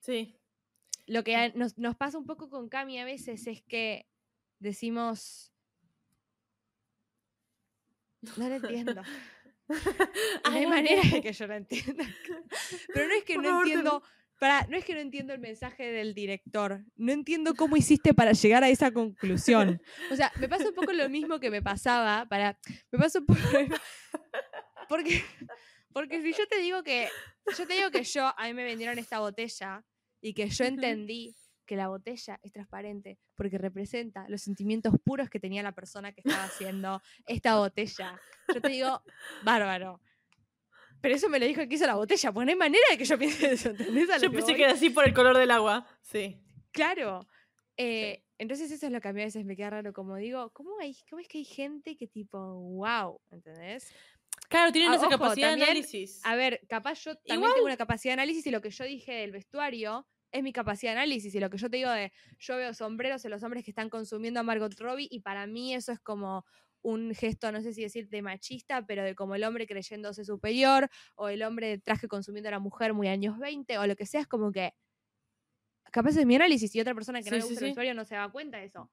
Sí. 0.00 0.38
Lo 1.06 1.24
que 1.24 1.52
nos, 1.54 1.78
nos 1.78 1.96
pasa 1.96 2.18
un 2.18 2.26
poco 2.26 2.48
con 2.48 2.68
Cami 2.68 2.98
a 2.98 3.04
veces 3.04 3.46
es 3.46 3.62
que 3.62 4.06
decimos, 4.58 5.52
no 8.36 8.48
lo 8.48 8.54
entiendo. 8.54 9.02
No 9.68 10.52
hay 10.52 10.64
Ay, 10.64 10.66
manera 10.66 11.02
de 11.02 11.22
que 11.22 11.32
yo 11.32 11.46
lo 11.46 11.54
entienda. 11.54 12.04
Pero 12.94 13.08
no 13.08 13.14
es 13.14 13.24
que 13.24 13.34
Por 13.34 13.42
no 13.42 13.50
favor, 13.50 13.66
entiendo, 13.66 14.02
para, 14.38 14.66
no 14.66 14.76
es 14.76 14.84
que 14.84 14.94
no 14.94 15.00
entiendo 15.00 15.32
el 15.32 15.38
mensaje 15.38 15.90
del 15.90 16.14
director. 16.14 16.84
No 16.96 17.12
entiendo 17.12 17.54
cómo 17.54 17.76
hiciste 17.76 18.12
para 18.12 18.32
llegar 18.32 18.64
a 18.64 18.68
esa 18.68 18.90
conclusión. 18.90 19.80
O 20.10 20.16
sea, 20.16 20.32
me 20.40 20.48
pasa 20.48 20.68
un 20.68 20.74
poco 20.74 20.92
lo 20.92 21.08
mismo 21.08 21.40
que 21.40 21.50
me 21.50 21.62
pasaba 21.62 22.26
para. 22.28 22.58
Me 22.90 22.98
pasa 22.98 23.20
un 23.20 23.26
poco 23.26 23.40
Porque, 24.88 25.22
porque 25.92 26.22
si 26.22 26.32
yo 26.32 26.46
te 26.46 26.58
digo 26.58 26.82
que. 26.82 27.08
Yo 27.56 27.66
te 27.66 27.74
digo 27.74 27.90
que 27.90 28.04
yo, 28.04 28.32
a 28.36 28.46
mí 28.46 28.54
me 28.54 28.64
vendieron 28.64 28.98
esta 28.98 29.20
botella 29.20 29.84
y 30.20 30.34
que 30.34 30.48
yo 30.48 30.64
entendí 30.64 31.34
que 31.66 31.76
la 31.76 31.88
botella 31.88 32.38
es 32.42 32.52
transparente 32.52 33.18
porque 33.34 33.58
representa 33.58 34.28
los 34.28 34.42
sentimientos 34.42 34.94
puros 35.04 35.30
que 35.30 35.40
tenía 35.40 35.62
la 35.62 35.72
persona 35.72 36.12
que 36.12 36.22
estaba 36.24 36.44
haciendo 36.44 37.00
esta 37.26 37.56
botella. 37.56 38.18
Yo 38.52 38.60
te 38.60 38.68
digo, 38.68 39.02
bárbaro. 39.42 40.00
Pero 41.00 41.16
eso 41.16 41.28
me 41.28 41.40
lo 41.40 41.46
dijo 41.46 41.60
el 41.60 41.68
que 41.68 41.74
hizo 41.74 41.86
la 41.86 41.96
botella, 41.96 42.30
porque 42.30 42.46
no 42.46 42.52
hay 42.52 42.58
manera 42.58 42.84
de 42.90 42.98
que 42.98 43.04
yo 43.04 43.18
piense 43.18 43.52
eso, 43.52 43.70
¿entendés? 43.70 44.08
Yo 44.20 44.30
que 44.30 44.36
pensé 44.36 44.52
voy? 44.52 44.54
que 44.54 44.62
era 44.62 44.72
así 44.72 44.90
por 44.90 45.04
el 45.04 45.12
color 45.12 45.36
del 45.36 45.50
agua. 45.50 45.84
Sí. 46.00 46.38
Claro. 46.70 47.26
Eh, 47.76 48.22
Entonces 48.38 48.70
eso 48.70 48.86
es 48.86 48.92
lo 48.92 49.00
que 49.00 49.08
a 49.08 49.12
mí 49.12 49.20
a 49.20 49.24
veces 49.24 49.44
me 49.44 49.56
queda 49.56 49.70
raro, 49.70 49.92
como 49.92 50.16
digo, 50.16 50.50
¿cómo, 50.50 50.78
hay, 50.80 50.96
¿cómo 51.08 51.20
es 51.20 51.28
que 51.28 51.38
hay 51.38 51.44
gente 51.44 51.96
que 51.96 52.06
tipo, 52.06 52.38
wow, 52.38 53.20
¿entendés? 53.30 53.92
Claro, 54.52 54.70
tienen 54.72 54.92
Ah, 54.92 54.96
esa 54.96 55.06
ojo, 55.06 55.10
capacidad 55.18 55.48
también, 55.50 55.66
de 55.66 55.72
análisis. 55.72 56.20
A 56.24 56.36
ver, 56.36 56.60
capaz 56.68 57.02
yo 57.04 57.14
también 57.16 57.38
Igual- 57.40 57.54
tengo 57.54 57.66
una 57.66 57.76
capacidad 57.76 58.10
de 58.10 58.20
análisis 58.22 58.46
y 58.46 58.50
lo 58.50 58.60
que 58.60 58.70
yo 58.70 58.84
dije 58.84 59.12
del 59.12 59.32
vestuario 59.32 60.06
es 60.30 60.42
mi 60.42 60.52
capacidad 60.52 60.92
de 60.92 60.98
análisis 60.98 61.34
y 61.34 61.40
lo 61.40 61.50
que 61.50 61.58
yo 61.58 61.68
te 61.68 61.76
digo 61.78 61.90
de 61.90 62.12
yo 62.38 62.56
veo 62.56 62.72
sombreros 62.74 63.24
en 63.24 63.30
los 63.32 63.42
hombres 63.42 63.64
que 63.64 63.70
están 63.70 63.90
consumiendo 63.90 64.40
a 64.40 64.42
Margot 64.42 64.72
Robbie 64.78 65.08
y 65.10 65.20
para 65.20 65.46
mí 65.46 65.74
eso 65.74 65.90
es 65.92 66.00
como 66.00 66.44
un 66.82 67.14
gesto, 67.14 67.50
no 67.52 67.60
sé 67.62 67.72
si 67.74 67.82
decir 67.82 68.08
de 68.08 68.22
machista, 68.22 68.84
pero 68.86 69.04
de 69.04 69.14
como 69.14 69.34
el 69.36 69.44
hombre 69.44 69.66
creyéndose 69.66 70.24
superior 70.24 70.88
o 71.16 71.28
el 71.28 71.42
hombre 71.44 71.68
de 71.68 71.78
traje 71.78 72.08
consumiendo 72.08 72.48
a 72.48 72.52
la 72.52 72.58
mujer 72.58 72.92
muy 72.94 73.08
años 73.08 73.38
20 73.38 73.78
o 73.78 73.86
lo 73.86 73.94
que 73.96 74.04
sea, 74.06 74.20
es 74.22 74.26
como 74.26 74.50
que 74.52 74.72
capaz 75.92 76.16
es 76.16 76.26
mi 76.26 76.36
análisis 76.36 76.74
y 76.74 76.80
otra 76.80 76.94
persona 76.94 77.22
que 77.22 77.30
no 77.30 77.36
le 77.36 77.42
gusta 77.42 77.58
sí. 77.58 77.64
el 77.64 77.70
vestuario 77.70 77.94
no 77.94 78.04
se 78.04 78.14
da 78.14 78.28
cuenta 78.30 78.58
de 78.58 78.64
eso. 78.64 78.90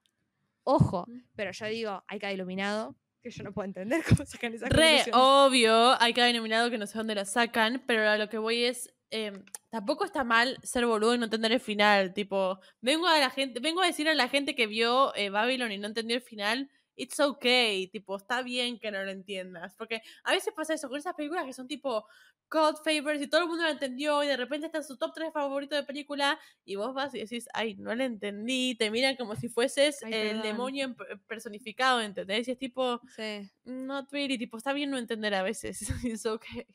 Ojo, 0.64 1.06
Mm. 1.08 1.22
pero 1.36 1.52
yo 1.52 1.66
digo, 1.68 2.04
hay 2.08 2.20
cada 2.20 2.34
iluminado 2.34 2.96
que 3.22 3.32
yo 3.32 3.44
no 3.44 3.54
puedo 3.54 3.66
entender 3.66 4.04
cómo 4.10 4.26
sacan 4.26 4.54
esa 4.54 4.68
Re 4.70 5.04
obvio, 5.14 6.02
hay 6.02 6.14
cada 6.14 6.28
denominado 6.28 6.70
que 6.70 6.78
no 6.78 6.88
sé 6.88 6.98
dónde 6.98 7.16
la 7.16 7.26
sacan, 7.26 7.84
pero 7.86 8.08
a 8.10 8.18
lo 8.18 8.30
que 8.30 8.38
voy 8.38 8.64
es. 8.66 8.94
eh, 9.12 9.32
tampoco 9.70 10.06
está 10.06 10.24
mal 10.24 10.58
ser 10.64 10.86
boludo 10.86 11.16
y 11.16 11.18
no 11.18 11.26
entender 11.26 11.52
el 11.52 11.60
final. 11.60 12.14
Tipo, 12.14 12.60
vengo 12.82 13.08
a 13.08 13.20
la 13.20 13.30
gente, 13.30 13.60
vengo 13.60 13.82
a 13.82 13.88
decir 13.88 14.08
a 14.08 14.14
la 14.14 14.28
gente 14.30 14.56
que 14.56 14.68
vio 14.68 15.16
eh, 15.16 15.30
Babylon 15.30 15.72
y 15.72 15.78
no 15.78 15.88
entendió 15.88 16.16
el 16.16 16.22
final. 16.24 16.70
It's 17.00 17.18
okay, 17.20 17.88
tipo, 17.88 18.18
está 18.18 18.42
bien 18.42 18.78
que 18.78 18.92
no 18.92 19.02
lo 19.02 19.10
entiendas. 19.10 19.74
Porque 19.76 20.02
a 20.24 20.34
veces 20.34 20.54
pasa 20.54 20.74
eso 20.74 20.90
con 20.90 20.98
esas 20.98 21.16
películas 21.16 21.46
que 21.46 21.54
son 21.54 21.66
tipo 21.66 22.06
cult 22.50 22.78
favorites 22.84 23.22
y 23.22 23.30
todo 23.30 23.42
el 23.42 23.48
mundo 23.48 23.64
lo 23.64 23.70
entendió 23.70 24.22
y 24.22 24.28
de 24.28 24.36
repente 24.36 24.66
está 24.66 24.80
en 24.80 24.84
su 24.84 24.98
top 24.98 25.14
3 25.14 25.32
favorito 25.32 25.76
de 25.76 25.84
película 25.84 26.38
y 26.66 26.76
vos 26.76 26.94
vas 26.94 27.14
y 27.16 27.20
decís, 27.20 27.48
ay, 27.54 27.76
no 27.76 27.96
la 27.96 28.04
entendí. 28.04 28.76
Te 28.76 28.92
miran 28.92 29.16
como 29.16 29.36
si 29.36 29.48
fueses 29.48 30.04
Ay, 30.04 30.14
el 30.14 30.42
demonio 30.42 30.94
personificado, 31.28 32.02
¿entendés? 32.02 32.48
Y 32.48 32.52
es 32.52 32.58
tipo, 32.58 33.00
Sí. 33.16 33.50
Not 33.64 34.12
really, 34.12 34.38
tipo, 34.38 34.58
está 34.58 34.74
bien 34.74 34.90
no 34.90 34.98
entender 34.98 35.34
a 35.36 35.44
veces. 35.44 35.80
It's 36.04 36.26
okay. 36.26 36.66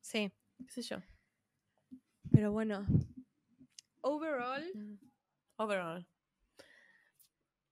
Sí, 0.00 0.30
¿Qué 0.58 0.70
sé 0.70 0.82
yo? 0.82 0.98
pero 2.30 2.52
bueno. 2.52 2.86
Overall, 4.02 4.62
Overall. 5.56 6.06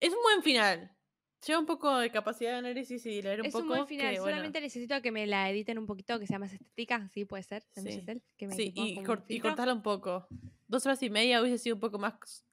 Es 0.01 0.13
un 0.13 0.23
buen 0.23 0.43
final. 0.43 0.91
Lleva 1.47 1.59
un 1.61 1.67
poco 1.67 1.99
de 1.99 2.11
capacidad 2.11 2.53
de 2.53 2.57
análisis 2.59 3.05
y 3.05 3.21
leer 3.21 3.41
un 3.41 3.47
es 3.47 3.53
poco. 3.53 3.65
un 3.65 3.69
buen 3.69 3.87
final. 3.87 4.15
que, 4.15 4.21
bueno, 4.21 4.33
Solamente 4.37 4.61
necesito 4.63 5.01
que 5.03 5.11
me 5.13 5.27
la 5.27 5.51
editen 5.51 5.79
un 5.79 5.87
poquito, 5.87 6.19
que 6.19 6.27
sea 6.27 6.39
más 6.39 6.53
estética. 6.53 7.09
Sí, 7.13 7.25
puede 7.27 7.43
ser. 7.43 7.63
Sí. 7.75 7.83
Giselle, 7.83 8.23
que 8.39 8.47
me 8.47 8.55
Sí, 8.55 8.71
ponga 8.71 8.89
y, 8.89 8.97
cort- 9.05 9.43
cortarla 9.43 9.75
un 9.75 9.83
poco. 9.83 10.27
Dos 10.67 10.87
horas 10.87 11.03
y 11.03 11.11
media 11.11 11.41
hubiese 11.43 11.59
sido 11.59 11.77
un 11.77 11.81
poco 11.81 11.99
más. 11.99 12.47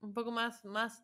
Un 0.00 0.12
poco 0.12 0.30
más. 0.30 0.64
más 0.64 1.02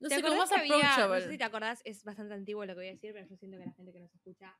no 0.00 0.08
¿Te 0.08 0.16
sé, 0.16 0.22
como 0.22 0.36
más 0.36 0.48
que 0.50 0.56
había- 0.60 0.74
approachable. 0.76 1.16
No 1.20 1.24
sé 1.24 1.30
si 1.32 1.38
te 1.38 1.44
acordás, 1.44 1.80
es 1.84 2.04
bastante 2.04 2.34
antiguo 2.34 2.64
lo 2.64 2.72
que 2.74 2.78
voy 2.80 2.86
a 2.88 2.92
decir, 2.92 3.12
pero 3.14 3.26
yo 3.26 3.36
siento 3.36 3.58
que 3.58 3.64
la 3.66 3.72
gente 3.72 3.92
que 3.92 3.98
nos 4.00 4.14
escucha 4.14 4.56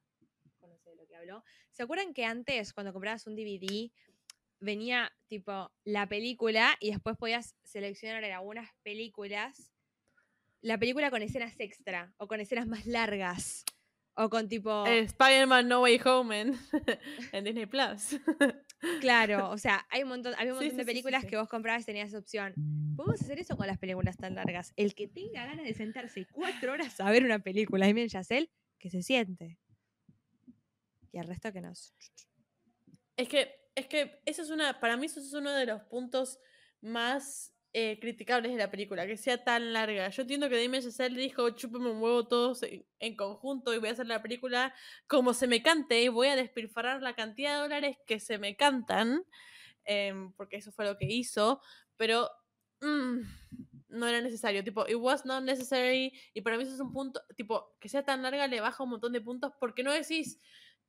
conoce 0.59 0.91
de 0.91 0.97
lo 0.97 1.07
que 1.07 1.15
hablo. 1.17 1.45
¿Se 1.71 1.83
acuerdan 1.85 2.13
que 2.15 2.25
antes, 2.25 2.73
cuando 2.73 2.93
comprabas 2.93 3.27
un 3.27 3.37
DVD, 3.37 3.93
venía 4.59 5.13
tipo 5.29 5.71
la 5.85 6.09
película 6.09 6.77
y 6.81 6.91
después 6.91 7.17
podías 7.17 7.55
seleccionar 7.63 8.25
algunas 8.25 8.69
películas 8.83 9.71
la 10.61 10.79
película 10.79 11.11
con 11.11 11.23
escenas 11.23 11.55
extra 11.59 12.15
o 12.19 12.27
con 12.27 12.41
escenas 12.41 12.67
más 12.67 12.87
largas 12.87 13.65
o 14.15 14.29
con 14.29 14.49
tipo 14.49 14.85
Eh, 14.87 15.01
Spider-Man 15.01 15.69
No 15.69 15.83
Way 15.83 16.01
Home 16.05 16.41
en, 16.41 16.59
en 17.33 17.45
Disney 17.45 17.67
Plus. 17.67 18.19
claro, 19.01 19.51
o 19.51 19.59
sea, 19.59 19.87
hay 19.91 20.03
un 20.03 20.09
montón, 20.09 20.35
había 20.37 20.53
un 20.53 20.59
montón 20.59 20.71
sí, 20.71 20.77
de 20.77 20.83
sí, 20.83 20.87
películas 20.87 21.23
sí. 21.23 21.29
que 21.29 21.37
vos 21.37 21.49
comprabas 21.49 21.83
y 21.83 21.87
tenías 21.87 22.09
esa 22.09 22.19
opción. 22.19 22.55
Podemos 22.97 23.21
hacer 23.23 23.39
eso 23.39 23.57
con 23.57 23.67
las 23.69 23.79
películas 23.79 24.17
tan 24.17 24.35
largas. 24.35 24.73
El 24.77 24.95
que 24.95 25.07
tenga 25.07 25.47
ganas 25.47 25.65
de 25.65 25.75
sentarse 25.75 26.27
cuatro 26.33 26.73
horas 26.73 26.99
a 27.01 27.11
ver 27.11 27.25
una 27.25 27.39
película 27.39 27.89
y 27.89 27.93
bien 27.93 28.09
Yacel, 28.09 28.51
que 28.79 28.91
se 28.91 29.03
siente. 29.03 29.59
Y 31.13 31.19
al 31.19 31.29
resto 31.29 31.53
que 31.53 31.61
nos. 31.61 31.95
Es 33.17 33.29
que, 33.29 33.71
es 33.75 33.87
que 33.87 34.21
eso 34.27 34.43
es 34.43 34.51
una, 34.51 34.81
para 34.81 34.97
mí 34.97 35.07
eso 35.07 35.21
es 35.21 35.33
uno 35.33 35.53
de 35.53 35.67
los 35.67 35.83
puntos 35.83 36.39
más 36.81 37.55
eh, 37.81 37.97
criticables 38.01 38.51
de 38.51 38.59
la 38.59 38.73
película, 38.73 39.07
que 39.07 39.17
sea 39.17 39.45
tan 39.45 39.73
larga. 39.73 40.09
Yo 40.09 40.23
entiendo 40.23 40.49
que 40.49 40.61
Damien 40.61 40.83
Chazelle 40.83 41.17
dijo, 41.17 41.51
chúpeme 41.51 41.89
un 41.89 42.03
huevo 42.03 42.27
todos 42.27 42.65
en, 42.65 42.85
en 42.99 43.15
conjunto 43.15 43.73
y 43.73 43.79
voy 43.79 43.89
a 43.89 43.93
hacer 43.93 44.09
la 44.09 44.21
película 44.21 44.75
como 45.07 45.33
se 45.33 45.47
me 45.47 45.63
cante 45.63 46.03
y 46.03 46.09
voy 46.09 46.27
a 46.27 46.35
despilfarrar 46.35 47.03
la 47.03 47.15
cantidad 47.15 47.55
de 47.55 47.61
dólares 47.61 47.97
que 48.05 48.19
se 48.19 48.39
me 48.39 48.57
cantan, 48.57 49.23
em, 49.85 50.33
porque 50.33 50.57
eso 50.57 50.73
fue 50.73 50.87
lo 50.87 50.99
que 50.99 51.07
hizo, 51.07 51.63
pero 51.97 52.29
mm, 52.81 53.21
no 53.91 54.09
era 54.09 54.21
necesario, 54.23 54.65
tipo, 54.65 54.85
it 54.89 54.97
was 54.97 55.25
not 55.25 55.45
necessary 55.45 56.13
y 56.35 56.41
para 56.41 56.57
mí 56.57 56.65
eso 56.65 56.75
es 56.75 56.81
un 56.81 56.93
punto, 56.93 57.21
tipo, 57.37 57.77
que 57.79 57.89
sea 57.89 58.05
tan 58.05 58.23
larga 58.23 58.49
le 58.49 58.61
baja 58.61 58.83
un 58.83 58.91
montón 58.91 59.13
de 59.13 59.21
puntos 59.21 59.53
porque 59.61 59.85
no 59.85 59.93
decís, 59.93 60.41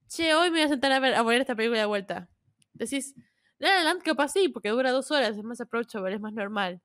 che, 0.07 0.33
hoy 0.33 0.49
me 0.49 0.57
voy 0.57 0.65
a 0.65 0.69
sentar 0.69 0.91
a 0.91 0.99
ver, 0.99 1.13
a 1.13 1.21
ver 1.21 1.41
esta 1.41 1.55
película 1.55 1.81
de 1.81 1.85
vuelta. 1.85 2.29
Decís, 2.73 3.13
La 3.59 3.75
La 3.75 3.83
Land 3.83 4.01
capaz 4.03 4.29
sí, 4.29 4.49
porque 4.49 4.69
dura 4.69 4.91
dos 4.91 5.11
horas, 5.11 5.37
es 5.37 5.43
más 5.43 5.61
approachable, 5.61 6.15
es 6.15 6.21
más 6.21 6.33
normal. 6.33 6.81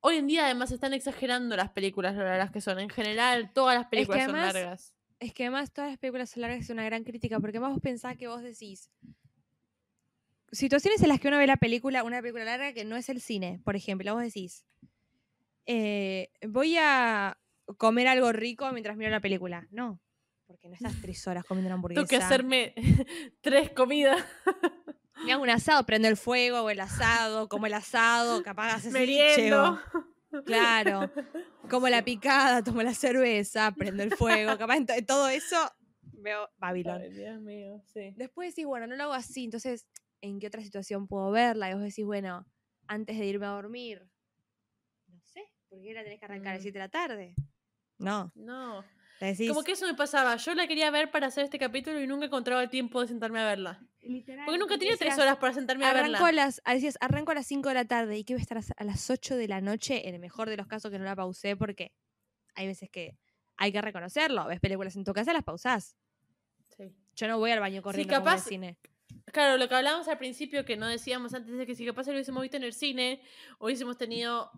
Hoy 0.00 0.16
en 0.16 0.26
día 0.26 0.44
además 0.44 0.70
están 0.70 0.92
exagerando 0.94 1.56
las 1.56 1.70
películas 1.70 2.14
lo 2.14 2.22
largas 2.24 2.50
que 2.52 2.60
son. 2.60 2.78
En 2.78 2.88
general, 2.90 3.52
todas 3.52 3.76
las 3.76 3.86
películas 3.88 4.24
además- 4.24 4.52
son 4.52 4.54
largas. 4.62 4.94
Es 5.20 5.32
que 5.34 5.44
además 5.44 5.72
todas 5.72 5.90
las 5.90 5.98
películas 5.98 6.30
son 6.30 6.42
largas 6.42 6.60
es 6.60 6.70
una 6.70 6.84
gran 6.84 7.02
crítica, 7.02 7.40
porque 7.40 7.58
más 7.58 7.72
vos 7.72 7.80
pensás 7.82 8.16
que 8.16 8.28
vos 8.28 8.40
decís. 8.42 8.90
Situaciones 10.52 11.02
en 11.02 11.08
las 11.08 11.20
que 11.20 11.28
uno 11.28 11.38
ve 11.38 11.46
la 11.46 11.56
película, 11.56 12.04
una 12.04 12.20
película 12.20 12.44
larga 12.44 12.72
que 12.72 12.84
no 12.84 12.96
es 12.96 13.08
el 13.08 13.20
cine, 13.20 13.60
por 13.64 13.76
ejemplo, 13.76 14.14
vos 14.14 14.22
decís. 14.22 14.64
eh, 15.66 16.30
voy 16.46 16.76
a 16.80 17.36
comer 17.76 18.06
algo 18.08 18.32
rico 18.32 18.70
mientras 18.72 18.96
miro 18.96 19.10
la 19.10 19.20
película. 19.20 19.66
No, 19.70 20.00
porque 20.46 20.68
no 20.68 20.74
estás 20.74 20.92
tres 21.02 21.26
horas 21.26 21.44
comiendo 21.44 21.66
una 21.68 21.74
hamburguesa. 21.74 22.06
Tengo 22.06 22.08
que 22.08 22.16
hacerme 22.24 22.74
tres 23.42 23.70
comidas. 23.70 24.24
Me 25.24 25.32
hago 25.32 25.42
un 25.42 25.50
asado, 25.50 25.84
prendo 25.84 26.08
el 26.08 26.16
fuego 26.16 26.60
o 26.62 26.70
el 26.70 26.80
asado, 26.80 27.48
como 27.48 27.66
el 27.66 27.74
asado, 27.74 28.42
capaz 28.42 28.74
haces 28.74 28.92
Meriendo. 28.92 29.78
Claro. 30.44 31.10
Como 31.70 31.88
la 31.88 32.02
picada, 32.04 32.62
tomo 32.62 32.82
la 32.82 32.94
cerveza, 32.94 33.72
prendo 33.72 34.02
el 34.02 34.10
fuego, 34.12 34.56
capaz 34.56 34.76
en 34.76 34.86
to- 34.86 34.94
todo 35.06 35.28
eso 35.28 35.56
veo 36.12 36.48
Babylon. 36.56 37.00
Ay, 37.02 37.10
Dios 37.10 37.40
mío, 37.40 37.82
sí. 37.92 38.14
Después 38.16 38.54
decís, 38.54 38.64
bueno, 38.66 38.86
no 38.86 38.96
lo 38.96 39.04
hago 39.04 39.12
así, 39.12 39.44
entonces, 39.44 39.86
¿en 40.22 40.38
qué 40.38 40.46
otra 40.46 40.62
situación 40.62 41.06
puedo 41.08 41.30
verla? 41.30 41.70
Y 41.70 41.74
vos 41.74 41.82
decís, 41.82 42.04
bueno, 42.06 42.46
antes 42.86 43.18
de 43.18 43.26
irme 43.26 43.46
a 43.46 43.50
dormir, 43.50 44.08
no 45.08 45.20
sé, 45.24 45.42
¿por 45.68 45.80
qué 45.82 45.92
la 45.92 46.02
tenés 46.04 46.18
que 46.20 46.24
arrancar 46.26 46.52
a 46.52 46.54
las 46.54 46.60
Mm. 46.60 46.62
7 46.62 46.78
de 46.78 46.84
la 46.84 46.88
tarde? 46.90 47.34
No, 47.98 48.32
No. 48.34 48.84
decís, 49.20 49.48
Como 49.48 49.62
que 49.62 49.72
eso 49.72 49.86
me 49.86 49.94
pasaba. 49.94 50.36
Yo 50.36 50.54
la 50.54 50.66
quería 50.68 50.90
ver 50.90 51.10
para 51.10 51.26
hacer 51.26 51.44
este 51.44 51.58
capítulo 51.58 52.00
y 52.00 52.06
nunca 52.06 52.26
encontraba 52.26 52.62
el 52.62 52.70
tiempo 52.70 53.00
de 53.02 53.08
sentarme 53.08 53.40
a 53.40 53.44
verla. 53.46 53.82
Literal, 54.08 54.44
Porque 54.46 54.58
nunca 54.58 54.76
tenía 54.78 54.96
tres 54.96 55.10
decías, 55.10 55.18
horas 55.18 55.36
para 55.38 55.52
sentarme 55.54 55.84
a 55.84 55.90
Arranco 55.90 56.16
a 56.18 56.26
verla. 56.26 56.44
las, 56.46 56.60
ah, 56.64 56.74
decías, 56.74 56.96
arranco 57.00 57.30
a 57.32 57.34
las 57.36 57.46
5 57.46 57.68
de 57.68 57.74
la 57.76 57.84
tarde 57.84 58.18
y 58.18 58.24
que 58.24 58.34
voy 58.34 58.40
a 58.40 58.42
estar 58.42 58.58
a- 58.58 58.84
las 58.84 59.08
8 59.10 59.36
de 59.36 59.46
la 59.48 59.60
noche, 59.60 60.08
en 60.08 60.14
el 60.14 60.20
mejor 60.20 60.48
de 60.50 60.56
los 60.56 60.66
casos 60.66 60.90
que 60.90 60.98
no 60.98 61.04
la 61.04 61.14
pausé 61.14 61.56
porque 61.56 61.92
hay 62.54 62.66
veces 62.66 62.90
que 62.90 63.16
hay 63.56 63.72
que 63.72 63.80
reconocerlo, 63.80 64.46
ves 64.46 64.60
películas 64.60 64.96
en 64.96 65.04
tu 65.04 65.12
casa, 65.12 65.32
las 65.32 65.44
pausás. 65.44 65.96
Sí. 66.76 66.92
Yo 67.16 67.28
no 67.28 67.38
voy 67.38 67.50
al 67.50 67.60
baño 67.60 67.82
corriendo 67.82 68.14
como 68.14 68.26
en 68.28 68.32
el 68.34 68.38
capaz- 68.38 68.48
cine. 68.48 68.76
Claro, 69.32 69.56
lo 69.56 69.68
que 69.68 69.74
hablábamos 69.74 70.06
al 70.08 70.18
principio, 70.18 70.64
que 70.64 70.76
no 70.76 70.86
decíamos 70.86 71.34
antes 71.34 71.56
de 71.56 71.66
que 71.66 71.74
si 71.74 71.84
capaz 71.86 72.06
lo 72.06 72.12
hubiésemos 72.12 72.42
visto 72.42 72.56
en 72.56 72.62
el 72.64 72.72
cine, 72.72 73.20
hubiésemos 73.58 73.96
tenido 73.96 74.50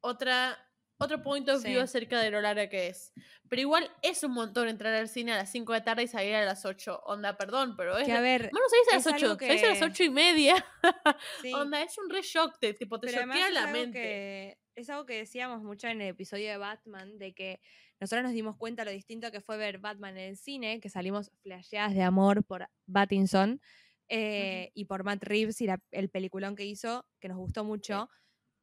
otra, 0.00 0.56
otro 0.98 1.22
point 1.22 1.48
of 1.48 1.62
view 1.62 1.74
Sí. 1.74 1.80
acerca 1.80 2.20
de 2.20 2.30
lo 2.30 2.40
larga 2.40 2.68
que 2.68 2.88
es. 2.88 3.12
Pero 3.48 3.60
igual 3.60 3.90
es 4.02 4.22
un 4.24 4.32
montón 4.32 4.68
entrar 4.68 4.94
al 4.94 5.08
cine 5.08 5.32
a 5.32 5.36
las 5.36 5.50
5 5.50 5.72
de 5.72 5.78
la 5.80 5.84
tarde 5.84 6.02
y 6.04 6.08
salir 6.08 6.34
a 6.34 6.44
las 6.44 6.64
8. 6.64 7.00
Onda, 7.04 7.36
perdón, 7.36 7.74
pero 7.76 7.96
es. 7.98 8.06
Que 8.06 8.12
a 8.12 8.20
ver, 8.20 8.48
Bueno, 8.52 8.66
salís 8.70 8.88
a 8.92 8.96
las 8.96 9.06
algo 9.22 9.34
8, 9.34 9.46
salís 9.46 9.64
a 9.64 9.68
las 9.68 9.78
que- 9.78 9.84
8 9.84 10.04
y 10.04 10.10
media. 10.10 10.54
sí, 11.42 11.52
Onda, 11.52 11.82
es 11.82 11.96
un 11.98 12.08
re 12.10 12.22
shock, 12.22 12.58
te, 12.60 12.74
tipo, 12.74 12.98
te 13.00 13.08
choquea 13.12 13.50
la 13.50 13.66
mente. 13.68 13.98
que- 14.00 14.58
es 14.76 14.90
algo 14.90 15.06
que 15.06 15.14
decíamos 15.18 15.62
mucho 15.62 15.86
en 15.88 16.00
el 16.00 16.08
episodio 16.08 16.48
de 16.50 16.56
Batman, 16.56 17.16
de 17.18 17.32
que 17.32 17.60
nosotros 18.00 18.24
nos 18.24 18.32
dimos 18.32 18.56
cuenta 18.56 18.84
lo 18.84 18.90
distinto 18.90 19.30
que 19.30 19.40
fue 19.40 19.56
ver 19.56 19.78
Batman 19.78 20.16
en 20.18 20.30
el 20.30 20.36
cine, 20.36 20.80
que 20.80 20.88
salimos 20.90 21.30
flasheadas 21.42 21.94
de 21.94 22.02
amor 22.02 22.44
por 22.44 22.68
Pattinson 22.92 23.60
eh, 24.08 24.70
y 24.74 24.84
por 24.86 25.04
Matt 25.04 25.22
Reeves 25.22 25.60
y 25.60 25.66
la- 25.66 25.80
el 25.92 26.08
peliculón 26.10 26.56
que 26.56 26.64
hizo, 26.64 27.06
que 27.20 27.28
nos 27.28 27.38
gustó 27.38 27.62
mucho. 27.64 28.08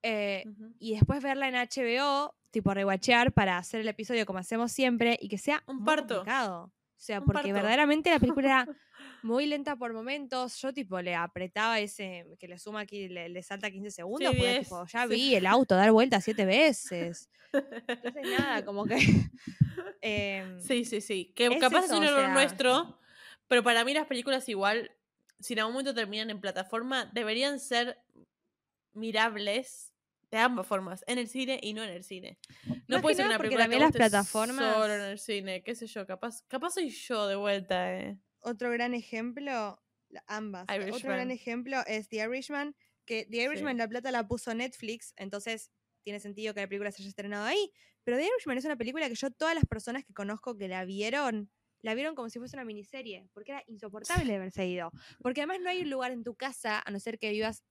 Eh, 0.04 0.46
y 0.80 0.94
después 0.96 1.22
verla 1.24 1.48
en 1.48 1.56
HBO, 1.56 2.36
tipo 2.52 2.74
rewatchear 2.74 3.32
para 3.32 3.58
hacer 3.58 3.82
el 3.82 3.88
episodio 3.88 4.26
como 4.26 4.40
hacemos 4.40 4.72
siempre 4.72 5.18
y 5.22 5.30
que 5.30 5.38
sea 5.38 5.64
Un 5.68 5.84
parto. 5.86 6.16
complicado. 6.18 6.64
O 6.66 7.04
sea, 7.04 7.20
Un 7.20 7.26
porque 7.26 7.42
parto. 7.42 7.54
verdaderamente 7.54 8.10
la 8.12 8.20
película 8.20 8.48
era 8.48 8.68
muy 9.24 9.46
lenta 9.48 9.76
por 9.76 9.92
momentos. 9.94 10.58
Yo 10.62 10.72
tipo 10.74 11.02
le 11.02 11.16
apretaba 11.16 11.80
ese 11.80 12.26
que 12.40 12.48
le 12.48 12.60
suma 12.60 12.82
aquí, 12.82 13.08
le, 13.08 13.30
le 13.30 13.42
salta 13.42 13.72
15 13.72 13.90
segundos, 13.92 14.30
porque 14.32 14.48
10, 14.52 14.64
tipo, 14.64 14.86
ya 14.86 15.04
sí. 15.08 15.10
vi 15.16 15.36
el 15.36 15.46
auto 15.48 15.76
dar 15.76 15.92
vuelta 15.92 16.22
siete 16.22 16.46
veces. 16.46 17.30
Entonces 17.54 18.24
nada, 18.40 18.64
como 18.66 18.86
que 18.86 18.98
em, 20.02 20.60
Sí, 20.62 20.86
sí, 20.86 21.02
sí. 21.02 21.32
Que 21.36 21.48
Es 21.48 21.58
capaz 21.60 21.86
eso, 21.86 21.94
es 21.96 22.00
un 22.00 22.06
o 22.06 22.08
error 22.08 22.26
sea- 22.26 22.34
nuestro, 22.34 23.00
pero 23.48 23.64
para 23.64 23.84
mí 23.84 23.94
las 23.94 24.06
películas 24.08 24.48
igual, 24.50 24.92
si 25.40 25.54
en 25.54 25.60
algún 25.60 25.74
momento 25.74 25.94
terminan 25.96 26.30
en 26.30 26.40
plataforma, 26.40 27.06
deberían 27.14 27.60
ser 27.60 27.98
mirables 28.94 29.91
de 30.32 30.38
ambas 30.38 30.66
formas, 30.66 31.04
en 31.08 31.18
el 31.18 31.28
cine 31.28 31.60
y 31.62 31.74
no 31.74 31.84
en 31.84 31.90
el 31.90 32.04
cine. 32.06 32.40
No 32.88 32.96
Más 32.98 33.02
puede 33.02 33.16
ser 33.16 33.26
una 33.26 33.38
porque 33.38 33.50
película 33.56 33.68
que 33.70 33.80
las 33.80 33.92
plataformas- 33.92 34.74
solo 34.74 34.94
en 34.94 35.02
el 35.02 35.20
cine, 35.20 35.62
qué 35.62 35.76
sé 35.76 35.88
yo, 35.88 36.08
capaz, 36.08 36.44
capaz 36.48 36.72
soy 36.76 36.90
yo 36.90 37.28
de 37.28 37.36
vuelta, 37.36 37.98
eh. 38.00 38.18
otro 38.40 38.72
gran 38.72 38.94
ejemplo, 38.94 39.82
ambas. 40.28 40.66
Otro 40.92 41.10
gran 41.10 41.32
ejemplo 41.32 41.78
es 41.86 42.08
The 42.08 42.18
Irishman, 42.18 42.76
que 43.06 43.26
The 43.26 43.38
Irishman 43.44 43.78
la 43.78 43.88
plata 43.88 44.10
la 44.12 44.28
puso 44.28 44.54
Netflix, 44.56 45.14
entonces 45.18 45.70
tiene 46.04 46.20
sentido 46.20 46.54
que 46.54 46.62
la 46.62 46.68
película 46.68 46.92
se 46.92 47.02
haya 47.04 47.10
estrenado 47.10 47.46
ahí. 47.46 47.72
Pero 48.04 48.18
The 48.18 48.26
Irishman 48.26 48.58
es 48.58 48.66
una 48.66 48.78
película 48.78 49.08
que 49.10 49.16
yo, 49.16 49.30
todas 49.32 49.54
las 49.54 49.66
personas 49.66 50.04
que 50.06 50.14
conozco 50.14 50.58
que 50.58 50.68
la 50.68 50.86
vieron, 50.86 51.52
la 51.82 51.94
vieron 51.94 52.16
como 52.16 52.30
si 52.30 52.40
fuese 52.40 52.56
una 52.56 52.66
miniserie, 52.66 53.28
porque 53.34 53.52
era 53.52 53.64
insoportable 53.68 54.36
haberse 54.36 54.66
ido. 54.66 54.92
Porque 55.22 55.42
además 55.42 55.60
no 55.62 55.70
hay 55.70 55.82
un 55.82 55.90
lugar 55.90 56.12
en 56.12 56.24
tu 56.24 56.36
casa, 56.36 56.82
a 56.84 56.90
no 56.90 57.00
ser 57.00 57.20
que 57.20 57.30
vivas 57.32 57.64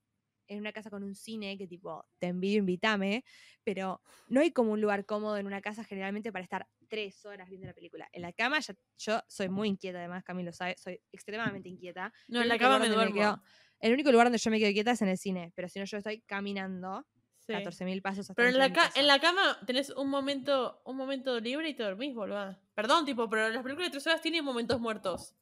en 0.51 0.59
una 0.59 0.73
casa 0.73 0.91
con 0.91 1.03
un 1.03 1.15
cine, 1.15 1.57
que 1.57 1.67
tipo, 1.67 2.05
te 2.19 2.27
envío, 2.27 2.59
invítame, 2.59 3.25
pero 3.65 4.03
no 4.29 4.41
hay 4.41 4.51
como 4.53 4.73
un 4.73 4.81
lugar 4.81 5.07
cómodo 5.07 5.37
en 5.39 5.47
una 5.47 5.61
casa 5.61 5.85
generalmente 5.85 6.33
para 6.33 6.43
estar 6.43 6.69
tres 6.89 7.25
horas 7.25 7.49
viendo 7.49 7.67
la 7.69 7.73
película. 7.73 8.09
En 8.13 8.23
la 8.23 8.33
cama 8.33 8.59
ya- 8.61 8.75
yo 8.99 9.21
soy 9.29 9.49
muy 9.49 9.69
inquieta, 9.69 9.99
además 9.99 10.25
Camilo 10.25 10.53
sabe, 10.53 10.77
soy 10.77 11.01
extremadamente 11.13 11.69
inquieta. 11.69 12.13
No, 12.29 12.43
en 12.43 12.49
la 12.49 12.59
cama 12.59 12.79
me 12.81 12.89
duermo. 12.89 13.15
quedo- 13.15 13.43
el 13.79 13.93
único 13.95 14.11
lugar 14.11 14.27
donde 14.27 14.39
yo 14.39 14.51
me 14.51 14.59
quedo 14.59 14.73
quieta 14.73 14.91
es 14.91 15.03
en 15.03 15.09
el 15.09 15.19
cine, 15.19 15.53
pero 15.55 15.69
si 15.69 15.79
no 15.79 15.85
yo 15.85 15.97
estoy 15.99 16.21
caminando 16.23 17.07
Sí. 17.39 17.53
14.000 17.55 18.03
pasos 18.03 18.21
hasta 18.29 18.35
Pero 18.35 18.49
en 18.51 18.59
la, 18.59 18.73
ca- 18.73 18.91
en 18.97 19.07
la 19.07 19.19
cama 19.21 19.59
tenés 19.67 19.91
un 19.91 20.11
momento, 20.11 20.83
un 20.85 20.97
momento 20.97 21.41
libre 21.41 21.69
y 21.71 21.75
te 21.75 21.83
dormís, 21.85 22.15
boludo. 22.15 22.57
Perdón, 22.75 23.05
tipo, 23.07 23.29
pero 23.31 23.49
las 23.49 23.63
películas 23.63 23.89
de 23.89 23.93
tres 23.93 24.07
horas 24.07 24.21
tienen 24.21 24.45
momentos 24.45 24.79
muertos. 24.81 25.35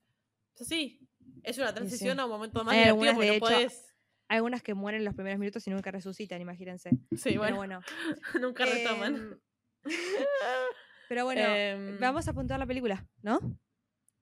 Es 0.54 0.62
así. 0.62 1.00
Es 1.42 1.56
una 1.59 1.74
transición 1.74 2.20
a 2.20 2.24
un 2.26 2.30
momento 2.30 2.62
más 2.64 2.74
Hay 2.74 2.84
divertido 2.84 3.14
porque 3.14 3.20
de 3.20 3.26
no 3.26 3.32
hecho, 3.34 3.40
podés. 3.46 3.88
Hay 4.29 4.37
algunas 4.37 4.62
que 4.62 4.74
mueren 4.74 5.01
en 5.01 5.05
los 5.07 5.14
primeros 5.14 5.39
minutos 5.39 5.66
y 5.66 5.70
nunca 5.70 5.91
resucitan, 5.91 6.41
imagínense. 6.41 6.91
Sí, 7.12 7.31
Pero 7.31 7.41
bueno, 7.41 7.57
bueno. 7.57 7.81
nunca 8.41 8.66
retoman. 8.66 9.14
Em, 9.16 9.39
pero 11.09 11.24
bueno, 11.24 11.41
Em, 11.47 11.99
vamos 11.99 12.29
a 12.29 12.33
apuntar 12.33 12.59
la 12.59 12.66
película, 12.66 13.07
¿no? 13.22 13.41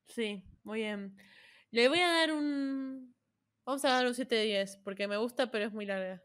Sí, 0.08 0.44
muy 0.62 0.80
bien. 0.80 1.16
Le 1.70 1.88
voy 1.88 1.98
a 1.98 2.08
dar 2.08 2.32
un. 2.32 3.14
Vamos 3.66 3.84
a 3.84 3.88
dar 3.90 4.06
un 4.06 4.14
7 4.14 4.32
de 4.36 4.44
10, 4.44 4.76
porque 4.84 5.08
me 5.08 5.16
gusta, 5.16 5.50
pero 5.50 5.64
es 5.64 5.72
muy 5.72 5.86
larga. 5.86 6.22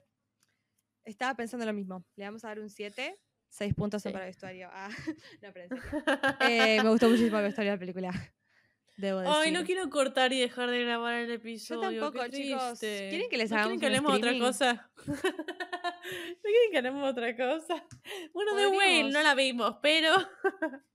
Estaba 1.04 1.34
pensando 1.36 1.66
lo 1.66 1.74
mismo. 1.74 2.06
Le 2.16 2.26
vamos 2.26 2.44
a 2.46 2.50
dar 2.50 2.60
un 2.60 2.70
7. 2.70 3.20
6 3.50 3.74
puntos 3.74 4.04
Sí. 4.04 4.12
para 4.12 4.26
el 4.26 4.30
vestuario. 4.30 4.70
Ah, 4.72 4.88
no, 5.42 5.52
pero 5.52 5.66
en 5.66 5.70
serio. 5.82 6.04
Eh, 6.48 6.84
me 6.84 6.90
gustó 6.90 7.10
muchísimo 7.10 7.38
el 7.40 7.44
vestuario 7.46 7.72
de 7.72 7.78
la 7.78 7.80
pelíula. 7.80 8.34
Debo 9.02 9.20
decir. 9.22 9.36
Ay, 9.36 9.52
no 9.52 9.64
quiero 9.64 9.90
cortar 9.90 10.32
y 10.32 10.40
dejar 10.40 10.70
de 10.70 10.84
grabar 10.86 11.16
el 11.16 11.28
Yo 11.28 11.34
episodio. 11.34 11.90
qué 11.90 12.00
tampoco, 12.00 12.28
chicos. 12.30 12.80
¿Quieren 12.80 13.30
que 13.30 13.38
les 13.38 13.50
¿No 13.50 13.58
hagamos 13.58 13.80
quieren 13.80 14.00
que 14.04 14.08
un 14.08 14.14
hablemos 14.14 14.56
otra 14.62 14.72
streaming? 14.72 14.86
cosa? 14.86 14.92
¿No 15.08 16.44
quieren 16.44 16.72
que 16.72 16.78
hablemos 16.78 17.10
otra 17.10 17.36
cosa? 17.36 17.84
Bueno, 18.34 18.56
The 18.56 18.68
Whale 18.68 19.10
no 19.12 19.22
la 19.24 19.34
vimos, 19.34 19.78
pero. 19.82 20.14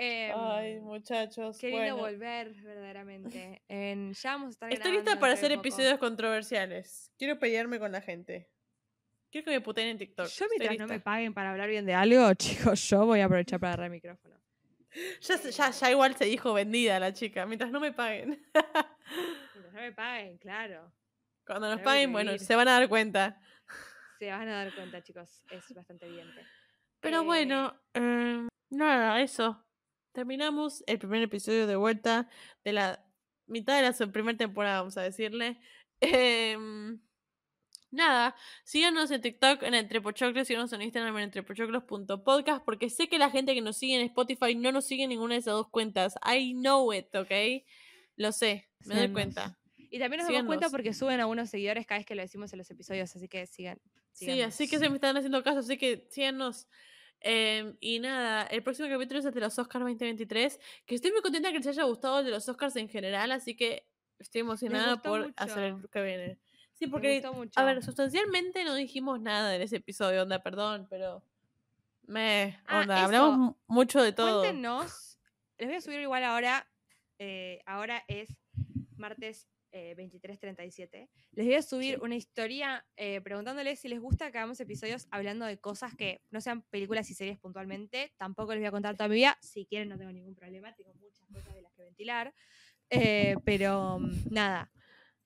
Em, 0.00 0.32
Ay, 0.36 0.80
muchachos. 0.80 1.58
Qué 1.58 1.68
lindo 1.70 1.96
bueno. 1.96 1.96
volver, 1.96 2.54
verdaderamente. 2.62 3.62
En- 3.68 4.12
ya 4.14 4.32
vamos 4.32 4.46
a 4.46 4.50
estar 4.50 4.72
Estoy 4.72 4.92
lista 4.92 5.18
para 5.18 5.32
hacer 5.32 5.48
de 5.48 5.56
episodios 5.56 5.98
controversiales. 5.98 7.12
Quiero 7.18 7.38
pelearme 7.38 7.80
con 7.80 7.90
la 7.90 8.00
gente. 8.00 8.48
Quiero 9.30 9.46
que 9.46 9.50
me 9.50 9.60
puteen 9.60 9.88
en 9.88 9.98
TikTok. 9.98 10.28
Yo 10.28 10.46
mientras 10.56 10.78
no 10.78 10.86
me 10.86 11.00
paguen 11.00 11.34
para 11.34 11.50
hablar 11.50 11.68
bien 11.68 11.84
de 11.84 11.94
algo, 11.94 12.32
chicos, 12.34 12.80
yo 12.88 13.06
voy 13.06 13.20
a 13.20 13.24
aprovechar 13.26 13.58
para 13.60 13.72
agarrar 13.72 13.86
el 13.86 13.92
micrófono. 13.92 14.36
Ya, 15.20 15.36
ya, 15.36 15.70
ya 15.70 15.90
igual 15.90 16.16
se 16.16 16.24
dijo 16.24 16.52
vendida 16.54 16.98
la 16.98 17.12
chica, 17.12 17.46
mientras 17.46 17.70
no 17.70 17.80
me 17.80 17.92
paguen. 17.92 18.42
Mientras 19.54 19.72
no 19.72 19.80
me 19.80 19.92
paguen, 19.92 20.38
claro. 20.38 20.92
Cuando 21.46 21.68
nos 21.70 21.80
paguen, 21.80 22.12
bueno, 22.12 22.36
se 22.38 22.54
van 22.56 22.68
a 22.68 22.72
dar 22.78 22.88
cuenta. 22.88 23.40
Se 24.18 24.30
van 24.30 24.48
a 24.48 24.64
dar 24.64 24.74
cuenta, 24.74 25.02
chicos. 25.02 25.42
Es 25.50 25.64
bastante 25.74 26.06
evidente. 26.06 26.44
Pero 27.00 27.22
Eh, 27.22 27.24
bueno, 27.24 27.80
em, 27.94 28.48
nada, 28.70 29.20
eso. 29.20 29.64
Terminamos 30.12 30.82
el 30.86 30.98
primer 30.98 31.22
episodio 31.22 31.66
de 31.66 31.76
vuelta 31.76 32.28
de 32.64 32.72
la 32.72 33.04
mitad 33.46 33.76
de 33.76 33.82
la 33.82 34.12
primera 34.12 34.36
temporada, 34.36 34.78
vamos 34.80 34.96
a 34.98 35.02
decirle. 35.02 35.60
Em, 36.00 37.00
nada, 37.90 38.34
síganos 38.64 39.10
en 39.10 39.20
TikTok 39.20 39.62
en 39.62 39.74
Entrepochoclos, 39.74 40.46
síganos 40.46 40.72
en 40.72 40.82
Instagram 40.82 41.16
en 41.18 41.24
entrepochoclos.podcast, 41.24 42.64
porque 42.64 42.90
sé 42.90 43.08
que 43.08 43.18
la 43.18 43.30
gente 43.30 43.54
que 43.54 43.60
nos 43.60 43.76
sigue 43.76 43.96
en 43.96 44.02
Spotify 44.02 44.54
no 44.54 44.72
nos 44.72 44.86
sigue 44.86 45.04
en 45.04 45.10
ninguna 45.10 45.34
de 45.34 45.40
esas 45.40 45.54
dos 45.54 45.68
cuentas. 45.68 46.14
I 46.24 46.54
know 46.54 46.92
it, 46.92 47.14
¿ok? 47.14 47.30
Lo 48.16 48.32
sé, 48.32 48.68
me 48.86 48.96
doy 48.96 49.08
cuenta. 49.08 49.58
Y 49.90 49.98
también 49.98 50.22
nos 50.22 50.30
damos 50.30 50.46
cuenta 50.46 50.68
porque 50.70 50.92
suben 50.92 51.20
algunos 51.20 51.48
seguidores 51.50 51.86
cada 51.86 51.98
vez 51.98 52.06
que 52.06 52.14
lo 52.14 52.22
decimos 52.22 52.52
en 52.52 52.58
los 52.58 52.70
episodios, 52.70 53.14
así 53.14 53.28
que 53.28 53.46
sigan. 53.46 53.80
Sí, 54.12 54.42
así 54.42 54.68
que 54.68 54.78
se 54.78 54.88
me 54.88 54.96
están 54.96 55.16
haciendo 55.16 55.42
caso, 55.42 55.60
así 55.60 55.78
que 55.78 56.06
síganos. 56.10 56.66
Em, 57.20 57.76
y 57.80 57.98
nada, 57.98 58.44
el 58.44 58.62
próximo 58.62 58.88
capítulo 58.88 59.20
es 59.20 59.26
el 59.26 59.34
de 59.34 59.40
los 59.40 59.58
Oscars 59.58 59.84
2023, 59.84 60.60
que 60.86 60.94
estoy 60.94 61.10
muy 61.12 61.20
contenta 61.20 61.50
que 61.50 61.58
les 61.58 61.66
haya 61.66 61.84
gustado 61.84 62.20
el 62.20 62.26
de 62.26 62.30
los 62.30 62.48
Oscars 62.48 62.76
en 62.76 62.88
general, 62.88 63.32
así 63.32 63.56
que 63.56 63.88
estoy 64.18 64.42
emocionada 64.42 65.00
por 65.02 65.32
hacer 65.36 65.64
el 65.64 65.90
que 65.90 66.02
viene. 66.02 66.38
Sí, 66.78 66.86
porque, 66.86 67.22
mucho. 67.34 67.58
a 67.58 67.64
ver, 67.64 67.82
sustancialmente 67.82 68.64
no 68.64 68.74
dijimos 68.74 69.20
nada 69.20 69.54
en 69.56 69.62
ese 69.62 69.76
episodio, 69.76 70.22
onda, 70.22 70.42
perdón, 70.42 70.86
pero... 70.88 71.22
Me, 72.06 72.58
Ah, 72.66 72.80
onda, 72.80 72.96
eso. 72.96 73.04
hablamos 73.04 73.38
mu- 73.38 73.56
mucho 73.66 74.00
de 74.02 74.12
todo. 74.12 74.40
Cuéntenos. 74.40 75.18
Les 75.58 75.68
voy 75.68 75.76
a 75.76 75.80
subir 75.80 76.00
igual 76.00 76.24
ahora. 76.24 76.66
eh, 77.18 77.60
ahora 77.66 78.04
es 78.06 78.28
martes 78.96 79.48
eh, 79.72 79.94
23.37. 79.98 81.08
Les 81.32 81.44
voy 81.46 81.54
a 81.56 81.62
subir 81.62 81.94
Sí. 81.96 82.00
una 82.00 82.14
historia 82.14 82.86
eh, 82.96 83.20
preguntándoles 83.20 83.78
si 83.80 83.88
les 83.88 84.00
gusta 84.00 84.30
que 84.30 84.38
hagamos 84.38 84.58
episodios 84.60 85.06
hablando 85.10 85.44
de 85.44 85.58
cosas 85.58 85.94
que 85.96 86.22
no 86.30 86.40
sean 86.40 86.62
películas 86.62 87.10
y 87.10 87.14
series 87.14 87.38
puntualmente. 87.38 88.14
Tampoco 88.18 88.52
les 88.52 88.60
voy 88.60 88.68
a 88.68 88.70
contar 88.70 88.96
toda 88.96 89.08
mi 89.08 89.16
vida. 89.16 89.36
Si 89.42 89.66
quieren, 89.66 89.88
no 89.88 89.98
tengo 89.98 90.12
ningún 90.12 90.34
problema. 90.36 90.72
Tengo 90.74 90.94
muchas 90.94 91.26
cosas 91.28 91.52
de 91.54 91.60
las 91.62 91.72
que 91.74 91.82
ventilar. 91.82 92.32
Eh, 92.88 93.34
pero 93.44 93.98
mm, 93.98 94.10
nada. 94.30 94.70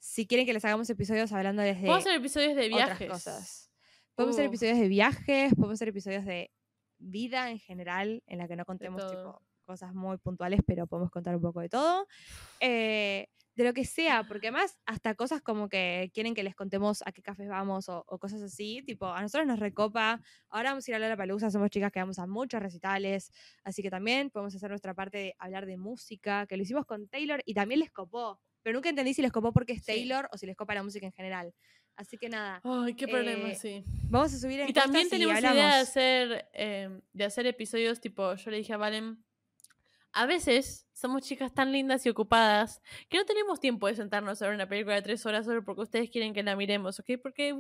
Si 0.05 0.27
quieren 0.27 0.45
que 0.47 0.53
les 0.53 0.65
hagamos 0.65 0.91
episodios 0.91 1.31
hablándoles 1.31 1.77
de 1.77 1.83
Podemos 1.87 2.01
hacer 2.05 2.17
episodios 2.17 2.57
de 2.57 2.67
otras 2.75 2.99
viajes. 2.99 3.09
cosas. 3.09 3.71
Podemos 4.17 4.35
hacer 4.35 4.47
Uh. 4.47 4.51
episodios 4.51 4.79
de 4.81 4.89
viajes, 4.89 5.55
podemos 5.55 5.75
hacer 5.75 5.89
episodios 5.89 6.25
de 6.25 6.51
vida 6.99 7.51
en 7.51 7.61
general, 7.61 8.21
en 8.27 8.39
la 8.39 8.49
que 8.49 8.57
no 8.57 8.65
contemos 8.65 9.01
tipo, 9.09 9.41
cosas 9.65 9.95
muy 9.95 10.19
puntuales, 10.19 10.59
pero 10.67 10.89
podemos 10.89 11.13
contar 11.13 11.37
un 11.37 11.43
poco 11.43 11.61
de 11.61 11.69
todo. 11.69 12.09
Eh, 12.59 13.29
de 13.55 13.65
lo 13.65 13.73
que 13.75 13.85
sea, 13.85 14.25
porque 14.25 14.49
además 14.49 14.77
hasta 14.87 15.15
cosas 15.15 15.41
como 15.41 15.69
que 15.69 16.11
quieren 16.13 16.35
que 16.35 16.43
les 16.43 16.57
contemos 16.57 17.03
a 17.07 17.13
qué 17.13 17.23
cafés 17.23 17.49
vamos 17.49 17.89
o, 17.89 18.03
o 18.09 18.19
cosas 18.19 18.43
así, 18.43 18.83
tipo, 18.85 19.07
a 19.07 19.23
nosotros 19.23 19.47
nos 19.47 19.61
recopa. 19.61 20.21
Ahora 20.49 20.71
vamos 20.71 20.89
a 20.89 20.91
ir 20.91 20.95
a 20.97 20.99
la 20.99 21.17
Palusa, 21.17 21.49
somos 21.51 21.71
chicas 21.71 21.93
que 21.93 22.01
vamos 22.01 22.19
a 22.19 22.27
muchos 22.27 22.61
recitales, 22.61 23.31
así 23.63 23.83
que 23.83 23.91
también 23.91 24.31
podemos 24.31 24.53
hacer 24.57 24.69
nuestra 24.69 24.95
parte 24.95 25.19
de 25.19 25.35
hablar 25.39 25.67
de 25.67 25.77
música, 25.77 26.45
que 26.49 26.57
lo 26.57 26.65
hicimos 26.65 26.87
con 26.87 27.07
Taylor 27.07 27.41
y 27.45 27.55
también 27.55 27.79
les 27.81 27.93
copó. 27.93 28.41
Pero 28.63 28.75
nunca 28.75 28.89
entendí 28.89 29.15
si 29.15 29.23
les 29.23 29.33
copó 29.33 29.53
porque 29.53 29.73
es 29.73 29.81
Sí. 29.81 29.87
Taylor 29.87 30.29
o 30.33 30.39
si 30.39 30.47
les 30.47 30.57
copa 30.57 30.75
la 30.75 30.83
música 30.83 31.07
en 31.07 31.13
general. 31.13 31.53
Así 31.97 32.17
que 32.17 32.29
nada, 32.31 32.61
Ay, 32.65 32.95
qué 32.95 33.07
problema, 33.07 33.51
Eh, 33.51 33.55
sí. 33.55 33.85
Vamos 34.09 34.33
a 34.33 34.39
subir 34.39 34.61
Y 34.61 34.63
encuestas 34.63 34.85
también 34.85 35.09
tenemos 35.11 35.39
idea 35.39 35.53
de 35.53 35.63
hacer, 35.63 36.49
eh, 36.55 37.01
de 37.13 37.25
hacer 37.25 37.47
episodios 37.47 38.01
tipo, 38.01 38.35
yo 38.35 38.51
le 38.51 38.57
dije 38.59 38.73
a 38.73 38.79
Valen, 38.79 39.23
a 40.13 40.27
veces 40.27 40.87
somos 40.93 41.23
chicas 41.23 41.53
tan 41.55 41.71
lindas 41.73 42.05
y 42.07 42.09
ocupadas 42.09 42.81
que 43.09 43.19
no 43.19 43.25
tenemos 43.25 43.61
tiempo 43.61 43.87
de 43.89 43.95
sentarnos 43.97 44.41
a 44.41 44.47
ver 44.47 44.55
una 44.55 44.69
película 44.69 44.95
de 44.95 45.03
tres 45.03 45.25
horas 45.27 45.45
solo 45.45 45.65
porque 45.65 45.83
ustedes 45.83 46.11
quieren 46.11 46.33
que 46.35 46.43
la 46.43 46.57
miremos, 46.57 46.99
¿ok? 47.01 47.13
Porque 47.23 47.53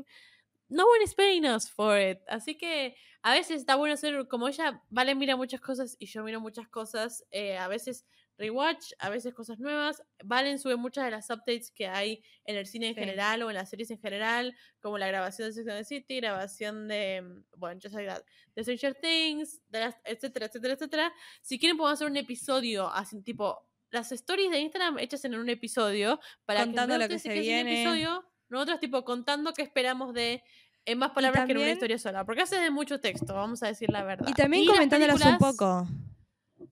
no 0.68 0.84
one 0.84 1.04
is 1.04 1.14
paying 1.14 1.44
us 1.46 1.70
for 1.70 1.98
it. 1.98 2.18
Así 2.28 2.56
que 2.56 2.94
a 3.22 3.32
veces 3.32 3.56
está 3.60 3.74
bueno 3.76 3.94
hacer, 3.94 4.28
como 4.28 4.48
ella, 4.48 4.82
Vale 4.90 5.14
mira 5.14 5.36
muchas 5.36 5.60
cosas 5.60 5.96
y 5.98 6.06
yo 6.06 6.22
miro 6.24 6.40
muchas 6.40 6.68
cosas, 6.68 7.24
eh, 7.30 7.56
a 7.58 7.68
veces 7.68 8.06
rewatch, 8.42 8.92
a 8.98 9.08
veces 9.10 9.32
cosas 9.34 9.58
nuevas. 9.58 10.02
Valen 10.24 10.58
sube 10.58 10.76
muchas 10.76 11.04
de 11.04 11.10
las 11.10 11.30
updates 11.30 11.70
que 11.70 11.86
hay 11.86 12.22
en 12.44 12.56
el 12.56 12.66
cine 12.66 12.88
en 12.88 12.94
Sí. 12.94 13.00
general 13.00 13.42
o 13.42 13.50
en 13.50 13.54
las 13.56 13.70
series 13.70 13.90
en 13.90 13.98
general, 14.00 14.54
como 14.80 14.98
la 14.98 15.06
grabación 15.08 15.48
de 15.48 15.52
Sex 15.54 15.66
and 15.68 15.78
the 15.78 15.84
City, 15.84 16.16
grabación 16.20 16.88
de, 16.88 17.22
mm, 17.22 17.44
bueno, 17.58 17.80
just 17.82 17.94
like 17.94 18.08
that, 18.08 18.22
de 18.54 18.62
Stranger 18.62 18.94
Things, 19.00 19.60
de 19.68 19.80
las- 19.80 19.96
etcétera, 20.04 20.46
etcétera, 20.46 20.74
etcétera. 20.74 21.12
Si 21.40 21.58
quieren 21.58 21.76
podemos 21.76 21.94
hacer 21.98 22.08
un 22.10 22.16
episodio 22.16 22.88
así, 22.92 23.20
tipo, 23.22 23.66
las 23.90 24.10
stories 24.12 24.50
de 24.50 24.58
Instagram 24.60 24.98
hechas 24.98 25.24
en 25.24 25.34
un 25.34 25.48
episodio 25.48 26.18
para 26.44 26.64
Contando 26.64 26.94
que 26.94 26.98
lo 27.02 27.08
que 27.08 27.18
se 27.18 27.28
viene. 27.32 27.82
episodio, 27.82 28.24
nosotros 28.48 28.80
tipo 28.80 29.04
contando 29.04 29.52
qué 29.52 29.62
esperamos 29.62 30.12
de 30.14 30.42
en 30.84 30.98
más 30.98 31.10
palabras 31.12 31.44
que 31.46 31.52
en 31.52 31.58
una 31.58 31.66
también- 31.66 31.76
historia 31.76 31.98
sola, 31.98 32.24
porque 32.24 32.42
hace 32.42 32.56
de 32.58 32.70
mucho 32.70 32.98
texto, 33.00 33.34
vamos 33.34 33.62
a 33.62 33.68
decir 33.68 33.88
la 33.90 34.02
verdad. 34.02 34.26
Y 34.28 34.32
también 34.32 34.64
las 34.66 34.74
comentándolas 34.74 35.24
un 35.24 35.38
poco. 35.38 35.86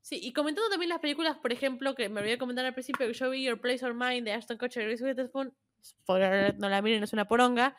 Sí, 0.02 0.18
y 0.22 0.32
comentando 0.32 0.70
también 0.70 0.88
las 0.88 1.00
películas, 1.00 1.36
por 1.38 1.52
ejemplo, 1.52 1.94
que 1.94 2.08
me 2.08 2.20
olvidé 2.20 2.32
de 2.32 2.38
comentar 2.38 2.64
al 2.64 2.72
principio, 2.72 3.06
que 3.06 3.12
yo 3.12 3.30
vi 3.30 3.44
Your 3.44 3.60
Place 3.60 3.84
or 3.84 3.94
Mine 3.94 4.22
de 4.22 4.32
Ashton 4.32 4.56
Kutcher 4.56 4.82
y 4.82 4.86
Reese 4.86 5.04
Witherspoon. 5.04 5.52
Spoiler 5.82 6.58
no 6.58 6.68
la 6.68 6.82
miren, 6.82 7.02
es 7.02 7.12
una 7.12 7.26
poronga. 7.26 7.76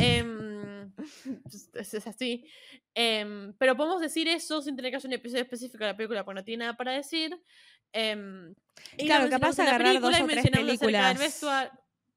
Em, 0.00 0.92
es, 1.74 1.94
es 1.94 2.06
así. 2.06 2.44
Em, 2.94 3.52
pero 3.54 3.76
podemos 3.76 4.00
decir 4.00 4.28
eso 4.28 4.62
sin 4.62 4.76
tener 4.76 4.90
que 4.90 4.96
hacer 4.96 5.08
un 5.08 5.14
episodio 5.14 5.42
específico 5.42 5.84
de 5.84 5.90
la 5.90 5.96
película, 5.96 6.24
porque 6.24 6.40
no 6.40 6.44
tiene 6.44 6.64
nada 6.64 6.76
para 6.76 6.92
decir. 6.92 7.40
Em, 7.92 8.54
y 8.96 9.06
Claro, 9.06 9.24
la 9.24 9.30
capaz 9.30 9.58
la 9.58 9.64
agarrar 9.64 10.00
dos 10.00 10.20
o 10.20 10.26
tres 10.26 10.44
del 10.44 10.52
películas. 10.52 11.42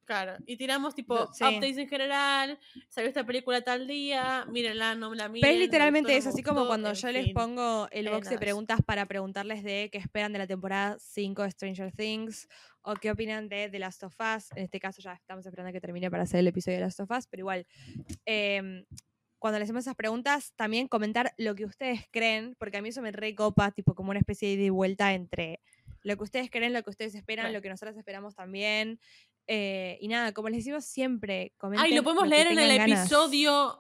Claro, 0.05 0.35
y 0.45 0.57
tiramos 0.57 0.93
tipo 0.95 1.31
sí. 1.33 1.43
updates 1.45 1.77
en 1.77 1.87
general, 1.87 2.59
salió 2.89 3.07
esta 3.07 3.25
película 3.25 3.61
tal 3.61 3.87
día, 3.87 4.45
mírenla, 4.49 4.95
no 4.95 5.09
me 5.11 5.15
la 5.15 5.29
miren. 5.29 5.41
Pero 5.41 5.53
es 5.53 5.59
me 5.59 5.65
literalmente 5.65 6.13
gustó, 6.13 6.29
me 6.29 6.33
así 6.33 6.43
como 6.43 6.67
cuando 6.67 6.91
yo 6.93 7.11
les 7.11 7.25
fin. 7.25 7.33
pongo 7.33 7.87
el 7.91 8.07
Eh, 8.07 8.09
box 8.11 8.29
de 8.29 8.37
preguntas 8.37 8.79
para 8.85 9.05
preguntarles 9.05 9.63
de 9.63 9.89
qué 9.91 9.97
esperan 9.99 10.33
de 10.33 10.39
la 10.39 10.47
temporada 10.47 10.97
5 10.99 11.43
de 11.43 11.51
Stranger 11.51 11.91
Things 11.93 12.49
o 12.81 12.95
qué 12.95 13.11
opinan 13.11 13.47
de 13.47 13.69
The 13.69 13.79
Last 13.79 14.03
of 14.03 14.13
Us. 14.19 14.51
En 14.57 14.63
este 14.63 14.79
caso 14.81 15.01
ya 15.01 15.13
estamos 15.13 15.45
esperando 15.45 15.69
a 15.69 15.71
que 15.71 15.79
termine 15.79 16.11
para 16.11 16.23
hacer 16.23 16.41
el 16.41 16.47
episodio 16.47 16.75
de 16.77 16.81
The 16.81 16.85
Last 16.87 16.99
of 16.99 17.11
Us, 17.11 17.27
pero 17.27 17.39
igual, 17.41 17.65
em, 18.25 18.85
cuando 19.39 19.59
les 19.59 19.67
hacemos 19.67 19.83
esas 19.85 19.95
preguntas, 19.95 20.53
también 20.57 20.87
comentar 20.89 21.33
lo 21.37 21.55
que 21.55 21.65
ustedes 21.65 22.01
creen, 22.11 22.55
porque 22.59 22.77
a 22.77 22.81
mí 22.81 22.89
eso 22.89 23.01
me 23.01 23.11
recopa, 23.13 23.71
tipo 23.71 23.95
como 23.95 24.09
una 24.09 24.19
especie 24.19 24.57
de 24.57 24.69
vuelta 24.69 25.13
entre 25.13 25.61
lo 26.01 26.17
que 26.17 26.23
ustedes 26.23 26.49
creen, 26.51 26.73
lo 26.73 26.83
que 26.83 26.89
ustedes 26.89 27.15
esperan, 27.15 27.45
Right. 27.45 27.55
lo 27.55 27.61
que 27.61 27.69
nosotros 27.69 27.95
esperamos 27.97 28.35
también. 28.35 28.99
Eh, 29.47 29.97
y 30.01 30.07
nada, 30.07 30.31
como 30.33 30.49
les 30.49 30.59
decimos 30.59 30.85
siempre, 30.85 31.53
comenten. 31.57 31.85
Ay, 31.85 31.93
lo 31.95 32.03
podemos 32.03 32.23
que 32.23 32.29
leer 32.29 32.47
en 32.47 32.59
el 32.59 32.77
ganas. 32.77 33.01
episodio. 33.01 33.79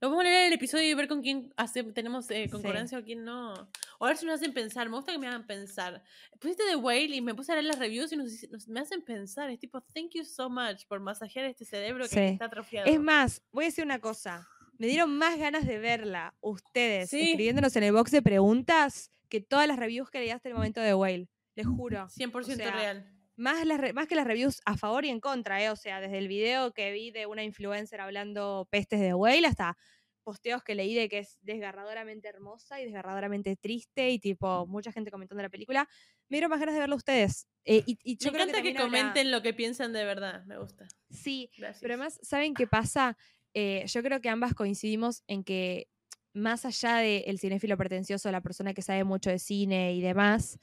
Lo 0.00 0.08
podemos 0.08 0.24
leer 0.24 0.40
en 0.40 0.46
el 0.48 0.52
episodio 0.54 0.90
y 0.90 0.94
ver 0.94 1.06
con 1.06 1.22
quién 1.22 1.52
hace- 1.56 1.84
tenemos 1.84 2.28
eh, 2.32 2.44
Sí. 2.46 2.50
concordancia 2.50 2.98
o 2.98 3.04
quién 3.04 3.22
no. 3.24 3.52
O 4.00 4.04
a 4.04 4.08
ver 4.08 4.16
si 4.16 4.26
nos 4.26 4.34
hacen 4.34 4.52
pensar. 4.52 4.88
Me 4.88 4.96
gusta 4.96 5.12
que 5.12 5.18
me 5.18 5.28
hagan 5.28 5.46
pensar. 5.46 6.02
Pusiste 6.40 6.64
The 6.68 6.74
Whale 6.74 7.14
y 7.14 7.20
me 7.20 7.34
puse 7.36 7.52
a 7.52 7.54
leer 7.54 7.66
las 7.66 7.78
reviews 7.78 8.12
y 8.12 8.16
nos, 8.16 8.32
nos- 8.50 8.66
me 8.66 8.80
hacen 8.80 9.02
pensar. 9.02 9.48
Es 9.50 9.60
tipo, 9.60 9.80
thank 9.94 10.10
you 10.14 10.24
so 10.24 10.50
much 10.50 10.86
por 10.88 10.98
masajear 10.98 11.44
este 11.44 11.64
cerebro 11.64 12.02
que 12.08 12.10
Sí. 12.10 12.18
está 12.20 12.46
atrofiado. 12.46 12.90
Es 12.90 12.98
más, 12.98 13.42
voy 13.52 13.64
a 13.64 13.68
decir 13.68 13.84
una 13.84 14.00
cosa. 14.00 14.48
Me 14.76 14.88
dieron 14.88 15.16
más 15.16 15.38
ganas 15.38 15.68
de 15.68 15.78
verla 15.78 16.34
ustedes 16.40 17.08
Sí. 17.10 17.20
escribiéndonos 17.20 17.76
en 17.76 17.84
el 17.84 17.92
box 17.92 18.10
de 18.10 18.22
preguntas 18.22 19.12
que 19.28 19.40
todas 19.40 19.68
las 19.68 19.78
reviews 19.78 20.10
que 20.10 20.18
leí 20.18 20.30
hasta 20.30 20.48
el 20.48 20.56
momento 20.56 20.80
de 20.80 20.94
Whale. 20.94 21.28
Les 21.54 21.66
juro. 21.66 22.08
100% 22.08 22.54
o 22.54 22.56
sea, 22.56 22.74
real. 22.76 23.12
Más, 23.42 23.66
las 23.66 23.80
re- 23.80 23.92
más 23.92 24.06
que 24.06 24.14
las 24.14 24.24
reviews 24.26 24.60
a 24.64 24.76
favor 24.76 25.04
y 25.04 25.08
en 25.08 25.18
contra, 25.18 25.60
¿eh? 25.60 25.68
O 25.70 25.74
sea, 25.76 26.00
desde 26.00 26.18
el 26.18 26.28
video 26.28 26.72
que 26.72 26.92
vi 26.92 27.10
de 27.10 27.26
una 27.26 27.42
influencer 27.42 28.00
hablando 28.00 28.68
pestes 28.70 29.00
de 29.00 29.14
Whale 29.14 29.48
hasta 29.48 29.76
posteos 30.22 30.62
que 30.62 30.76
leí 30.76 30.94
de 30.94 31.08
que 31.08 31.18
es 31.18 31.36
desgarradoramente 31.40 32.28
hermosa 32.28 32.80
y 32.80 32.84
desgarradoramente 32.84 33.56
triste 33.56 34.10
y 34.10 34.20
tipo 34.20 34.64
mucha 34.68 34.92
gente 34.92 35.10
comentando 35.10 35.42
la 35.42 35.48
película. 35.48 35.88
Me 36.28 36.36
dieron 36.36 36.50
más 36.50 36.60
ganas 36.60 36.76
de 36.76 36.80
verla 36.80 36.94
ustedes. 36.94 37.48
Eh, 37.64 37.82
y, 37.84 37.98
y 38.04 38.16
yo 38.16 38.30
me 38.30 38.38
creo 38.38 38.48
encanta 38.48 38.62
que, 38.62 38.76
comenten 38.76 39.32
lo 39.32 39.42
que 39.42 39.52
piensan 39.52 39.92
de 39.92 40.04
verdad. 40.04 40.44
Me 40.44 40.58
gusta. 40.58 40.86
Sí, 41.10 41.50
Gracias. 41.58 41.80
pero 41.82 41.94
además, 41.94 42.20
¿saben 42.22 42.54
qué 42.54 42.68
pasa? 42.68 43.16
Eh, 43.54 43.84
yo 43.88 44.02
creo 44.04 44.20
que 44.20 44.28
ambas 44.28 44.54
coincidimos 44.54 45.24
en 45.26 45.42
que 45.42 45.88
más 46.32 46.64
allá 46.64 46.98
del 46.98 47.40
cinéfilo 47.40 47.76
pretencioso, 47.76 48.30
la 48.30 48.40
persona 48.40 48.72
que 48.72 48.82
sabe 48.82 49.02
mucho 49.02 49.30
de 49.30 49.40
cine 49.40 49.94
y 49.94 50.00
demás, 50.00 50.58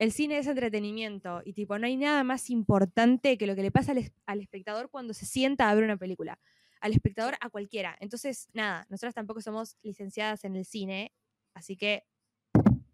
el 0.00 0.10
cine 0.12 0.38
es 0.38 0.46
entretenimiento 0.48 1.42
y 1.44 1.52
tipo, 1.52 1.78
no 1.78 1.86
hay 1.86 1.96
nada 1.96 2.24
más 2.24 2.50
importante 2.50 3.38
que 3.38 3.46
lo 3.46 3.54
que 3.54 3.62
le 3.62 3.70
pasa 3.70 3.92
al, 3.92 3.98
es- 3.98 4.12
al 4.26 4.40
espectador 4.40 4.90
cuando 4.90 5.14
se 5.14 5.26
sienta 5.26 5.70
a 5.70 5.74
ver 5.76 5.84
una 5.84 5.96
película. 5.96 6.40
Al 6.80 6.92
espectador, 6.92 7.36
a 7.40 7.50
cualquiera. 7.50 7.96
Entonces, 8.00 8.48
nada, 8.54 8.86
nosotras 8.88 9.14
tampoco 9.14 9.40
somos 9.40 9.76
licenciadas 9.82 10.44
en 10.44 10.56
el 10.56 10.64
cine, 10.64 11.12
así 11.54 11.76
que, 11.76 12.04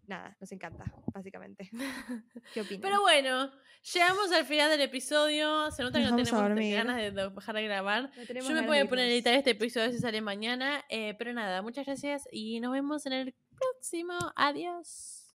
nada, 0.05 0.35
nos 0.41 0.51
encanta, 0.51 0.93
básicamente. 1.13 1.69
¿Qué 2.53 2.61
opinan? 2.61 2.81
Pero 2.81 2.99
bueno, 3.01 3.51
llegamos 3.93 4.31
al 4.33 4.45
final 4.45 4.69
del 4.69 4.81
episodio. 4.81 5.71
Se 5.71 5.83
nota 5.83 5.99
que 5.99 6.03
Nos 6.03 6.11
no 6.11 6.17
tenemos 6.17 6.41
ganas 6.73 6.97
de 6.97 7.11
de 7.11 7.29
dejar 7.29 7.55
de 7.55 7.63
grabar. 7.63 8.11
No 8.15 8.23
Yo 8.41 8.53
me 8.53 8.79
a 8.81 8.85
poner 8.89 9.05
a 9.05 9.11
editar 9.13 9.33
este 9.33 9.51
episodio 9.51 9.91
si 9.93 9.99
sale 9.99 10.19
mañana. 10.21 10.83
eh, 10.89 11.15
pero 11.17 11.31
nada, 11.33 11.61
muchas 11.61 11.85
gracias 11.85 12.27
y 12.31 12.59
nos 12.59 12.73
vemos 12.73 13.05
en 13.05 13.13
el 13.13 13.35
próximo. 13.57 14.13
Adiós. 14.35 15.16